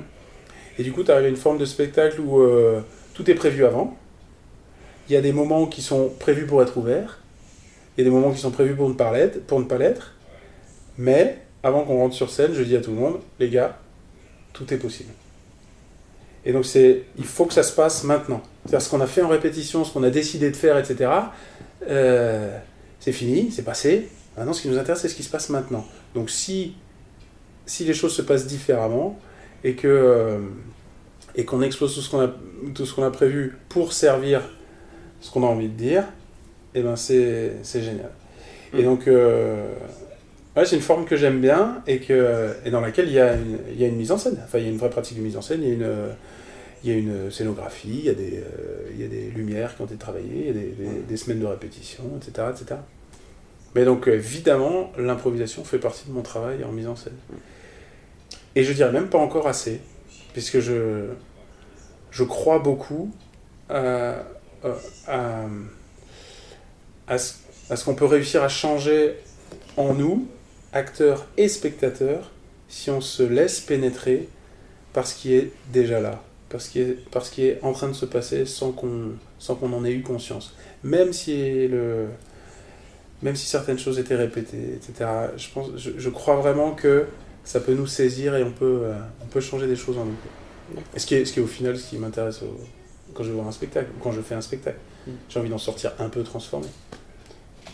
Et 0.79 0.83
du 0.83 0.93
coup, 0.93 1.05
tu 1.05 1.11
arrives 1.11 1.27
à 1.27 1.29
une 1.29 1.37
forme 1.37 1.59
de 1.59 1.67
spectacle 1.67 2.21
où 2.21 2.41
euh, 2.41 2.81
tout 3.13 3.31
est 3.31 3.35
prévu 3.35 3.67
avant. 3.67 3.97
Il 5.09 5.13
y 5.13 5.17
a 5.17 5.21
des 5.21 5.33
moments 5.33 5.67
qui 5.67 5.83
sont 5.83 6.11
prévus 6.19 6.47
pour 6.47 6.63
être 6.63 6.79
ouverts. 6.79 7.21
Il 7.97 8.01
y 8.01 8.07
a 8.07 8.11
des 8.11 8.15
moments 8.15 8.33
qui 8.33 8.39
sont 8.39 8.51
prévus 8.51 8.75
pour 8.75 8.89
ne 8.89 8.95
pas 8.95 9.13
l'être. 9.13 9.47
Pour 9.47 9.61
ne 9.61 9.67
pas 9.67 9.77
l'être. 9.77 10.15
Mais, 10.97 11.39
avant 11.63 11.83
qu'on 11.85 11.99
rentre 11.99 12.15
sur 12.15 12.31
scène, 12.31 12.55
je 12.55 12.63
dis 12.63 12.77
à 12.77 12.81
tout 12.81 12.91
le 12.91 12.97
monde, 12.97 13.21
les 13.39 13.51
gars, 13.51 13.79
tout 14.55 14.73
est 14.73 14.79
possible. 14.79 15.11
Et 16.47 16.53
donc, 16.53 16.65
c'est, 16.65 17.03
il 17.19 17.25
faut 17.25 17.45
que 17.45 17.55
ça 17.55 17.63
se 17.63 17.73
passe 17.73 18.03
maintenant. 18.03 18.41
C'est-à-dire 18.65 18.83
ce 18.83 18.91
qu'on 18.91 19.01
a 19.03 19.07
fait 19.07 19.21
en 19.21 19.29
répétition, 19.29 19.85
ce 19.85 19.93
qu'on 19.93 20.05
a 20.05 20.11
décidé 20.11 20.51
de 20.51 20.57
faire, 20.57 20.79
etc. 20.79 21.11
euh, 21.87 22.57
c'est 23.01 23.13
fini, 23.13 23.51
c'est 23.53 23.65
passé. 23.65 24.09
Maintenant, 24.39 24.53
ce 24.53 24.63
qui 24.63 24.69
nous 24.69 24.79
intéresse, 24.79 25.03
c'est 25.03 25.09
ce 25.09 25.15
qui 25.15 25.23
se 25.23 25.31
passe 25.31 25.51
maintenant. 25.51 25.85
Donc, 26.15 26.31
si, 26.31 26.75
si 27.67 27.85
les 27.85 27.95
choses 27.95 28.15
se 28.15 28.23
passent 28.23 28.47
différemment 28.47 29.19
et 29.65 29.75
que 29.75 29.89
euh, 29.89 30.39
et 31.35 31.45
qu'on 31.45 31.61
explose 31.63 31.95
tout 31.95 32.01
ce 32.01 32.11
qu'on 32.11 32.21
a 32.21 32.31
tout 32.75 32.87
ce 32.87 32.95
qu'on 32.95 33.05
a 33.05 33.11
prévu 33.11 33.57
pour 33.69 33.93
servir 33.93 34.41
ce 35.21 35.31
qu'on 35.31 35.43
a 35.43 35.47
envie 35.47 35.69
de 35.69 35.77
dire, 35.77 36.05
et 36.75 36.83
ben 36.83 36.97
c'est 36.97 37.53
c'est 37.63 37.83
génial. 37.83 38.11
Et 38.75 38.83
Mm. 38.83 38.85
donc 38.85 39.09
euh, 39.09 39.67
ouais, 40.57 40.65
c'est 40.67 40.77
une 40.77 40.83
forme 40.83 41.05
que 41.07 41.17
j'aime 41.17 41.41
bien 41.41 41.83
et 41.87 42.01
que 42.01 42.51
et 42.65 42.71
dans 42.71 42.81
laquelle 42.81 43.09
il 43.09 43.15
y 43.15 43.21
a 43.21 43.35
une 43.35 43.59
il 43.73 43.81
y 43.81 43.85
a 43.85 43.89
une 43.89 43.97
mise 43.97 44.13
en 44.13 44.19
scène. 44.19 44.39
Enfin, 44.45 44.59
il 44.59 44.65
y 44.65 44.69
a 44.69 44.71
une 44.71 44.79
vraie 44.79 44.91
pratique 44.91 45.17
de 45.19 45.23
mise 45.23 45.37
en 45.37 45.43
scène. 45.43 45.63
Il 45.63 45.69
y 45.69 45.73
a 45.73 45.75
une 45.75 45.93
il 46.85 46.91
y 46.91 46.95
a 46.95 46.97
une 46.97 47.31
scénographie, 47.33 47.89
il 47.99 48.05
y 48.05 48.09
a 48.09 48.15
des 48.15 48.37
euh, 48.39 48.89
il 48.95 49.01
y 49.01 49.05
a 49.05 49.09
des 49.09 49.31
lumières 49.31 49.75
qui 49.75 49.83
ont 49.83 49.87
été 49.87 49.97
travaillées, 49.97 50.29
il 50.41 50.47
y 50.47 50.51
a 50.51 50.53
des, 50.53 50.61
des- 50.79 51.03
des 51.09 51.17
semaines 51.17 51.41
de 51.41 51.47
répétition, 51.47 52.05
etc., 52.17 52.47
etc. 52.53 52.81
Mais 53.75 53.85
donc 53.85 54.09
euh, 54.09 54.15
évidemment, 54.15 54.93
l'improvisation 54.97 55.65
fait 55.65 55.79
partie 55.79 56.07
de 56.07 56.13
mon 56.13 56.23
travail 56.23 56.65
en 56.65 56.73
mise 56.73 56.89
en 56.89 56.97
scène. 56.97 57.17
Et 58.55 58.65
je 58.65 58.73
dirais 58.73 58.93
même 58.93 59.09
pas 59.09 59.19
encore 59.19 59.47
assez, 59.47 59.81
puisque 60.33 60.61
je, 60.61 61.07
je 62.11 62.25
crois 62.25 62.59
beaucoup 62.59 63.11
à, 63.69 64.25
à, 65.07 65.47
à 67.07 67.19
ce, 67.19 67.35
à 67.71 67.77
ce 67.77 67.85
qu'on 67.85 67.95
peut 67.95 68.07
réussir 68.07 68.43
à 68.43 68.49
changer 68.49 69.15
en 69.77 69.95
nous, 69.95 70.27
acteurs 70.73 71.27
et 71.37 71.49
spectateurs, 71.49 72.31
si 72.69 72.91
on 72.91 73.01
se 73.01 73.23
laisse 73.23 73.61
pénétrer 73.61 74.29
par 74.93 75.07
ce 75.07 75.15
qui 75.15 75.35
est 75.35 75.53
déjà 75.73 76.01
là, 76.01 76.23
par 76.49 76.61
ce 76.61 76.71
qui 76.71 76.81
est, 76.81 77.11
par 77.11 77.25
ce 77.25 77.41
est 77.41 77.59
en 77.63 77.73
train 77.73 77.89
de 77.89 77.95
se 77.95 78.07
passer 78.07 78.47
sans 78.47 78.73
qu'on 78.73 79.13
qu'on 79.55 79.73
en 79.73 79.85
ait 79.85 79.93
eu 79.93 80.03
conscience. 80.03 80.55
Même 80.83 81.13
si, 81.13 81.69
le, 81.69 82.09
même 83.23 83.37
si 83.37 83.47
certaines 83.47 83.79
choses 83.79 83.99
étaient 83.99 84.15
répétées, 84.17 84.75
etc., 84.77 85.09
je, 85.37 85.49
pense, 85.53 85.69
je, 85.77 85.91
je 85.97 86.09
crois 86.11 86.37
vraiment 86.37 86.73
que 86.73 87.07
ça 87.45 87.61
peut 87.61 87.75
nous 87.75 87.87
saisir 87.87 88.37
et 88.37 88.43
on 88.45 88.53
peut, 88.53 88.81
euh, 88.85 88.93
on 89.23 89.27
peut 89.27 89.41
changer 89.41 89.67
des 89.67 89.77
choses 89.77 89.99
en 89.99 90.05
nous. 90.05 90.79
Et 90.95 90.99
ce 90.99 91.07
qui 91.07 91.15
est, 91.15 91.25
ce 91.25 91.33
qui 91.33 91.41
est 91.41 91.43
au 91.43 91.47
final 91.47 91.77
ce 91.79 91.89
qui 91.91 91.97
m'intéresse 91.97 92.43
au- 92.43 92.61
quand 93.15 93.23
je 93.25 93.29
vais 93.31 93.35
voir 93.37 93.49
un 93.49 93.53
spectacle, 93.53 93.89
ou 93.97 94.03
quand 94.03 94.13
je 94.13 94.21
fais 94.21 94.35
un 94.35 94.41
spectacle. 94.43 94.77
Mm. 95.07 95.11
J'ai 95.29 95.41
envie 95.41 95.49
d'en 95.49 95.59
sortir 95.59 95.93
un 95.99 96.09
peu 96.11 96.23
transformé. 96.23 96.67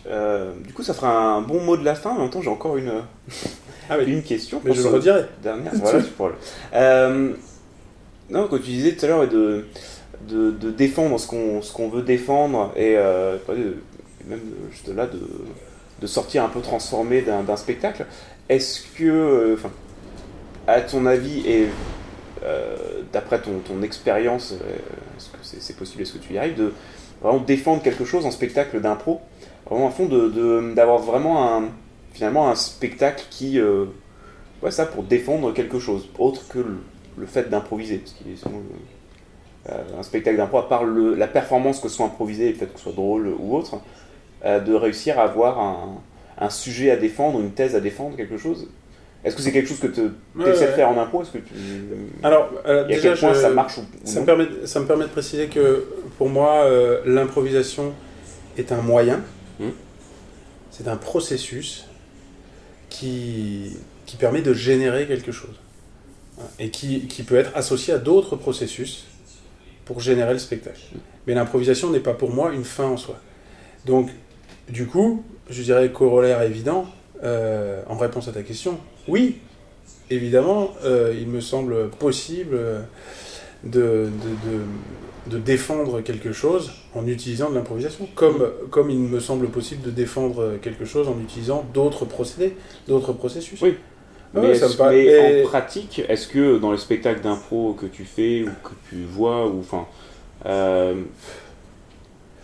Euh, 0.07 0.53
du 0.67 0.73
coup, 0.73 0.83
ça 0.83 0.95
fera 0.95 1.11
un 1.35 1.41
bon 1.41 1.61
mot 1.63 1.77
de 1.77 1.85
la 1.85 1.95
fin. 1.95 2.11
En 2.11 2.21
même 2.21 2.31
temps, 2.31 2.43
j'ai 2.43 2.51
encore 2.51 2.77
une, 2.77 2.93
Ah 3.91 3.97
oui. 3.99 4.05
une 4.13 4.23
question. 4.23 4.61
Mais 4.65 4.73
je 4.75 4.83
le 4.83 4.89
redirai. 4.89 5.25
Dernière. 5.43 5.73
Voilà, 5.75 6.03
tu 6.03 6.11
pourras 6.11 6.31
le- 6.31 6.35
Euh, 6.75 7.33
non, 8.31 8.47
quand 8.49 8.57
tu 8.59 8.65
disais 8.71 8.93
tout 8.95 9.05
à 9.07 9.09
l'heure 9.09 9.29
de, 9.29 9.65
de, 10.29 10.51
de 10.53 10.71
défendre 10.71 11.19
ce 11.19 11.27
qu'on 11.27 11.61
ce 11.63 11.73
qu'on 11.73 11.89
veut 11.89 12.03
défendre 12.03 12.73
et 12.77 12.97
euh, 12.97 13.37
de- 14.25 14.31
même 14.31 14.41
de- 14.41 14.71
juste 14.71 14.89
là 14.89 15.07
de, 15.07 15.21
de 16.01 16.07
sortir 16.07 16.45
un 16.45 16.49
peu 16.49 16.61
transformé 16.61 17.23
d'un 17.23 17.57
spectacle, 17.57 18.07
est-ce 18.49 18.83
que, 18.97 19.05
euh, 19.05 19.55
enfin, 19.55 19.71
à 20.67 20.81
ton 20.81 21.07
avis 21.07 21.47
et 21.49 21.69
euh, 22.43 22.77
d'après 23.13 23.41
ton, 23.41 23.61
expérience, 23.83 24.53
euh, 24.53 24.77
est-ce 25.17 25.29
que 25.31 25.61
c'est 25.61 25.77
possible, 25.77 26.03
est-ce 26.03 26.13
que 26.15 26.19
tu 26.19 26.35
y 26.35 26.39
arrives, 26.39 26.57
de 26.57 26.73
vraiment 27.23 27.39
défendre 27.39 27.83
quelque 27.83 28.05
chose 28.05 28.27
en 28.27 28.31
spectacle 28.31 28.81
d'impro, 28.81 29.21
vraiment 29.71 29.89
à 29.89 29.91
fond 29.91 30.07
de- 30.07 30.29
de- 30.29 30.75
d'avoir 30.75 30.99
vraiment 30.99 31.57
un, 31.57 31.69
finalement 32.13 32.51
un 32.51 32.55
spectacle 32.55 33.25
qui, 33.31 33.59
euh, 33.59 33.87
ouais, 34.63 34.71
ça 34.71 34.85
pour 34.87 35.05
défendre 35.05 35.53
quelque 35.53 35.79
chose, 35.79 36.09
autre 36.19 36.47
que 36.49 36.59
le, 36.59 37.27
fait 37.27 37.49
d'improviser, 37.49 37.99
parce 37.99 38.13
qu'il 38.13 38.31
est 38.31 38.37
euh, 39.71 39.83
un 39.99 40.03
spectacle 40.03 40.37
d'impro, 40.37 40.59
à 40.59 40.69
part 40.69 40.85
le- 40.85 41.15
la 41.15 41.27
performance 41.29 41.81
que 41.81 41.89
ce 41.89 41.97
soit 41.97 42.07
improvisé, 42.07 42.49
et 42.49 42.53
le 42.53 42.59
fait 42.59 42.67
que 42.67 42.77
ce 42.79 42.85
soit 42.85 42.93
drôle 42.93 43.33
ou 43.39 43.57
autre, 43.57 43.77
euh, 44.45 44.61
de 44.61 44.75
réussir 44.75 45.19
à 45.19 45.23
avoir 45.25 45.59
un, 45.61 46.01
un 46.39 46.51
sujet 46.51 46.91
à 46.91 46.97
défendre, 46.97 47.41
une 47.41 47.53
thèse 47.53 47.75
à 47.77 47.81
défendre, 47.81 48.17
quelque 48.17 48.37
chose? 48.39 48.69
Est-ce 49.25 49.37
que 49.37 49.41
c'est 49.43 49.53
quelque 49.53 49.69
chose 49.69 49.81
que 49.81 49.87
tu 49.87 50.03
Ouais, 50.37 50.51
essaies 50.51 50.67
de 50.67 50.73
faire 50.73 50.89
en 50.91 50.99
impro 51.01 51.23
Est-ce 51.23 51.31
que 51.31 51.39
tu... 51.39 51.55
Alors, 52.23 52.51
euh, 52.67 52.81
et 52.89 52.93
à 52.93 52.97
déjà, 52.97 53.11
quel 53.11 53.19
point 53.19 53.33
je- 53.33 53.41
ça 53.41 53.49
marche 53.51 53.79
ou, 53.79 53.83
Ça 54.05 54.21
me, 54.21 54.27
permet, 54.27 54.47
ça 54.67 54.81
me 54.81 54.87
permet 54.87 55.05
de 55.05 55.09
préciser 55.11 55.47
que 55.47 55.85
pour 56.19 56.29
moi, 56.29 56.65
euh, 56.65 57.01
l'improvisation 57.07 57.93
est 58.59 58.71
un 58.73 58.83
moyen, 58.83 59.21
Hmm. 59.61 59.71
c'est 60.71 60.89
un 60.89 60.97
processus 60.97 61.87
qui, 62.91 63.77
qui 64.07 64.17
permet 64.17 64.43
de 64.43 64.53
générer 64.53 65.07
quelque 65.07 65.33
chose 65.33 65.55
et 66.59 66.71
qui, 66.71 67.07
qui 67.07 67.23
peut 67.23 67.37
être 67.37 67.53
associé 67.57 67.95
à 67.95 67.99
d'autres 67.99 68.37
processus 68.37 69.07
pour 69.85 70.01
générer 70.01 70.33
le 70.33 70.39
spectacle. 70.39 70.81
Mais 71.27 71.35
l'improvisation 71.35 71.91
n'est 71.91 72.01
pas 72.01 72.15
pour 72.15 72.31
moi 72.31 72.53
une 72.53 72.65
fin 72.65 72.85
en 72.87 72.97
soi. 72.97 73.17
Donc, 73.87 74.11
du 74.69 74.87
coup, 74.87 75.23
je 75.51 75.63
dirais 75.63 75.91
corollaire 75.93 76.43
évident, 76.43 76.87
euh, 77.23 77.83
en 77.89 77.97
réponse 77.97 78.29
à 78.29 78.33
ta 78.33 78.43
question, 78.43 78.79
oui, 79.09 79.39
évidemment, 80.11 80.71
euh, 80.85 81.15
il 81.19 81.29
me 81.29 81.41
semble 81.41 81.89
possible 81.91 82.55
euh, 82.55 82.81
de, 83.65 84.09
de, 85.31 85.31
de, 85.31 85.37
de 85.37 85.39
défendre 85.39 86.01
quelque 86.03 86.33
chose 86.33 86.73
en 86.95 87.07
utilisant 87.07 87.51
de 87.51 87.55
l'improvisation, 87.55 88.09
comme, 88.15 88.47
comme 88.71 88.91
il 88.91 88.99
me 88.99 89.21
semble 89.21 89.49
possible 89.49 89.83
de 89.83 89.91
défendre 89.91 90.59
quelque 90.63 90.85
chose 90.85 91.09
en 91.09 91.19
utilisant 91.21 91.65
d'autres 91.73 92.05
procédés, 92.05 92.57
d'autres 92.89 93.13
processus. 93.13 93.61
Oui. 93.63 93.77
Ah 94.37 94.41
mais 94.41 94.49
ouais, 94.49 94.55
ça 94.57 94.69
me 94.69 94.73
paraît- 94.75 95.05
mais 95.05 95.45
en 95.45 95.49
pratique, 95.49 96.03
est-ce 96.09 96.27
que 96.27 96.59
dans 96.59 96.73
les 96.73 96.79
spectacles 96.79 97.21
d'impro 97.21 97.73
que 97.75 97.87
tu 97.87 98.05
fais 98.05 98.43
ou 98.43 98.47
que 98.65 98.73
tu 98.91 99.05
vois, 99.05 99.47
ou 99.47 99.61
enfin, 99.61 99.87
euh, 100.47 100.95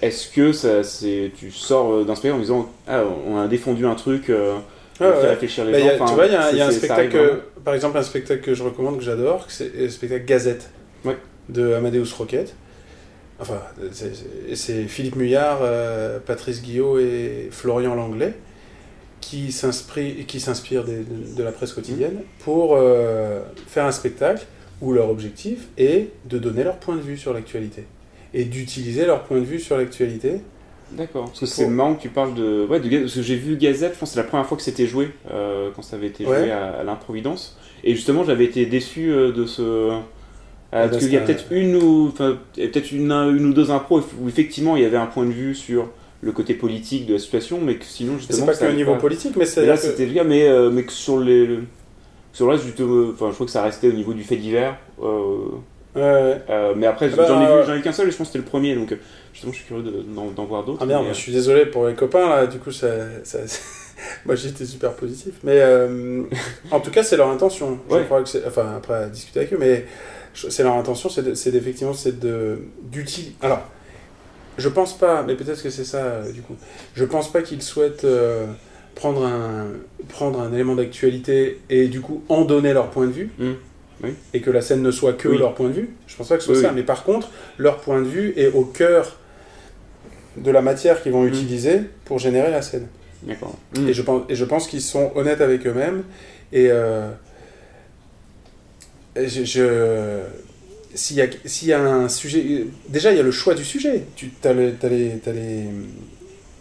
est-ce 0.03 0.29
que 0.29 0.53
ça, 0.53 0.83
c'est, 0.85 1.31
tu 1.37 1.51
sors 1.51 1.93
euh, 1.93 2.05
d'un 2.05 2.15
spectacle 2.15 2.37
en 2.37 2.41
disant 2.43 2.71
ah 2.89 3.03
on 3.27 3.37
a 3.39 3.47
défendu 3.49 3.87
un 3.87 3.95
truc, 3.95 4.31
euh, 4.31 4.55
on 5.01 5.05
Ah 5.05 5.13
fait 5.13 5.23
ouais. 5.23 5.29
réflèchir 5.31 5.65
les 5.65 5.73
Bah, 5.73 5.79
gens. 5.81 5.89
a- 5.89 5.95
enfin, 5.95 6.05
tu 6.07 6.15
vois, 6.15 6.27
il 6.27 6.33
y 6.33 6.37
a, 6.37 6.47
un- 6.47 6.53
y 6.53 6.61
a 6.61 6.71
spectacle, 6.71 7.43
par 7.65 7.75
exemple, 7.75 7.99
un 7.99 8.03
spectacle 8.03 8.41
que 8.43 8.55
je 8.55 8.63
recommande, 8.63 8.99
que 8.99 9.05
j'adore, 9.05 9.47
c'est 9.49 9.73
le 9.75 9.89
spectacle 9.89 10.25
Gazette 10.25 10.71
Ouais. 11.05 11.17
de 11.49 11.73
Amadeus 11.75 12.13
Roquette. 12.17 12.55
Enfin, 13.41 13.61
c'est- 14.55 14.85
Philippe 14.85 15.17
Muyard, 15.17 15.61
euh, 15.63 16.19
Patrice 16.25 16.61
Guillot 16.63 16.99
et 16.99 17.49
Florian 17.51 17.95
Langlais 17.95 18.35
qui 19.23 19.51
s'inspirent 19.53 20.85
de, 20.85 21.05
de 21.37 21.43
la 21.43 21.53
presse 21.53 21.73
quotidienne 21.73 22.23
pour 22.45 22.75
euh, 22.77 23.41
faire 23.67 23.85
un 23.87 23.93
spectacle 23.93 24.45
où 24.83 24.93
leur 24.93 25.09
objectif 25.11 25.69
est 25.79 26.09
de 26.27 26.39
donner 26.39 26.65
leur 26.65 26.77
point 26.77 26.97
de 26.97 27.01
vue 27.03 27.17
sur 27.19 27.33
l'actualité 27.35 27.85
et 28.35 28.45
d'utiliser 28.45 29.07
leur 29.07 29.25
point 29.25 29.39
de 29.39 29.45
vue 29.45 29.59
sur 29.61 29.77
l'actualité. 29.77 30.41
D'accord. 30.93 31.27
Parce 31.27 31.41
que 31.41 31.45
Pour- 31.45 31.55
c'est 31.55 31.69
marrant 31.69 31.95
que 31.95 32.03
tu 32.03 32.09
parles 32.09 32.35
de. 32.35 32.67
Ouais, 32.69 32.81
de 32.81 32.99
parce 33.01 33.15
que 33.15 33.23
j'ai 33.23 33.37
vu 33.37 33.57
Gazette, 33.57 33.95
je 33.95 33.99
pense 34.01 34.11
que 34.11 34.15
c'est 34.15 34.21
la 34.21 34.27
première 34.27 34.47
fois 34.47 34.57
que 34.57 34.63
c'était 34.63 34.87
joué, 34.87 35.11
euh, 35.33 35.71
quand 35.75 35.83
ça 35.83 35.97
avait 35.97 36.09
été 36.09 36.25
joué 36.25 36.33
Ouais. 36.33 36.51
à, 36.51 36.81
à 36.81 36.83
l'improvidence. 36.85 37.57
Et 37.85 37.95
justement, 37.95 38.25
j'avais 38.25 38.45
été 38.45 38.67
déçu 38.67 39.13
euh, 39.13 39.31
de 39.33 39.47
ce. 39.47 39.63
euh, 39.63 39.91
bah, 40.73 40.89
parce 40.89 40.99
qu'il 40.99 41.13
y 41.13 41.17
a 41.17 41.21
peut-être 41.21 41.47
une 41.51 41.77
ou 41.77 42.09
enfin, 42.13 42.39
il 42.57 42.63
y 42.65 42.67
a 42.67 42.69
peut-être 42.71 42.93
une, 42.93 43.11
une 43.13 43.47
ou 43.47 43.53
deux 43.53 43.71
impros 43.71 44.03
où 44.21 44.29
effectivement 44.29 44.77
il 44.77 44.83
y 44.83 44.87
avait 44.87 44.97
un 44.97 45.07
point 45.07 45.25
de 45.27 45.33
vue 45.33 45.55
sur 45.55 45.89
le 46.23 46.33
côté 46.33 46.55
politique 46.55 47.07
de 47.07 47.15
la 47.15 47.19
situation, 47.19 47.61
mais 47.61 47.77
que 47.77 47.85
sinon 47.85 48.19
justement. 48.19 48.39
C'est 48.41 48.47
pas 48.47 48.55
qu'au 48.57 48.65
avait 48.67 48.75
niveau 48.75 48.93
pas- 48.95 49.01
politique, 49.01 49.37
mais 49.37 49.47
c'est 49.47 49.65
là 49.67 49.77
c'était 49.77 50.07
le 50.07 50.15
cas, 50.15 50.25
mais, 50.25 50.47
euh, 50.49 50.71
mais 50.71 50.83
que 50.85 50.93
sur 50.93 51.21
les. 51.21 51.47
le- 51.47 51.65
Sur 52.33 52.47
le 52.47 52.53
reste, 52.53 52.65
du 52.67 52.73
tout- 52.73 53.11
enfin, 53.13 53.27
je 53.31 53.35
crois 53.35 53.47
que 53.47 53.51
ça 53.53 53.63
restait 53.63 53.89
au 53.89 53.93
niveau 53.93 54.13
du 54.13 54.23
fait 54.23 54.37
divers. 54.37 54.77
Euh, 55.97 56.35
Ouais. 56.35 56.41
euh, 56.51 56.75
mais 56.77 56.87
après, 56.87 57.09
Ah 57.13 57.17
bah, 57.17 57.25
j'en 57.29 57.41
ai 57.43 57.47
euh, 57.47 57.61
vu, 57.61 57.67
j'en 57.67 57.73
ai 57.75 57.77
vu 57.77 57.83
qu'un 57.83 57.93
seul 57.93 58.09
et 58.09 58.11
je 58.11 58.17
pense 58.17 58.29
que 58.29 58.33
c'était 58.33 58.45
le 58.45 58.49
premier, 58.51 58.75
donc 58.75 58.93
euh, 58.93 58.97
justement, 59.33 59.53
je 59.53 59.59
suis 59.59 59.67
curieux 59.67 59.83
de- 59.83 60.03
d'en 60.15 60.27
d'en 60.31 60.45
voir 60.45 60.65
d'autres. 60.65 60.79
Ah 60.83 60.87
merde, 60.87 61.01
mais, 61.01 61.07
moi, 61.09 61.13
je 61.15 61.21
suis 61.21 61.33
désolé 61.33 61.67
pour 61.67 61.87
les 61.87 61.95
copains 61.95 62.29
là, 62.29 62.47
du 62.47 62.59
coup 62.59 62.71
ça, 62.73 62.87
ça- 63.25 63.39
moi 64.25 64.35
j'étais 64.35 64.65
super 64.65 64.93
positif. 64.95 65.35
Mais 65.43 65.57
euh, 65.61 66.23
en 66.71 66.81
tout 66.81 66.91
cas 66.91 67.03
c'est 67.03 67.17
leur 67.17 67.29
intention. 67.29 67.79
Je 67.89 67.95
Ouais. 67.97 68.05
crois 68.05 68.23
que 68.23 68.29
c'est, 68.29 68.47
enfin 68.47 68.75
après 68.77 68.95
à 68.95 69.07
discuter 69.07 69.41
avec 69.41 69.53
eux, 69.53 69.59
mais 69.59 69.85
c'est 70.35 70.63
leur 70.63 70.75
intention, 70.75 71.09
c'est, 71.09 71.23
de- 71.23 71.35
c'est 71.35 71.55
effectivement 71.55 71.93
c'est 71.95 72.19
de. 72.21 72.59
Alors 73.43 73.63
je 74.59 74.69
pense 74.69 74.97
pas, 74.97 75.23
mais 75.27 75.35
peut-être 75.35 75.63
que 75.63 75.71
c'est 75.71 75.85
ça 75.85 75.99
euh, 76.05 76.33
du 76.33 76.43
coup. 76.43 76.55
Je 76.95 77.05
pense 77.05 77.33
pas 77.33 77.43
qu'ils 77.43 77.63
souhaitent 77.63 78.05
euh, 78.05 78.47
prendre 78.95 79.25
un 79.25 79.67
prendre 80.09 80.41
un 80.41 80.53
élément 80.53 80.75
d'actualité 80.75 81.61
et 81.71 81.89
du 81.89 82.01
coup 82.01 82.23
en 82.29 82.45
donner 82.45 82.73
leur 82.73 82.91
point 82.91 83.07
de 83.07 83.13
vue. 83.13 83.31
Mm. 83.39 83.53
Oui. 84.03 84.15
Et 84.35 84.41
que 84.41 84.51
la 84.51 84.63
scène 84.63 84.83
ne 84.83 84.91
soit 84.91 85.13
que 85.13 85.29
Oui. 85.29 85.39
leur 85.39 85.55
point 85.55 85.69
de 85.69 85.75
vue. 85.75 85.91
Je 86.07 86.17
pense 86.17 86.29
pas 86.29 86.37
que 86.37 86.43
ce 86.43 86.47
soit 86.49 86.57
Oui, 86.57 86.63
ça. 86.63 86.73
Mais 86.73 86.83
par 86.83 87.05
contre, 87.05 87.31
leur 87.59 87.79
point 87.81 88.01
de 88.01 88.07
vue 88.07 88.33
est 88.37 88.49
au 88.49 88.65
cœur 88.65 89.17
de 90.37 90.51
la 90.51 90.63
matière 90.63 91.03
qu'ils 91.03 91.13
vont 91.13 91.25
Mm. 91.25 91.29
utiliser 91.29 91.81
pour 92.05 92.19
générer 92.19 92.51
la 92.51 92.63
scène. 92.63 92.87
D'accord. 93.23 93.57
Et 93.87 93.93
je 93.93 94.01
pense, 94.03 94.23
et 94.31 94.35
je 94.35 94.45
pense 94.47 94.67
qu'ils 94.69 94.81
sont 94.81 95.13
honnêtes 95.15 95.41
avec 95.43 95.67
eux-mêmes. 95.67 96.03
Et, 96.53 96.69
euh, 96.71 97.11
et 99.17 99.29
je, 99.29 99.45
je- 99.45 100.21
s'il 100.95 101.17
y, 101.19 101.21
a- 101.23 101.27
s'il 101.45 101.69
y 101.69 101.73
a 101.73 101.81
un 101.83 102.09
sujet, 102.09 102.67
déjà 102.89 103.13
il 103.13 103.17
y 103.17 103.21
a 103.21 103.23
le 103.23 103.31
choix 103.31 103.55
du 103.55 103.65
sujet. 103.65 104.05
Tu 104.17 104.33
as, 104.45 104.53
les, 104.55 104.73
t'as 104.73 104.89
les, 104.89 105.21
t'as 105.23 105.33
les, 105.33 105.65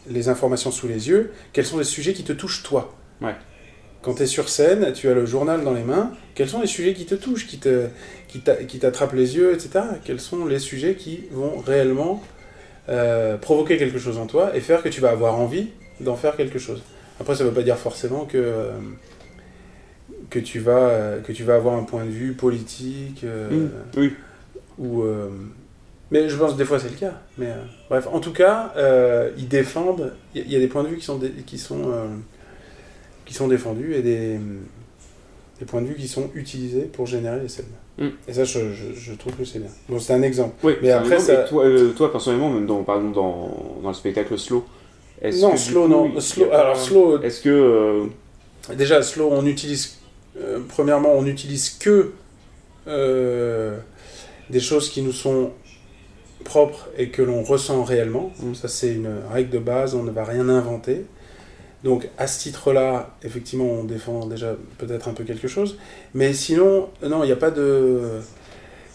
les 0.10 0.30
informations 0.30 0.72
sous 0.72 0.88
les 0.88 1.08
yeux. 1.08 1.32
Quels 1.54 1.66
sont 1.66 1.78
les 1.78 1.84
sujets 1.86 2.14
qui 2.14 2.24
te 2.24 2.34
touchent 2.34 2.64
toi? 2.64 2.94
Ouais. 3.22 3.36
Quand 4.02 4.14
tu 4.14 4.24
es 4.24 4.26
sur 4.26 4.48
scène, 4.50 4.94
tu 4.94 5.10
as 5.10 5.14
le 5.14 5.26
journal 5.26 5.64
dans 5.64 5.74
les 5.74 5.84
mains. 5.84 6.12
Quels 6.36 6.48
sont 6.48 6.62
les 6.62 6.68
sujets 6.68 6.94
qui 6.94 7.06
te 7.06 7.16
touchent, 7.16 7.48
qui 7.48 7.58
te, 7.58 7.88
qui 8.30 8.40
t'a- 8.40 8.56
qui 8.64 8.80
t'attrapent 8.80 9.14
les 9.14 9.36
yeux, 9.36 9.54
etc. 9.54 9.82
Quels 10.06 10.22
sont 10.22 10.46
les 10.46 10.60
sujets 10.60 10.96
qui 10.96 11.26
vont 11.32 11.58
réellement 11.60 12.24
euh, 12.88 13.38
provoquer 13.38 13.78
quelque 13.78 14.00
chose 14.00 14.18
en 14.18 14.26
toi 14.26 14.56
et 14.56 14.62
faire 14.62 14.82
que 14.84 14.90
tu 14.90 15.02
vas 15.02 15.10
avoir 15.10 15.36
envie 15.36 15.68
d'en 16.00 16.16
faire 16.16 16.38
quelque 16.38 16.60
chose? 16.60 16.82
Après, 17.20 17.36
ça 17.36 17.44
ne 17.44 17.50
veut 17.50 17.56
pas 17.56 17.62
dire 17.64 17.78
forcément 17.78 18.24
que, 18.26 18.38
euh, 18.38 18.72
que, 20.30 20.40
tu 20.40 20.60
vas, 20.60 20.78
euh, 20.90 21.20
que 21.22 21.34
tu 21.34 21.44
vas 21.44 21.56
avoir 21.56 21.76
un 21.78 21.84
point 21.84 22.06
de 22.06 22.10
vue 22.10 22.34
politique 22.34 23.24
euh, 23.26 23.50
Mm. 23.50 23.70
Oui. 23.98 24.14
ou. 24.78 25.04
mais 26.12 26.30
je 26.30 26.38
pense 26.38 26.54
que 26.54 26.58
des 26.58 26.64
fois 26.66 26.80
c'est 26.80 26.90
le 26.90 26.96
cas. 26.96 27.16
Mais 27.38 27.50
bref, 27.90 28.08
en 28.12 28.22
tout 28.22 28.32
cas, 28.32 28.74
ils 29.38 29.50
défendent. 29.50 30.14
Il 30.34 30.50
y, 30.50 30.56
a 30.56 30.60
des 30.60 30.68
points 30.68 30.84
de 30.84 30.88
vue 30.88 30.98
qui 30.98 31.04
sont, 31.06 31.20
qui 31.46 31.58
sont, 31.58 31.92
qui 33.30 33.36
sont 33.36 33.48
défendus 33.48 33.94
et 33.94 34.02
des, 34.02 34.40
des 35.60 35.66
points 35.68 35.82
de 35.84 35.88
vue 35.88 35.94
qui 35.96 36.08
sont 36.08 36.30
utilisés 36.34 36.82
pour 36.92 37.06
générer 37.06 37.40
les 37.40 37.48
scènes. 37.48 37.66
Mm. 38.00 38.08
Et 38.28 38.34
ça, 38.34 38.44
je, 38.44 38.74
je- 38.74 39.00
je 39.00 39.14
trouve 39.14 39.34
que 39.34 39.46
c'est 39.46 39.60
bien. 39.60 39.70
Bon, 39.88 40.00
c'est 40.00 40.14
un 40.14 40.24
exemple. 40.24 40.56
Oui, 40.64 40.74
Mais 40.82 40.90
après, 40.90 41.14
exemple. 41.16 41.32
ça- 41.38 41.46
Et 41.46 41.48
toi, 41.50 41.64
euh, 41.66 41.90
toi, 41.92 42.12
personnellement, 42.12 42.50
même 42.50 42.66
dans, 42.66 42.82
par 42.84 42.96
exemple, 42.98 43.14
dans, 43.14 43.78
dans 43.84 43.90
le 43.90 43.94
spectacle 43.94 44.36
slow, 44.38 44.66
est-ce 45.22 45.42
Non, 45.44 45.52
que, 45.52 45.58
slow, 45.58 45.84
coup, 45.84 45.88
non. 45.90 46.12
il 46.16 46.22
Slow, 46.22 46.52
alors, 46.52 46.76
slow, 46.78 47.22
Est-ce 47.22 47.42
que. 47.42 47.50
euh, 47.50 48.06
Déjà, 48.76 49.04
slow, 49.04 49.30
on 49.32 49.46
utilise. 49.46 49.98
euh, 50.42 50.60
premièrement, 50.68 51.14
on 51.14 51.22
n'utilise 51.22 51.70
que 51.70 52.14
euh, 52.88 53.78
des 54.50 54.60
choses 54.60 54.90
qui 54.90 55.04
nous 55.04 55.12
sont 55.12 55.52
propres 56.46 56.88
et 56.98 57.10
que 57.10 57.22
l'on 57.22 57.44
ressent 57.44 57.84
réellement. 57.84 58.32
Mm. 58.42 58.56
Ça, 58.56 58.68
c'est 58.68 58.94
une 58.94 59.12
règle 59.32 59.52
de 59.52 59.60
base, 59.60 59.94
on 59.94 60.02
ne 60.04 60.10
va 60.12 60.24
rien 60.24 60.50
inventer. 60.50 61.06
Donc, 61.84 62.10
à 62.18 62.28
ce 62.28 62.40
titre-là, 62.42 63.16
effectivement, 63.24 63.66
on 63.66 63.84
défend 63.86 64.26
déjà 64.26 64.56
peut-être 64.78 65.08
un 65.08 65.14
peu 65.14 65.24
quelque 65.24 65.48
chose. 65.48 65.78
Mais 66.14 66.34
sinon, 66.34 66.90
non, 67.02 67.24
il 67.24 67.28
n'y 67.28 67.32
a 67.32 67.38
pas 67.38 67.52
de. 67.52 68.02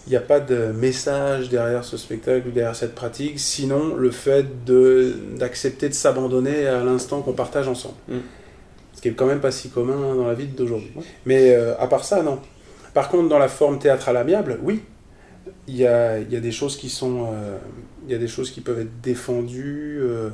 Il 0.07 0.11
n'y 0.11 0.17
a 0.17 0.21
pas 0.21 0.39
de 0.39 0.67
message 0.67 1.49
derrière 1.49 1.83
ce 1.83 1.97
spectacle 1.97 2.49
ou 2.49 2.51
derrière 2.51 2.77
cette 2.77 2.95
pratique, 2.95 3.41
sinon 3.41 3.95
le 3.95 4.11
fait 4.11 4.45
de- 4.67 5.15
d'accepter 5.39 5.89
de 5.89 5.95
s'abandonner 5.95 6.67
à 6.67 6.85
l'instant 6.85 7.23
qu'on 7.23 7.33
partage 7.33 7.69
ensemble. 7.69 7.95
Mm. 8.09 8.19
Ce 8.93 9.01
qui 9.01 9.09
est 9.09 9.13
quand 9.13 9.25
même 9.25 9.41
pas 9.41 9.51
si 9.51 9.71
commun 9.71 10.15
dans 10.15 10.27
la 10.27 10.35
vie 10.35 10.47
d'aujourd'hui. 10.47 10.93
Mais 11.25 11.55
euh, 11.55 11.75
à 11.79 11.87
part 11.87 12.05
ça, 12.05 12.23
non. 12.23 12.39
Par 12.93 13.09
contre, 13.09 13.31
dans 13.31 13.39
la 13.39 13.49
forme 13.49 13.79
théâtrale 13.79 14.19
amiable, 14.19 14.59
oui, 14.63 14.83
il 15.69 15.77
y 15.77 15.87
a, 15.87 16.19
y 16.19 16.37
a 16.37 16.41
des 16.41 16.53
choses 16.53 16.77
qui 16.77 16.91
sont, 16.91 17.29
euh, 17.33 17.57
il 18.07 18.13
y 18.13 18.15
a 18.15 18.19
des 18.19 18.29
choses 18.29 18.51
qui 18.51 18.61
peuvent 18.61 18.81
être 18.81 19.01
défendues, 19.03 20.01
euh, 20.03 20.29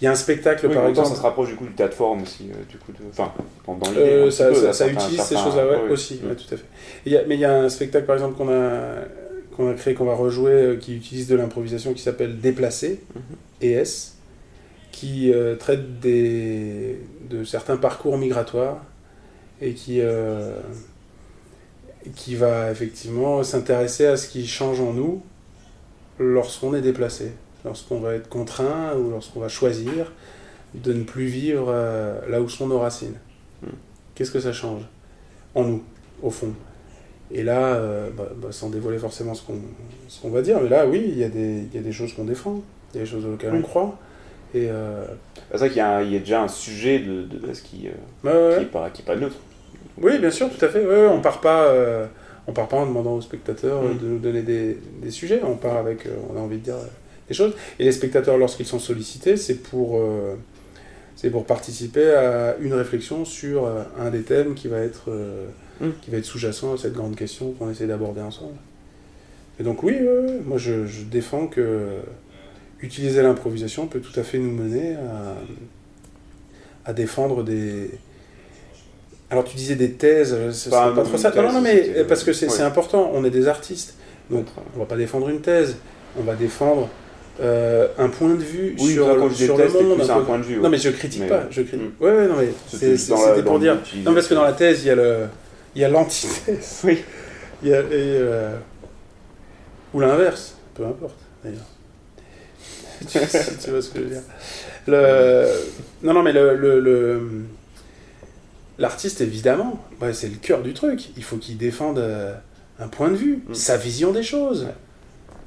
Il 0.00 0.04
y 0.04 0.08
a 0.08 0.10
un 0.10 0.16
spectacle, 0.16 0.68
par 0.70 0.88
exemple. 0.88 1.08
ça 1.08 1.14
se 1.14 1.20
rapproche 1.20 1.48
du 1.50 1.56
coup 1.56 1.66
du 1.66 1.72
théâtre 1.72 1.96
forum 1.96 2.22
aussi, 2.22 2.50
du 2.68 2.78
coup, 2.78 2.92
de... 2.92 2.98
enfin, 3.10 3.32
dans, 3.66 3.90
l'idée. 3.90 4.30
ça, 4.30 4.50
utilise 4.88 5.20
ces 5.20 5.36
choses-là, 5.36 5.66
ouais, 5.66 5.90
aussi, 5.90 6.20
mm. 6.22 6.34
tout 6.34 6.54
à 6.54 6.56
fait. 6.56 7.26
mais 7.28 7.34
il 7.34 7.40
y 7.40 7.44
a 7.44 7.62
un 7.62 7.68
spectacle, 7.68 8.06
par 8.06 8.16
exemple, 8.16 8.36
qu'on 8.36 8.48
a, 8.48 8.96
qu'on 9.56 9.70
a 9.70 9.74
créé, 9.74 9.94
qu'on 9.94 10.04
va 10.04 10.14
rejouer, 10.14 10.78
qui 10.80 10.96
utilise 10.96 11.28
de 11.28 11.36
l'improvisation, 11.36 11.94
qui 11.94 12.02
s'appelle 12.02 12.40
Déplacé, 12.40 13.02
mm-hmm. 13.62 13.82
ES, 13.82 14.12
qui 14.90 15.32
traite 15.58 16.00
des, 16.00 16.98
de 17.30 17.44
certains 17.44 17.76
parcours 17.76 18.18
migratoires 18.18 18.80
et 19.60 19.74
qui, 19.74 20.00
euh, 20.00 20.56
qui 22.14 22.34
va 22.34 22.70
effectivement 22.70 23.42
s'intéresser 23.42 24.06
à 24.06 24.16
ce 24.16 24.28
qui 24.28 24.46
change 24.46 24.80
en 24.80 24.92
nous 24.92 25.22
lorsqu'on 26.18 26.74
est 26.74 26.80
déplacé, 26.80 27.32
lorsqu'on 27.64 28.00
va 28.00 28.14
être 28.14 28.28
contraint 28.28 28.94
ou 28.96 29.10
lorsqu'on 29.10 29.40
va 29.40 29.48
choisir 29.48 30.12
de 30.74 30.92
ne 30.92 31.04
plus 31.04 31.26
vivre 31.26 31.66
euh, 31.68 32.18
là 32.28 32.40
où 32.40 32.48
sont 32.48 32.66
nos 32.66 32.78
racines. 32.78 33.16
Hmm. 33.62 33.76
Qu'est-ce 34.14 34.30
que 34.30 34.40
ça 34.40 34.52
change? 34.52 34.82
En 35.54 35.64
nous, 35.64 35.82
au 36.22 36.30
fond 36.30 36.52
Et 37.30 37.42
là, 37.42 37.74
euh, 37.74 38.10
bah, 38.10 38.28
bah, 38.36 38.48
sans 38.50 38.70
dévoiler 38.70 38.98
forcément 38.98 39.34
ce 39.34 39.42
qu'on 39.42 40.30
va 40.30 40.42
dire, 40.42 40.60
mais 40.60 40.68
là, 40.68 40.86
oui, 40.86 41.04
il 41.06 41.18
y, 41.18 41.24
a 41.24 41.28
des, 41.28 41.66
y 41.72 41.78
a 41.78 41.82
des 41.82 41.92
choses 41.92 42.12
qu'on 42.12 42.24
défend, 42.24 42.60
il 42.92 42.98
y 42.98 43.00
a 43.00 43.04
des 43.04 43.10
choses 43.10 43.24
auxquelles 43.24 43.54
on 43.54 43.62
croit. 43.62 43.98
Et 44.54 44.68
C'est 45.50 45.56
vrai 45.58 45.68
qu'il 45.68 45.78
y, 45.78 45.80
a 45.80 46.18
déjà 46.18 46.42
un 46.42 46.48
sujet 46.48 47.00
de, 47.00 47.22
de, 47.22 47.52
ce 47.52 47.62
qui, 47.62 47.88
n'est 48.22 48.58
qui, 48.58 48.64
pas, 48.66 48.90
pas 49.04 49.16
neutre. 49.16 49.36
Oui, 50.00 50.18
bien 50.18 50.30
sûr, 50.30 50.48
tout 50.50 50.64
à 50.64 50.68
fait. 50.68 50.84
Ouais, 50.84 51.06
on 51.06 51.20
part 51.20 51.40
pas, 51.40 51.64
euh, 51.66 52.06
on 52.46 52.52
part 52.52 52.68
pas 52.68 52.78
en 52.78 52.86
demandant 52.86 53.14
aux 53.14 53.20
spectateurs 53.20 53.82
euh, 53.82 53.94
mm. 53.94 53.98
de 53.98 54.06
nous 54.06 54.18
donner 54.18 54.42
des, 54.42 54.78
des, 55.00 55.10
sujets. 55.10 55.40
On 55.44 55.56
part 55.56 55.76
avec, 55.76 56.06
euh, 56.06 56.16
on 56.30 56.36
a 56.36 56.40
envie 56.40 56.58
de 56.58 56.64
dire 56.64 56.76
des 57.28 57.34
choses. 57.34 57.54
Et 57.78 57.84
les 57.84 57.92
spectateurs, 57.92 58.36
lorsqu'ils 58.38 58.66
sont 58.66 58.78
sollicités, 58.78 59.36
c'est 59.36 59.62
pour, 59.62 60.00
c'est 61.16 61.30
pour 61.30 61.46
participer 61.46 62.10
à 62.14 62.56
une 62.60 62.74
réflexion 62.74 63.24
sur 63.24 63.68
un 63.98 64.10
des 64.10 64.22
thèmes 64.22 64.54
qui 64.54 64.68
va 64.68 64.78
être, 64.78 65.10
mm. 65.80 65.88
qui 66.02 66.10
va 66.10 66.18
être 66.18 66.24
sous-jacent 66.24 66.74
à 66.74 66.76
cette 66.76 66.92
grande 66.92 67.16
question 67.16 67.52
qu'on 67.52 67.70
essaie 67.70 67.86
d'aborder 67.86 68.20
ensemble. 68.20 68.56
Et 69.58 69.62
donc 69.62 69.82
oui, 69.82 69.96
moi 70.44 70.58
je, 70.58 70.86
je, 70.86 71.02
défends 71.02 71.46
que 71.46 72.00
utiliser 72.82 73.22
l'improvisation 73.22 73.86
peut 73.86 74.00
tout 74.00 74.18
à 74.18 74.22
fait 74.22 74.38
nous 74.38 74.50
mener 74.50 74.96
à, 74.96 75.36
à 76.84 76.92
défendre 76.92 77.42
des 77.42 77.90
alors 79.30 79.44
tu 79.44 79.56
disais 79.56 79.74
des 79.74 79.92
thèses, 79.92 80.36
c'est 80.52 80.70
pas, 80.70 80.92
trop 80.92 81.16
ça. 81.16 81.32
non, 81.34 81.52
non, 81.52 81.60
mais 81.60 82.04
parce 82.06 82.22
que 82.22 82.32
c'est 82.32 82.62
important, 82.62 83.10
on 83.14 83.24
est 83.24 83.30
des 83.30 83.48
artistes. 83.48 83.94
Donc 84.30 84.46
on 84.76 84.78
va 84.78 84.84
pas 84.86 84.96
défendre 84.96 85.28
une 85.28 85.40
thèse, 85.40 85.76
on 86.18 86.22
va 86.22 86.34
défendre 86.34 86.88
euh, 87.40 87.88
un 87.98 88.08
point 88.08 88.34
de 88.34 88.42
vue 88.42 88.78
sur, 88.78 88.86
sur 89.34 89.56
le 89.56 89.68
monde. 89.68 90.00
Un, 90.00 90.20
point 90.20 90.38
de 90.38 90.44
vue, 90.44 90.56
Non 90.58 90.68
mais 90.68 90.78
je 90.78 90.90
critique 90.90 91.26
pas, 91.28 91.46
je 91.50 91.62
critique. 91.62 92.00
Ouais, 92.00 92.12
ouais, 92.12 92.28
non 92.28 92.36
mais 92.38 92.48
c'était 92.68 93.42
pour 93.42 93.58
dire. 93.58 93.78
Non 94.04 94.14
parce 94.14 94.28
que 94.28 94.34
dans 94.34 94.44
la 94.44 94.52
thèse 94.52 94.84
il 94.84 94.88
y 94.88 94.90
a 94.90 94.94
le, 94.94 95.26
il 95.74 95.82
y 95.82 95.84
a 95.84 95.88
l'antithèse. 95.88 96.80
Oui. 96.84 97.02
Il 97.62 97.70
y 97.70 97.74
a, 97.74 97.80
et, 97.80 97.84
euh, 97.92 98.56
ou 99.94 100.00
l'inverse, 100.00 100.56
peu 100.74 100.84
importe 100.84 101.16
d'ailleurs. 101.42 101.60
tu, 103.08 103.70
vois 103.70 103.82
ce 103.82 103.90
que 103.90 103.98
je 103.98 104.04
veux 104.04 104.10
dire. 104.10 104.22
Le... 104.86 105.46
Non 106.02 106.12
non 106.12 106.22
mais 106.22 106.32
le, 106.32 106.56
le 106.56 107.20
L'artiste, 108.78 109.20
évidemment, 109.20 109.84
c'est 110.12 110.28
le 110.28 110.36
cœur 110.36 110.62
du 110.62 110.74
truc. 110.74 111.10
Il 111.16 111.22
faut 111.22 111.36
qu'il 111.36 111.56
défende 111.56 111.98
euh, 111.98 112.34
un 112.80 112.88
point 112.88 113.08
de 113.08 113.14
vue, 113.14 113.42
mm. 113.48 113.54
sa 113.54 113.76
vision 113.76 114.10
des 114.10 114.24
choses. 114.24 114.68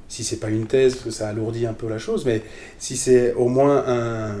Si 0.08 0.24
c'est 0.24 0.38
pas 0.38 0.48
une 0.48 0.66
thèse, 0.66 1.08
ça 1.10 1.28
alourdit 1.28 1.66
un 1.66 1.74
peu 1.74 1.88
la 1.88 1.98
chose, 1.98 2.24
mais 2.24 2.42
si 2.78 2.96
c'est 2.96 3.34
au 3.34 3.48
moins 3.48 3.84
un, 3.86 4.36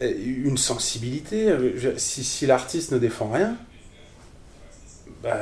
une 0.00 0.56
sensibilité, 0.56 1.54
si, 1.96 2.46
l'artiste 2.46 2.92
ne 2.92 2.98
défend 2.98 3.30
rien, 3.30 3.56
bah, 5.22 5.40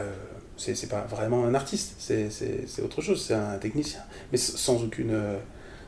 c'est 0.57 0.89
pas 0.89 1.07
vraiment 1.11 1.45
un 1.45 1.55
artiste, 1.55 1.95
c'est 1.99 2.83
autre 2.83 3.03
chose, 3.03 3.23
c'est 3.23 3.35
un 3.35 3.59
technicien. 3.59 4.01
Mais 4.31 4.39
sans, 4.39 4.83
aucune, 4.83 5.19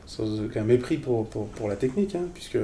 sans 0.05 0.41
aucun 0.41 0.63
mépris 0.63 0.97
pour 0.97 1.67
la 1.67 1.75
technique, 1.75 2.15
hein, 2.15 2.27
puisque 2.33 2.59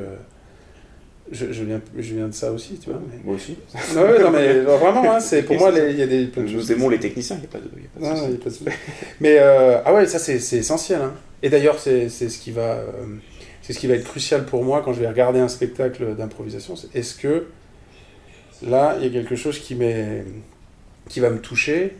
je, 1.31 1.51
je, 1.51 1.63
viens, 1.63 1.81
je 1.97 2.15
viens 2.15 2.27
de 2.27 2.33
ça 2.33 2.51
aussi, 2.51 2.75
tu 2.75 2.89
vois. 2.89 3.01
Moi 3.23 3.35
aussi. 3.35 3.57
non, 3.95 4.01
non, 4.21 4.31
mais 4.31 4.59
vraiment, 4.61 5.13
hein, 5.13 5.19
c'est 5.19 5.43
pour 5.43 5.57
moi, 5.57 5.71
il 5.71 5.97
y 5.97 6.01
a 6.01 6.07
des. 6.07 6.29
Nous 6.37 6.71
aimons 6.71 6.89
les 6.89 6.99
techniciens, 6.99 7.37
il 7.37 7.39
n'y 7.39 7.45
a 7.45 7.49
pas 7.49 7.59
de, 7.59 7.65
y 7.65 7.85
a 7.85 8.13
pas 8.13 8.15
de, 8.15 8.31
non, 8.31 8.37
pas 8.37 8.49
de 8.49 8.55
Mais 9.19 9.37
euh, 9.39 9.81
ah 9.85 9.93
ouais, 9.93 10.05
ça 10.05 10.19
c'est 10.19 10.57
essentiel. 10.57 11.01
Hein. 11.01 11.13
Et 11.43 11.49
d'ailleurs, 11.49 11.79
c'est 11.79 12.09
ce 12.09 12.37
qui 12.39 12.51
va, 12.51 12.75
euh, 12.75 12.91
c'est 13.61 13.73
ce 13.73 13.79
qui 13.79 13.87
va 13.87 13.95
être 13.95 14.03
crucial 14.03 14.45
pour 14.45 14.63
moi 14.63 14.81
quand 14.83 14.93
je 14.93 14.99
vais 14.99 15.07
regarder 15.07 15.39
un 15.39 15.47
spectacle 15.47 16.15
d'improvisation. 16.15 16.75
Est-ce 16.93 17.15
que 17.15 17.47
là, 18.65 18.97
il 18.99 19.05
y 19.05 19.09
a 19.09 19.11
quelque 19.11 19.35
chose 19.35 19.59
qui 19.59 19.77
qui 21.09 21.19
va 21.19 21.29
me 21.29 21.39
toucher 21.39 21.95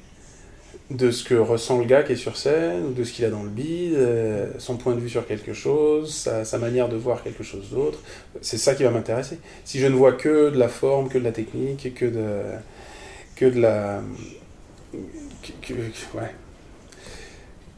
de 0.91 1.09
ce 1.11 1.23
que 1.23 1.35
ressent 1.35 1.79
le 1.79 1.85
gars 1.85 2.03
qui 2.03 2.13
est 2.13 2.17
sur 2.17 2.35
scène, 2.35 2.85
ou 2.85 2.91
de 2.91 3.03
ce 3.03 3.13
qu'il 3.13 3.23
a 3.25 3.29
dans 3.29 3.43
le 3.43 3.49
bide, 3.49 3.93
euh, 3.95 4.51
son 4.57 4.77
point 4.77 4.93
de 4.93 4.99
vue 4.99 5.09
sur 5.09 5.25
quelque 5.25 5.53
chose, 5.53 6.13
sa, 6.13 6.57
manière 6.57 6.89
de 6.89 6.97
voir 6.97 7.23
quelque 7.23 7.43
chose 7.43 7.69
d'autre. 7.71 7.99
C'est 8.41 8.57
ça 8.57 8.75
qui 8.75 8.83
va 8.83 8.91
m'intéresser. 8.91 9.39
Si 9.63 9.79
je 9.79 9.87
ne 9.87 9.95
vois 9.95 10.13
que 10.13 10.49
de 10.49 10.57
la 10.57 10.67
forme, 10.67 11.07
que 11.09 11.17
de 11.17 11.23
la 11.23 11.31
technique, 11.31 11.93
que 11.93 12.05
de, 12.05 12.41
que 13.35 13.45
de 13.45 13.61
la... 13.61 14.01
Que, 15.61 15.73
ouais. 15.73 16.31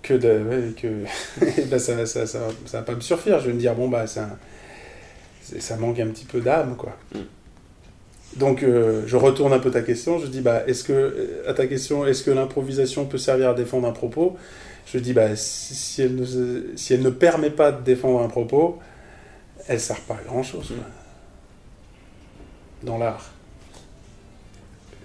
Que 0.02 0.14
de... 0.16 0.74
que, 0.76 1.06
ben 1.70 1.80
ça, 1.80 2.06
ça, 2.06 2.26
ça, 2.26 2.40
ça, 2.66 2.80
va 2.80 2.84
pas 2.84 2.96
me 2.96 3.02
suffire. 3.02 3.40
Je 3.40 3.48
vais 3.48 3.54
me 3.54 3.60
dire, 3.60 3.76
bon, 3.76 3.90
bah, 3.90 4.08
ça, 4.08 4.38
ça 5.42 5.78
manque 5.78 6.00
un 6.00 6.08
petit 6.08 6.26
peu 6.26 6.42
d'âme, 6.42 6.76
quoi. 6.76 6.98
Mm. 7.14 7.20
Donc 8.38 8.64
euh, 8.64 9.04
je 9.06 9.16
retourne 9.16 9.54
un 9.54 9.60
peu 9.60 9.70
ta 9.70 9.82
question, 9.82 10.18
je 10.20 10.26
dis 10.28 10.42
bah 10.42 10.64
est-ce 10.68 10.84
que 10.84 10.94
euh, 10.94 11.44
à 11.48 11.54
ta 11.54 11.68
question 11.68 12.06
est-ce 12.06 12.24
que 12.24 12.32
l'improvisation 12.32 13.06
peut 13.06 13.18
servir 13.18 13.50
à 13.50 13.54
défendre 13.54 13.88
un 13.88 13.92
propos? 13.92 14.38
Je 14.88 14.98
dis 14.98 15.14
bah 15.14 15.36
si, 15.36 16.02
elle 16.02 16.16
ne, 16.16 16.26
si, 16.76 16.94
elle 16.94 17.02
ne, 17.02 17.10
permet 17.10 17.52
pas 17.52 17.72
de 17.72 17.82
défendre 17.84 18.22
un 18.22 18.28
propos, 18.28 18.80
elle 19.68 19.80
sert 19.80 20.00
pas 20.02 20.16
à 20.16 20.24
grand 20.28 20.42
chose 20.42 20.74
dans 22.82 22.98
l'art. 22.98 23.32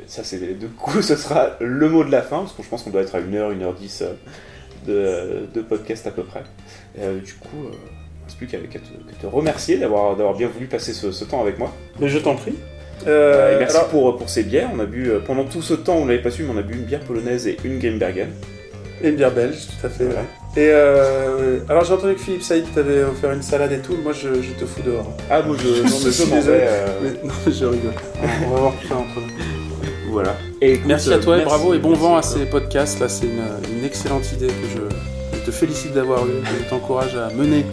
Ça 0.06 0.24
c'est 0.24 0.58
du 0.58 0.68
coup 0.68 1.02
ce 1.02 1.14
sera 1.14 1.56
le 1.60 1.88
mot 1.88 2.04
de 2.04 2.10
la 2.10 2.22
fin 2.22 2.38
parce 2.38 2.54
que 2.54 2.62
je 2.62 2.68
pense 2.68 2.82
qu'on 2.82 2.90
doit 2.90 3.02
être 3.02 3.14
à 3.14 3.20
1h, 3.20 3.58
1h10 3.58 4.04
euh, 4.88 5.44
de, 5.52 5.60
podcast 5.60 6.06
à 6.06 6.12
peu 6.12 6.22
près. 6.22 6.44
du 6.96 7.34
coup, 7.34 7.48
il 7.56 7.68
ne 7.68 8.24
reste 8.24 8.38
plus 8.38 8.46
qu'à 8.46 8.58
te, 9.20 9.26
remercier 9.26 9.76
d'avoir 9.76 10.34
bien 10.34 10.48
voulu 10.48 10.66
passer 10.66 10.94
ce, 10.94 11.12
ce 11.12 11.24
temps 11.24 11.42
avec 11.42 11.58
moi. 11.58 11.74
Mais 12.00 12.08
je 12.08 12.18
t'en 12.18 12.34
prie. 12.34 12.54
Euh, 13.06 13.56
merci 13.58 13.78
pour, 13.90 14.16
pour 14.16 14.28
ces 14.28 14.42
bières. 14.42 14.70
On 14.74 14.80
a 14.80 14.86
bu, 14.86 15.10
euh, 15.10 15.20
pendant 15.20 15.44
tout 15.44 15.62
ce 15.62 15.74
temps, 15.74 15.96
on 15.96 16.06
l'avait 16.06 16.22
pas 16.22 16.30
su, 16.30 16.42
mais 16.42 16.52
on 16.54 16.58
a 16.58 16.62
bu 16.62 16.74
une 16.74 16.84
bière 16.84 17.00
polonaise 17.00 17.46
et 17.46 17.56
une 17.64 17.78
Grimbergen. 17.78 18.28
Et 19.02 19.10
une 19.10 19.16
bière 19.16 19.32
belge, 19.32 19.66
tout 19.66 19.86
à 19.86 19.90
fait. 19.90 20.04
Et 20.56 20.70
euh, 20.72 21.60
alors 21.68 21.84
j'ai 21.84 21.92
entendu 21.92 22.14
que 22.14 22.20
Philippe 22.20 22.42
Saïd 22.42 22.64
t'avait 22.74 23.04
offert 23.04 23.30
une 23.30 23.42
salade 23.42 23.70
et 23.70 23.78
tout, 23.78 23.96
moi 24.02 24.12
je, 24.12 24.28
te 24.28 24.64
fous 24.64 24.82
dehors. 24.84 25.06
Ah 25.30 25.42
moi 25.42 25.56
je, 25.56 25.82
non, 25.82 25.88
je 26.04 26.10
suis 26.10 26.30
désolé. 26.30 26.62
non, 27.24 27.32
je 27.46 27.64
rigole. 27.64 27.92
on 28.46 28.50
va 28.50 28.60
voir 28.60 28.72
tout 28.80 28.88
ça 28.88 28.96
entre 28.96 29.20
nous. 29.20 30.10
Voilà. 30.10 30.34
Et 30.60 30.80
merci 30.84 31.12
à 31.12 31.18
toi 31.18 31.38
et 31.38 31.44
bravo 31.44 31.74
et 31.74 31.78
bon 31.78 31.92
vent 31.92 32.16
à 32.16 32.22
ces 32.22 32.46
podcasts. 32.46 32.98
Là 32.98 33.08
c'est 33.08 33.26
une, 33.26 33.76
une, 33.78 33.84
excellente 33.84 34.32
idée 34.32 34.48
que 34.48 34.52
je, 34.74 35.44
te 35.44 35.50
félicite 35.52 35.92
d'avoir 35.92 36.26
eu, 36.26 36.30
je 36.44 36.68
t'encourage 36.68 37.14
à 37.14 37.32
mener 37.34 37.64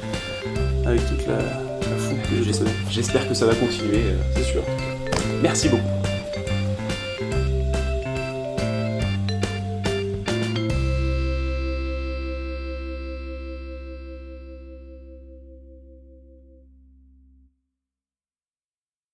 avec 0.85 1.01
toute 1.07 1.25
la, 1.25 1.37
la 1.37 1.97
foule 1.97 2.17
J'espère 2.91 3.27
que 3.27 3.33
ça 3.33 3.47
va 3.47 3.55
continuer, 3.55 4.01
c'est 4.35 4.43
sûr. 4.43 4.61
Merci 5.45 5.69
beaucoup. 5.69 6.04